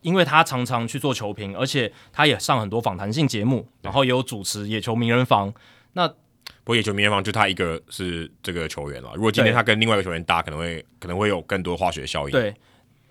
[0.00, 5.54] 因为他常常去做球评，而且他也上很多访谈性节目，然后也有主持野球名人房。
[5.92, 6.14] 那不
[6.64, 9.12] 过野球名人房就他一个是这个球员了。
[9.14, 12.32] 如果今天他跟另外一个球员搭，可能会可能会有更多化学效应。
[12.32, 12.52] 对，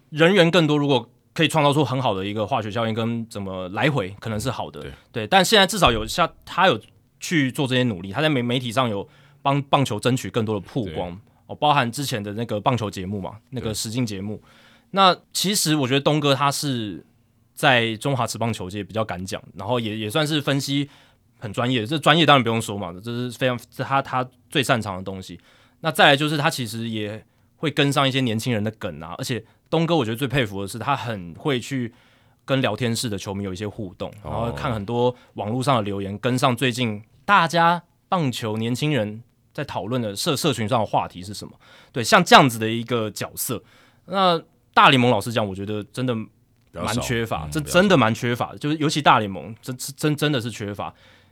[0.10, 4.82] 人员更多，如果可以创造出很好的一个化学效应，跟怎么来回，可能是好的。
[4.82, 6.78] 对，对，但现在至少有像他有
[7.22, 9.08] 去做这些努力，他在媒媒体上有。
[9.44, 11.16] 帮棒球争取更多的曝光。
[11.46, 14.42] 哦，包含之前的那个棒球节目嘛，那个实境节目，
[14.92, 17.06] 那其实我觉得东哥他是
[17.54, 20.90] 在中华职棒球界比较敢讲，然后也也算是分析
[21.38, 25.38] 很专业，这专业当然不用说嘛，这是非常这他他最擅长的东西。
[25.82, 27.22] 那再来就是他其实也
[27.58, 31.94] 会跟上一些年轻人的梗啊，而且东哥我觉得最佩服的是他很会去
[32.46, 39.22] 跟聊天室的球迷有一些互动，然后看很多网络上的留言，跟上最近大家棒球年轻人
[39.54, 41.54] 在讨论的社社群上的话题是什么。
[41.92, 43.64] 对，像这样子的一个角色，
[44.08, 44.42] 那。
[44.76, 46.16] 大联盟老实讲，我觉得真的
[46.72, 48.58] 蛮缺乏，这真的蛮缺乏的。
[48.58, 50.92] 就是尤其大联盟，真真真的是缺乏。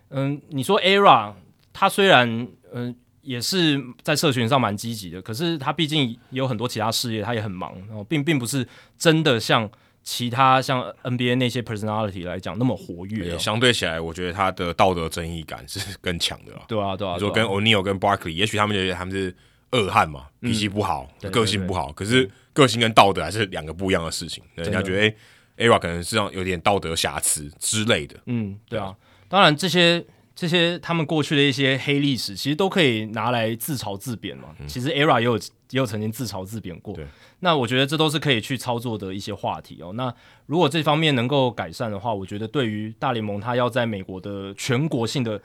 [0.10, 1.34] 嗯，你说 ERA，
[1.74, 9.68] 他虽然嗯也是在社群上蛮积极的，可是他毕竟也有很多其他事业，他也很忙，然后并并不是真的像
[10.04, 13.38] 其他像 NBA 那些 personality 来讲那么活跃。
[13.38, 16.54] 相对起来，我觉得他的道德正义感是 更强的。
[16.68, 17.14] 对啊，对啊。
[17.14, 19.36] 你说跟 O'Neal 跟 Barkley，也许他们觉得他们是
[19.72, 22.30] 恶汉嘛，脾气不好，嗯、个性不好，可是。
[22.54, 28.20] 个性跟道德还是两个不一样的事情，人家觉得哎，ERA 可能是上有点道德瑕疵之类的。
[28.26, 28.94] 嗯，对啊，
[29.30, 30.06] 当然这些
[30.36, 34.50] 这些他们过去的一些黑历史，其实都可以拿来自嘲自贬嘛。
[34.60, 35.40] 嗯、其实 ERA 也有
[35.72, 36.94] 也有曾经自嘲自贬过。
[36.94, 37.06] 对，
[37.40, 39.92] 那我觉得这都是可以去操作的一些话题哦。
[39.94, 40.14] 那
[40.46, 45.42] 如果这方面能够改善的话，我觉得对于大联盟，它要在美国的全国性的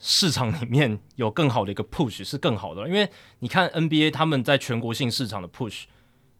[0.00, 3.08] 市场里面有更好的一个 push 是更好的，因为
[3.40, 5.84] 你看 NBA 他们在全国性市场的 push。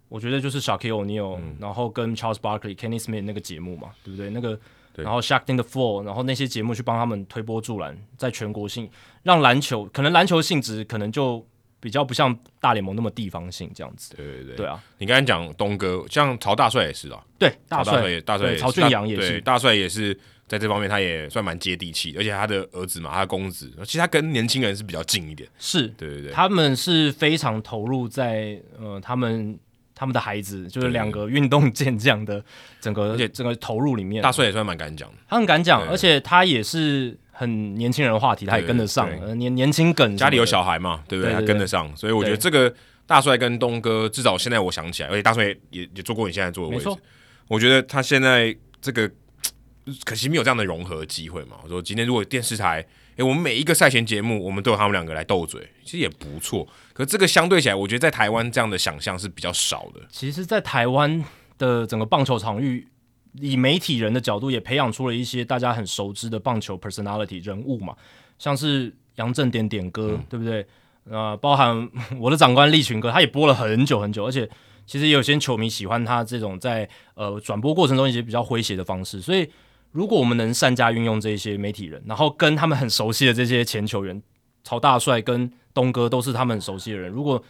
[0.09, 4.31] 我觉得就是 Shaquille O'Neal，、嗯、然后跟 Charles Barkley、Kenny Smith 那个节目嘛，对不对？
[4.31, 4.57] 那个，
[4.95, 8.89] 然后 Shaqtin' the Fool，然后那些节目去帮他们推波助澜，在全国性
[9.25, 11.45] 让篮球，可能篮球性质可能就
[11.81, 14.15] 比较不像大联盟那么地方性这样子。
[14.17, 14.83] 对对对，对啊！
[14.99, 25.49] 你刚才讲东哥，像曹大帅也是啊，对，大帅也大帅也曹俊阳也是，大帅也是在这方面他也算蛮接地气，而且他的儿子嘛，他的公子，其实他跟年轻人是比较近一点。
[25.59, 29.59] 是，对对对，他们是非常投入在呃他们。
[29.99, 32.45] 他们的孩子就是两个运动健将的
[32.83, 39.09] 整个，而且整个投入里面，大帅也算蛮敢讲，他很敢讲，而且他也是很年轻人的话题，他也跟得上，
[39.39, 41.33] 年年轻梗，家里有小孩嘛，对不对？
[41.33, 42.73] 他跟得上，所以我觉得这个
[43.07, 46.89] 大帅跟东哥，至少现在我想起来，而且大帅也也做过你现在做的位置，
[47.49, 49.11] 我觉得他现在这个
[50.05, 51.57] 可惜没有这样的融合机会嘛。
[51.63, 52.85] 我说今天如果电视台。
[53.17, 56.69] 诶，我们每一个赛前节目，我们都有他们两个来斗嘴，其实也不错。
[56.93, 60.03] 可是这个相对起来，我觉得在台湾这样的想象是比较少的。
[60.11, 61.25] 其实，在台湾
[61.57, 62.87] 的整个棒球场域，
[63.41, 67.95] 以媒体人的角度，也培养出了一些大家很熟知的棒球 personality 人物嘛，
[68.39, 70.63] 像是杨振点点哥，嗯、对不对？
[71.11, 74.49] 啊、呃，包含 我的长官立群哥，他也播了很久很久，而且
[74.87, 79.49] 其实也有些球迷喜欢他这种在呃转播过程中一些比较诙谐的方式，所以。
[79.93, 84.21] 如果我们能善加运用这些媒体人，然后跟他们很熟悉的这些前球员，
[84.63, 87.11] 曹大帅跟东哥都是他们很熟悉的人。
[87.11, 87.43] 如果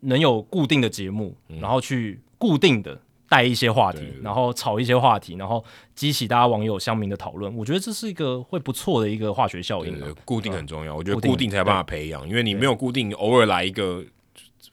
[0.00, 2.98] 能有固定的节目，然后去固定的
[3.32, 10.14] 带一些话题，嗯、然后炒一些话题，然后激起大家网友乡民的讨论，我觉得这是一个会不错的一个化学效应。
[10.26, 14.04] 固定很重要，我觉得固定才有办法培养，因为你没有固定，偶尔来一个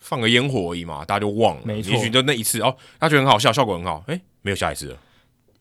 [0.01, 1.61] 放个烟火而已嘛，大家就忘了。
[1.63, 4.97] 没错，也许就那一次哦，他觉得很好笑，效果很好，哎，没有下一次了。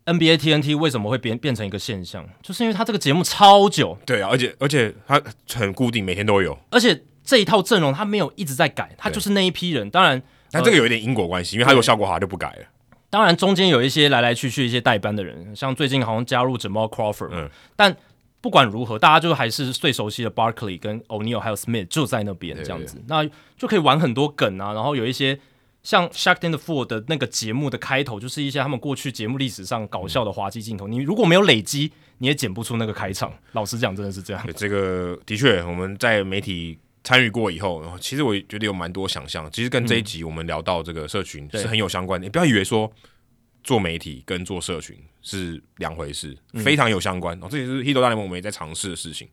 [0.07, 2.29] NBA TNT 为什么会变变成一个现象？
[2.43, 5.23] 就是因为它这个节目超久，对啊，而且而且它
[5.55, 9.89] 很固定，每天都有，而且这一套阵容它没有一直在改，它就是那一批人。
[9.89, 10.21] 当然，
[10.51, 12.65] 但这个有一点因果关系，呃、因为它有效果好，它就不改了。
[13.11, 17.97] 当然，中间有一些来来去去一些代班的人，像最近好像加入 Jamal Crawford，嗯，但
[18.41, 25.39] 不管如何，大家就还是最熟悉的 Barkley 跟 O'Neal 还有 Smith 就在那边这样子，那就可以玩很多梗啊，然后有一些。
[25.81, 30.89] 像《Shaqtin' the Fool》的那个节目的开头，就是一些他们过去节目历史上搞笑的滑稽镜头。
[30.89, 33.33] 你如果没有累积，你也剪不出那个开场。
[33.53, 34.47] 老实讲，真的是这样。
[34.55, 36.77] 这个的确，我们在媒体
[37.09, 39.51] 参与过以后，其实我觉得有蛮多想象。
[39.51, 42.27] 其实跟这一集我们聊到这个社群是很有相关的。
[42.27, 42.93] 你不要以为说
[43.65, 47.35] 做媒体跟做社群是两回事，非常有相关。
[47.43, 49.27] 哦，这也是 Hito 大联盟我们也在尝试的事情。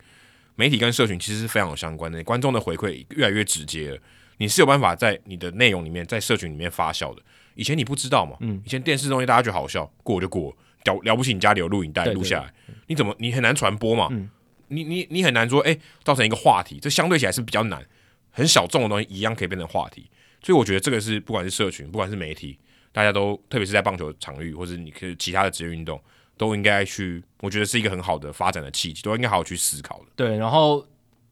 [0.56, 3.98] 媒体跟社群其实是非常有相关的，观众的回馈越来越直接了。
[4.38, 7.22] 你是有办法在你的内容里面，在社群里面发酵的。
[7.56, 8.38] 以前你不知道嘛？
[8.40, 10.56] 嗯，以前电视东西大家觉得好笑，过就过，
[10.86, 12.54] 了了不起，你家里有录影带录下来，
[12.88, 14.08] 你怎么你很难传播嘛？
[14.12, 14.30] 嗯，
[14.68, 17.86] 你你你很难说，哎、欸，造成一个话题，这相对起来是比较难，
[18.32, 20.10] 很小众的东西一样可以变成话题。
[20.42, 22.58] 所以我觉得这个是不管是社群，不管是媒体，
[22.92, 26.02] 大家都特别是在棒球场域或者你可以其他的职业运动，
[26.38, 30.06] 都应该去，我觉得是一个很好的发展的契机，都应该好好去思考的。
[30.16, 30.86] 对，然后。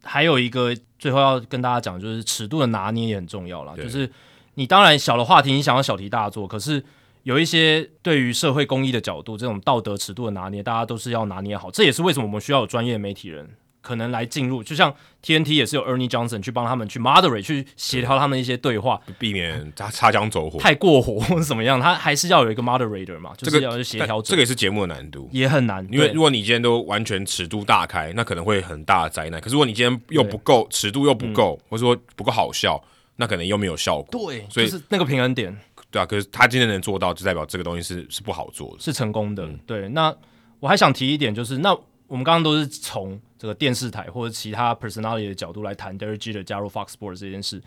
[0.05, 3.73] 还有一个最后要跟大家讲，就是尺度的拿捏也很重要啦。
[3.77, 4.11] 就是
[4.55, 6.83] 你当然小的话题，你想要小题大做，可是
[7.23, 11.71] 有一些对于社会公益的角度，这种道德尺度的拿捏，大家都是要拿捏好。
[11.71, 13.49] 这也是为什么我们需要有专业媒体人
[13.81, 24.21] 可能来进入，就像 TNT 也是有 Ernie Johnson 去帮他们去 moderate 去协调他们一些对话，避免擦擦枪走火，太过火或者怎么样，他还是要有一个 moderator 嘛，就是要协调。
[24.21, 29.39] 这个也是节目的难度，也很难，因为如果你今天都完全尺度大开，那可能会很大的灾难。
[29.39, 32.81] 可是如果你今天又不够尺度又不够，嗯、或者说不够好笑，
[33.15, 34.29] 那可能又没有效果。
[34.29, 35.57] 对，所以是那个平衡点。
[35.93, 39.45] 对啊，可是他今天能做到，就代表这个东西是是不好做的，是成功的。
[39.45, 40.13] 嗯、对，那
[40.59, 41.73] 我还想提一点，就是那。
[42.05, 47.59] 我们刚刚都是从这个电视台或者其他 personality 的角度来谈 Derek Jeter 加入 Fox Sports 这件事。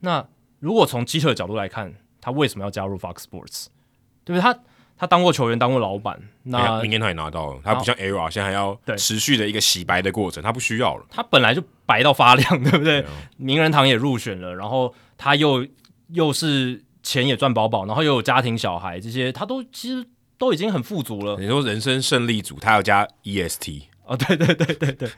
[0.00, 0.24] 那
[0.60, 3.66] 如果从 Jeter 的角度来看，他为什么要加入 Fox Sports？
[4.24, 4.40] 对不对？
[4.40, 4.56] 他
[4.96, 6.20] 他当过球员，当过老板。
[6.44, 11.06] 那明年他也拿到了，他不像 Era 现在还要持续的一个洗白的过程，他不需要了。
[11.10, 13.00] 他本来就白到发亮，对不对？
[13.00, 15.66] 对啊、名人堂也入选了，然后他又
[16.08, 20.06] 又是钱也赚饱饱，然后又有家庭小孩，这些他都其实。
[20.38, 21.36] 都已经很富足了。
[21.40, 25.10] 你说人生胜利组，他要加 EST 哦，对对对对对。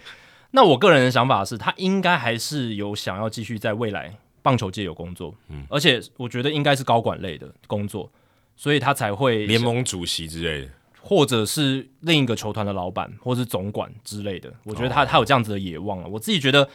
[0.52, 8.10] 那我个人的想法是，他应该还是有想要继续在未来棒球界有工作，嗯，而且我觉得应该是高管类的工作，
[8.56, 14.50] 所以他才会联盟主席之类的，或者是另一个球团的老板，或是总管之类的。
[14.64, 16.08] 我觉得他、哦、他有这样子的野望了。
[16.08, 16.66] 我自己觉得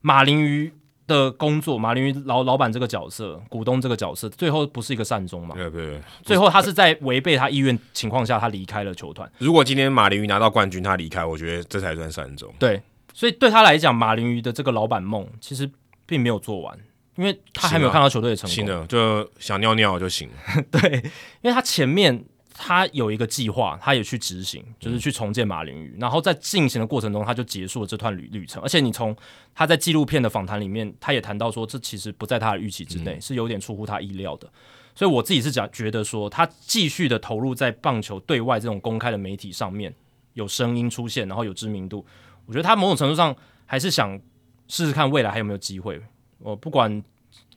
[0.00, 0.72] 马林鱼
[1.10, 5.56] 的工作，马林鱼老老板这个角色，股东这个角色，最后不是一个善终嘛？
[5.56, 9.30] 对对对，最后他是在违背他意愿情况下，他离开了球团。
[9.38, 12.48] 如果今天马林鱼拿到冠军，他离开，我觉得这才算善终。
[12.58, 12.80] 对，
[13.12, 15.68] 所以对他来讲，马林鱼的这个老板梦其实
[16.06, 16.78] 并没有做完，
[17.16, 18.54] 因为他还没有看到球队的成功。
[18.54, 20.62] 行的，就想尿尿就行了。
[20.70, 21.02] 对，
[21.42, 22.24] 因为他前面。
[22.62, 25.94] 他有一个计划，他也去执行，就是去重建马林鱼。
[25.96, 28.62] 嗯、然后在进行的过程中，他就结束了这段旅旅程。
[28.62, 29.16] 而且你从
[29.54, 34.46] 他在纪录片的访谈里面，他也谈到说，这其实不在他的预期之内，嗯、是有点出乎他意料的。
[34.94, 39.94] 所以我自己是讲觉得说，他继续的投入在棒球对外这种公开的媒体上面，
[40.34, 42.04] 有声音出现，然后有知名度。
[42.44, 44.20] 我觉得他某种程度上还是想
[44.68, 45.98] 试试看未来还有没有机会。
[46.40, 47.02] 我不管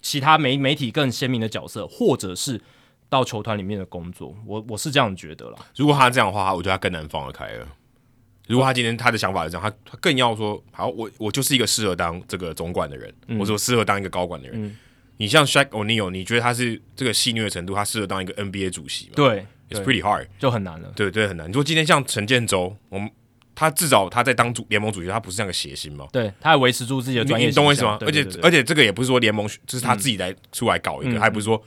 [0.01, 2.61] 其他媒媒体更鲜明的角色，或者是。
[3.13, 5.57] 到球团里面的工作，我我是这样觉得啦。
[5.75, 7.67] 如果他这样的话，我觉得他更难放得开了。
[8.47, 14.65] 如果他今天他的想法是这样，他他更要说，好，我我就是一个适合当这个总管的人，嗯、我说适合当一个高管的人。
[14.65, 14.75] 嗯、
[15.17, 19.11] 你像 Shaq O'Neal，你觉得他是这个戏虐的程度，他适合当一个 NBA 主席吗？
[19.15, 20.91] 对，It's pretty hard，就很难了。
[20.95, 21.47] 对对，很难。
[21.47, 23.07] 你说今天像陈建州，我们
[23.53, 26.07] 他至少他在当主联盟主席，他不是像个谐星吗？
[26.11, 27.99] 对，他还维持住自己的专业，你懂我意思吗？
[28.01, 31.63] 而且而且这个也不是说联盟，就是他自己来出来搞一个，嗯、还不是说。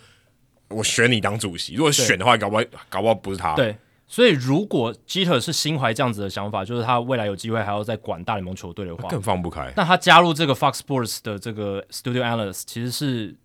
[0.68, 3.54] 我选你当主席，如果选的话，搞不好搞不好不是他。
[3.54, 9.72] 对，所以如果 Jeter 是心怀这样子的想法，就是他未来有机会还要再管大联盟球队的话，更放不开。
[9.76, 13.36] 那他加入这个 Fox Sports 的这个 Studio Analyst，其实是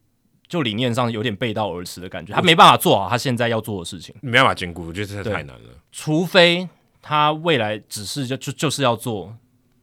[0.48, 2.34] 就理念上有点背道而驰的感觉。
[2.34, 5.70] 他没办法做好他现在要做的事情，没办法兼顾，我觉得这太难了。
[5.92, 6.68] 除非
[7.02, 9.36] 他未来只是就就就是要做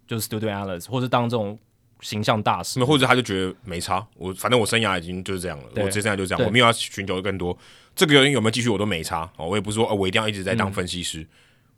[0.07, 1.59] 就是 Studio Analyst，或是当这种。
[2.01, 7.57] 形象大使，或者他就觉得没差，我反正我生涯已经就是这样了，对我这生涯就这样，我没有要寻求更多。
[7.97, 11.29] 这个人有没有继续我都没差，我也不是说我一定要一直在当分析师，嗯、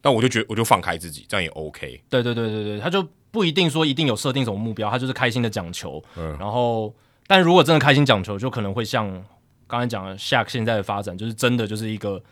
[0.03, 2.03] 但我就觉得我就放开自己，这样也 OK。
[2.11, 6.03] 对对对对对，他就不一定说一定有设定什么目标，他就是开心的讲球。
[6.17, 6.95] 嗯，然后，
[7.27, 9.25] 但如果真的开心讲球，就可能会像
[9.67, 12.23] 刚才讲的 Shaq 现在的发展，就是真的就是一个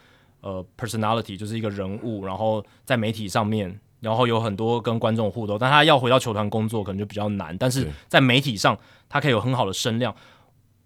[0.42, 3.80] 呃 personality，就是一个人物，然后在媒体上面。
[4.00, 7.56] 然后有很多跟观众互动，但他要回到球团工作可能就比较难。
[7.58, 8.78] 但是在媒体上，
[9.08, 10.14] 他可以有很好的声量，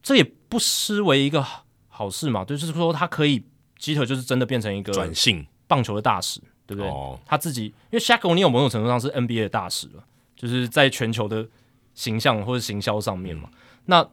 [0.03, 1.45] 这也不失为一个
[1.89, 2.45] 好事嘛。
[2.45, 3.45] 就是说，他可以
[3.77, 6.91] 基特就是真的变成一个转性棒球的大使，对不对？
[6.91, 10.03] 哦、他自己因为 Shaq O'Neal 某种程度上是 NBA 的大使了，
[10.35, 11.47] 就是在全球的
[11.95, 13.51] 形象或者行销上面嘛。
[13.53, 14.09] 嗯、那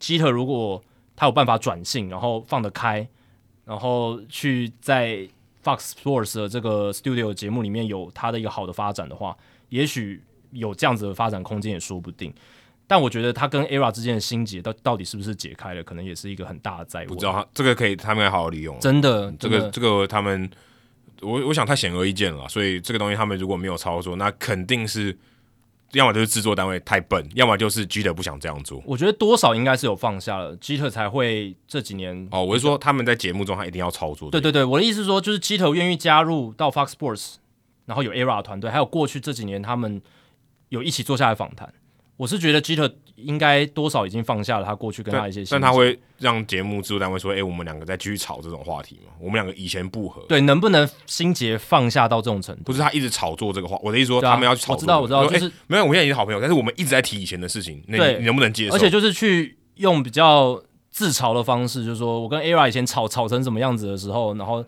[0.00, 0.82] 基特如果
[1.14, 3.08] 他有办法转性，然后放得开，
[3.64, 5.28] 然后去在。
[5.64, 9.36] Fox Sports 的这个 Studio 节目里面有他的一个好的发展的话，
[9.70, 12.32] 也许有这样子的发展空间也说不定。
[12.86, 17.08] 但我觉得他跟 ERA 之间的心结到到底是不是解开了，可能也是一个很大的灾问。
[17.08, 18.78] 不知道他这个可以，他们要好好利用。
[18.78, 20.50] 真的，这个这个他们，
[21.22, 22.46] 我我想太显而易见了。
[22.48, 25.16] 所以这个东西他们如果没有操作，那肯定是。
[25.94, 28.82] 要么就是制作单位太笨，要么就是 Jeter 不想这样做。
[28.84, 32.28] 我觉得多少应该是有放下了，Jeter 才会这几年。
[32.30, 34.30] 哦，我是说他们在节目中他一定要操作。
[34.30, 37.34] 对对对，我的意思是说，就是 Jeter 愿意加入到 Fox Sports，
[37.86, 40.02] 然后有 ERA 团队，还有过去这几年他们
[40.68, 41.72] 有一起坐下来访谈。
[42.16, 49.12] 我是觉得 Jeter 应该多少已经放下了他过去跟他一些，但他会让节目制作单位说：“哎、欸，我们两个再继续吵这种话题嘛？
[49.20, 52.62] 我们两个以前不合，对，能不能心结放下到这种程度？
[52.64, 55.00] 不是他一直炒作这个话，我的意思说他们要去炒作、这个。
[55.00, 58.74] 我知道，我知道，就是、欸、没有，我们现在已经是好朋友，但是我们一直在提以前的事情，那你，你能不能接受？
[58.74, 60.60] 而且就是去用比较
[60.90, 64.64] 自嘲的方式，就是说我跟 ERA 以前吵吵成什么样子的时候，然后。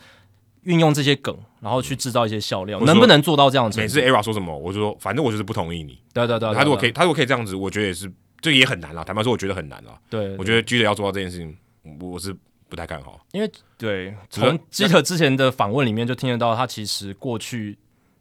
[0.63, 3.79] 运用这些梗，然后去制造一些笑料，嗯、能不能做到这样子？
[3.79, 5.97] 每次 ERA 说什么，我就说，反正我就是不同意你。
[6.13, 8.13] 对对对，他如果可以，他如果可以这样子，我觉得也是，
[8.47, 9.05] 这也很难了。
[9.05, 10.01] 坦白说，我觉得很难了。
[10.09, 11.57] 对，对，我觉得 Jeter 要做到这件事情，
[12.01, 12.33] 我是
[12.69, 13.21] 不太看好。
[13.33, 17.77] 因为对，从 Jeter 之前的访问里面就听得到，他其实过去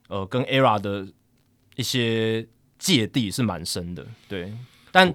[0.07, 1.07] 呃跟 ERA 的
[1.75, 2.47] 一些
[2.79, 4.03] 芥蒂是蛮深的。
[4.27, 4.51] 对，
[4.91, 5.13] 但。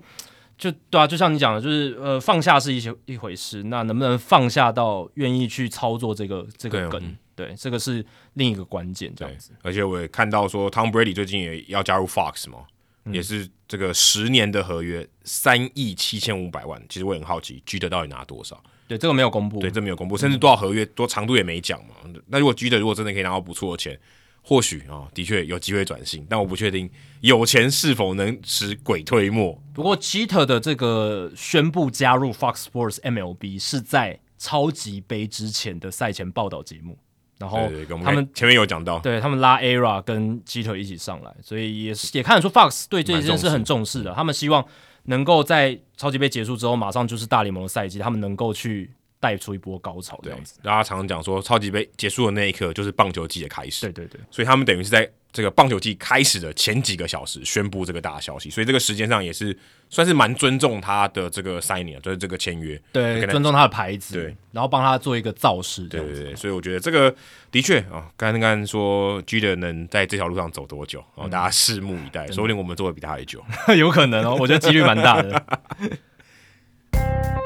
[0.60, 7.00] 就对啊，就像你讲的，就是呃，放下是一些一回事，那能不能放下到愿意去操作这个这个梗？
[7.34, 9.52] 对，对，这个是另一个关键，这样子。
[9.62, 12.66] 而且我也看到说，Tom Brady 最近也要加入 Fox 嘛，嗯、
[13.12, 16.82] 也是这个十年的合约，三亿七千五百万。
[16.88, 18.62] 其实我也很好奇，Jeter 到底拿多少？
[18.88, 21.94] 对，这个没有公布，对，这个、没有公布，甚至多少合约多长度也没讲嘛。
[22.26, 23.98] 那如果 Jeter 如果真的可以拿到不错的钱，
[24.42, 26.90] 或许啊、哦，的确有机会转型，但我不确定
[27.20, 29.62] 有钱是否能使鬼推磨。
[29.72, 36.98] 不过，Jeter 的这个宣布加入 Fox Sports MLB 是在超级杯之前的赛前报道节目，
[37.40, 37.68] 然后
[38.04, 44.14] 他们前面有讲到，对他们拉 ERA 跟 Jeter 一起上来，所以也是也看得出 Fox 对这件事很重视的。
[44.14, 44.64] 他们希望
[45.06, 48.92] 能够在超级杯结束之后，马上就是大联盟的赛季，他们能够去。
[49.22, 53.84] 带出一波高潮这样子，大家常常讲说，超级杯结束的那一刻就是棒球季的开始。
[53.84, 59.56] 对对对，所以他们等于是在这个棒球季开始的前几个小时宣布这个大消息，所以这个时间上也是
[59.88, 67.14] 算是蛮尊重他的这个 signing，就是这个签约，对，尊重他的牌子，对，然后帮他做一个造势，对对对，所以我觉得这个
[67.50, 73.44] 的确啊，刚刚说 Jeter 能在这条路上走多久，然后大家拭目以待，说不定我们做的比他还久，
[73.76, 75.42] 有可能哦，我觉得几率蛮大的。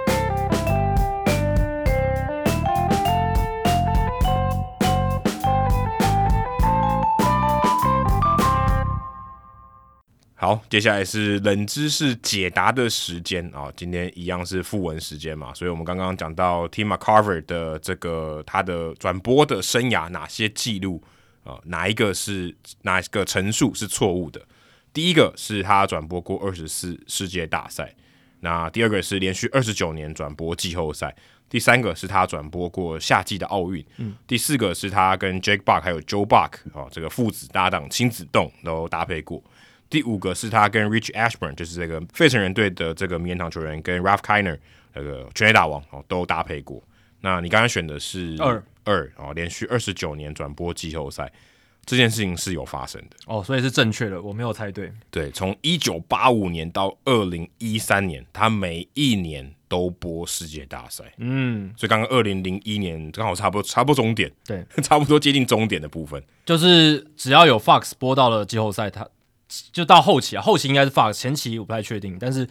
[10.44, 13.72] 好，接下来是冷知识解答的时间啊！
[13.74, 21.02] 今天一样是复文时间嘛，所以我们刚刚讲到 Tim McCarver 的这个他的转播的生涯，哪些记录
[21.44, 21.58] 啊？
[21.64, 24.42] 哪一个是哪一个陈述是错误的？
[24.92, 27.94] 第一个是他转播过二十四世界大赛，
[28.40, 31.16] 那第二个是连续二十九年转播季后赛，
[31.48, 39.42] 第三个是他转播过夏季的奥运，嗯，第四个是他跟 Jake Buck 还有 Joe Buck 啊这个父子搭档亲子洞都搭配过。
[39.90, 44.58] 第五个是他跟 Rich Ashburn，就是这个费城人队的这个名人堂球员，跟 Ralph Kiner
[44.92, 46.82] 那个全垒打王哦，都搭配过。
[47.20, 51.32] 那你刚刚选的是二二哦，连续二十九年转播季后赛，
[51.86, 54.92] 这件事情是有发生的哦，所以是正确的，我没有猜对。
[55.10, 61.04] 对，从一九八五年到二零一三年，他每一年都播世界大赛。
[61.18, 69.08] 嗯，所以刚刚二零零一年刚好差不多差不多终点，对， 差不多接近终点的部分，就是只要有 Fox 播到了季后赛，他。
[69.72, 72.48] 就到后期啊，后期应该是 Fox，前期我不太确定，但是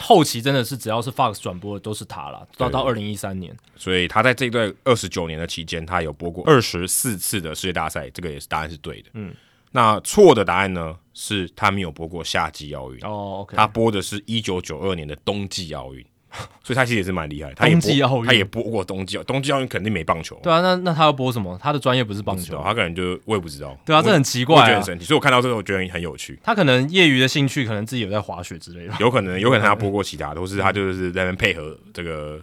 [0.00, 9.10] 后期真的是只要是 Fox 转播的都是他了，到到二零一三年，所以他在这段二十九年的期间，他有播过二十四次的世界大赛，这个也是答案是对的。
[9.14, 9.34] 嗯，
[9.72, 13.00] 那错的答案呢，是他没有播过夏季奥运。
[13.04, 16.04] 哦他播的是一九九二年的冬季奥运。
[16.62, 20.38] 所以他其实也是蛮厉害，他也冬季奥运，他也播过冬季奥，冬季奥运肯定没棒球。
[20.42, 21.58] 对啊，那那他要播什么？
[21.60, 23.76] 他的专业不是棒球，他可能就我也不知道。
[23.84, 25.04] 对啊，这很奇怪，我觉得很神奇。
[25.04, 26.38] 所以我看到这个，我觉得很有趣。
[26.42, 32.40] 他可能业余的兴趣，可能自己有在滑雪之类的，有可能，有可能他 播过其他的，或是他就是在那边配合这个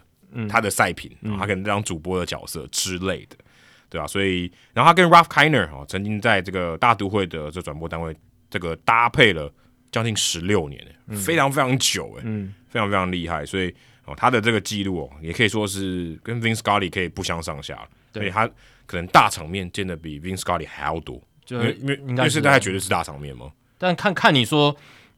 [0.50, 3.38] 他的赛品，他可能当主播的角色之类的，
[3.90, 8.16] 对啊，所以，然后他跟 Ralph Kiner 哦，曾经在这个大都会的这转播单位
[8.50, 9.50] 这个搭配了
[9.92, 10.86] 将近十六年，
[11.16, 13.74] 非常非常久，哎，嗯，非常非常厉害，所以。
[14.10, 17.78] 哦，他的这个记录哦，也可以说是跟 Vin Scully 可以不相上下，
[18.14, 18.50] 对，所以他
[18.86, 23.52] 可能大场面见的比 Vin Scully 还要多，就因为因为因为现在绝对是大场面吗。
[23.78, 24.74] 但看看你说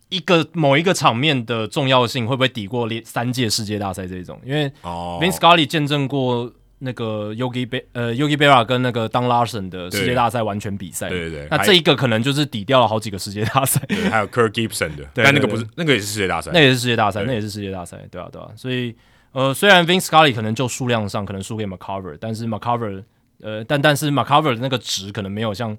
[0.10, 4.42] 一个某一个场面的重要性会不会抵过三届世界大赛这种？
[4.44, 6.52] 因为 Vin Scully 见证过。
[6.80, 18.96] 那个 Yogi Be 呃 Yogi Berra 跟那个 Don Larson 的世界大赛完全比赛，对对对，那这一个可能就是抵掉了好几个世界大赛，还有 Kirk Gibson 的，但那个不是那个也是世界大赛，那也是世界大赛，那也是世界大赛，对啊对啊，所以
[19.34, 23.04] 呃虽然 Vin Scully 可能就数量上可能输给 McCarver，但是 McCarver
[23.42, 25.78] 呃但但是 McCarver 的那个值可能没有像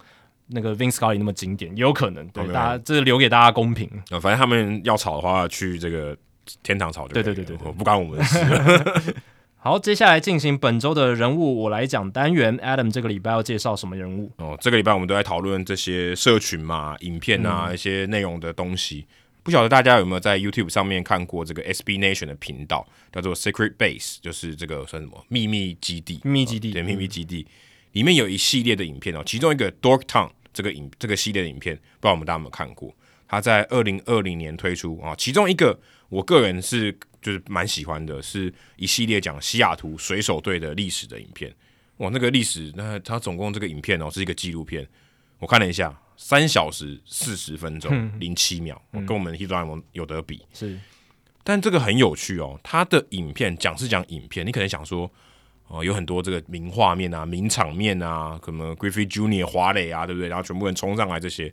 [0.48, 3.88] 那个 Vin Scully 那么经典，也有可能，对大家这个留给大家公平，
[4.20, 6.14] 反正他们要吵的话去这个
[6.62, 8.38] 天堂吵就，对对对对，不关我们的事。
[9.62, 12.56] 好，接下来进行本周的人物我来讲单元。
[12.60, 14.32] Adam 这个礼拜要介绍什么人物？
[14.38, 19.06] 哦，这个礼拜我们都在讨论这些社群嘛、影片啊、嗯、一些内容的东西。
[19.42, 26.18] 不晓得大家有没有在 YouTube 上面看过这个 SB Nation 的频道，叫做 Secret Base，就是这个算什么秘密基地？
[26.24, 27.52] 秘密基地，对，秘密基地、嗯、
[27.92, 32.94] 里面有一系列的影片哦，其中一个 Dork Town 这个影这个系列的影片，不知道我们大家有没有看过？
[33.28, 36.96] 它在二零二零年推出啊，其中一个我个人是。
[37.20, 41.54] 就是蛮喜欢的，是一系列讲西雅图水手队的历史的影片。
[41.98, 44.88] 哇，那个历史，那它总共这个影片哦是一个纪录片，
[45.38, 50.42] 我看了一下，三小时四十分钟零七秒，嗯、跟我们《Hit 有得比。
[50.54, 50.78] 是，
[51.44, 55.04] 但这个很有趣哦，它的影片讲是讲影片，你可能想说，
[55.68, 60.28] 哦、呃，有很多这个名画面啊、名场面啊，什么 Griffey Junior 华磊啊，对不对？
[60.28, 61.52] 然后全部人冲上来这些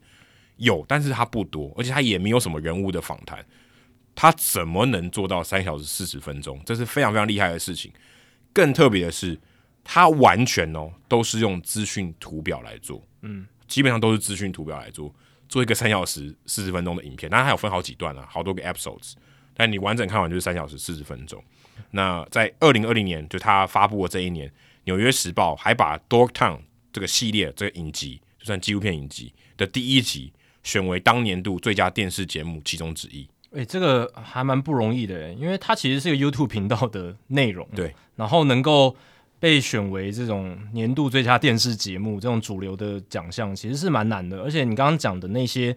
[0.55, 3.45] 有，但是它不多，而且它也没有什么人物的访谈。
[4.19, 6.59] 他怎么能做到三小时四十分钟？
[6.65, 7.93] 这是非常非常厉害的事情。
[8.51, 9.39] 更特别的是，
[9.83, 15.13] 他完全哦都是用资讯图表来做，嗯，基本上都是资讯图表来做，
[15.47, 17.29] 做一个三小时四十分钟的影片。
[17.29, 19.13] 当然还有分好几段啊，好多个 episodes，
[19.53, 21.43] 但你完整看完就是三小时四十分钟。
[21.91, 24.49] 那在二零二零年，就他发布的这一年，
[24.85, 26.57] 《纽约时报》还把《Dorktown》
[26.91, 33.29] 这个系列这个影集，就算纪录片影集的第一集，选为当年度最佳电视节目其中之一。
[33.57, 38.95] 诶、欸，这个还蛮不容易的，因为它其实是一个 YouTube 频道的内容，对，然后能够
[39.39, 44.43] 被选为这种年度最佳电视节目这种主流的奖项，其实是蛮难的。
[44.43, 45.75] 而且你刚刚讲的那些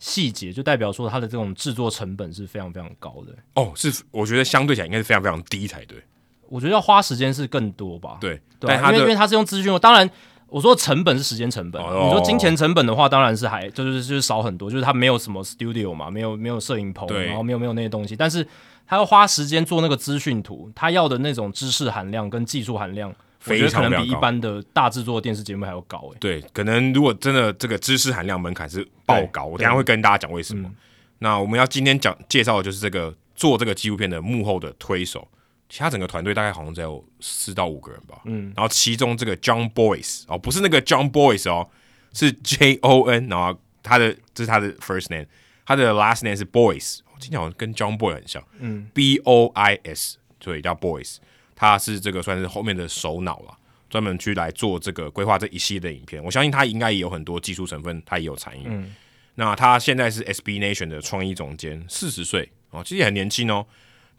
[0.00, 3.32] 细节，就代表说它的这种制作成本是非常非常高的。
[3.54, 6.02] 哦，是，我觉得相对起来应该是非常非常低才对。
[6.48, 8.18] 我觉得要花时间是更多吧？
[8.20, 10.10] 对，对，因为因为它是用资讯，当然。
[10.50, 18.46] 我说成本是时间成本，哦、你说金钱成本的话，当然是还就是就是少很多，就是他没有什么 studio 嘛，没有没有摄影棚，然后没有没有那些东西，但是
[18.86, 23.14] 他要花时间做那个资讯图，他要的那种知识含量跟技术含量，
[23.46, 26.16] 我觉得可能比一般的大制作电视节目还要高诶。
[26.18, 30.68] 对，可能如果真的这个知识含量门槛是爆高，我等下会跟大家讲为什么。
[30.68, 30.74] 嗯、
[31.20, 35.28] 那我们要今天讲介绍的就是这个做这个纪录片的幕后的推手。
[35.70, 41.70] 其他整个团队大概好像只有四到五个人吧，嗯，然后其中这个 John Boyce 哦，不是那个 John Boyce 哦，
[42.12, 45.26] 是 J O N，然后他的这是他的 first name，
[45.64, 51.18] 他的 last name 是 Boyce，听起来好像跟 John Boy 很像，嗯，B O I S，所以叫 Boyce，
[51.54, 53.56] 他是这个算是后面的首脑了，
[53.88, 58.92] 专门去来做这个规划这一系列的影片，我相信他应该也有很多技术成分，他也有参与，嗯，
[59.36, 62.50] 那他现在是 SB Nation 的创意总监，四十岁。
[62.70, 63.66] 哦，其实也很年轻哦。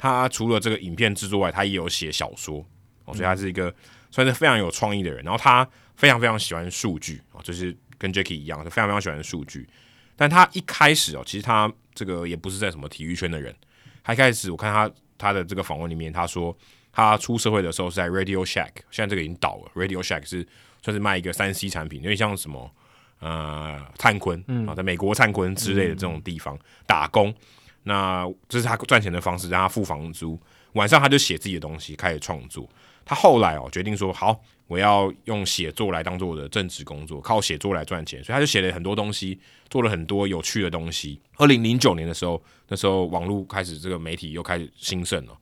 [0.01, 2.65] 他除了这个影片制作外，他也有写小说
[3.05, 3.71] 哦，所以他是一个
[4.09, 5.23] 算是非常有创意的人。
[5.23, 5.63] 然后他
[5.95, 9.69] 非常非常喜欢数据哦，就是跟 Jacky 一样，是非常非常喜欢数据。
[10.15, 13.55] 但他一开始哦，其实他这个也不是在什么体育圈的人。
[14.03, 16.57] 他一开始我看他他的这个访问里面，他说
[16.91, 19.71] 他出社会的时候是在 Radio Shack，现在这个已经倒了。
[19.75, 20.43] Radio Shack 是
[20.81, 22.71] 算是卖一个三 C 产品，有点像什么
[23.19, 26.57] 呃灿坤啊，在美国灿坤之类的这种地方
[26.87, 27.31] 打工。
[27.83, 30.39] 那这是他赚钱的方式，让他付房租。
[30.73, 32.67] 晚上他就写自己的东西，开始创作。
[33.03, 38.23] 他后来哦决定说，好，我要用写作来当做我的正职工作，靠写作来赚钱。
[38.23, 39.37] 所以他就写了很多东西，
[39.69, 41.19] 做了很多有趣的东西。
[41.37, 45.37] 二零零九年的时候，那时候网络开始这个媒体又开始兴盛了。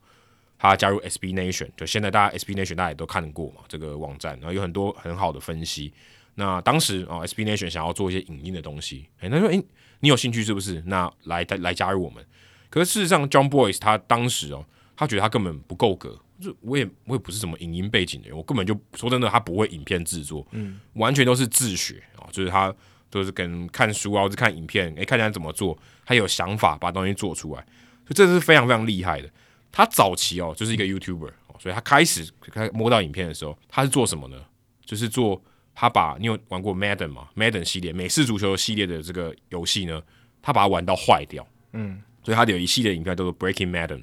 [0.58, 5.93] 他加入 SB Nation，就现在大家 SB Nation 大家也都看过嘛，这个网站，然后有很多很好的分析。
[6.35, 9.64] 那当时啊、哦、SB Nation 想要做一些影音的东西，诶，他说，诶。
[10.02, 10.82] 你有兴趣是不是？
[10.86, 12.26] 那来来加入我们。
[12.69, 16.19] 可是事实上，John Boyce 他当时哦，他觉得他根本不够格。
[16.40, 22.74] 就我也我也不是什么影音背景的人，我根本就说真的，他不会影片制作，嗯，完全都是自学啊，就是他
[23.10, 27.61] 都是跟看书啊，或者看影片，诶，看人家怎么做，他有想法把东西做出来，
[28.06, 29.30] 所以这是非常非常厉害的。
[29.69, 34.38] 他早期哦就是一个 YouTuber，所以他开始开摸到影片的时候，他是做什么呢？
[34.86, 35.42] 就是做。
[35.82, 40.01] 他把你有玩过 Madden 吗？Madden 系列美式足球系列的这个游戏呢，
[40.41, 44.01] 他把它玩到坏掉，嗯，所以他有一系列影片叫做 Breaking Madden，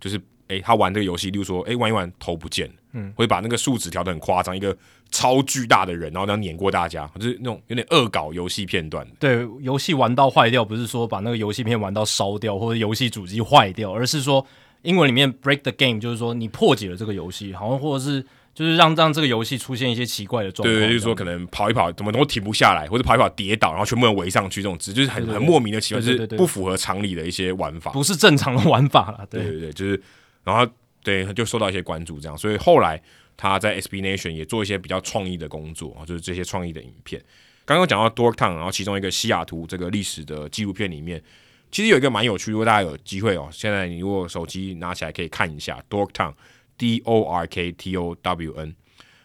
[0.00, 0.16] 就是
[0.46, 4.74] 诶、欸，他玩这个游戏，例如说，诶、欸，玩一玩头不见，嗯，会把那个数值调的很夸张，一个
[5.10, 9.06] 超巨大的人，然后这样碾过大家，就是那种有点恶搞游戏片段。
[9.18, 14.46] 对，游戏玩到坏掉，不是说把那个游戏片玩到烧掉，或者游戏主机坏掉，而是说
[14.80, 18.24] 英文里面 break the game，就是说你破解了这个游戏，好像或者是。
[18.58, 29.24] 就是让让这个游戏出现一些奇怪的状况，对，就是说可能跑一跑怎么都停不下来，或者跑一跑跌倒，然后全部人围上去，这种就是很很莫名的奇怪，就是不符合常理的一些玩法，不是正常的玩法了。
[29.30, 30.02] 对对对，就是
[30.42, 30.66] 然后
[31.04, 33.00] 对就受到一些关注，这样，所以后来
[33.36, 37.22] 他在 SB Nation 也做一些比较创意的工作啊，就是这些创意的影片。
[37.64, 41.22] 刚刚讲到 Dorktown，然后其中一个西雅图这个历史的纪录片里面，
[41.70, 46.32] 其实有一个蛮有趣，如果大家有机会哦，现在你如果手机拿起来可以看一下 Dorktown。
[46.78, 48.74] D O R K T O W N，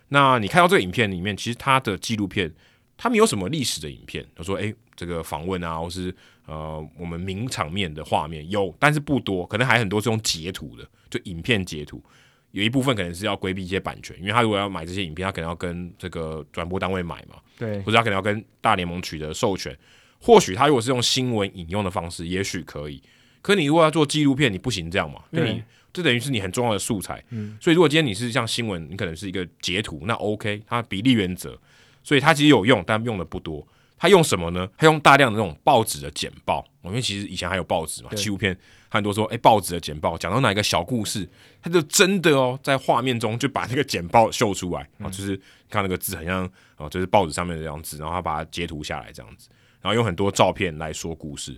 [0.10, 2.52] 那你看到这个影片里面，其实它的纪录片，
[2.98, 4.26] 他没有什么历史的影片。
[4.36, 6.14] 他说：“诶，这个访问啊，或是
[6.48, 12.04] 呃，我们名场面的画面有，但是不多，可能还很多是用截图的，就影片截图。
[12.52, 19.78] 有一部分可能是要规避一些版权，因为他如果要买这些影片，他可能要跟这个转播单位买嘛，对，或者他可能要跟大联盟取得授权。
[20.20, 23.02] 或许他如果是用新闻引用的方式，也许可以。
[23.42, 27.24] 可你如果要做纪录片，你不行这样嘛，因为你。”这等于是你很重要的素材。
[27.30, 31.58] 嗯，所以如果今天你是像新闻，你可能是一个截图，那 OK，它比例原则，
[32.04, 33.66] 所以它其实有用，但用的不多。
[33.96, 34.68] 它用什么呢？
[34.76, 38.58] 它用大量的那种报纸的简报，因为其实以前还有报纸嘛，纪录片
[38.90, 41.26] 很多说，哎、欸，报纸的简报讲到哪一个小故事，
[41.62, 44.82] 它就真的哦，在画面中就把那个简报秀出来。
[44.82, 45.40] 啊、嗯，就是
[45.70, 49.48] 看那个字很像哦，就是报纸上面的样子，然后他把它截图下来这样子，
[49.82, 51.58] 然后用很多照片来说故事，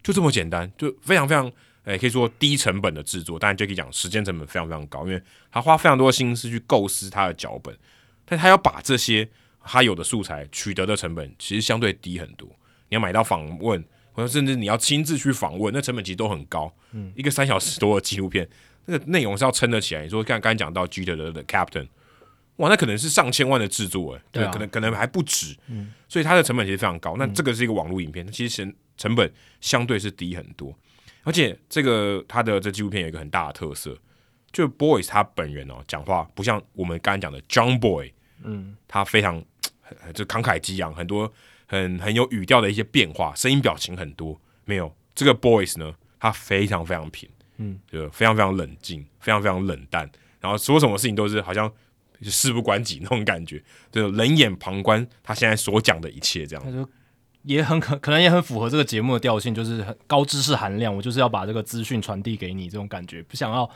[0.00, 1.50] 就这么简单，就非常非常，
[1.84, 7.76] 哎、欸，可以说低成本的制作，当然就可以讲时间成本非常非常高，因为他花非常多的心思去构思他的脚本，
[8.24, 9.28] 但他要把这些。
[9.62, 12.48] 他有的素材取得的成本其实相对低很多，
[12.88, 16.74] 你要买到访问，或者甚至你要亲自去访问，那成本其实都很高。
[16.92, 18.48] 嗯，一个三小时多的纪录片，
[18.86, 20.02] 那个内容是要撑得起来。
[20.02, 21.86] 你说刚刚讲到 Jeter 的的 Captain，
[22.56, 25.54] 哇，那可能是上千万的制作，哎，对，可能可能还不止。
[25.66, 27.16] 嗯，所以它的成本其实非常高。
[27.18, 30.74] 那这个是一个网络影片，其实成成本相对是低很多。
[31.22, 33.96] 而且这个他的这纪录片有一个很大的特色，
[34.52, 39.44] 就 Boyce 他本人哦，讲话不像我们刚刚讲的 John Boy，嗯，他非常。
[40.14, 41.32] 就慷慨激昂，很多
[41.66, 44.40] 很很有语调的一些变化，声音表情很多。
[44.64, 50.08] 没有这个 Boyce 呢，他非常非常平，嗯，就非常非常冷静，非常非常冷淡，
[50.38, 51.68] 然后说什么事情都是好像
[52.22, 56.88] 就事不关己那种感觉，就冷眼旁观他现在所讲的一切，这样。
[57.42, 63.70] 也很可可能也很符合这个节目的调性，就是很高知识含量，我就是要把这个资讯传递给你，这种感觉不想要。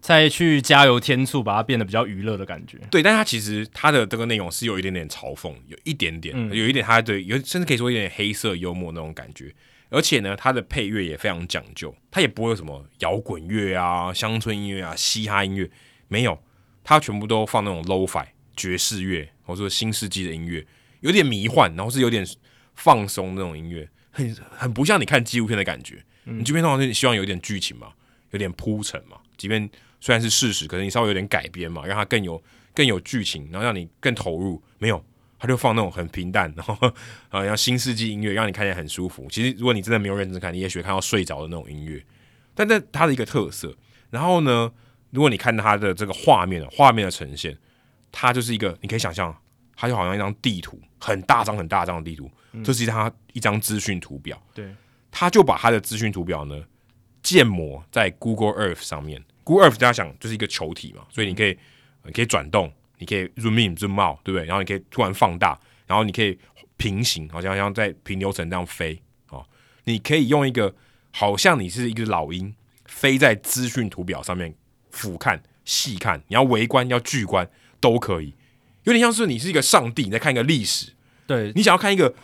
[0.00, 2.78] 再去加油添醋，把它变得比较娱乐的感觉。
[2.90, 9.54] 对，但它其实它的这个内容是有一点点嘲讽，有一点点，嗯、有一点它的有甚至可以说有点黑色幽默那种感觉。
[9.90, 15.70] 而且呢，它的配乐也非常讲究，它也不会有什么摇滚乐啊、乡村音乐啊、嘻哈音乐，
[16.08, 16.42] 没有，
[16.82, 18.24] 它全部都放那种 Lo-Fi
[18.56, 20.66] 爵士乐，或者说新世纪的音乐，
[21.00, 22.26] 有点迷幻，然后是有点
[22.80, 26.04] 放松那种音乐，很很不像你看纪录片的感觉。
[26.24, 27.92] 嗯、你这边通常是希望有点剧情嘛，
[28.30, 29.70] 有点铺陈嘛，即便。
[30.02, 32.42] 虽然是事实，可是你稍微有点改编嘛，让它更有
[32.72, 34.58] 更有剧情，然后让你更投入。
[34.78, 35.04] 没有，
[35.38, 36.74] 他就放那种很平淡， 然后
[37.28, 39.26] 啊，像新世纪音乐，让你看起来很舒服。
[39.30, 42.02] 其实，如果你真的没有认真看，你也许看到睡着的那种音乐。
[42.54, 43.76] 但这它的一个特色。
[44.08, 44.72] 然后呢，
[45.10, 47.54] 如果你看它的这个画面，画面的呈现，
[48.10, 49.36] 它就是一个，你可以想象，
[49.76, 52.32] 它就好像一张地图，很大张很大张的地图，嗯、
[52.64, 54.40] 这是他一张资讯图表。
[54.54, 54.74] 对，
[55.10, 56.62] 他就把他的资讯图表呢
[57.22, 59.22] 建模在 Google Earth 上面。
[59.44, 61.56] Google Earth 大家想就是一个球体嘛，所以你可以
[62.04, 64.46] 你可以转动，你可以 zoom in zoom out，对不对？
[64.46, 66.38] 然后你可以突然放大，然后你可以
[66.76, 69.44] 平行，好像像在平流层这样飞哦。
[69.84, 70.74] 你可以用一个
[71.10, 72.54] 好像你是一个老鹰
[72.86, 74.54] 飞在资讯图表上面
[74.90, 77.48] 俯瞰细看，你要围观要聚观
[77.80, 78.34] 都可以，
[78.84, 80.92] 有点像是你是一个上帝你在看一个历史，
[81.26, 82.14] 对，你想要看一个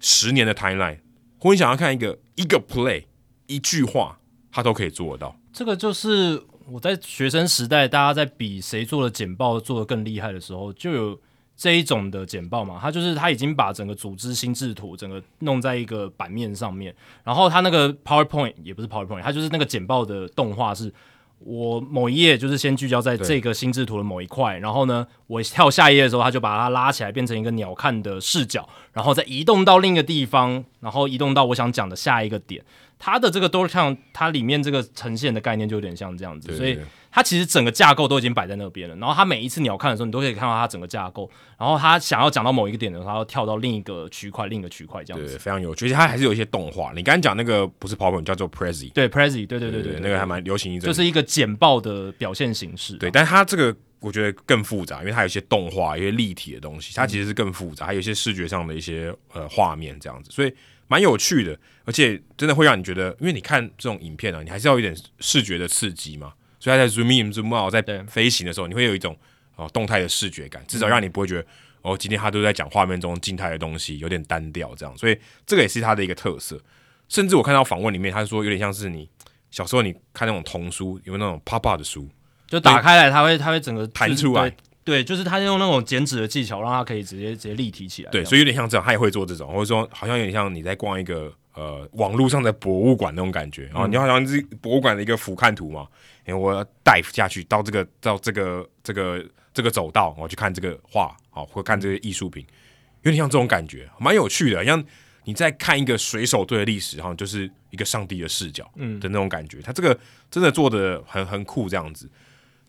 [0.00, 0.98] 十年的 timeline，
[1.38, 3.04] 或你想要看一个一个 play
[3.46, 4.18] 一句话，
[4.50, 5.36] 他都可以做得到。
[5.52, 6.42] 这个就是。
[6.72, 11.20] 我在学生时代，大家在比谁做的简报做得更厉害的时候，就有
[11.56, 12.78] 这一种的简报嘛。
[12.80, 20.94] 他就是他已经把整个组织心智图整个弄在一个版面上面，然后他那个 PowerPoint 也不是 PowerPoint，他就是那个简报的动画是，
[21.42, 32.62] 我某一页就是先聚焦在这个心智图的某一块，然后呢，我跳下一页的时候，它就把它拉起来变成一个鸟瞰的视角，然后再移动到另一个地方，然后移动到我想讲的下一个点。
[33.00, 36.78] 它的这个都像它里面这个呈现的概念就有点像这样子，所以
[37.10, 38.94] 它其实整个架构都已经摆在那边了。
[38.96, 41.28] 然后它每一次你要看的时候，你都可以看到它整个架构。
[41.58, 45.86] 然后它想要讲到某一个点的时候，它要跳到另一个区块、另一个区块这样子，对，非常有趣。
[45.86, 46.92] 而且它还是有一些动画。
[46.94, 52.98] 你刚刚讲那个不是 PowerPoint，叫做 Prezi，对 Prezi，对对对对，对，对，对，那个还蛮流行一阵，就是一个简报的表现形式。
[52.98, 60.52] 对，但它这个我觉得更复杂，因为它有一些动画、一些立体的东西，它其实是更复杂，还有一些视觉上的一些呃画面这样子，所以。
[60.90, 66.32] 蛮有趣的，而且真的会让你觉得，因为你看这种影片啊，你还是要有点视觉的刺激嘛。
[66.58, 69.16] 所以它在 zoom in zoom out 在飞行的时候，你会有一种
[69.54, 71.46] 哦动态的视觉感，至少让你不会觉得
[71.82, 74.98] 哦，今天他都在讲画面中静态的东西，有点单调这样。
[74.98, 76.60] 所以这个也是它的一个特色。
[77.08, 79.08] 甚至我看到访问里面，他说有点像是你
[79.50, 82.08] 小时候你看那种童书，有没有那种 pop up 的书，
[82.48, 84.52] 就打开来，它会它会整个弹出来。
[84.90, 88.10] 对，就是他用那种剪纸的技巧，让他可以直接直接立体起来。
[88.10, 93.66] 对，所以有点像这样，他也会做这种，或者说好像有点像你在逛一个呃网络上的博物馆那种感觉。
[93.66, 95.86] 然后你好像是博物馆的一个俯瞰图嘛，
[96.24, 102.44] 哎，我要 dive 下去到这个到这个这个这个走道，我去看这个画，好，或看这个艺术品，
[103.02, 104.84] 有点像这种感觉，蛮有趣的，像
[105.24, 109.62] 你在看一个水手队的历史，然后就是一个上帝的视角，嗯的那种感觉。
[109.62, 109.96] 他这个
[110.30, 112.10] 真的做的很很酷，这样子。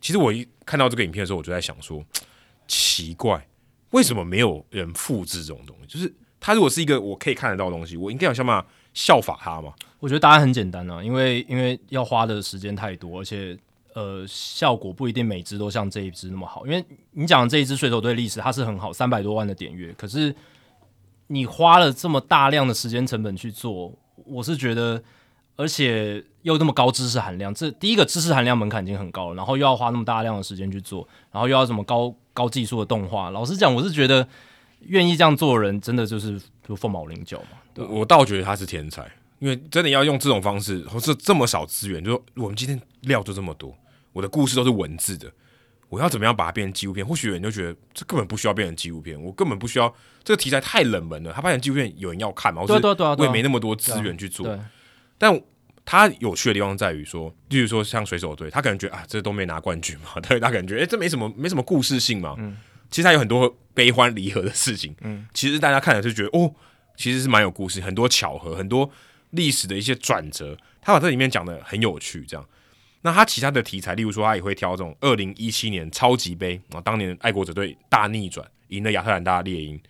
[0.02, 2.04] 其实我一看到这个影片的时候，我就在想说，
[2.68, 3.46] 奇怪，
[3.92, 5.86] 为什么没有人复制这种东西？
[5.86, 9.72] 就是它如果是一个我可以看得到的东西，我应该有想办法效法它嘛？
[10.00, 13.56] 我觉得答案很简单啊，因为因为要花的时间太多，而且
[13.94, 16.66] 呃，效果不一定每支都像这一支那么好。
[16.66, 20.34] 因为你讲的这一支水手队历史，它是很好，三百多万的点阅，可是
[21.28, 25.02] 你花了这么大量的时间成本去做，我是觉得，
[25.56, 34.26] 而且又那么高知识含量，这第一个知识含量门槛已经很高了，然后又要花那么大量的时间去做，然后又要什么高高技术的动画，老实讲，我是觉得
[34.80, 37.58] 愿意这样做的人，真的就是就凤毛麟角嘛。
[37.76, 39.10] 我我倒觉得他是天才。
[39.38, 43.76] 因为真的要用这种方式，或是这么少资源，就说我们今天料就这么多，
[44.12, 45.28] 我的故事都是文字的，
[45.88, 47.04] 我要怎么样把它变成纪录片？
[47.04, 52.64] 或许有人就觉得这根本不需要变成纪录片，我根本不需要这个题材太冷门了，他发现纪录片有人要看嘛？
[52.64, 54.46] 对对对，我也没那么多资源去做。
[55.22, 55.40] 但
[55.84, 62.34] 他有趣的地方在于说，例如说像水手队，他可能觉得啊，这都没拿冠军嘛， 对，他感觉得哎，这没什么没什么故事性嘛。
[62.38, 62.56] 嗯，
[62.90, 64.92] 其实他有很多悲欢离合的事情。
[65.02, 66.52] 嗯，其实大家看了就觉得哦，
[66.96, 68.90] 其实是蛮有故事，很多巧合，很多。
[69.30, 72.22] 历史的一些转折，他把这里面讲的很有趣。
[72.26, 72.46] 这样，
[73.00, 79.80] 那他其他的题材，例如说，他也会挑这种二零一七年超级杯啊，当年爱国者队大逆转，赢了亚特兰大猎鹰，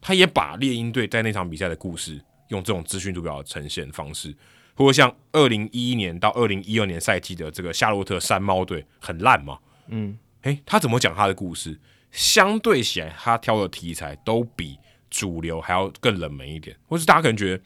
[0.00, 2.18] 他也把猎鹰队在那场比赛的故事，
[2.48, 4.34] 用这种资讯图表呈现方式，
[4.80, 11.78] 或者像二零一一年到二零一二年赛季的这个夏洛特山猫队很烂嘛，嗯，诶，他怎么讲他的故事？
[12.10, 14.78] 相对起来，他挑的题材都比
[15.10, 17.62] 主流还要更冷门一点，或是大家可能觉得。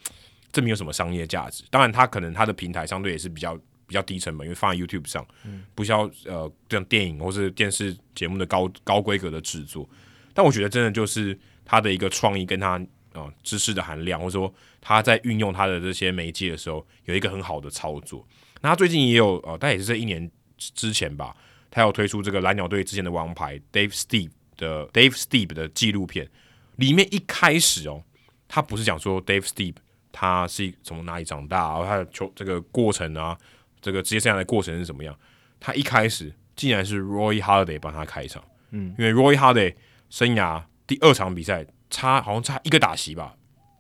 [0.53, 3.57] 这没有什么商业价值，当然，他可能他的平台相对也是比较
[3.89, 5.27] 比较低成本，因为放在 YouTube 上，
[5.75, 9.85] 不需要呃这样电影或是电视节目的高高规格的制作。
[10.33, 12.81] 但我觉得真的就是他的一个创意跟它
[13.15, 18.27] 啊、呃、知识的含量，或者说他在运用他的这些媒介的时候，有一个很好的操作。
[18.61, 21.35] 那他最近也有呃，但也是这一年之前吧，
[21.71, 26.29] 他有推出这个蓝鸟队之前的王牌 Dave Steep 的 Dave Steep 的纪录片，
[26.77, 28.05] 里面一开始哦，
[28.47, 29.77] 他不是讲说 Dave Steep。
[30.17, 33.37] 他是从哪里长大，然后他的球这个过程啊，
[33.81, 35.13] 这个职业生涯的过程是怎么样？
[35.59, 39.75] 他一开始竟然是 Roy Halladay 帮他开场，嗯，因为 Roy Halladay
[40.11, 43.35] 生涯第二场比赛差好像差一个打席吧，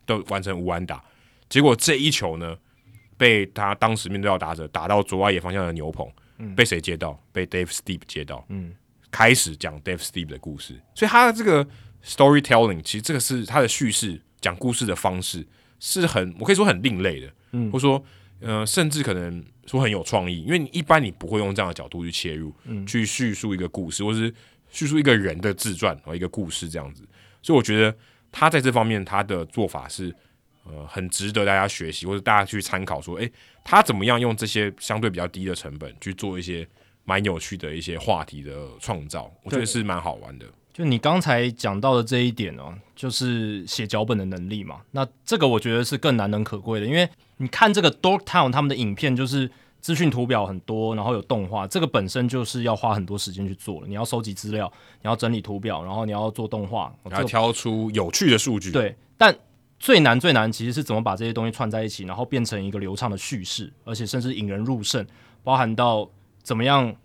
[0.07, 1.02] 都完成无安打，
[1.49, 2.57] 结果这一球呢，
[3.17, 7.20] 被他当时面对到打者打到左外野方向的牛棚，嗯，被谁接到？
[7.33, 8.73] 被 Dave Steep 接到，嗯，
[9.10, 11.67] 开始讲 Dave Steep 的故事，所以他的这个
[12.05, 15.47] storytelling 其实这个是他的叙事讲故事的方式。
[15.81, 18.02] 是很，我可以说很另类的，嗯，或者说，
[18.41, 24.33] 呃，甚至可能说很有创意，因为你一般你不会用这样的角度去切入，嗯，去叙述一个故事，或是
[24.70, 27.02] 叙述一个人的自传和一个故事这样子，
[27.45, 27.95] 所以我觉得
[28.33, 30.15] 他在这方面他的做法是，
[30.65, 33.31] 呃，很值得大家学习或者大家去参考，说，诶，
[33.63, 36.67] 他怎么样用这些相对比较低的成本去做一些
[37.05, 40.47] 蛮有趣的一些话题的创造，我觉得是蛮好玩的。
[40.73, 44.81] 就你刚才讲到的这一点哦，就是写脚本的能力嘛。
[44.93, 47.07] 那这个我觉得是更难能可贵的，因为
[47.37, 49.51] 你看这个 Dorktown 他们的影片，就是
[49.85, 53.87] 资讯图表很多，然后有动画，这个本身就是要花很多时间去做了。
[53.87, 54.73] 你要收集资料，
[55.03, 58.71] 你要整理图表，然后你要做动画，然后挑出有趣的数据。
[58.71, 59.37] 对，但
[59.79, 65.07] 最难最难其实是怎么把这些东西串在一起，然后变成一个流畅的叙事，而且甚至引人入胜，
[65.43, 66.09] 包含到
[66.43, 66.97] 怎么样。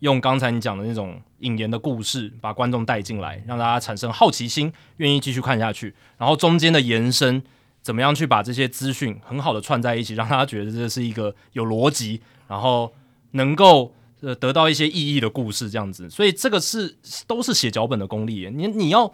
[0.00, 5.94] 用刚才你讲的那种引言的故事，把观众带进来，让大家产生好奇心，愿意继续看下去。
[6.18, 7.42] 然后中间的延伸，
[7.84, 12.92] 怎么样去把这些资讯很好的串在一起，让大家觉得这是一个有逻辑，然后
[13.32, 16.08] 能够呃得到一些意义的故事，这样子。
[16.08, 16.96] 所以这个是
[17.26, 18.50] 都是写脚本的功力。
[18.52, 19.12] 你你要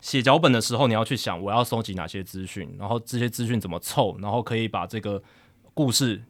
[0.00, 5.22] 写脚本的时候，你要去想我要收集哪些资讯，然后这些资讯怎么凑，然后可以把这个
[5.74, 6.22] 故事。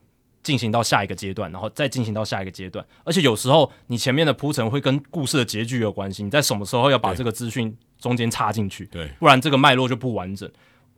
[0.44, 10.46] 进行到下一个阶段，然后再进行到下一个阶段，而且有时候你前面的铺陈会跟故事的结局有关系，你在什么时候要把这个资讯中间插进去，对，不然这个脉络就不完整。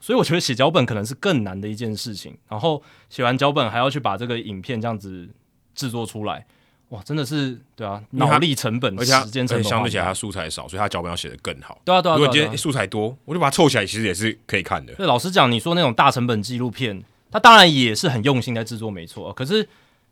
[0.07, 5.29] 所以我觉得写脚本可能是更难的一件事情，然后写完脚本还要去把这个影片这样子
[5.75, 6.47] 制作出来，
[6.91, 11.81] 哇，真的是对啊，脑力成本、时间成本，相对起来他素材少，所以他脚本要写得更好。
[11.85, 14.95] 对啊，对啊，如果今天素材多，我就把它凑起来，其实也是可以看的。
[14.95, 17.03] 对，老实讲，你说那种大成本纪录片。
[17.29, 19.33] 它当然也是很用心在制作，没错。
[19.33, 19.69] 可是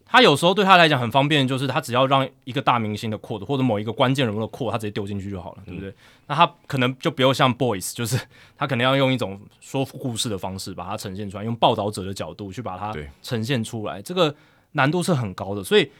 [0.06, 5.90] 他有时候对他来讲很方便，就是他只要让一个大明星的 quote 或者某一个关键人物的 quote，他直接丢进去就好了，对不对？
[5.90, 5.94] 嗯、
[6.28, 8.18] 那他可能就不用像 Boys，就是
[8.56, 14.34] 他可能要用一种说故事的方式把它呈现出来，用报道者的角度去把它呈现出来，这个
[14.72, 15.90] 难度是很高的，所以。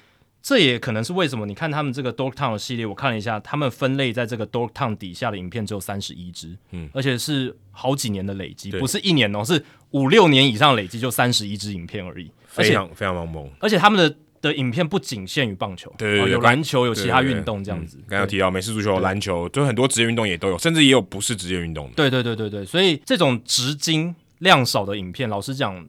[0.47, 12.31] 这也可能是为什么你看他们这个 Dorktown 的系列，我看了一下，他们分类在这个 Dorktown 底下的影片只有三十一支，嗯，而且是好几年的累积，不是一年哦，是五六年以上累积就三十一支影片而已，
[12.63, 13.51] 非常非常猛。
[13.59, 17.99] 而且他们的的影片不仅限于棒球，对，对，对，有篮球，有其他运动这样子。
[18.09, 21.93] 刚刚提到美式足球、篮球，就很多职业运动也都有，甚至也有不是职业运动的。
[21.95, 25.87] 对对对对对，所以这种质精量少的影片，老实讲，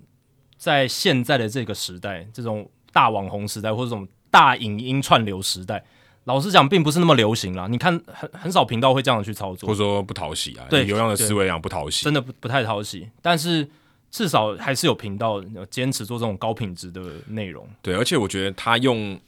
[0.57, 4.07] 在现在的这个时代，这种大网红时代或者这种。
[4.31, 5.81] 大影音串流时代，
[6.25, 7.67] 老实讲，并不是那么流行啦。
[7.69, 10.65] 你看，很很少频道会这样去操作，或者说不讨喜啊。
[10.69, 13.07] 对，流量的思维量不讨喜，真的不不太讨喜。
[13.21, 13.65] 但是
[14.15, 17.67] 至少还是有频道坚持做这种高品质的内容。
[17.81, 19.19] 对，而且我觉得他用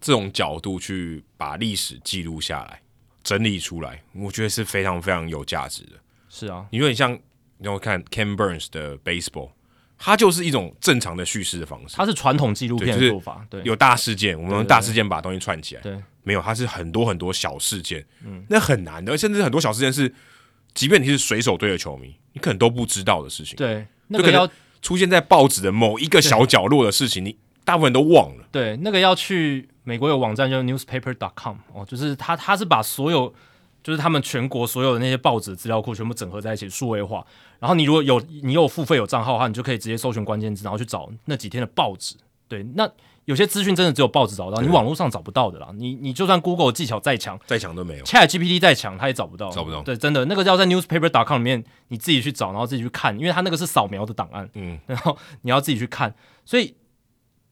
[0.00, 2.80] 这种角度去把历史记录下来、
[3.22, 5.92] 整理出来，我觉得是非常非常有价值的。
[6.28, 7.12] 是啊，你说你像
[7.58, 9.50] 你要看 Ken Burns 的 Baseball。
[9.96, 20.12] 它就是一种正常的叙事的方式，它是传统纪录片的做法，对，有大事件，我们用大事件把东西串起来，对，没有，它是很多很多小事件，嗯，那很难的，甚至很多小事件是，
[20.74, 24.48] 即便你是水手队的球迷，你可能都不知道的事情，对，那个要
[24.82, 33.34] 出现在报纸的某一个小角落的事情，你大部分都忘了，对，那个要去美国有网站叫 newspaper.com 哦，就是他他是把所有。
[33.84, 37.22] 就是他们全国所有的那些报纸资料库全部整合在一起，数位化。
[37.58, 42.16] 然后你如果有你有付费有账号的话，你就可以直接搜寻关键字，然后去找那几天的报纸。
[42.48, 42.90] 对，那
[43.24, 45.70] 有些资讯真的只有报纸找到，你网络上找不到的啦。
[45.74, 48.04] 你你就算 Google 技巧再强，再强都没有。
[48.04, 49.82] ChatGPT 再强，它也找不到，找不到。
[49.82, 56.14] 对，真的那个要在 newspaper.com 里面你自己去找，然后自己去看，因为它那个是扫描的档案，嗯，然后你要自己去看。
[56.44, 56.74] 所以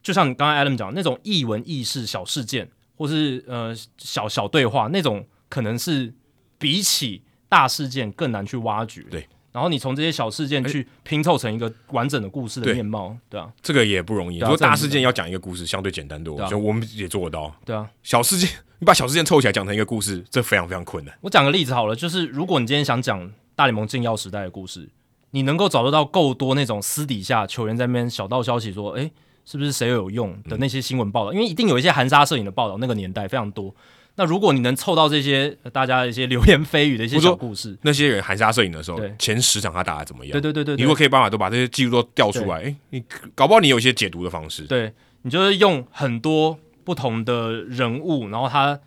[0.01, 6.13] 就像你刚刚 Adam 讲那种艺文軼事小事件，或是呃小小对话那种，可能是。
[6.59, 9.27] 比起大事件更难去挖掘，对。
[9.53, 14.39] 然后你从这些小事件去拼凑成一个完整的故事的面貌，对，对啊，这个也不容易。
[14.39, 17.55] 如果大事件要讲一个故事，相对简单多，就我们也做得到。
[17.63, 18.49] 对啊，小事件
[18.79, 21.15] 你把小事件凑起来讲成一个故事，这非常非常困难。
[21.21, 24.89] 我讲个例子好了，就是如果你今天想讲大联盟禁药时代的故事，
[25.29, 29.11] 你能够找得到够多那种私底下球员在那边小道消息说，哎，
[29.45, 31.31] 是不是谁有用的那些新闻报道？
[31.31, 33.75] 嗯、因为一定有一些含沙射影的报道，那个年代非常多。
[34.15, 40.31] 那如果你能凑到这些大家的一些流言蜚语的一些小故事，那些人含沙射影的时候，前十场他打的怎么样？
[40.33, 44.63] 对对对对，你如果可以办法都把这些记录都调出来，哎，你搞不好你有一些解读的方式。
[44.63, 44.93] 对，
[45.23, 48.79] 你就是用很多不同的人物，然后他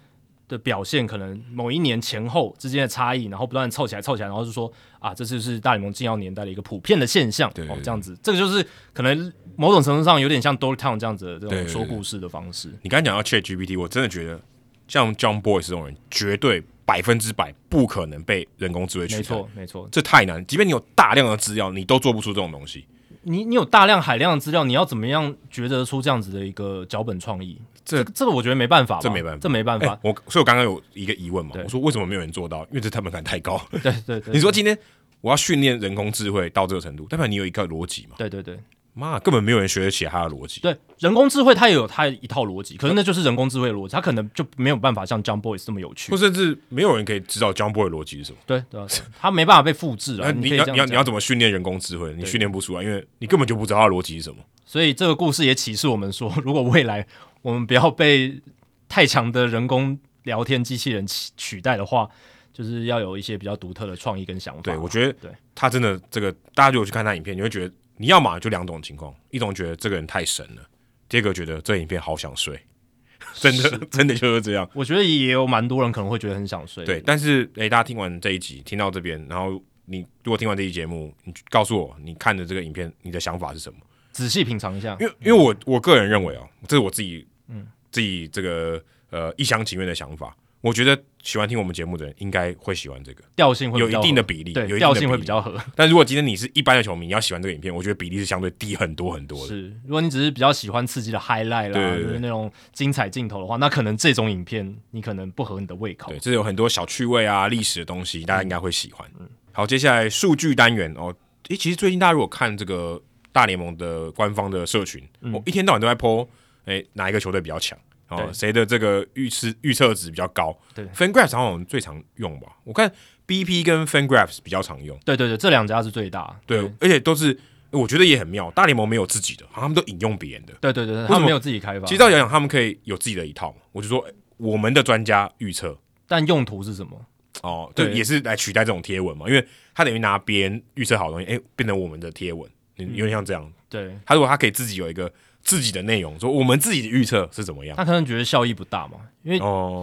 [0.46, 7.50] 的表现可能某一年前后之间的差异，然后不断凑起来凑起来，然后就说啊，这就是大联盟禁药年代的一个普遍的现象。
[7.52, 12.70] 对，哦，这样子，这个就是可能某种程度上有点像 Dorktown 这样子的这种说故事的方式。
[12.82, 14.40] 你刚才讲到 ChatGPT，我真的觉得。
[14.88, 19.18] 像 John Boyce 这种人，绝对百分之百不可能被人工智慧取代。
[19.18, 20.44] 没错，没错，这太难。
[20.46, 22.84] 即便你有大量的资料，你都做不出这种东西。
[23.22, 27.60] 你你有大量海量的资料，你要怎么样觉得出这样子的一个脚本创意？
[27.84, 29.88] 这这个我觉得没办法，这没办法，这没办法。
[29.94, 32.62] 欸、我所以，我刚刚有一个疑问嘛，我说为什么没有人做到？
[32.66, 33.60] 因为这成本感太高。
[33.82, 34.76] 对对你说今天
[35.20, 38.14] 我要训练人工智慧到这个程度，代表你有一个逻辑嘛？
[38.18, 38.58] 对对对。
[38.98, 40.58] 妈，根本没有人学得起他的逻辑。
[40.62, 48.38] 对，人工智慧它也有它一套逻辑，可是那就是人工智慧的逻辑，它可能就没有办法像 John Boyce 这么有趣，或甚至没有人可以知道 John Boyce 逻辑是什么。
[48.46, 48.80] 对对，
[49.20, 50.32] 它没办法被复制啊。
[50.32, 52.14] 你要你要你要怎么训练人工智慧？
[52.16, 54.38] 你训练不出来，因为你根本就不知道它的逻辑是什么。
[54.64, 57.06] 所以这个故事也启示我们说，如果未来
[57.42, 58.40] 我们不要被
[58.88, 62.08] 太强的人工聊天机器人取取代的话，
[62.50, 64.62] 就是要有一些比较独特的创意跟想法。
[64.62, 67.74] 对，我觉得，对他真的这个，大家如果去看他影片，你会觉得。
[67.96, 70.62] 你要嘛就两种情况，一种觉得这个人太神了，
[71.08, 72.60] 第二个觉得这影片好想睡，
[73.34, 74.68] 真的真的就是这样。
[74.74, 76.84] 我觉得也有蛮多人可能会觉得很想睡。
[76.84, 83.78] 对，但是诶、欸，大家听完这一集，听到这边，然后你如果听完这期节目，你告诉我你看的这个影片，你的想法是什么？
[84.12, 84.96] 仔细品尝一下。
[85.00, 90.36] 因为因为我我个人认为哦，这是我自己嗯自己这个呃一厢情愿的想法。
[90.62, 95.60] 我觉得喜欢听我们节目的人应该会喜欢这个调性，会有一定的比例，对，有调性会比较合。
[95.74, 99.48] 但如果今天你是一般的球迷，你要喜欢这个影片，我觉得比例是相对低很多很多的。
[99.48, 106.12] 是，如果你只是比较喜欢刺激的 highlight 啦，就是那种精彩镜头的话，那可能这种影片你可能不合你的胃口。
[106.12, 109.04] 对，这有很多小趣味啊、历史的东西，大家应该会喜欢。
[109.18, 111.12] 嗯，好，接下来数据单元哦，
[111.48, 116.28] 诶，其实最近大家如果看这个大联盟的官方的社群，我、嗯哦、一天到晚都在 po，
[116.66, 117.76] 诶，哪一个球队比较强？
[118.08, 120.56] 哦，谁的这个预测预测值比较高？
[120.72, 122.48] 对，FanGraphs 好像最常用吧？
[122.62, 122.90] 我看
[123.26, 124.96] BP 跟 FanGraphs 比较常用。
[125.04, 126.38] 对对对，这两家是最大。
[126.46, 127.36] 对，对而且都是
[127.70, 128.48] 我觉得也很妙。
[128.52, 130.54] 大联盟没有自己的，他们都引用别人的。
[130.60, 131.86] 对对对，他们没有自己开发。
[131.86, 133.52] 其实照讲讲，他们可以有自己的一套。
[133.72, 135.76] 我就说，我们的专家预测，
[136.06, 137.04] 但用途是什么？
[137.42, 139.44] 哦，对，也是来取代这种贴文嘛，因为
[139.74, 143.42] 他等于拿别人预测好的东西，哎，变成我们的贴文，有点像这样。
[143.44, 145.12] 嗯、对，他如果他可以自己有一个。
[145.46, 147.76] 自己的内容，说我们自己的预测是怎么样？
[147.76, 149.38] 他可能觉得效益不大嘛，因为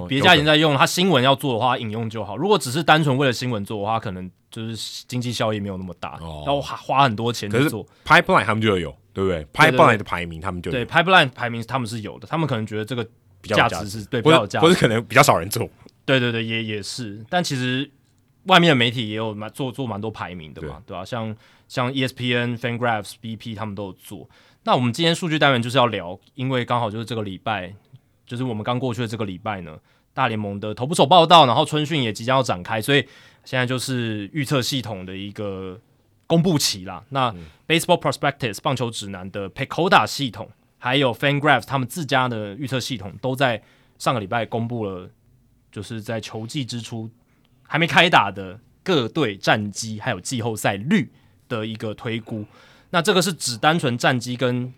[0.09, 2.35] 别家已经在用，他新闻要做的话，引用就好。
[2.35, 7.88] 如果只是单纯为了新闻做的话，可能就是经济效益没有那么大，哦、要花花很多钱去做。
[8.06, 13.08] Pipeline 他们就有，对不对？Pipeline 的排名他们就有对 Pipeline 排名他们是有的，他们可能觉得这个
[13.43, 15.66] 价值是对比较有价值，或者可能比较少人做。
[16.03, 17.25] 对对对，也也是。
[17.30, 17.90] 但其实
[18.48, 21.06] 外面的媒体也有蛮做做蛮多排名的嘛，对吧、啊？
[21.06, 21.33] 像
[21.69, 24.30] 像 ESPN、FanGraphs、BP 他们都有做。
[24.66, 27.74] 那我们今天数据单元就是要聊，因为刚好就是这个礼拜
[28.25, 29.77] 就是我们刚过去的这个礼拜呢，
[30.14, 33.06] 大联盟的投捕手报道，然后春训也即将要展开，所以
[33.43, 35.80] 现在就是预测系统的一个
[36.25, 37.03] 公布期啦。
[37.09, 43.61] 那、嗯、Baseball Prospectus 棒球指南的 Pecoda 系统，还有 FanGraphs 他们自家的预测系统，都在
[43.98, 45.09] 上个礼拜公布了，
[45.72, 47.09] 就是在球季之初
[47.64, 51.11] 还没开打的各队战绩，还有季后赛率
[51.50, 52.45] 的一个推估。
[52.94, 54.72] 那这个是只单纯战绩跟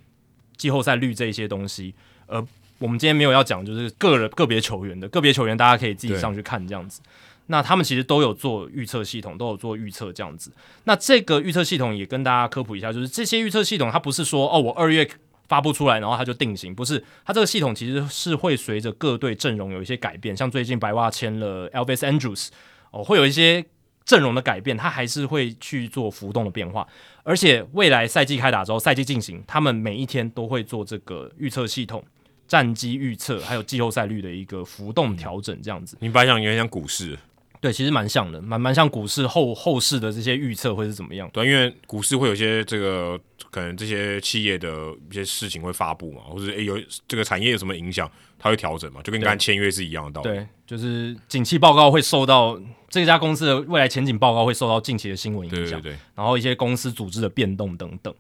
[0.56, 1.94] 季后赛率这些东西，
[2.27, 2.42] 而
[2.80, 7.02] 我们今天没有要讲，就是个人个别球员的个别球员，大家可以自己上去看这样子。
[7.48, 10.50] 那他们其实都有做预测系统，都有做预测这样子。
[10.85, 15.06] 那这个预测系统也跟大家科普一下，就是这些预测系统它不是说哦，我二月
[15.50, 17.03] 发布出来，然后它就定型，不是。
[17.26, 22.48] 它这个系统其实是会随着各队阵容有一些改变，像最近白袜签了 Elvis Andrews，
[22.92, 23.66] 哦，会有一些。
[24.06, 26.88] 阵容的改变，他还是会去做浮动的变化，
[27.24, 32.03] 而且未来赛季开打之后，赛季进行，他们每一天都会做这个预测系统、
[32.48, 35.98] 战绩预测，还有季后赛率的一个浮动调整，这样子。
[36.00, 37.17] 你白想有点像股市，
[37.66, 41.27] 对，其实蛮像的，蛮蛮像股市后后市的这些预测会是怎么样？
[41.34, 43.19] 对，因为股市会有些这个
[43.50, 50.38] 可能这些企业的一些事情会发布嘛，或者诶有这个产业有什么影响，它会调整嘛，就跟刚才签约是一样的道理。
[50.38, 52.60] 对，就是景气报告会受到。
[52.88, 58.14] 这家公司的未来前景报告会受到近期的新闻影响，对对对，然后一些公司组织的变动等等。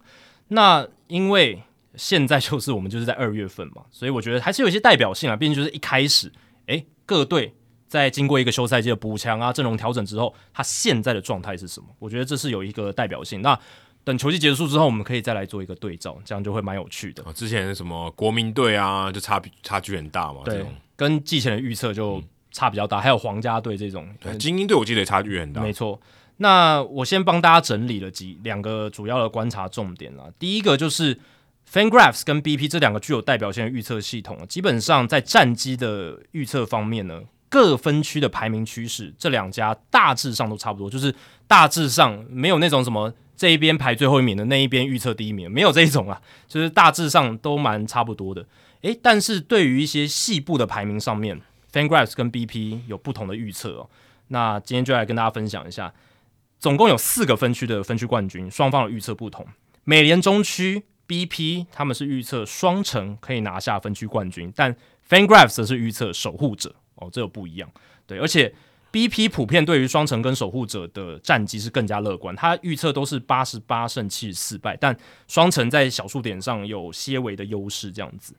[0.49, 1.61] 那因为
[1.95, 5.35] 现在就是我们就是在二月份嘛，所以我觉得还是有一些代表性啊。
[5.37, 6.29] 毕竟就是一开始，
[6.65, 7.53] 诶，各队
[7.95, 11.87] 在经过一个休赛季的补强啊、阵容调整之后，他现在的状态是什么？
[11.97, 13.41] 我觉得这是有一个代表性。
[13.41, 13.57] 那
[14.03, 17.23] 等球季结束之后，我们可以再来做一个对照，这样就会蛮有趣的。
[17.33, 20.65] 之前什么国民队啊，就差差距很大嘛，对，
[20.95, 22.17] 跟季前的预测就。
[22.17, 22.23] 嗯
[22.55, 24.07] 差比较大，还有皇家队这种，
[24.39, 25.61] 精英队我记得差距很大。
[25.61, 25.99] 没错，
[26.37, 30.23] 那我先帮大家整理了几两个主要的观察重点啦。
[30.39, 31.19] 第一个就是
[31.69, 37.23] FanGraphs 跟 BP 这两个具有代表性的预测系统，基本上在战机的预测方面呢，
[37.55, 41.15] 各分区的排名趋势，这两家大致上都差不多，就是
[41.47, 48.45] 大致上没有那种什么这一边排最后一名的那一边预测第一名，没有这一种啊，就是大致上都蛮差不多的。
[48.81, 51.39] 诶，但是对于一些细部的排名上面。
[51.71, 53.89] FanGraphs 跟 BP 有不同的预测哦，
[54.29, 55.93] 那今天就来跟大家分享一下，
[56.57, 59.45] 总共有四个分区的分区冠军，双方的预测不同。
[59.83, 64.73] 美联中区 BP 他们是预测双城可以拿下分区冠军，但
[65.09, 67.69] FanGraphs 则是预测守护者哦，这有不一样。
[68.05, 68.53] 对，而且
[68.91, 74.95] BP 普遍对于双城跟守护者的战绩是更加乐观，他预测都是八十八胜七十四败，但
[75.27, 78.33] 双城在小数点上有些微的优势，这样子。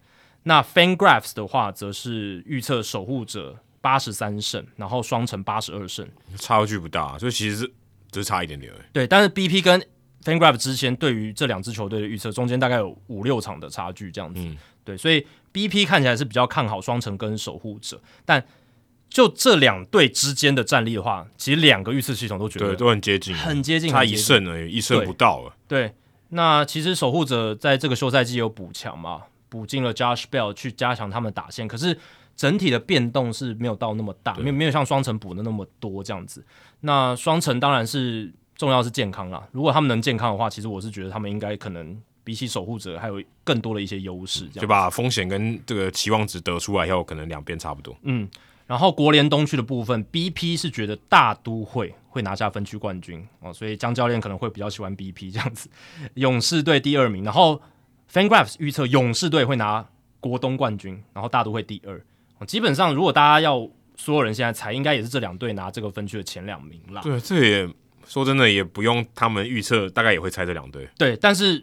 [0.44, 7.72] 那 FanGraphs 的话，则是预测守护者八十三胜，然后双城八十二胜，差距不大，所以其实是
[8.10, 8.82] 只是差一点点而已。
[8.92, 9.84] 对，但是 BP 跟
[10.22, 14.40] FanGraphs 之前对于这两支球队的预测，中间大概有五六场的差距这样子。
[14.40, 18.42] 嗯、对，所以 BP 看起来是比较看好双城跟守护者，但
[19.10, 25.52] 就这两队之间的战力的话，其实两个预测系统都觉得对都很接近，很接近，差一胜而已，一胜不到了。
[25.68, 25.92] 对，
[26.30, 29.22] 那其实守护者在这个休赛季有补强嘛？
[29.48, 31.96] 补进了 Josh Bell 去加强他们的打线，可是
[32.36, 36.44] 整体的变动是没有到那么大，没有没有像双城补的那么多这样子。
[36.80, 47.96] 那双城当然是重要是健康啦，如果他们能健康的话，其实我是觉得他们应该可能比起守护者还有更多的一些优势，就把风险跟这个期望值得出来以后，可能两边差不多。
[48.02, 48.28] 嗯，
[48.66, 55.70] 然后国联东区的部分，BP 是觉得大都会会拿下分区冠军哦，所以江教练可能会比较喜欢 BP 这样子。
[56.14, 57.62] 勇士队第二名，然后。
[58.08, 59.84] FanGraphs 预测勇士队会拿
[60.20, 62.00] 国东冠军，然后大都会第二。
[62.46, 67.02] 基本上，如果大家要所有人现在猜，应该也是这两队拿这个分区的前两名啦。
[67.02, 67.68] 对，这也
[68.06, 70.88] 说真的，也不用他们预测，大概也会猜这两队。
[70.96, 71.62] 对，但是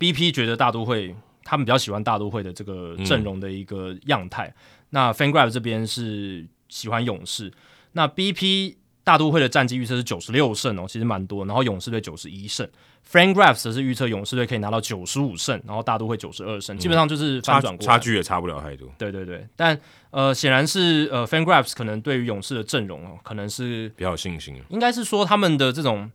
[0.00, 1.14] BP 觉得大都会，
[1.44, 4.46] 他们比较喜欢大都会的这个阵容的一个样态。
[4.48, 4.54] 嗯、
[4.90, 7.52] 那 FanGraphs 这边是喜欢勇士。
[7.92, 11.44] 那 BP 大都会的战绩预测是九十六胜哦，其实蛮多。
[11.44, 12.66] 然后勇士队九十一胜。
[13.10, 18.88] FanGraphs 是预测勇士队可以拿到九十五胜，然后大都会九十二胜，基本上就是翻转过来，差距也差不了太多。
[18.98, 19.76] 对对对，但
[20.10, 24.54] 呃，显然是呃，FanGraphs 可能对于勇士的阵容哦，可能是比较有信心。
[24.68, 26.08] 应该是说他们的这种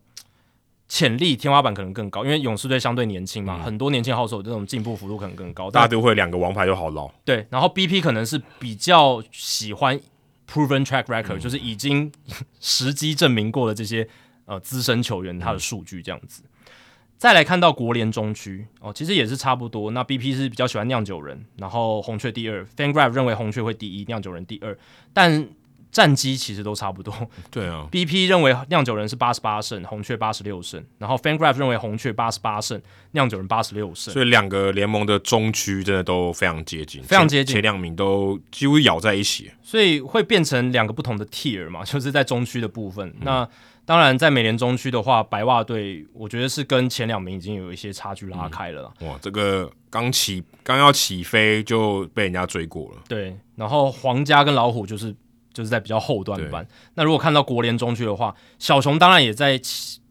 [0.88, 5.70] 潜力天花板可能更高，因为勇士队相对年轻嘛，嗯、很多年轻好手这种进步幅度可能更高。
[5.70, 7.10] 大都会两个王牌就好捞。
[7.24, 9.98] 对，然后 BP 可能是比较喜欢
[10.48, 12.12] Proven Track Record，、嗯、就是已经
[12.60, 14.08] 实机证明过的这些
[14.44, 16.42] 呃资深球员他的数据这样子。
[17.18, 19.90] 再来看到国联中区哦，其实也是差不多。
[19.92, 24.78] 那 BP 是比较喜欢酿酒人，然后红雀第二，FanGraphs 认为红雀会第一，酿酒人第二。
[25.14, 25.48] 但
[25.96, 27.10] 战绩其实都差不多。
[27.50, 32.78] 对啊，BP 认为酿酒人是八十八胜，红雀八十六胜，然后 FanGraph 认为红雀八十八胜，
[33.12, 34.12] 酿酒人八十六胜。
[34.12, 39.50] 所以两个联盟的中区真的都非常接近，非常接近，前两名都几乎咬在一起。
[39.62, 43.08] 所以会变成两个不同的 tier 嘛， 就是在中区的部分。
[43.08, 43.48] 嗯、那
[43.86, 48.92] 当然，在美联中区的话，白袜队我觉得是跟前两名已经有一些差距拉开了。
[49.00, 53.02] 嗯、哇，这个刚起刚要起飞就被人家追过了。
[53.08, 55.14] 对，然后皇家跟老虎就是
[55.56, 56.66] 就是在比较后段班。
[56.96, 59.58] 那如果看到国联中区的话，小熊当然也在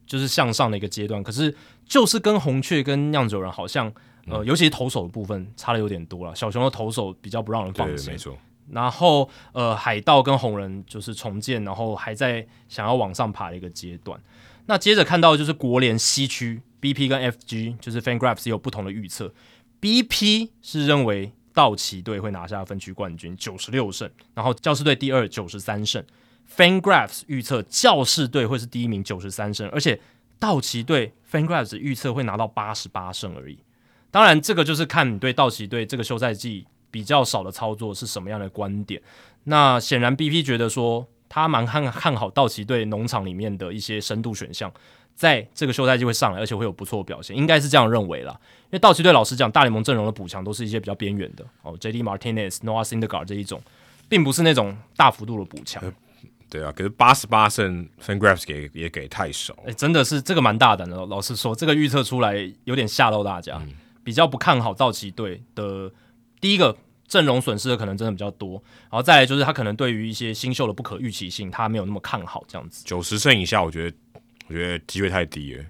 [0.08, 3.86] 就是向上的一个阶段，可是就是跟红雀跟酿酒人好像，
[4.26, 6.36] 呃，嗯、尤其是投手的部分差的有点多了。
[6.36, 8.12] 小熊的投手比较不让人放心。
[8.12, 8.36] 没错。
[8.72, 14.20] 然后，呃，海盗跟红人就是重建，然后还在想要往上爬的一个阶段。
[14.66, 19.32] 那接着看到就是国联西区，BP 跟 FG 就是 FanGraphs 也有不同的预测。
[19.80, 26.06] BP 是认为道奇队会拿下分区冠军，九十六胜，然后教士队第二，九十三胜。
[26.56, 30.00] FanGraphs 预测教士队会是第一名，九十三胜，而且
[30.38, 33.58] 道奇队 FanGraphs 预测会拿到八十八胜而已。
[34.12, 36.68] 当然，这个就是看你对道奇队这个休赛季。
[36.92, 39.02] 比较少的操作是什么样的观点？
[39.44, 44.72] 那显然 BP 觉得说他蛮看看好道奇队农场里面的一些深度选项，
[45.16, 48.32] 在这个休赛季会上来，而且会有不错的表现，应该是这样认为啦。
[48.66, 53.62] 因为道奇队老实讲，大联盟阵容的补强都是一些比较边缘的哦，JD Martinez、Noah Syndergaard 这一种，
[54.10, 55.82] 并不是那种大幅度的补强。
[56.50, 61.06] 对啊，可是八十八胜 FanGraphs 给也给太少，哎，真的是这个蛮大胆的。
[61.06, 62.36] 老实说，这个预测出来
[62.66, 65.92] 有点吓到大家，嗯、比较不看好道奇队的
[66.42, 66.78] 第一个。
[67.08, 68.54] 阵容损失的可能真的比较多，
[68.90, 72.84] 然后再来就是他可能对于一些新秀的不可预期性，他没有那么看好这样子。
[72.84, 73.96] 九十胜以下，我觉得
[74.48, 75.64] 我觉得机会太低了。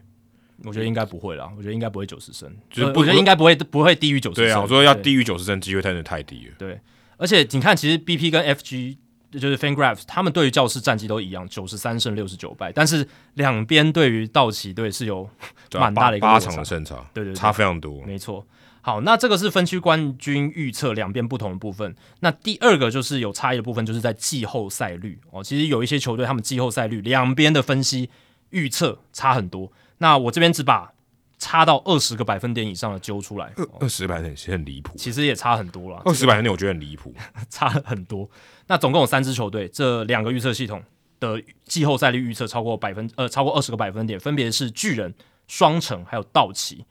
[0.63, 4.45] 我觉得应该不会啦，我觉得应该不会九十胜，就是我觉得应该不会不会低于九十胜。
[4.45, 6.55] 对啊，我说要低于九十胜，机会真的太低了。
[6.57, 6.79] 对，
[7.17, 8.97] 而且你看，其实 BP 跟 FG
[9.31, 15.29] 就是 FanGraphs，他们对于教室战绩都一样，九十三胜六十九败，但是两边对于道奇队是有
[15.75, 18.47] 蛮大的一个八场的胜差，对，对对，差非常多，没错。
[18.81, 21.93] 好，那这个是分区冠军预测两边不同的部分。
[22.21, 25.43] 那第二个就是有差异的部分，就是在季后赛率哦。
[25.43, 28.09] 其实有一些球队他们季后赛率两边的分析
[28.55, 29.71] 预测差很多。
[29.99, 30.93] 那我这边只把
[31.37, 33.53] 差到二十个百分点以上的揪出来。
[33.79, 36.01] 二十个百分点其实很离谱，其实也差很多了。
[36.05, 37.13] 二十百分点我觉得很离谱，
[37.49, 38.27] 差很多。
[38.67, 40.81] 那总共有三支球队，这两个预测系统
[41.19, 45.13] 的季后赛率预测超过百分呃超过二十个百分点，分别是巨人、
[45.47, 46.85] 双城还有道奇。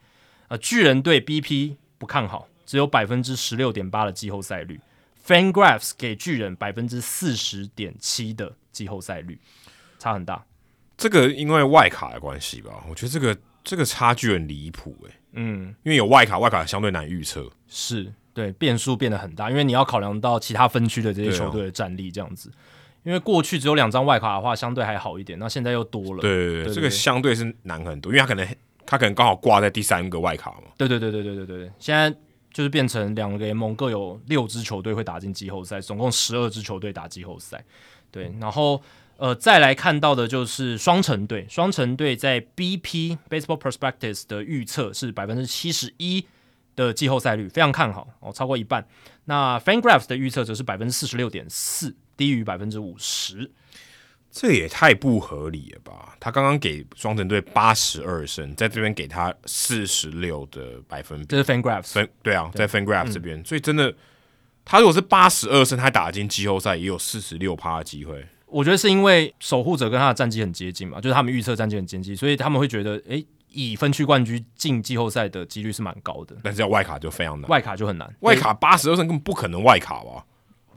[0.47, 1.75] 呃，巨人对 BP。
[1.97, 4.81] 不看好，只有百分之十六点八的季后赛率。
[5.25, 9.39] FanGraphs 给巨人百分之四十点七的季后赛率，
[9.97, 10.45] 差很大。
[10.97, 12.83] 这个因为外卡的关系吧？
[12.89, 15.11] 我觉得这个这个差距很离谱诶。
[15.33, 22.51] 嗯，因为有外卡，外卡相对难预测，是对变数变得很大，因为你要考量到其他分区的这些球队的战力这样子。
[23.03, 26.21] 因为过去只有两张外卡的话，相对还好一点，那现在又多了。
[26.21, 28.47] 对对对，对对对，这个相对是难很多，因为他可能。
[28.87, 30.67] 他可能刚好挂在第三个外卡嘛？
[30.77, 32.07] 对对对对对对对，现在
[32.53, 37.65] 就是变成两个联盟各有六支球队会打进季后赛，总共十二支球队打季后赛。
[38.11, 38.79] 对，然后
[39.17, 46.25] 呃再来看到的就是双城队，双城队在 BP Baseball Prospectus 的预测是百分之七十一
[46.75, 48.85] 的季后赛率，非常看好哦，超过一半。
[49.25, 53.51] 那 FanGraphs 的预测则是百分之四十六点四，低于百分之五十。
[54.37, 56.13] 这也太不合理了吧！
[56.19, 63.95] 他刚刚给双城队八十二胜，在这边给他四十六的百分比，这是 FanGraphs，对啊，在 FanGraphs 这边，嗯、所以真的，
[64.65, 68.27] 他如果是八十二胜，他打进季后赛也有四十六趴的机会。
[68.55, 76.37] 我觉得是因为守护者跟他的战绩很接近嘛，就是他们预测战绩很接近，所以他们会觉得，哎，以分区冠军进季后赛的几率是蛮高的。
[76.41, 80.23] 但是要外卡就非常难，外卡就很难，外卡八十二胜根本不可能外卡吧？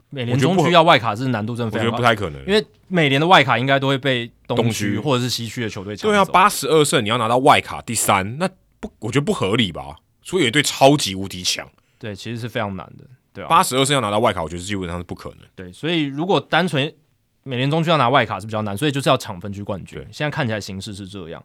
[0.09, 5.95] 美联中区要外卡是难度真的非常高，我觉得不太可能，因为美联的外卡应该都会被东区或者是西区的球队。
[5.95, 8.49] 对啊，八十二胜你要拿到外卡第三，那
[8.81, 9.95] 不我觉得不合理吧？
[10.21, 11.65] 所以有一队超级无敌强，
[11.97, 15.39] 对，其实是非常难的，对啊，八十二胜要拿到外卡，我觉得基本上是不可能。
[15.55, 16.93] 对，所以如果单纯
[17.49, 19.99] 美联中区要拿外卡是比较难，所以就是要抢分区冠军。
[20.11, 21.43] 现在看起来形势是这样。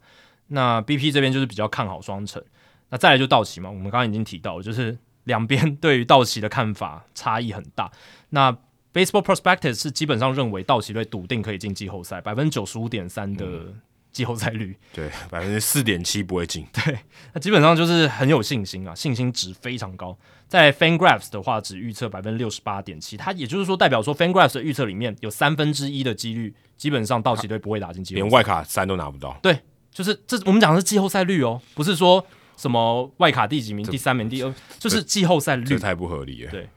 [0.49, 2.44] 那 BP 这边就是比较看好双城，
[2.91, 7.91] 那再来就道奇嘛，我们刚刚已经提到了，就是两边对于道奇的看法差异很大。
[8.28, 8.52] 那
[8.92, 13.73] Baseball Prospectus 是基本上认为道奇队笃定可以进季后赛，百分之九十五点三的
[14.15, 16.97] 季后赛率，嗯、对，百分之四点七不会进，对，
[17.34, 20.17] 那基本上就是很有信心啊，信心值非常高。
[20.47, 29.36] 在 FanGraphs 的话，只预测百分之六十八点七，它也就是说代表说 FanGraphs 的预测里面有三分之一的几率，基本上道奇队不会打进季后赛，连外卡三都拿不到。
[29.43, 29.59] 对，
[29.91, 32.25] 就是这我们讲的是季后赛率哦，不是说
[32.57, 36.51] 什么外卡第几名、第三名、第二，就是季后赛率，这太不合理了。
[36.52, 36.68] 对。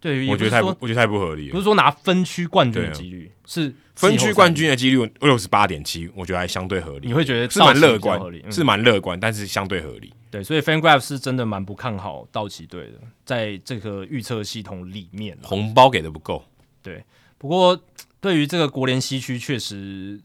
[0.00, 1.52] 对，我觉得太不，我觉得太不合理了。
[1.52, 7.06] 不是说拿分区冠军的几率，啊、是分区冠军的几率六十八点七，我觉得还相对合理。
[7.06, 10.10] 你会觉得是蛮乐观，嗯、是蛮乐观，但是相对合理。
[10.30, 16.42] 对，所以 FanGraph 是真的蛮不看好道奇队的，在这个预测系统里面，红包给的不够。
[16.82, 17.04] 对，
[17.36, 17.78] 不过
[18.20, 20.18] 对于这个国联西区，确实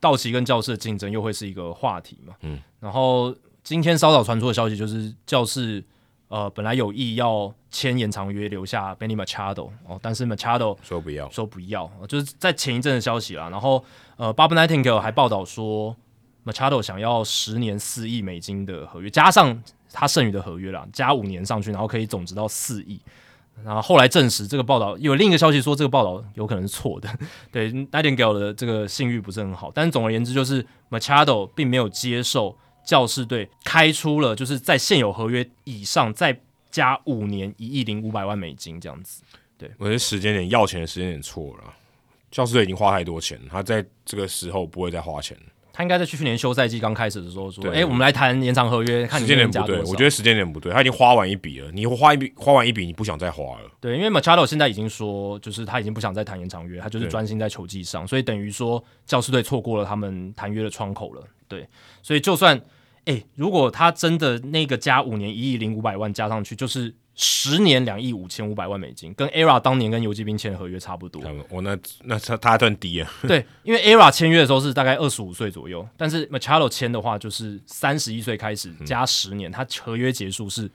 [0.00, 2.34] 道奇跟教室的竞争又会是一个话题嘛。
[2.42, 5.84] 嗯，然后今天稍早传出的消息就是教士。
[6.32, 13.50] 呃，本来有意要签延长约留下 Benny Machado 哦，但是 Machado 说不要，说不要，就是在前一阵的消息啦。
[13.50, 13.84] 然后
[14.16, 15.94] 呃，Bob Nightingale 还报道说
[16.46, 19.62] ，Machado 想要十年四亿美金的合约，加上
[19.92, 22.98] 他剩余的合约啦，加五年上去，然后可以总值到四亿。
[23.62, 27.10] 然后后来证实这个报道有另一个消息说这个报道有可能是错的，
[27.52, 29.70] 对 Nightingale 的这个信誉不是很好。
[29.74, 32.56] 但是总而言之，就是 Machado 并没有接受。
[32.84, 36.38] 教士队开出了，就是在现有合约以上再
[36.70, 39.22] 加五年一亿零五百万美金这样子。
[39.56, 41.74] 对，我觉得时间点要钱的时间点错了。
[42.30, 45.36] 教士队已经花太多钱，他在这个时候不会再花钱。
[45.74, 50.70] 他应该在去年休赛季刚开始的时候说：“哎、欸，我们来谈延长合约。”看时间点不对，我觉得时间点不对。
[50.70, 53.70] 他已经花完一笔了，你花一笔花完一笔，你不想再花了。
[53.80, 61.22] 对，因为 Machado 现在已经说，就是他已经不想再谈延长约，他就是专心在球技上，所以等于说教师队错过了他们谈约的窗口了。
[61.56, 61.68] 对，
[62.02, 62.60] 所以就算。
[63.06, 71.20] 诶、欸，如果他真的那个加五年一亿零五百万加上去，就是十年两亿五千五百万美金，跟 ERA 当年跟游击兵签的合约差不多。
[71.48, 73.12] 我那那他他算低啊。
[73.26, 80.70] 对，因为 ERA 签约的时候是大概二十五岁左右，但是 Machado 签的话就是三十一岁开始加十年，嗯、他合约结束是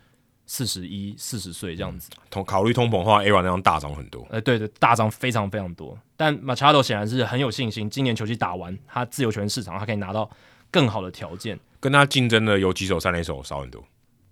[0.46, 2.10] 四十一四十岁这样子。
[2.30, 4.28] 通考虑通膨的话，ERA 那样大涨很多。
[4.30, 5.98] 呃，对的，大涨非常非常多。
[6.18, 10.30] 但 Machado 显然是很有信心，今年球季打完，他自由权市场他可以拿到
[10.72, 11.60] 更好的条件。
[11.80, 13.84] 跟他竞争的有几手三垒手少很多，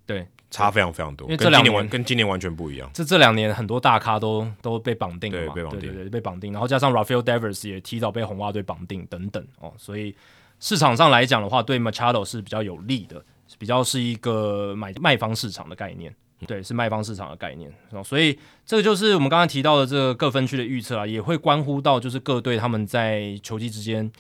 [0.08, 1.28] 对，差非常非常多。
[1.28, 2.90] 因为这两年跟今年完跟今年完全不一样。
[2.92, 6.52] 这这两年很多大咖都都被绑定了嘛，对，被绑定，对对对，被绑定。
[6.52, 10.16] 然后加上 Rafael Devers 也提早被红袜队绑定等等哦，所以
[10.60, 13.24] 市场上来讲的话，对 Machado 是比较有利的，
[13.60, 16.14] 比较是一个买卖方市场的概念。
[16.48, 17.72] 对，是卖方市场的概念。
[18.04, 24.12] 所以这个就是我们刚刚提到的这个各分区的预测啊，也会关乎到就是各队他们在球季之间。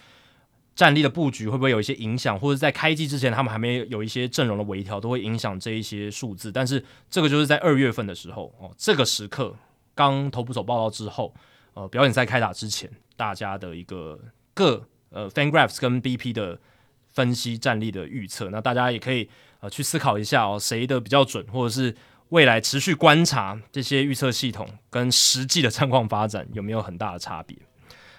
[0.75, 6.51] 战力的布局会不会有一些影响，或者在开季之前他们还没有一些阵容的微调，都会影响这一些数字。
[6.51, 9.55] 但是这个就是在二月份的时候哦，这个时刻
[9.93, 11.33] 刚投捕手报道之后，
[11.73, 14.19] 呃，表演赛开打之前，大家的一个
[14.53, 16.59] 各呃 FanGraphs 跟 BP 的
[17.07, 19.29] 分析战力的预测，那大家也可以
[19.61, 21.95] 呃去思考一下哦，谁的比较准，或者是
[22.29, 27.57] 未来持续观察这些预测系统跟实际的战况发展有没有很大的差别。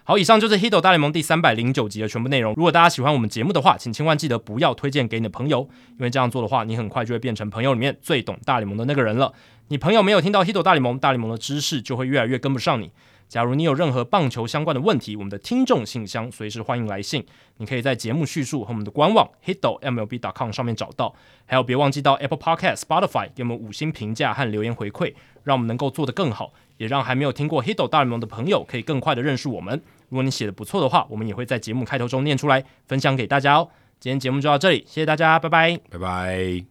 [0.09, 2.55] 好，以上就是《Hito 大联盟》第三百零九集的全部内容。
[2.55, 5.69] 如果大家喜欢我们节目的话，请千万记得不要推荐给你的朋友，
[5.99, 9.33] 因为这样做的话，你很快就会变成朋友里面最懂大联盟的那个人了。
[9.67, 12.93] 你朋友没有听到《Hito 大联盟》，大联盟的知识就会越来越跟不上你。
[13.29, 17.27] 假如你有任何棒球相关的问题，我们的听众信箱随时欢迎来信。
[17.57, 21.13] 你可以在节目叙述和我们的官网 hito mlb dot com 上面找到。
[21.47, 25.13] 还有，别忘记到 Apple Podcast、Spotify 给我们五星评价和留言回馈，
[25.43, 29.81] 让我们能够做得更好，也让还没有听过 Hito 大联盟的朋友可以更快的认识我们。
[30.09, 33.69] 如果你写的不错的话，我们也会在节目开头中念出来，分享给大家哦。
[33.99, 36.37] 今天节目就到这里，谢谢大家，拜拜，拜拜。
[36.37, 36.65] 为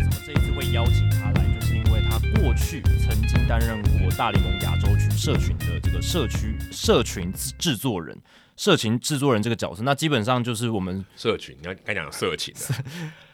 [0.00, 1.44] 什么这一次会邀请他来？
[1.60, 8.18] 就是因为他过去曾经担任过大联盟亚洲区社群的这个社区社群制作人、
[8.56, 9.82] 社群制作人这个角色。
[9.82, 12.60] 那基本上就是我们社群，你要该讲社群的。